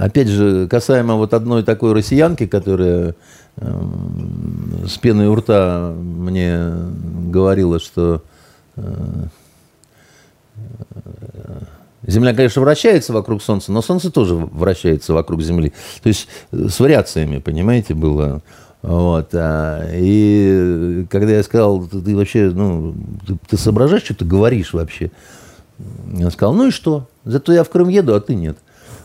Опять 0.00 0.28
же, 0.28 0.66
касаемо 0.66 1.16
вот 1.16 1.34
одной 1.34 1.62
такой 1.62 1.92
россиянки, 1.92 2.46
которая 2.46 3.10
э, 3.10 3.12
с 3.56 4.98
пеной 4.98 5.26
у 5.26 5.34
рта 5.34 5.92
мне 5.94 6.72
говорила, 7.28 7.78
что 7.78 8.22
э, 8.76 8.82
Земля, 12.06 12.34
конечно, 12.34 12.62
вращается 12.62 13.12
вокруг 13.12 13.42
Солнца, 13.42 13.72
но 13.72 13.82
Солнце 13.82 14.10
тоже 14.10 14.34
вращается 14.34 15.12
вокруг 15.12 15.42
Земли. 15.42 15.72
То 16.02 16.08
есть 16.08 16.28
с 16.50 16.80
вариациями, 16.80 17.38
понимаете, 17.38 17.94
было. 17.94 18.42
Вот. 18.82 19.28
А, 19.34 19.86
и 19.92 21.06
когда 21.10 21.32
я 21.32 21.42
сказал, 21.42 21.86
ты 21.86 22.16
вообще, 22.16 22.50
ну, 22.50 22.94
ты, 23.26 23.36
ты 23.48 23.56
соображаешь, 23.58 24.04
что 24.04 24.14
ты 24.14 24.24
говоришь 24.24 24.72
вообще? 24.72 25.10
Я 26.14 26.30
сказал, 26.30 26.54
ну 26.54 26.68
и 26.68 26.70
что? 26.70 27.08
Зато 27.24 27.52
я 27.52 27.64
в 27.64 27.68
Крым 27.68 27.88
еду, 27.88 28.14
а 28.14 28.20
ты 28.20 28.34
нет. 28.34 28.56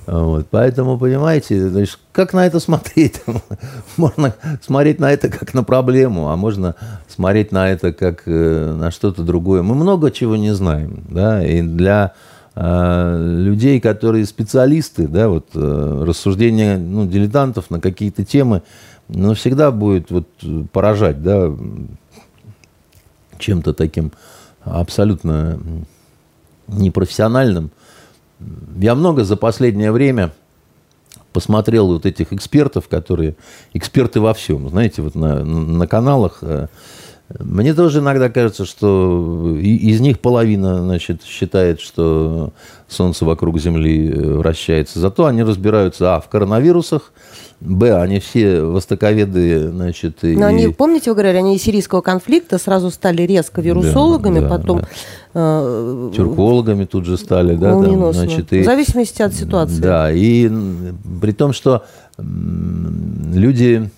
Вот, 0.07 0.47
поэтому, 0.51 0.99
понимаете, 0.99 1.67
значит, 1.67 1.97
как 2.11 2.33
на 2.33 2.45
это 2.45 2.59
смотреть? 2.59 3.21
можно 3.97 4.35
смотреть 4.61 4.99
на 4.99 5.11
это 5.11 5.29
как 5.29 5.53
на 5.53 5.63
проблему, 5.63 6.29
а 6.29 6.35
можно 6.35 6.75
смотреть 7.07 7.51
на 7.51 7.69
это 7.69 7.91
как 7.91 8.23
э, 8.27 8.73
на 8.73 8.91
что-то 8.91 9.23
другое. 9.23 9.63
Мы 9.63 9.73
много 9.73 10.11
чего 10.11 10.35
не 10.35 10.53
знаем, 10.53 11.03
да, 11.09 11.43
и 11.43 11.61
для 11.61 12.13
э, 12.55 13.39
людей, 13.39 13.79
которые 13.79 14.27
специалисты, 14.27 15.07
да, 15.07 15.27
вот 15.27 15.47
э, 15.55 16.03
рассуждения 16.05 16.77
ну, 16.77 17.07
дилетантов 17.07 17.71
на 17.71 17.79
какие-то 17.79 18.23
темы, 18.23 18.61
ну, 19.07 19.33
всегда 19.33 19.71
будет 19.71 20.11
вот 20.11 20.27
поражать, 20.71 21.23
да, 21.23 21.51
чем-то 23.39 23.73
таким 23.73 24.11
абсолютно 24.63 25.59
непрофессиональным. 26.67 27.71
Я 28.79 28.95
много 28.95 29.23
за 29.23 29.37
последнее 29.37 29.91
время 29.91 30.31
посмотрел 31.33 31.87
вот 31.87 32.05
этих 32.05 32.31
экспертов, 32.31 32.87
которые 32.87 33.35
эксперты 33.73 34.19
во 34.21 34.33
всем, 34.33 34.69
знаете, 34.69 35.01
вот 35.01 35.15
на, 35.15 35.43
на 35.43 35.87
каналах. 35.87 36.43
Мне 37.39 37.73
тоже 37.73 37.99
иногда 37.99 38.29
кажется, 38.29 38.65
что 38.65 39.57
из 39.59 39.99
них 39.99 40.19
половина 40.19 40.83
значит, 40.83 41.23
считает, 41.23 41.81
что 41.81 42.51
Солнце 42.87 43.25
вокруг 43.25 43.59
Земли 43.59 44.11
э, 44.11 44.33
вращается. 44.35 44.99
Зато 44.99 45.25
они 45.25 45.41
разбираются, 45.41 46.15
а, 46.15 46.19
в 46.19 46.29
коронавирусах, 46.29 47.11
б, 47.61 47.99
они 47.99 48.19
все 48.19 48.61
востоковеды, 48.61 49.69
значит... 49.69 50.19
Но 50.21 50.29
и... 50.29 50.53
они, 50.53 50.67
помните, 50.67 51.09
вы 51.09 51.15
говорили, 51.15 51.37
они 51.37 51.55
из 51.55 51.63
сирийского 51.63 52.01
конфликта 52.01 52.59
сразу 52.59 52.91
стали 52.91 53.23
резко 53.23 53.59
вирусологами, 53.59 54.41
да, 54.41 54.47
потом... 54.47 54.81
Да. 54.81 54.87
Э, 55.33 56.11
Тюркологами 56.15 56.85
тут 56.85 57.05
же 57.05 57.17
стали, 57.17 57.55
да, 57.55 57.71
там, 57.71 58.13
значит, 58.13 58.53
и, 58.53 58.61
в 58.61 58.65
зависимости 58.65 59.23
от 59.23 59.33
ситуации. 59.33 59.81
Да, 59.81 60.11
и 60.11 60.47
при 61.21 61.31
том, 61.31 61.53
что 61.53 61.85
люди 62.19 63.89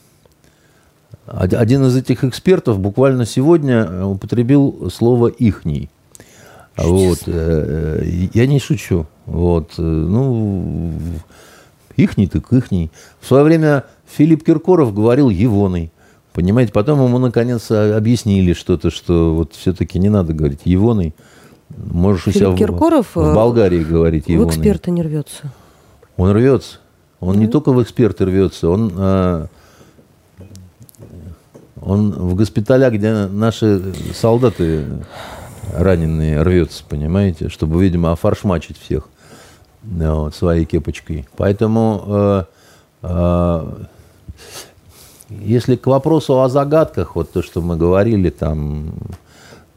один 1.28 1.86
из 1.86 1.95
этих 1.95 2.24
экспертов 2.24 2.80
буквально 2.80 3.26
сегодня 3.26 4.06
употребил 4.06 4.90
слово 4.94 5.28
«ихний». 5.28 5.90
Вот, 6.78 7.24
э, 7.26 8.02
э, 8.04 8.28
я 8.34 8.45
не 8.45 8.60
шучу. 8.60 9.08
Вот, 9.26 9.72
э, 9.78 9.82
ну, 9.82 10.94
ихний 11.95 12.28
так 12.28 12.54
ихний. 12.54 12.91
В 13.20 13.28
свое 13.28 13.44
время 13.44 13.86
Филипп 14.06 14.44
Киркоров 14.45 14.94
говорил 14.94 15.30
«егоный». 15.30 15.91
Понимаете, 16.34 16.72
потом 16.72 17.04
ему 17.04 17.18
наконец 17.18 17.72
объяснили 17.72 18.54
что-то, 18.54 18.91
что 18.91 19.34
вот 19.34 19.54
все-таки 19.54 19.98
не 19.98 20.10
надо 20.10 20.34
говорить 20.34 20.62
«егоный». 20.66 21.16
Можешь 21.76 22.26
Филипп 22.26 22.36
у 22.36 22.40
себя 22.40 22.58
Киркоров 22.58 23.16
в, 23.16 23.20
в 23.20 23.36
Болгарии 23.36 23.84
говорить 23.84 24.28
«егоный». 24.28 24.52
В 24.52 24.56
эксперты 24.56 24.91
не 24.91 25.02
рвется. 25.02 25.52
Он 26.16 26.32
рвется. 26.32 26.78
Он 27.20 27.36
mm-hmm. 27.36 27.40
не 27.40 27.48
только 27.48 27.72
в 27.72 27.82
эксперты 27.82 28.26
рвется, 28.26 28.70
он 28.70 29.49
он 31.82 32.12
в 32.12 32.36
госпиталях, 32.36 32.94
где 32.94 33.28
наши 33.28 33.82
солдаты 34.14 34.86
раненые 35.74 36.41
рвется, 36.41 36.84
понимаете, 36.88 37.49
чтобы, 37.49 37.82
видимо, 37.82 38.12
офаршмачить 38.12 38.78
всех 38.80 39.10
вот, 39.84 40.36
своей 40.36 40.66
кепочкой. 40.66 41.28
Поэтому, 41.36 42.04
э, 42.08 42.44
э, 43.04 43.74
если 45.30 45.76
к 45.76 45.88
вопросу 45.88 46.41
о 46.41 46.49
загадках, 46.49 47.16
вот 47.16 47.32
то, 47.32 47.41
что 47.41 47.62
мы 47.62 47.76
говорили 47.76 48.30
там, 48.30 48.94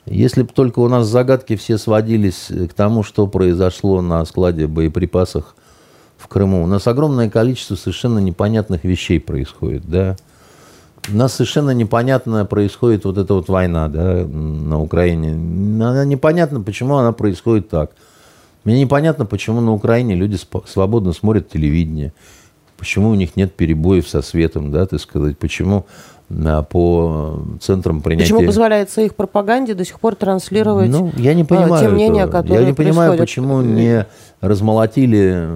если 0.07 0.43
бы 0.43 0.49
только 0.49 0.79
у 0.81 0.89
нас 0.89 1.07
загадки 1.07 1.57
все 1.57 1.79
сводились 1.79 2.49
к 2.49 2.73
тому, 2.73 3.03
что 3.03 3.27
произошло 3.27 4.01
на 4.01 4.25
складе 4.25 4.67
боеприпасов 4.67 5.55
в 6.17 6.29
Крыму, 6.29 6.63
у 6.63 6.67
нас 6.67 6.87
огромное 6.87 7.31
количество 7.31 7.75
совершенно 7.75 8.19
непонятных 8.19 8.85
вещей 8.85 9.21
происходит, 9.21 9.89
да, 9.89 10.17
у 11.09 11.17
нас 11.17 11.35
совершенно 11.35 11.71
непонятно 11.71 12.45
происходит 12.45 13.05
вот 13.05 13.19
эта 13.19 13.35
вот 13.35 13.49
война 13.49 13.89
да, 13.89 14.25
на 14.27 14.81
Украине. 14.81 15.33
Она 15.33 16.05
непонятно, 16.05 16.61
почему 16.61 16.97
она 16.97 17.13
происходит 17.13 17.69
так. 17.69 17.93
Мне 18.65 18.81
непонятно, 18.81 19.25
почему 19.25 19.61
на 19.61 19.73
Украине 19.73 20.15
люди 20.15 20.39
свободно 20.67 21.13
смотрят 21.13 21.49
телевидение, 21.49 22.13
почему 22.77 23.11
у 23.11 23.15
них 23.15 23.37
нет 23.37 23.55
перебоев 23.55 24.07
со 24.07 24.21
светом, 24.21 24.71
да, 24.71 24.87
так 24.87 25.01
сказать, 25.01 25.39
почему 25.39 25.87
а, 26.45 26.63
по 26.63 27.43
центрам 27.61 28.03
принятия... 28.03 28.35
Почему 28.35 28.47
позволяется 28.47 29.01
их 29.01 29.15
пропаганде 29.15 29.75
до 29.75 29.85
сих 29.85 29.99
пор 29.99 30.15
транслировать 30.15 30.91
ну, 30.91 31.11
я 31.17 31.35
не 31.35 31.45
понимаю 31.45 31.87
те 31.87 31.89
мнения, 31.89 32.23
этого. 32.23 32.43
которые 32.43 32.61
Я 32.61 32.67
не 32.67 32.75
понимаю, 32.75 33.19
почему 33.19 33.63
не 33.63 34.07
размолотили 34.41 35.49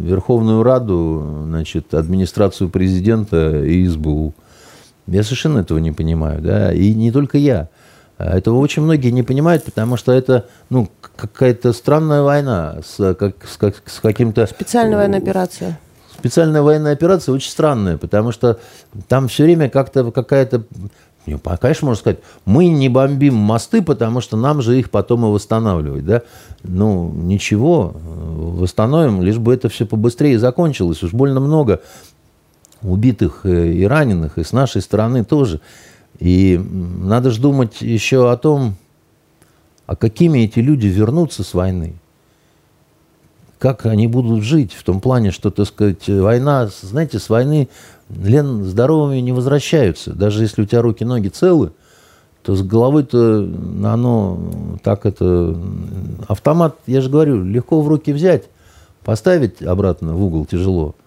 Верховную 0.00 0.62
Раду, 0.62 1.42
значит, 1.46 1.92
администрацию 1.92 2.70
президента 2.70 3.64
и 3.64 3.86
СБУ. 3.86 4.32
Я 5.06 5.22
совершенно 5.22 5.58
этого 5.58 5.78
не 5.78 5.92
понимаю, 5.92 6.40
да, 6.40 6.72
и 6.72 6.94
не 6.94 7.12
только 7.12 7.38
я. 7.38 7.68
Этого 8.16 8.58
очень 8.58 8.82
многие 8.82 9.10
не 9.10 9.22
понимают, 9.22 9.64
потому 9.64 9.96
что 9.96 10.12
это, 10.12 10.46
ну, 10.70 10.88
какая-то 11.16 11.72
странная 11.72 12.22
война 12.22 12.76
с, 12.84 13.14
как, 13.14 13.34
с, 13.46 13.56
как, 13.56 13.82
с 13.86 14.00
каким-то... 14.00 14.46
Специальная 14.46 14.96
военная 14.96 15.18
операция. 15.18 15.78
Специальная 16.16 16.62
военная 16.62 16.92
операция 16.92 17.34
очень 17.34 17.50
странная, 17.50 17.98
потому 17.98 18.30
что 18.30 18.60
там 19.08 19.28
все 19.28 19.42
время 19.42 19.68
как-то 19.68 20.10
какая-то... 20.10 20.62
Конечно, 21.58 21.86
можно 21.86 22.00
сказать, 22.00 22.20
мы 22.44 22.68
не 22.68 22.88
бомбим 22.88 23.34
мосты, 23.34 23.82
потому 23.82 24.20
что 24.20 24.36
нам 24.36 24.62
же 24.62 24.78
их 24.78 24.90
потом 24.90 25.24
и 25.24 25.30
восстанавливать, 25.30 26.04
да? 26.04 26.22
Ну, 26.62 27.10
ничего, 27.14 27.94
восстановим, 27.94 29.22
лишь 29.22 29.38
бы 29.38 29.54
это 29.54 29.68
все 29.68 29.86
побыстрее 29.86 30.38
закончилось. 30.38 31.02
Уж 31.02 31.12
больно 31.12 31.40
много 31.40 31.80
убитых 32.84 33.40
э, 33.44 33.72
и 33.72 33.84
раненых, 33.84 34.38
и 34.38 34.44
с 34.44 34.52
нашей 34.52 34.82
стороны 34.82 35.24
тоже. 35.24 35.60
И 36.18 36.58
надо 36.58 37.30
же 37.30 37.40
думать 37.40 37.80
еще 37.80 38.30
о 38.30 38.36
том, 38.36 38.76
а 39.86 39.96
какими 39.96 40.40
эти 40.40 40.60
люди 40.60 40.86
вернутся 40.86 41.42
с 41.42 41.54
войны. 41.54 41.94
Как 43.58 43.86
они 43.86 44.06
будут 44.06 44.42
жить 44.42 44.72
в 44.72 44.82
том 44.84 45.00
плане, 45.00 45.30
что, 45.30 45.50
так 45.50 45.66
сказать, 45.66 46.06
война, 46.08 46.68
знаете, 46.82 47.18
с 47.18 47.28
войны 47.30 47.68
Лен 48.10 48.64
здоровыми 48.64 49.20
не 49.20 49.32
возвращаются. 49.32 50.12
Даже 50.12 50.42
если 50.42 50.62
у 50.62 50.66
тебя 50.66 50.82
руки-ноги 50.82 51.28
целы, 51.28 51.72
то 52.42 52.54
с 52.54 52.62
головой-то 52.62 53.48
оно 53.84 54.38
так 54.82 55.06
это... 55.06 55.58
Автомат, 56.28 56.76
я 56.86 57.00
же 57.00 57.08
говорю, 57.08 57.42
легко 57.42 57.80
в 57.80 57.88
руки 57.88 58.12
взять, 58.12 58.44
поставить 59.02 59.62
обратно 59.62 60.14
в 60.14 60.22
угол 60.22 60.44
тяжело– 60.44 60.94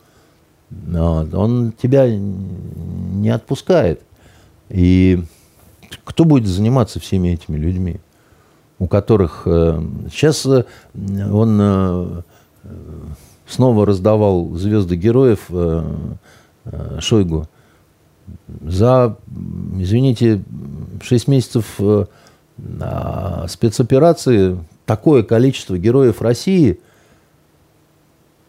он 0.72 1.72
тебя 1.72 2.07
не 2.10 3.30
отпускает. 3.30 4.02
И 4.69 5.23
кто 6.03 6.26
будет 6.26 6.48
заниматься 6.48 6.99
всеми 6.99 7.30
этими 7.30 7.57
людьми, 7.57 7.98
у 8.80 8.88
которых... 8.88 9.44
Э, 9.45 9.81
сейчас 10.11 10.45
э, 10.45 10.65
он 10.94 11.57
э, 11.61 12.22
снова 13.48 13.85
раздавал 13.85 14.53
звезды 14.56 14.95
героев 14.95 15.49
Шойгу. 16.99 17.48
За, 18.61 19.18
извините, 19.77 20.44
6 21.02 21.27
месяцев 21.30 21.80
спецоперации 23.48 24.60
такое 24.85 25.23
количество 25.23 25.77
героев 25.77 26.22
России– 26.22 26.81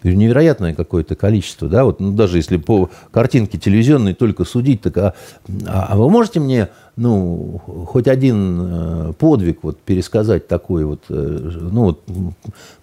невероятное 0.03 0.75
какое-то 0.75 1.17
количество, 1.17 1.69
да, 1.69 1.85
вот, 1.85 2.01
ну, 2.01 2.13
даже 2.13 2.37
если 2.37 2.57
по 2.57 2.91
картинке 3.11 3.59
телевизионной 3.59 4.15
только 4.15 4.45
судить, 4.45 4.83
так, 4.83 4.97
а, 4.97 5.15
а 5.67 5.97
вы 5.97 6.09
можете 6.09 6.41
мне, 6.41 6.69
ну, 6.97 7.61
хоть 7.87 8.07
один 8.07 8.61
э, 8.61 9.13
подвиг 9.19 9.59
вот 9.63 9.79
пересказать 9.81 10.47
такой 10.47 10.85
вот, 10.85 11.05
э, 11.09 11.13
ну, 11.15 11.85
вот, 11.85 12.03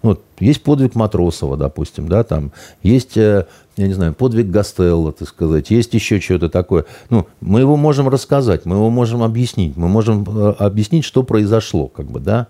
вот, 0.02 0.22
есть 0.40 0.62
подвиг 0.62 0.94
Матросова, 0.94 1.56
допустим, 1.56 2.08
да, 2.08 2.22
там, 2.22 2.52
есть, 2.82 3.16
э, 3.16 3.46
я 3.76 3.86
не 3.88 3.94
знаю, 3.94 4.14
подвиг 4.14 4.48
Гастелла, 4.48 5.12
так 5.12 5.28
сказать, 5.28 5.70
есть 5.70 5.94
еще 5.94 6.20
что-то 6.20 6.50
такое, 6.50 6.84
ну, 7.08 7.26
мы 7.40 7.60
его 7.60 7.76
можем 7.76 8.08
рассказать, 8.08 8.66
мы 8.66 8.76
его 8.76 8.90
можем 8.90 9.22
объяснить, 9.22 9.76
мы 9.76 9.88
можем 9.88 10.26
объяснить, 10.58 11.04
что 11.04 11.22
произошло, 11.22 11.88
как 11.88 12.10
бы, 12.10 12.20
да, 12.20 12.48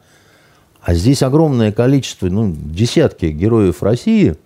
а 0.83 0.95
здесь 0.95 1.23
огромное 1.23 1.73
количество, 1.73 2.29
ну, 2.29 2.55
десятки 2.57 3.27
героев 3.27 3.83
России– 3.83 4.35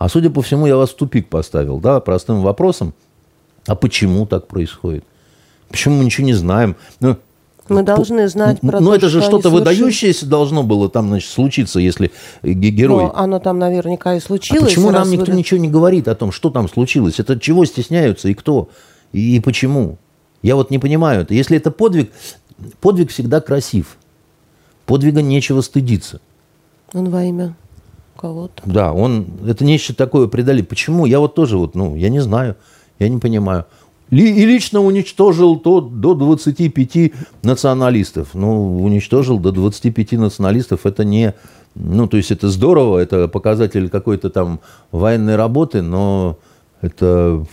а 0.00 0.08
судя 0.08 0.30
по 0.30 0.40
всему, 0.40 0.66
я 0.66 0.78
вас 0.78 0.90
в 0.90 0.94
тупик 0.94 1.28
поставил, 1.28 1.78
да, 1.78 2.00
простым 2.00 2.40
вопросом. 2.40 2.94
А 3.66 3.74
почему 3.74 4.24
так 4.24 4.48
происходит? 4.48 5.04
Почему 5.68 5.96
мы 5.96 6.06
ничего 6.06 6.26
не 6.26 6.32
знаем? 6.32 6.74
Ну, 7.00 7.18
мы 7.68 7.82
должны 7.82 8.26
знать 8.26 8.62
про 8.62 8.80
Ну, 8.80 8.94
это 8.94 9.10
же 9.10 9.20
что 9.20 9.38
то 9.40 9.50
выдающееся 9.50 10.24
должно 10.24 10.62
было 10.62 10.88
там, 10.88 11.08
значит, 11.08 11.30
случиться, 11.30 11.80
если 11.80 12.12
герой... 12.42 13.04
Но 13.04 13.14
оно 13.14 13.40
там 13.40 13.58
наверняка 13.58 14.14
и 14.14 14.20
случилось. 14.20 14.62
А 14.62 14.64
почему 14.64 14.90
нам 14.90 15.10
никто 15.10 15.32
вы... 15.32 15.36
ничего 15.36 15.60
не 15.60 15.68
говорит 15.68 16.08
о 16.08 16.14
том, 16.14 16.32
что 16.32 16.48
там 16.48 16.66
случилось? 16.70 17.20
Это 17.20 17.38
чего 17.38 17.66
стесняются 17.66 18.30
и 18.30 18.34
кто? 18.34 18.70
И, 19.12 19.36
и 19.36 19.40
почему? 19.40 19.98
Я 20.40 20.56
вот 20.56 20.70
не 20.70 20.78
понимаю. 20.78 21.26
Если 21.28 21.58
это 21.58 21.70
подвиг, 21.70 22.10
подвиг 22.80 23.10
всегда 23.10 23.42
красив. 23.42 23.98
Подвига 24.86 25.20
нечего 25.20 25.60
стыдиться. 25.60 26.22
Он 26.94 27.10
во 27.10 27.22
имя 27.22 27.54
кого-то. 28.16 28.62
Да, 28.64 28.92
он, 28.92 29.26
это 29.46 29.64
нечто 29.64 29.94
такое 29.94 30.26
предали. 30.28 30.62
Почему? 30.62 31.06
Я 31.06 31.20
вот 31.20 31.34
тоже 31.34 31.56
вот, 31.56 31.74
ну, 31.74 31.96
я 31.96 32.08
не 32.08 32.20
знаю, 32.20 32.56
я 32.98 33.08
не 33.08 33.18
понимаю. 33.18 33.66
И 34.10 34.44
лично 34.44 34.80
уничтожил 34.80 35.58
то 35.58 35.80
до 35.80 36.14
25 36.14 37.12
националистов. 37.42 38.30
Ну, 38.34 38.82
уничтожил 38.82 39.38
до 39.38 39.52
25 39.52 40.12
националистов, 40.12 40.84
это 40.84 41.04
не... 41.04 41.34
Ну, 41.76 42.08
то 42.08 42.16
есть 42.16 42.32
это 42.32 42.48
здорово, 42.48 42.98
это 42.98 43.28
показатель 43.28 43.88
какой-то 43.88 44.28
там 44.28 44.58
военной 44.90 45.36
работы, 45.36 45.82
но 45.82 46.38
это 46.80 47.46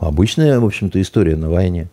обычная, 0.00 0.58
в 0.58 0.64
общем-то, 0.64 1.00
история 1.00 1.36
на 1.36 1.48
войне. 1.48 1.88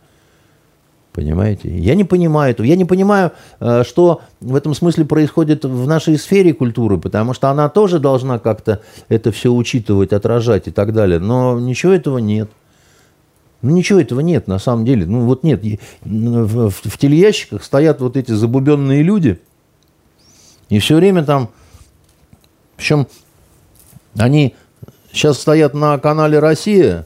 Понимаете? 1.19 1.77
Я 1.77 1.95
не 1.95 2.05
понимаю 2.05 2.51
этого. 2.51 2.65
Я 2.65 2.77
не 2.77 2.85
понимаю, 2.85 3.33
э, 3.59 3.83
что 3.83 4.21
в 4.39 4.55
этом 4.55 4.73
смысле 4.73 5.03
происходит 5.03 5.65
в 5.65 5.85
нашей 5.85 6.17
сфере 6.17 6.53
культуры, 6.53 6.97
потому 6.97 7.33
что 7.33 7.49
она 7.49 7.67
тоже 7.67 7.99
должна 7.99 8.39
как-то 8.39 8.81
это 9.09 9.33
все 9.33 9.51
учитывать, 9.51 10.13
отражать 10.13 10.69
и 10.69 10.71
так 10.71 10.93
далее. 10.93 11.19
Но 11.19 11.59
ничего 11.59 11.91
этого 11.91 12.19
нет. 12.19 12.49
Ну, 13.61 13.71
ничего 13.71 13.99
этого 13.99 14.21
нет, 14.21 14.47
на 14.47 14.59
самом 14.59 14.85
деле. 14.85 15.05
Ну, 15.05 15.25
вот 15.25 15.43
нет. 15.43 15.61
В, 16.03 16.69
в, 16.69 16.71
в 16.71 16.97
телеящиках 16.97 17.65
стоят 17.65 17.99
вот 17.99 18.15
эти 18.15 18.31
забубенные 18.31 19.03
люди, 19.03 19.41
и 20.69 20.79
все 20.79 20.95
время 20.95 21.25
там... 21.25 21.49
Причем 22.77 23.07
они 24.17 24.55
сейчас 25.11 25.37
стоят 25.37 25.73
на 25.73 25.97
канале 25.97 26.39
«Россия», 26.39 27.05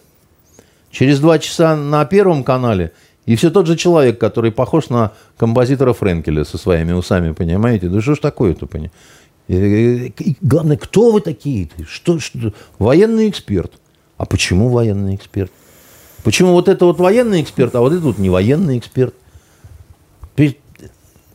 через 0.91 1.19
два 1.19 1.40
часа 1.40 1.76
на 1.76 2.06
Первом 2.06 2.44
канале– 2.44 2.91
и 3.25 3.35
все 3.35 3.49
тот 3.49 3.67
же 3.67 3.75
человек, 3.75 4.19
который 4.19 4.51
похож 4.51 4.89
на 4.89 5.13
композитора 5.37 5.93
Френкеля 5.93 6.43
со 6.43 6.57
своими 6.57 6.91
усами, 6.91 7.31
понимаете? 7.31 7.87
Да 7.87 8.01
что 8.01 8.15
ж 8.15 8.19
такое-то, 8.19 8.67
понимаете? 8.67 8.93
И, 9.47 10.37
главное, 10.41 10.77
кто 10.77 11.11
вы 11.11 11.21
такие? 11.21 11.69
Что, 11.87 12.19
что? 12.19 12.53
Военный 12.79 13.29
эксперт. 13.29 13.73
А 14.17 14.25
почему 14.25 14.69
военный 14.69 15.15
эксперт? 15.15 15.51
Почему 16.23 16.53
вот 16.53 16.69
это 16.69 16.85
вот 16.85 16.99
военный 16.99 17.41
эксперт, 17.41 17.75
а 17.75 17.81
вот 17.81 17.93
это 17.93 18.01
вот 18.01 18.17
не 18.17 18.29
военный 18.29 18.77
эксперт? 18.77 19.13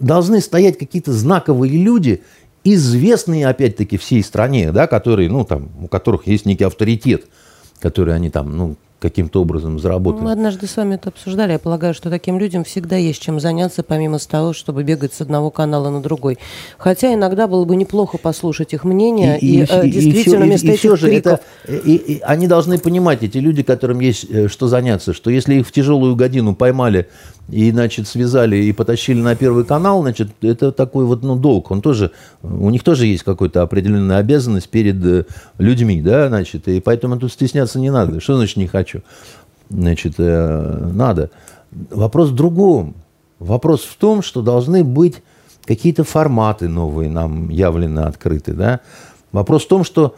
Должны 0.00 0.40
стоять 0.40 0.78
какие-то 0.78 1.12
знаковые 1.12 1.76
люди, 1.76 2.22
известные, 2.64 3.46
опять-таки, 3.48 3.96
всей 3.96 4.22
стране, 4.22 4.72
да, 4.72 4.86
которые, 4.86 5.28
ну, 5.28 5.44
там, 5.44 5.70
у 5.82 5.88
которых 5.88 6.26
есть 6.26 6.46
некий 6.46 6.64
авторитет, 6.64 7.26
который 7.80 8.14
они 8.14 8.30
там, 8.30 8.56
ну, 8.56 8.76
каким-то 9.00 9.40
образом 9.40 9.78
заработать. 9.78 10.22
Мы 10.22 10.32
однажды 10.32 10.66
с 10.66 10.76
вами 10.76 10.96
это 10.96 11.10
обсуждали. 11.10 11.52
Я 11.52 11.58
полагаю, 11.58 11.94
что 11.94 12.10
таким 12.10 12.38
людям 12.38 12.64
всегда 12.64 12.96
есть 12.96 13.22
чем 13.22 13.38
заняться, 13.38 13.82
помимо 13.82 14.18
того, 14.26 14.52
чтобы 14.52 14.82
бегать 14.82 15.14
с 15.14 15.20
одного 15.20 15.50
канала 15.50 15.90
на 15.90 16.02
другой. 16.02 16.38
Хотя 16.76 17.14
иногда 17.14 17.46
было 17.46 17.64
бы 17.64 17.76
неплохо 17.76 18.18
послушать 18.18 18.74
их 18.74 18.84
мнение 18.84 19.38
и, 19.38 19.60
и, 19.60 19.64
и, 19.64 19.86
и 19.86 19.90
действительно 19.90 20.44
и, 20.44 20.46
вместо 20.48 20.66
и, 20.66 20.70
и 20.70 20.74
этих 20.74 20.96
же 20.96 21.08
криков... 21.08 21.40
Это, 21.64 21.76
и, 21.76 21.94
и, 21.94 22.20
они 22.20 22.46
должны 22.46 22.78
понимать, 22.78 23.22
эти 23.22 23.38
люди, 23.38 23.62
которым 23.62 24.00
есть 24.00 24.26
э, 24.28 24.48
что 24.48 24.66
заняться, 24.66 25.12
что 25.12 25.30
если 25.30 25.56
их 25.56 25.68
в 25.68 25.72
тяжелую 25.72 26.16
годину 26.16 26.54
поймали 26.54 27.08
и, 27.48 27.70
значит, 27.70 28.06
связали 28.06 28.56
и 28.56 28.72
потащили 28.72 29.20
на 29.20 29.34
Первый 29.34 29.64
канал, 29.64 30.02
значит, 30.02 30.28
это 30.42 30.70
такой 30.70 31.06
вот, 31.06 31.22
ну, 31.22 31.36
долг. 31.36 31.70
Он 31.70 31.80
тоже, 31.80 32.12
у 32.42 32.68
них 32.70 32.84
тоже 32.84 33.06
есть 33.06 33.22
какая-то 33.22 33.62
определенная 33.62 34.18
обязанность 34.18 34.68
перед 34.68 35.04
э, 35.04 35.24
людьми, 35.56 36.02
да, 36.02 36.28
значит, 36.28 36.68
и 36.68 36.80
поэтому 36.80 37.18
тут 37.18 37.32
стесняться 37.32 37.78
не 37.78 37.90
надо. 37.90 38.20
Что 38.20 38.36
значит 38.36 38.58
не 38.58 38.66
хочу? 38.66 39.00
Значит, 39.70 40.14
э, 40.18 40.90
надо. 40.92 41.30
Вопрос 41.90 42.30
в 42.30 42.34
другом. 42.34 42.94
Вопрос 43.38 43.82
в 43.82 43.96
том, 43.96 44.22
что 44.22 44.42
должны 44.42 44.84
быть 44.84 45.22
какие-то 45.64 46.04
форматы 46.04 46.68
новые 46.68 47.08
нам 47.08 47.48
явлены, 47.48 48.00
открыты, 48.00 48.52
да. 48.52 48.80
Вопрос 49.32 49.64
в 49.64 49.68
том, 49.68 49.84
что 49.84 50.16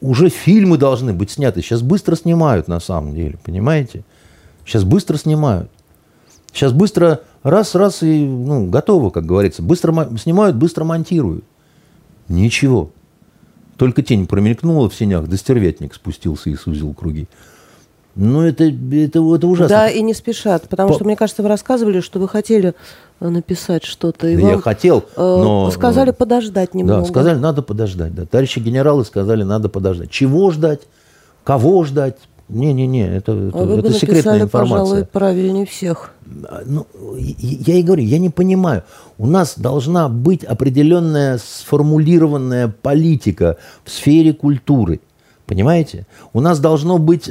уже 0.00 0.28
фильмы 0.28 0.78
должны 0.78 1.12
быть 1.12 1.30
сняты. 1.30 1.62
Сейчас 1.62 1.82
быстро 1.82 2.16
снимают, 2.16 2.68
на 2.68 2.80
самом 2.80 3.14
деле, 3.14 3.38
понимаете? 3.42 4.04
Сейчас 4.64 4.84
быстро 4.84 5.16
снимают. 5.16 5.70
Сейчас 6.54 6.72
быстро 6.72 7.20
раз-раз 7.42 8.04
и 8.04 8.24
ну, 8.24 8.66
готово, 8.70 9.10
как 9.10 9.26
говорится. 9.26 9.60
Быстро 9.60 10.08
снимают, 10.16 10.54
быстро 10.54 10.84
монтируют. 10.84 11.44
Ничего. 12.28 12.90
Только 13.76 14.02
тень 14.02 14.28
промелькнула 14.28 14.88
в 14.88 14.94
сенях, 14.94 15.26
да 15.26 15.36
стервятник 15.36 15.94
спустился 15.94 16.50
и 16.50 16.54
сузил 16.54 16.94
круги. 16.94 17.26
Ну, 18.14 18.42
это, 18.42 18.64
это, 18.64 19.34
это 19.34 19.46
ужасно. 19.48 19.68
Да, 19.68 19.88
и 19.90 20.00
не 20.00 20.14
спешат, 20.14 20.68
потому 20.68 20.90
По... 20.90 20.94
что, 20.94 21.04
мне 21.04 21.16
кажется, 21.16 21.42
вы 21.42 21.48
рассказывали, 21.48 21.98
что 21.98 22.20
вы 22.20 22.28
хотели 22.28 22.74
э, 23.18 23.28
написать 23.28 23.82
что-то. 23.82 24.28
И 24.28 24.36
да 24.36 24.50
я 24.50 24.58
хотел, 24.58 24.98
э, 24.98 25.04
но... 25.16 25.68
Сказали 25.72 26.12
подождать 26.12 26.74
немного. 26.74 27.00
Да, 27.00 27.08
сказали, 27.08 27.36
надо 27.36 27.62
подождать. 27.62 28.14
Да. 28.14 28.26
Товарищи 28.26 28.60
генералы 28.60 29.04
сказали, 29.04 29.42
надо 29.42 29.68
подождать. 29.68 30.12
Чего 30.12 30.52
ждать? 30.52 30.82
Кого 31.42 31.82
ждать? 31.82 32.16
Не-не-не, 32.48 33.06
это, 33.06 33.32
это, 33.32 33.58
а 33.58 33.64
вы 33.64 33.78
это 33.78 33.88
бы 33.88 33.94
секретная 33.94 34.14
написали, 34.16 34.42
информация. 34.42 34.78
пожалуй, 34.78 35.04
правильнее 35.06 35.66
всех. 35.66 36.12
А, 36.44 36.62
ну, 36.66 36.86
я 37.16 37.74
и 37.76 37.82
говорю, 37.82 38.02
я 38.02 38.18
не 38.18 38.28
понимаю. 38.28 38.82
У 39.16 39.26
нас 39.26 39.58
должна 39.58 40.08
быть 40.08 40.44
определенная 40.44 41.38
сформулированная 41.38 42.68
политика 42.68 43.56
в 43.84 43.90
сфере 43.90 44.34
культуры. 44.34 45.00
Понимаете? 45.46 46.06
У 46.32 46.40
нас 46.40 46.58
должно 46.58 46.96
быть, 46.96 47.30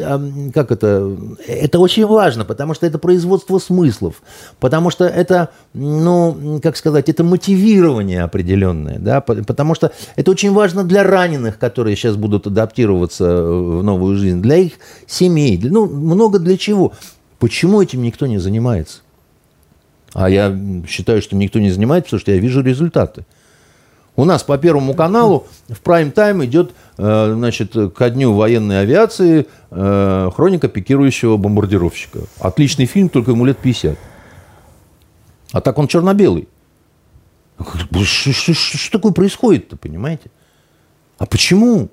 как 0.54 0.72
это, 0.72 1.18
это 1.48 1.80
очень 1.80 2.06
важно, 2.06 2.46
потому 2.46 2.76
что 2.76 2.86
это 2.86 3.00
производство 3.00 3.58
смыслов, 3.58 4.22
потому 4.60 4.92
что 4.92 5.06
это, 5.06 5.50
ну, 5.74 6.60
как 6.62 6.78
сказать, 6.78 7.10
это 7.10 7.24
мотивирование 7.24 8.22
определенное, 8.22 9.00
да, 9.00 9.20
потому 9.22 9.74
что 9.74 9.94
это 10.16 10.30
очень 10.30 10.52
важно 10.52 10.84
для 10.84 11.02
раненых, 11.02 11.58
которые 11.58 11.96
сейчас 11.96 12.16
будут 12.16 12.46
адаптироваться 12.46 13.44
в 13.44 13.82
новую 13.82 14.16
жизнь, 14.18 14.44
для 14.44 14.58
их 14.58 14.74
семей, 15.08 15.60
ну, 15.64 15.88
много 15.88 16.38
для 16.38 16.56
чего. 16.56 16.94
Почему 17.40 17.82
этим 17.82 18.04
никто 18.04 18.28
не 18.28 18.38
занимается? 18.38 19.00
А 20.14 20.30
я 20.30 20.56
считаю, 20.88 21.20
что 21.24 21.36
никто 21.36 21.58
не 21.58 21.72
занимается, 21.72 22.10
потому 22.10 22.20
что 22.22 22.32
я 22.32 22.38
вижу 22.38 22.62
результаты. 22.62 23.26
У 24.16 24.26
нас 24.26 24.44
по 24.44 24.58
Первому 24.58 24.94
каналу 24.94 25.48
в 25.68 25.82
прайм-тайм 25.82 26.46
идет, 26.46 26.74
э, 26.98 27.34
значит, 27.34 27.76
ко 27.96 28.10
дню 28.12 28.34
военной 28.34 28.82
авиации 28.82 29.48
э, 29.72 30.30
хроника 30.36 30.68
пикирующего 30.68 31.38
бомбардировщика. 31.38 32.20
Отличный 32.40 32.86
фильм, 32.86 33.10
только 33.10 33.32
ему 33.32 33.46
лет 33.46 33.58
50. 33.58 33.98
А 35.52 35.62
так 35.62 35.78
он 35.80 35.88
черно-белый. 35.88 36.48
Что 38.04 38.92
такое 38.92 39.14
происходит-то, 39.14 39.78
понимаете? 39.78 40.30
А 41.18 41.26
почему? 41.26 41.90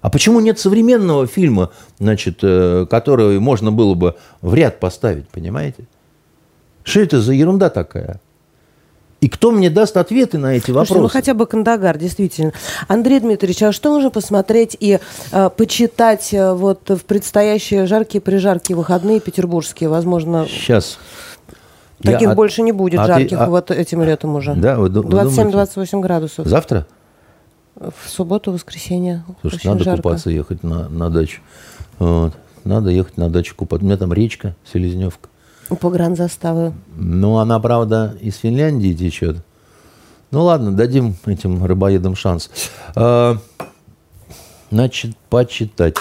А 0.00 0.10
почему 0.10 0.40
нет 0.40 0.58
современного 0.58 1.26
фильма, 1.26 1.70
значит, 1.98 2.38
э, 2.42 2.86
который 2.90 3.38
можно 3.38 3.70
было 3.70 3.94
бы 3.94 4.16
в 4.40 4.54
ряд 4.54 4.80
поставить, 4.80 5.28
понимаете? 5.28 5.86
Что 6.82 7.00
это 7.00 7.20
за 7.20 7.32
ерунда 7.32 7.70
такая? 7.70 8.20
И 9.20 9.28
кто 9.28 9.50
мне 9.50 9.68
даст 9.68 9.96
ответы 9.96 10.38
на 10.38 10.54
эти 10.54 10.70
вопросы? 10.70 10.92
Слушайте, 10.92 11.02
ну 11.02 11.08
хотя 11.08 11.34
бы 11.34 11.46
Кандагар, 11.46 11.98
действительно. 11.98 12.52
Андрей 12.86 13.18
Дмитриевич, 13.18 13.62
а 13.64 13.72
что 13.72 13.90
можно 13.90 14.10
посмотреть 14.10 14.76
и 14.78 15.00
э, 15.32 15.50
почитать 15.56 16.32
э, 16.32 16.52
вот 16.52 16.88
в 16.88 17.04
предстоящие 17.04 17.86
жаркие 17.86 18.20
прижаркие 18.20 18.76
выходные 18.76 19.18
петербургские, 19.18 19.88
возможно? 19.88 20.46
Сейчас. 20.46 20.98
Таких 22.00 22.28
Я 22.28 22.34
больше 22.34 22.60
от... 22.60 22.66
не 22.66 22.72
будет 22.72 23.00
а 23.00 23.06
жарких 23.06 23.30
ты, 23.30 23.34
а... 23.34 23.50
вот 23.50 23.72
этим 23.72 24.04
летом 24.04 24.36
уже. 24.36 24.54
Да, 24.54 24.78
вы 24.78 24.88
27-28 24.88 26.00
градусов. 26.00 26.46
Завтра? 26.46 26.86
В 27.74 28.08
субботу, 28.08 28.52
воскресенье. 28.52 29.24
Слушай, 29.40 29.56
Очень 29.56 29.70
надо 29.70 29.84
жарко. 29.84 30.02
купаться, 30.02 30.30
ехать 30.30 30.62
на, 30.62 30.88
на 30.88 31.10
дачу. 31.10 31.40
Вот. 31.98 32.34
Надо 32.64 32.90
ехать 32.90 33.16
на 33.16 33.30
дачу 33.30 33.56
купаться. 33.56 33.84
У 33.84 33.88
меня 33.88 33.96
там 33.96 34.12
речка, 34.12 34.54
Селезневка. 34.72 35.28
Погранзаставы. 35.76 36.72
Ну, 36.96 37.38
она, 37.38 37.58
правда, 37.60 38.16
из 38.20 38.36
Финляндии 38.36 38.92
течет. 38.94 39.36
Ну, 40.30 40.44
ладно, 40.44 40.72
дадим 40.72 41.16
этим 41.26 41.64
рыбоедам 41.64 42.14
шанс. 42.14 42.50
А, 42.94 43.38
значит, 44.70 45.16
почитать. 45.30 45.96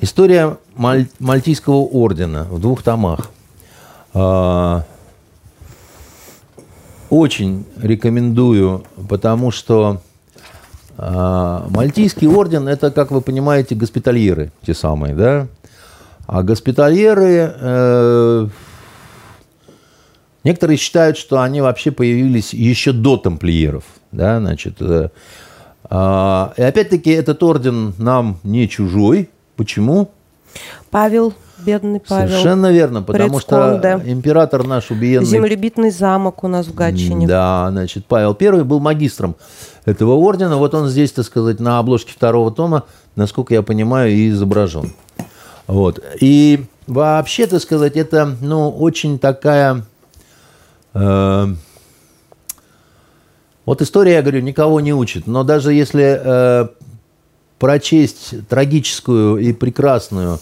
История 0.00 0.56
Маль- 0.76 1.10
Мальтийского 1.18 1.76
ордена 1.84 2.44
в 2.44 2.60
двух 2.60 2.82
томах. 2.82 3.30
А, 4.14 4.84
очень 7.10 7.64
рекомендую, 7.80 8.84
потому 9.08 9.50
что 9.50 10.00
а, 10.96 11.66
Мальтийский 11.70 12.26
орден– 12.26 12.68
это, 12.68 12.90
как 12.90 13.10
вы 13.10 13.20
понимаете, 13.20 13.74
госпитальеры 13.74 14.50
те 14.66 14.74
самые, 14.74 15.14
да? 15.14 15.46
А 16.28 16.42
госпитальеры, 16.42 17.54
э, 17.58 18.48
некоторые 20.44 20.76
считают, 20.76 21.16
что 21.16 21.40
они 21.40 21.62
вообще 21.62 21.90
появились 21.90 22.52
еще 22.52 22.92
до 22.92 23.16
тамплиеров. 23.16 23.84
Да, 24.12 24.38
значит, 24.38 24.74
э, 24.80 25.08
э, 25.88 26.48
и 26.58 26.62
опять-таки 26.62 27.10
этот 27.12 27.42
орден 27.42 27.94
нам 27.96 28.40
не 28.42 28.68
чужой. 28.68 29.30
Почему? 29.56 30.10
Павел, 30.90 31.32
бедный 31.64 31.98
Павел. 32.06 32.28
Совершенно 32.28 32.72
верно, 32.72 33.02
потому 33.02 33.38
Прецконде. 33.38 33.78
что 33.78 34.02
император 34.04 34.66
наш 34.66 34.90
убиенный... 34.90 35.26
Землелюбительный 35.26 35.90
замок 35.90 36.44
у 36.44 36.48
нас 36.48 36.66
в 36.66 36.74
Гатчине. 36.74 37.26
Да, 37.26 37.68
значит, 37.70 38.04
Павел 38.04 38.36
I 38.38 38.64
был 38.64 38.80
магистром 38.80 39.34
этого 39.86 40.12
ордена. 40.12 40.58
Вот 40.58 40.74
он 40.74 40.88
здесь, 40.88 41.10
так 41.10 41.24
сказать, 41.24 41.58
на 41.58 41.78
обложке 41.78 42.12
второго 42.12 42.50
тома, 42.50 42.84
насколько 43.16 43.54
я 43.54 43.62
понимаю, 43.62 44.12
и 44.12 44.28
изображен. 44.28 44.92
Вот. 45.68 46.02
И 46.20 46.64
вообще, 46.88 47.46
так 47.46 47.60
сказать, 47.60 47.96
это 47.96 48.36
ну, 48.40 48.70
очень 48.70 49.20
такая... 49.20 49.84
Э, 50.94 51.46
вот 53.66 53.82
история, 53.82 54.14
я 54.14 54.22
говорю, 54.22 54.40
никого 54.40 54.80
не 54.80 54.94
учит. 54.94 55.26
Но 55.26 55.44
даже 55.44 55.74
если 55.74 56.18
э, 56.18 56.68
прочесть 57.58 58.48
трагическую 58.48 59.36
и 59.36 59.52
прекрасную 59.52 60.40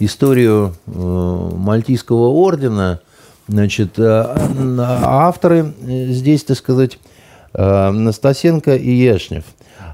историю 0.00 0.74
э, 0.86 0.90
Мальтийского 0.90 2.28
ордена, 2.28 3.00
значит, 3.46 3.98
э, 3.98 4.36
авторы 4.80 5.74
здесь, 5.82 6.44
так 6.44 6.56
сказать, 6.56 6.98
Настасенко 7.52 8.74
и 8.76 8.90
Яшнев. 8.90 9.44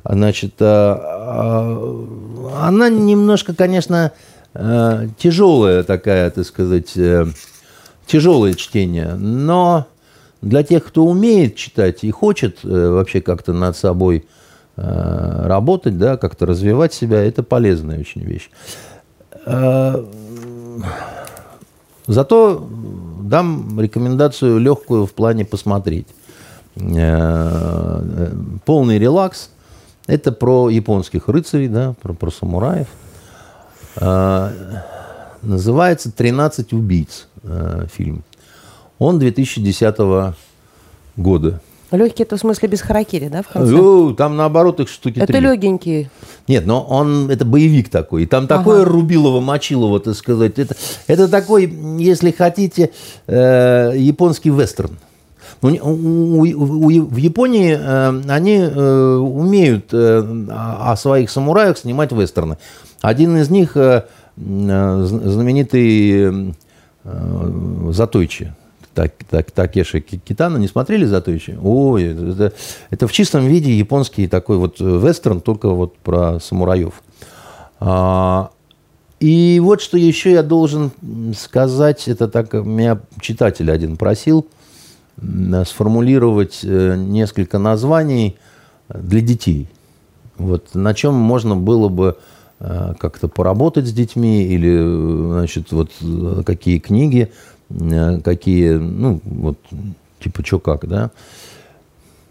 Значит, 0.05 0.63
она 0.63 1.19
немножко, 2.89 3.53
конечно, 3.53 4.13
тяжелая 5.19 5.85
такая, 5.85 6.31
так 6.31 6.45
сказать, 6.45 6.97
тяжелое 8.07 8.55
чтение, 8.55 9.15
но 9.15 9.87
для 10.43 10.63
тех, 10.63 10.85
кто 10.85 11.05
умеет 11.07 11.57
читать 11.57 12.03
и 12.03 12.11
хочет 12.11 12.59
вообще 12.65 13.21
как-то 13.21 13.53
над 13.53 13.77
собой 13.77 14.25
Э, 14.81 15.47
работать, 15.49 15.99
да, 15.99 16.17
как-то 16.17 16.47
развивать 16.47 16.95
себя, 16.95 17.21
это 17.21 17.43
полезная 17.43 17.99
очень 17.99 18.23
вещь. 18.23 18.49
Э, 19.45 20.05
зато 22.07 22.69
дам 23.21 23.81
рекомендацию 23.81 24.59
легкую 24.59 25.07
в 25.07 25.15
плане 25.15 25.45
посмотреть. 25.45 26.07
Э, 26.77 28.31
полный 28.65 29.01
релакс. 29.01 29.51
Это 30.07 30.31
про 30.31 30.69
японских 30.69 31.27
рыцарей, 31.27 31.67
да, 31.67 31.97
про, 32.01 32.13
про 32.13 32.31
самураев. 32.31 32.87
Называется 35.43 36.13
«13 36.17 36.75
убийц» 36.75 37.29
фильм. 37.93 38.25
Он 38.99 39.19
2010 39.19 40.35
года. 41.17 41.61
Легкие 41.91 42.27
это 42.27 42.37
в 42.37 42.41
смысле 42.41 42.69
без 42.69 42.83
харакири, 42.83 43.29
да, 43.29 43.43
в 43.43 43.49
конце? 43.49 43.73
Ну, 43.73 44.15
там 44.15 44.37
наоборот 44.37 44.79
их 44.81 44.89
штуки 44.89 45.19
Это 45.19 45.33
три. 45.33 45.41
легенькие. 45.41 46.11
Нет, 46.47 46.67
но 46.67 46.83
он, 46.83 47.31
это 47.31 47.47
боевик 47.47 47.89
такой. 47.89 48.25
И 48.25 48.27
там 48.27 48.47
такое 48.47 48.83
ага. 48.83 48.91
рубилово-мочилово, 48.91 50.01
так 50.01 50.15
сказать. 50.15 50.59
Это, 50.59 50.77
это 51.07 51.29
такой, 51.29 51.65
если 51.99 52.31
хотите, 52.31 52.91
э, 53.27 53.95
японский 53.97 54.51
вестерн. 54.51 54.99
У, 55.61 55.69
у, 55.69 56.43
у, 56.43 56.89
в 56.89 57.17
Японии 57.17 57.77
э, 57.79 58.23
они 58.29 58.59
э, 58.59 59.15
умеют 59.17 59.93
э, 59.93 60.47
о 60.51 60.97
своих 60.97 61.31
самураях 61.31 61.79
снимать 61.79 62.13
вестерны. 62.13 62.59
Один 63.01 63.37
из 63.37 63.51
них 63.51 63.77
э, 63.77 64.05
э 64.37 65.07
знаменитый 65.07 66.53
э, 67.05 67.91
Затойчи 67.91 68.53
так, 68.99 69.13
так, 69.31 69.51
Такеши 69.53 70.01
Китана. 70.01 70.57
Не 70.57 70.67
смотрели 70.67 71.05
«Затойчи»? 71.05 71.57
Ой, 71.63 72.33
это, 72.33 72.53
это 72.91 73.07
в 73.07 73.13
чистом 73.13 73.47
виде 73.47 73.73
японский 73.73 74.27
такой 74.27 74.57
вот 74.57 74.81
вестерн, 74.81 75.41
только 75.41 75.69
вот 75.69 75.97
про 75.99 76.41
самураев. 76.41 76.95
А, 77.79 78.51
и 79.21 79.61
вот 79.63 79.81
что 79.83 79.97
еще 79.97 80.33
я 80.33 80.43
должен 80.43 80.91
сказать, 81.37 82.09
это 82.09 82.27
так 82.27 82.53
меня 82.55 82.99
читатель 83.21 83.71
один 83.71 83.97
просил 83.97 84.49
сформулировать 85.67 86.61
э, 86.63 86.97
несколько 86.97 87.59
названий 87.59 88.37
для 88.89 89.21
детей. 89.21 89.69
Вот 90.37 90.75
на 90.75 90.95
чем 90.95 91.15
можно 91.15 91.57
было 91.57 91.89
бы 91.89 92.17
э, 92.61 92.95
как-то 92.99 93.29
поработать 93.29 93.87
с 93.87 93.93
детьми 93.93 94.45
или, 94.45 94.79
э, 94.79 95.33
значит, 95.33 95.73
вот 95.73 95.91
какие 96.45 96.79
книги 96.79 97.33
Э, 97.71 98.21
какие, 98.21 98.73
ну, 98.73 99.21
вот, 99.25 99.59
типа, 100.21 100.45
что 100.45 100.59
как, 100.59 100.87
да. 100.89 101.11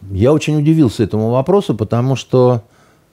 Я 0.10 0.34
очень 0.34 0.58
удивился 0.58 1.04
этому 1.04 1.30
вопросу, 1.30 1.76
потому 1.76 2.16
что, 2.16 2.64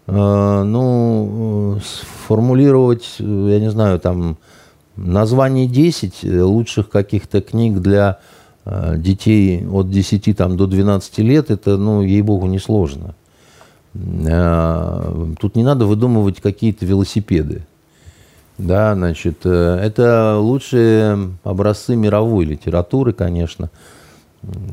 э, 0.06 0.62
ну, 0.64 1.78
сформулировать, 1.84 3.16
я 3.18 3.60
не 3.60 3.70
знаю, 3.70 4.00
там, 4.00 4.38
название 4.96 5.66
10 5.66 6.22
лучших 6.22 6.88
каких-то 6.88 7.40
книг 7.40 7.80
для 7.80 8.18
э, 8.20 8.33
детей 8.66 9.66
от 9.66 9.90
10 9.90 10.36
там, 10.36 10.56
до 10.56 10.66
12 10.66 11.18
лет, 11.18 11.50
это, 11.50 11.76
ну, 11.76 12.02
ей-богу, 12.02 12.46
несложно. 12.46 13.14
Э, 13.94 15.34
тут 15.38 15.56
не 15.56 15.62
надо 15.62 15.86
выдумывать 15.86 16.40
какие-то 16.40 16.84
велосипеды. 16.84 17.62
Да, 18.58 18.94
значит, 18.94 19.40
э, 19.44 19.78
это 19.82 20.38
лучшие 20.38 21.32
образцы 21.42 21.96
мировой 21.96 22.44
литературы, 22.44 23.12
конечно. 23.12 23.70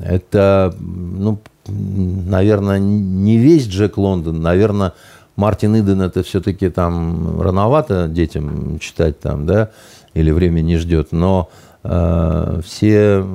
Это, 0.04 0.76
ну, 0.80 1.40
наверное, 1.68 2.80
не 2.80 3.38
весь 3.38 3.68
Джек 3.68 3.98
Лондон, 3.98 4.42
наверное, 4.42 4.94
Мартин 5.36 5.80
Иден 5.80 6.02
это 6.02 6.24
все-таки 6.24 6.70
там 6.70 7.42
рановато 7.42 8.08
детям 8.08 8.80
читать 8.80 9.20
там, 9.20 9.46
да, 9.46 9.72
или 10.14 10.32
время 10.32 10.62
не 10.62 10.78
ждет, 10.78 11.12
но 11.12 11.50
э, 11.50 11.71
все, 11.84 13.26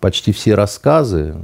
почти 0.00 0.32
все 0.32 0.54
рассказы, 0.54 1.36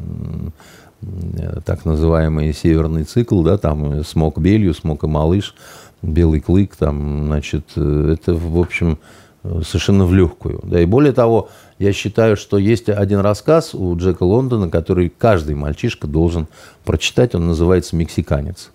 так 1.65 1.85
называемый 1.85 2.53
северный 2.53 3.05
цикл, 3.05 3.43
да, 3.43 3.59
там 3.59 4.03
Смок 4.05 4.39
Белью, 4.39 4.75
Смок 4.75 5.05
и 5.05 5.07
Малыш, 5.07 5.55
белый 6.03 6.41
клык, 6.41 6.77
там, 6.77 7.27
значит, 7.27 7.65
э, 7.77 8.15
это, 8.15 8.35
в 8.35 8.59
общем, 8.59 8.99
совершенно 9.43 10.07
в 10.07 10.15
легкую. 10.15 10.61
Да, 10.63 10.81
и 10.81 10.87
более 10.87 11.13
того, 11.13 11.49
я 11.79 11.93
считаю, 11.93 12.37
что 12.37 12.57
есть 12.57 12.89
один 12.89 13.21
рассказ 13.21 13.75
у 13.75 13.97
Джека 13.97 14.23
Лондона, 14.23 14.71
который 14.71 15.11
каждый 15.11 15.55
мальчишка 15.55 16.07
должен 16.07 16.47
прочитать, 16.85 17.35
он 17.35 17.47
называется 17.47 17.97
«Мексиканец». 17.97 18.71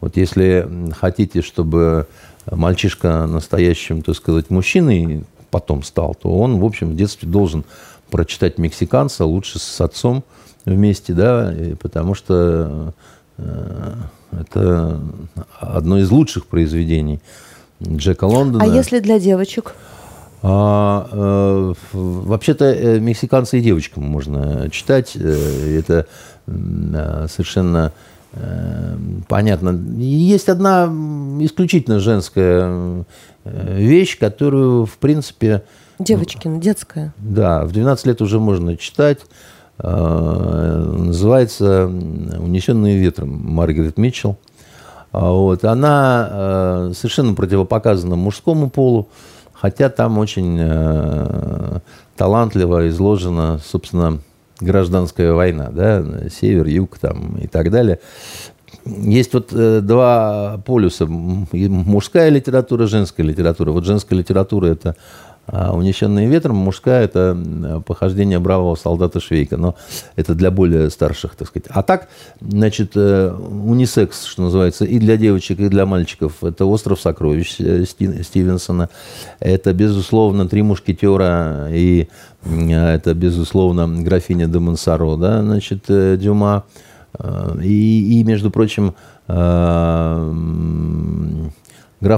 Вот 0.00 0.16
если 0.16 0.68
хотите, 0.96 1.42
чтобы 1.42 2.06
мальчишка 2.50 3.26
настоящим, 3.26 4.02
так 4.02 4.14
сказать, 4.14 4.50
мужчиной 4.50 5.24
потом 5.50 5.82
стал, 5.82 6.14
то 6.14 6.28
он, 6.30 6.58
в 6.58 6.64
общем, 6.64 6.90
в 6.90 6.96
детстве 6.96 7.28
должен 7.28 7.64
прочитать 8.10 8.58
«Мексиканца», 8.58 9.24
лучше 9.24 9.58
с 9.58 9.80
отцом 9.80 10.24
вместе, 10.64 11.12
да, 11.12 11.52
потому 11.80 12.14
что 12.14 12.94
э, 13.38 13.94
это 14.32 15.00
одно 15.58 15.98
из 15.98 16.10
лучших 16.10 16.46
произведений 16.46 17.20
Джека 17.82 18.24
Лондона. 18.24 18.64
А 18.64 18.66
если 18.66 19.00
для 19.00 19.18
девочек? 19.18 19.74
А, 20.42 21.08
э, 21.10 21.74
вообще-то 21.92 22.66
э, 22.66 23.00
мексиканцы 23.00 23.58
и 23.58 23.62
девочкам 23.62 24.04
можно 24.04 24.68
читать. 24.70 25.12
Э, 25.16 25.78
это 25.78 26.06
совершенно 27.28 27.92
э, 28.32 28.96
понятно. 29.26 29.70
Есть 29.98 30.48
одна 30.48 30.84
исключительно 31.40 31.98
женская 31.98 33.04
вещь, 33.46 34.18
которую, 34.18 34.86
в 34.86 34.98
принципе... 34.98 35.62
Девочкина, 35.98 36.60
детская. 36.60 37.14
Да, 37.18 37.64
в 37.64 37.72
12 37.72 38.06
лет 38.06 38.22
уже 38.22 38.38
можно 38.38 38.76
читать. 38.76 39.20
Э, 39.78 40.94
называется 40.96 41.86
«Унесенные 41.86 42.98
ветром» 42.98 43.30
Маргарет 43.30 43.98
Митчелл. 43.98 44.36
А 45.12 45.30
вот. 45.30 45.64
Она 45.64 46.28
э, 46.30 46.92
совершенно 46.94 47.34
противопоказана 47.34 48.16
мужскому 48.16 48.70
полу, 48.70 49.08
хотя 49.52 49.88
там 49.88 50.18
очень 50.18 50.58
э, 50.60 51.78
талантливо 52.16 52.88
изложена, 52.88 53.60
собственно, 53.64 54.18
гражданская 54.60 55.32
война, 55.32 55.68
да, 55.70 56.02
север, 56.30 56.66
юг 56.66 56.98
там 56.98 57.36
и 57.36 57.46
так 57.46 57.70
далее. 57.70 58.00
Есть 58.86 59.34
вот 59.34 59.52
два 59.52 60.60
полюса, 60.64 61.06
мужская 61.06 62.28
литература, 62.28 62.86
женская 62.86 63.24
литература. 63.24 63.72
Вот 63.72 63.84
женская 63.84 64.16
литература– 64.16 64.66
это 64.68 64.96
а 65.48 65.72
«Унесенные 65.72 66.26
ветром» 66.26 66.56
мужская– 66.56 67.04
это 67.04 67.82
похождение 67.86 68.40
бравого 68.40 68.74
солдата 68.74 69.20
Швейка. 69.20 69.56
Но 69.56 69.76
это 70.16 70.34
для 70.34 70.50
более 70.50 70.90
старших, 70.90 71.36
так 71.36 71.46
сказать. 71.48 71.68
А 71.70 71.82
так, 71.82 72.08
значит, 72.40 72.92
э, 72.96 73.32
унисекс, 73.32 74.24
что 74.24 74.42
называется, 74.42 74.84
и 74.84 74.98
для 74.98 75.16
девочек, 75.16 75.60
и 75.60 75.68
для 75.68 75.86
мальчиков. 75.86 76.42
Это 76.42 76.64
«Остров 76.64 77.00
сокровищ» 77.00 77.56
э, 77.60 77.84
Стивенсона. 77.84 78.88
Это, 79.38 79.72
безусловно, 79.72 80.48
«Три 80.48 80.62
мушкетера» 80.62 81.68
и 81.70 82.08
это, 82.44 83.14
безусловно, 83.14 83.86
«Графиня 84.02 84.48
де 84.48 84.58
Монсоро», 84.58 85.16
да, 85.16 85.42
значит, 85.42 85.84
э, 85.88 86.16
Дюма. 86.16 86.64
И, 87.62 88.20
и 88.20 88.24
между 88.24 88.50
прочим, 88.50 88.94
граф 89.26 90.34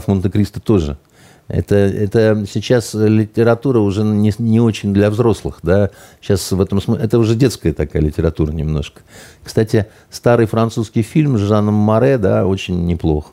Монте-Кристо 0.08 0.60
тоже– 0.60 0.98
это, 1.48 1.76
это 1.76 2.44
сейчас 2.46 2.92
литература 2.92 3.78
уже 3.78 4.04
не, 4.04 4.32
не 4.38 4.60
очень 4.60 4.92
для 4.92 5.10
взрослых, 5.10 5.60
да. 5.62 5.90
Сейчас 6.20 6.52
в 6.52 6.60
этом 6.60 6.80
смысле 6.80 7.02
это 7.02 7.18
уже 7.18 7.34
детская 7.34 7.72
такая 7.72 8.02
литература 8.02 8.52
немножко. 8.52 9.00
Кстати, 9.42 9.86
старый 10.10 10.46
французский 10.46 11.00
фильм 11.00 11.38
с 11.38 11.40
Жаном 11.40 11.74
Море, 11.74 12.18
да, 12.18 12.46
очень 12.46 12.84
неплох. 12.84 13.32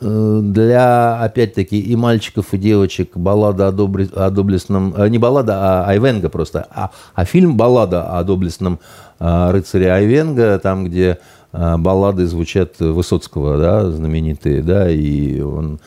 А, 0.00 0.38
э, 0.38 0.40
для, 0.42 1.22
опять-таки, 1.22 1.80
и 1.80 1.96
мальчиков, 1.96 2.52
и 2.52 2.58
девочек 2.58 3.16
баллада 3.16 3.68
о, 3.68 3.72
добре, 3.72 4.08
о 4.14 4.30
доблестном... 4.30 4.94
Э, 4.96 5.08
не 5.08 5.18
баллада, 5.18 5.54
а 5.58 5.84
Айвенга 5.88 6.28
просто, 6.28 6.66
а, 6.70 6.90
а 7.14 7.24
фильм 7.24 7.56
«Баллада 7.56 8.18
о 8.18 8.24
доблестном 8.24 8.78
а, 9.18 9.52
рыцаре 9.52 9.90
Айвенга», 9.92 10.58
там, 10.58 10.84
где 10.84 11.18
а, 11.52 11.78
баллады 11.78 12.26
звучат 12.26 12.78
Высоцкого, 12.78 13.58
да, 13.58 13.90
знаменитые, 13.90 14.62
да, 14.62 14.90
и 14.90 15.40
он 15.40 15.80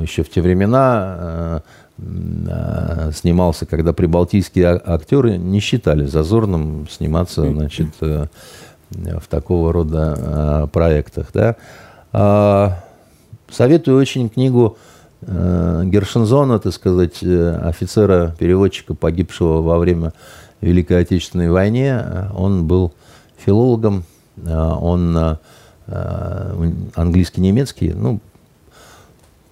еще 0.00 0.22
в 0.24 0.30
те 0.30 0.40
времена 0.40 1.62
снимался, 3.12 3.66
когда 3.66 3.92
прибалтийские 3.92 4.68
а, 4.68 4.94
актеры 4.94 5.36
не 5.36 5.60
считали 5.60 6.06
зазорным 6.06 6.88
сниматься, 6.90 7.48
значит, 7.48 7.88
в 8.00 9.28
такого 9.28 9.72
рода 9.72 10.68
проектах, 10.72 11.28
да. 11.32 11.56
Советую 13.50 13.98
очень 13.98 14.28
книгу 14.28 14.76
Гершензона, 15.22 16.58
так 16.58 16.72
сказать, 16.72 17.22
офицера-переводчика, 17.22 18.94
погибшего 18.94 19.62
во 19.62 19.78
время 19.78 20.12
Великой 20.60 21.00
Отечественной 21.00 21.50
войне. 21.50 22.28
Он 22.36 22.66
был 22.66 22.92
филологом, 23.38 24.04
он 24.46 25.38
английский, 26.94 27.40
немецкий, 27.40 27.92
ну, 27.92 28.20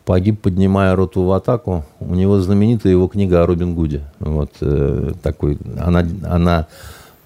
погиб, 0.05 0.41
поднимая 0.41 0.95
роту 0.95 1.23
в 1.23 1.33
атаку. 1.33 1.85
У 2.01 2.15
него 2.15 2.41
знаменитая 2.41 2.93
его 2.93 3.09
книга 3.09 3.43
о 3.43 3.47
Робин 3.47 3.75
Гуде. 3.75 4.03
Вот 4.21 4.51
э, 4.61 5.13
такой, 5.23 5.59
она, 5.79 6.07
она, 6.25 6.67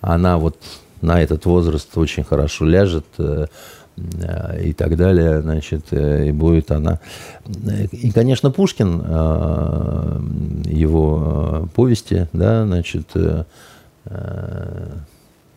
она 0.00 0.38
вот 0.38 0.56
на 1.00 1.20
этот 1.20 1.44
возраст 1.46 1.96
очень 1.96 2.24
хорошо 2.24 2.64
ляжет 2.64 3.06
э, 3.18 3.46
э, 3.46 3.46
и 4.62 4.72
так 4.72 4.96
далее, 4.96 5.42
значит, 5.42 5.86
э, 5.90 6.28
и 6.28 6.32
будет 6.32 6.70
она. 6.70 7.00
И, 7.92 8.10
конечно, 8.10 8.50
Пушкин, 8.50 9.02
э, 9.04 10.20
его 10.66 11.64
э, 11.64 11.66
повести, 11.74 12.28
да, 12.32 12.64
значит, 12.64 13.08
э, 13.14 13.44
э, 14.06 14.88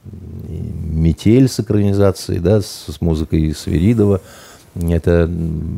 «Метель» 0.04 1.48
с 1.48 1.60
экранизацией, 1.60 2.40
да, 2.40 2.62
с, 2.62 3.00
музыкой 3.02 3.54
Свиридова. 3.54 4.22
Это, 4.76 5.30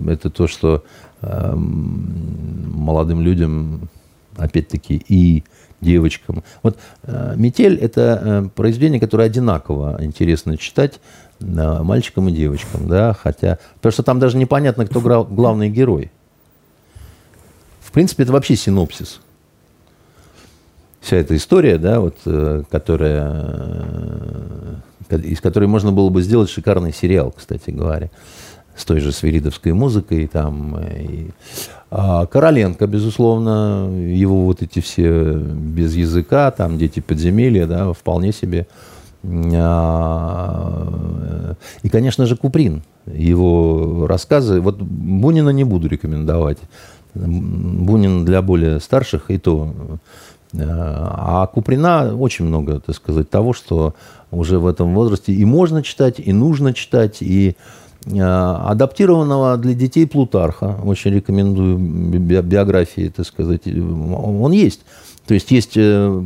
это 0.07 0.29
то, 0.29 0.47
что 0.47 0.83
молодым 1.21 3.21
людям, 3.21 3.89
опять-таки, 4.37 5.03
и 5.07 5.43
девочкам. 5.83 6.43
Вот 6.63 6.77
э, 7.03 7.35
«Метель»— 7.37 7.77
это 7.81 8.21
э, 8.23 8.49
произведение, 8.55 8.99
которое 8.99 9.25
одинаково 9.25 9.97
интересно 9.99 10.57
читать 10.57 10.95
э, 10.95 10.99
мальчикам 11.39 12.29
и 12.29 12.31
девочкам, 12.31 12.87
да, 12.87 13.13
хотя... 13.13 13.59
Потому 13.75 13.91
что 13.91 14.03
там 14.03 14.19
даже 14.19 14.37
непонятно, 14.37 14.85
кто 14.85 15.01
главный 15.01 15.69
герой. 15.69 16.11
В 17.81 17.91
принципе, 17.91 18.23
это 18.23 18.31
вообще 18.31 18.55
синопсис. 18.55 19.19
Вся 21.01 21.17
эта 21.17 21.35
история, 21.35 21.77
да, 21.77 21.99
вот, 21.99 22.17
которая, 22.71 23.45
из 25.09 25.41
которой 25.41 25.65
можно 25.65 25.91
было 25.91 26.09
бы 26.09 26.21
сделать 26.21 26.49
шикарный 26.49 26.93
сериал, 26.93 27.31
кстати 27.35 27.71
говоря 27.71 28.09
с 28.75 28.85
той 28.85 28.99
же 29.01 29.11
свиридовской 29.11 29.73
музыкой. 29.73 30.27
Там, 30.27 30.79
и, 30.79 31.29
а 31.91 32.25
Короленко, 32.25 32.87
безусловно, 32.87 33.87
его 33.95 34.45
вот 34.45 34.61
эти 34.63 34.79
все 34.79 35.33
без 35.33 35.93
языка, 35.93 36.49
там 36.51 36.77
дети 36.77 36.99
подземелья, 36.99 37.67
да, 37.67 37.93
вполне 37.93 38.31
себе. 38.31 38.65
А, 39.25 40.85
и, 41.81 41.89
конечно 41.89 42.25
же, 42.25 42.35
Куприн, 42.35 42.83
его 43.05 44.05
рассказы. 44.07 44.59
Вот 44.61 44.81
Бунина 44.81 45.49
не 45.49 45.63
буду 45.63 45.87
рекомендовать. 45.87 46.57
Бунин 47.13 48.25
для 48.25 48.41
более 48.41 48.79
старших 48.79 49.31
и 49.31 49.37
то. 49.37 49.73
А 50.55 51.47
Куприна 51.47 52.15
очень 52.15 52.45
много, 52.45 52.79
так 52.79 52.95
сказать, 52.95 53.29
того, 53.29 53.53
что 53.53 53.95
уже 54.29 54.59
в 54.59 54.67
этом 54.67 54.93
возрасте 54.93 55.33
и 55.33 55.45
можно 55.45 55.81
читать, 55.83 56.19
и 56.19 56.31
нужно 56.33 56.73
читать, 56.73 57.21
и 57.21 57.55
Э, 58.05 58.55
адаптированного 58.67 59.57
для 59.57 59.73
детей 59.73 60.05
Плутарха. 60.05 60.77
Очень 60.83 61.11
рекомендую 61.11 61.77
биографии, 61.77 63.11
так 63.15 63.25
сказать. 63.25 63.61
Он 63.65 64.51
есть. 64.51 64.81
То 65.25 65.33
есть 65.33 65.51
есть 65.51 65.73
э, 65.75 66.21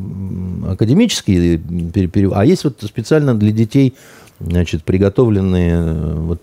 академические 0.69 1.57
переводы, 1.57 2.35
а 2.39 2.45
есть 2.45 2.63
вот 2.63 2.81
специально 2.81 3.35
для 3.35 3.51
детей 3.51 3.95
значит, 4.39 4.83
приготовленные 4.83 5.73
э, 5.75 6.13
вот, 6.15 6.41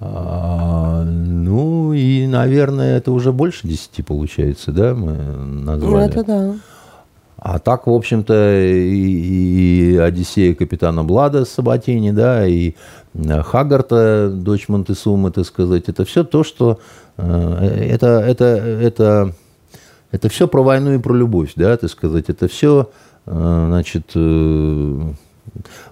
ну 0.00 1.92
и, 1.92 2.26
наверное, 2.28 2.98
это 2.98 3.10
уже 3.10 3.32
больше 3.32 3.66
десяти 3.66 4.02
получается, 4.02 4.70
да, 4.70 4.94
мы 4.94 5.12
назвали. 5.12 5.92
Ну, 5.92 5.98
это 5.98 6.24
да. 6.24 6.54
А 7.40 7.60
так, 7.60 7.86
в 7.86 7.92
общем-то, 7.92 8.64
и, 8.64 9.92
и 9.92 9.96
Одиссея 9.96 10.54
капитана 10.54 11.04
Блада 11.04 11.44
Сабатини, 11.44 12.10
да, 12.10 12.44
и 12.44 12.74
э, 13.14 13.42
Хагарта, 13.42 14.28
дочь 14.28 14.68
Монтесумы, 14.68 15.30
так 15.30 15.46
сказать, 15.46 15.84
это 15.86 16.04
все 16.04 16.24
то, 16.24 16.42
что 16.42 16.80
э, 17.16 17.88
это, 17.92 18.06
это, 18.26 18.44
это, 18.44 19.34
это 20.10 20.28
все 20.28 20.48
про 20.48 20.62
войну 20.62 20.94
и 20.94 20.98
про 20.98 21.14
любовь, 21.14 21.52
да, 21.56 21.76
так 21.76 21.90
сказать, 21.90 22.26
это 22.28 22.48
все, 22.48 22.90
э, 23.26 23.64
значит, 23.68 24.14
вы 24.14 25.14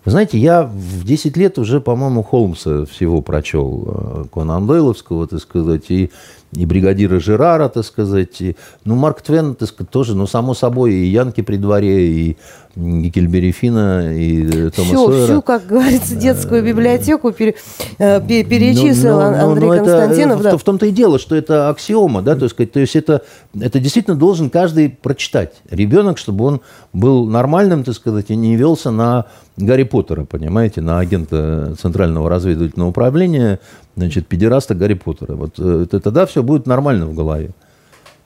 знаете, 0.05 0.39
я 0.39 0.65
в 0.65 1.05
10 1.05 1.37
лет 1.37 1.59
уже, 1.59 1.81
по-моему, 1.81 2.23
Холмса 2.23 2.85
всего 2.85 3.23
прочел, 3.23 4.29
Конан 4.33 4.67
Дойловского, 4.67 5.27
так 5.27 5.41
сказать, 5.41 5.91
и 5.91 6.11
и 6.53 6.65
бригадира 6.65 7.21
Жерара, 7.21 7.69
так 7.69 7.85
сказать. 7.85 8.41
И, 8.41 8.57
ну, 8.85 8.95
Марк 8.95 9.23
Твен, 9.23 9.55
так 9.55 9.69
сказать, 9.69 9.91
тоже, 9.91 10.15
ну, 10.15 10.27
само 10.27 10.55
собой, 10.55 10.95
и 10.95 11.07
Янки 11.07 11.43
при 11.43 11.57
дворе, 11.57 12.09
и 12.09 12.37
Гекельбери 12.77 13.53
Фина, 13.53 14.15
и 14.15 14.67
э, 14.67 14.71
Тома 14.71 14.89
всю, 14.89 15.07
Сойера. 15.07 15.25
Всю, 15.25 15.43
как 15.43 15.67
говорится, 15.67 16.15
детскую 16.15 16.63
библиотеку 16.63 17.33
пере, 17.33 17.55
э, 17.99 18.21
перечислил 18.21 19.19
ну, 19.19 19.31
ну, 19.31 19.51
Андрей 19.51 19.71
ну, 19.71 19.77
Константинов. 19.77 20.41
Это, 20.41 20.51
да. 20.51 20.57
в, 20.59 20.61
в 20.61 20.65
том-то 20.65 20.85
и 20.85 20.91
дело, 20.91 21.19
что 21.19 21.35
это 21.35 21.71
аксиома, 21.71 22.21
да, 22.21 22.37
то 22.37 22.45
есть, 22.45 22.57
то 22.73 22.79
есть 22.79 22.95
это, 22.95 23.23
это 23.59 23.81
действительно 23.81 24.15
должен 24.15 24.51
каждый 24.51 24.91
прочитать. 24.91 25.55
Ребенок, 25.71 26.19
чтобы 26.19 26.45
он 26.45 26.61
был 26.93 27.27
нормальным, 27.27 27.83
так 27.83 27.95
сказать, 27.95 28.27
и 28.29 28.37
не 28.37 28.57
велся 28.57 28.91
на 28.91 29.25
Гарри 29.57 29.85
Поттера, 29.85 30.25
понимаете, 30.25 30.83
на 30.83 30.99
агента 30.99 31.75
Центрального 31.81 32.29
разведывательного 32.29 32.91
управления, 32.91 33.59
значит, 33.97 34.27
педераста 34.27 34.75
Гарри 34.75 34.95
Поттера. 34.95 35.35
Вот 35.35 35.55
э, 35.59 35.87
тогда 35.91 36.27
все 36.27 36.43
будет 36.43 36.67
нормально 36.67 37.07
в 37.07 37.15
голове. 37.15 37.53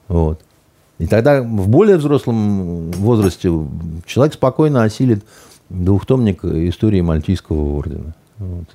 Вот. 0.09 0.41
И 1.01 1.07
тогда 1.07 1.41
в 1.41 1.67
более 1.67 1.97
взрослом 1.97 2.91
возрасте 2.91 3.51
человек 4.05 4.35
спокойно 4.35 4.83
осилит 4.83 5.23
двухтомник 5.69 6.45
истории 6.45 7.01
Мальтийского 7.01 7.75
ордена. 7.75 8.13
Вот. 8.37 8.65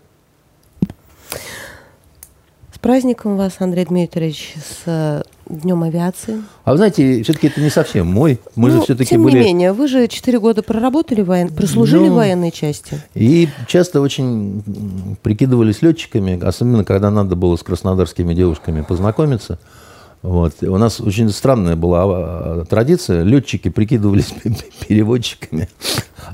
С 2.75 2.81
праздником 2.81 3.37
вас, 3.37 3.55
Андрей 3.61 3.85
Дмитриевич, 3.85 4.55
с 4.57 4.83
э, 4.87 5.23
Днем 5.49 5.85
авиации. 5.85 6.43
А 6.65 6.73
вы 6.73 6.79
знаете, 6.79 7.23
все-таки 7.23 7.47
это 7.47 7.61
не 7.61 7.71
совсем 7.71 8.09
мой. 8.09 8.41
Мы 8.57 8.71
ну, 8.71 8.79
же 8.79 8.83
все-таки 8.83 9.11
тем 9.11 9.23
были... 9.23 9.39
не 9.39 9.45
менее, 9.45 9.73
вы 9.73 9.87
же 9.87 10.09
четыре 10.09 10.41
года 10.41 10.65
проработали, 10.65 11.23
воен... 11.23 11.49
прослужили 11.51 12.09
ну, 12.09 12.15
в 12.15 12.17
военной 12.17 12.51
части. 12.51 13.01
И 13.15 13.49
часто 13.69 14.01
очень 14.01 15.17
прикидывались 15.23 15.81
летчиками, 15.81 16.45
особенно 16.45 16.83
когда 16.83 17.13
надо 17.13 17.37
было 17.37 17.55
с 17.55 17.63
краснодарскими 17.63 18.35
девушками 18.35 18.83
познакомиться. 18.83 19.61
Вот. 20.27 20.61
У 20.65 20.77
нас 20.77 21.01
очень 21.01 21.31
странная 21.31 21.77
была 21.77 22.03
а, 22.05 22.65
традиция. 22.69 23.23
Летчики 23.23 23.69
прикидывались 23.69 24.35
переводчиками, 24.89 25.69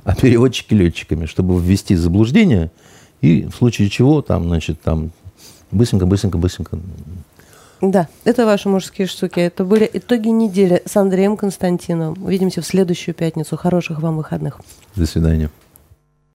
а 0.05 0.17
переводчики 0.17 0.73
летчиками, 0.73 1.27
чтобы 1.27 1.61
ввести 1.61 1.95
заблуждение. 1.95 2.71
И 3.21 3.45
в 3.45 3.55
случае 3.55 3.91
чего 3.91 4.23
там, 4.23 4.45
значит, 4.45 4.81
там 4.81 5.11
быстренько, 5.71 6.07
быстренько, 6.07 6.39
быстренько 6.39 6.79
да, 7.83 8.07
это 8.25 8.47
ваши 8.47 8.69
мужские 8.69 9.09
штуки. 9.09 9.41
Это 9.41 9.65
были 9.65 9.91
итоги 9.93 10.29
недели 10.29 10.83
с 10.87 10.97
Андреем 10.97 11.37
Константиновым. 11.37 12.25
Увидимся 12.25 12.63
в 12.63 12.67
следующую 12.67 13.13
пятницу. 13.13 13.57
Хороших 13.57 14.01
вам 14.01 14.19
выходных. 14.19 14.61
До 14.95 15.05
свидания. 15.05 15.51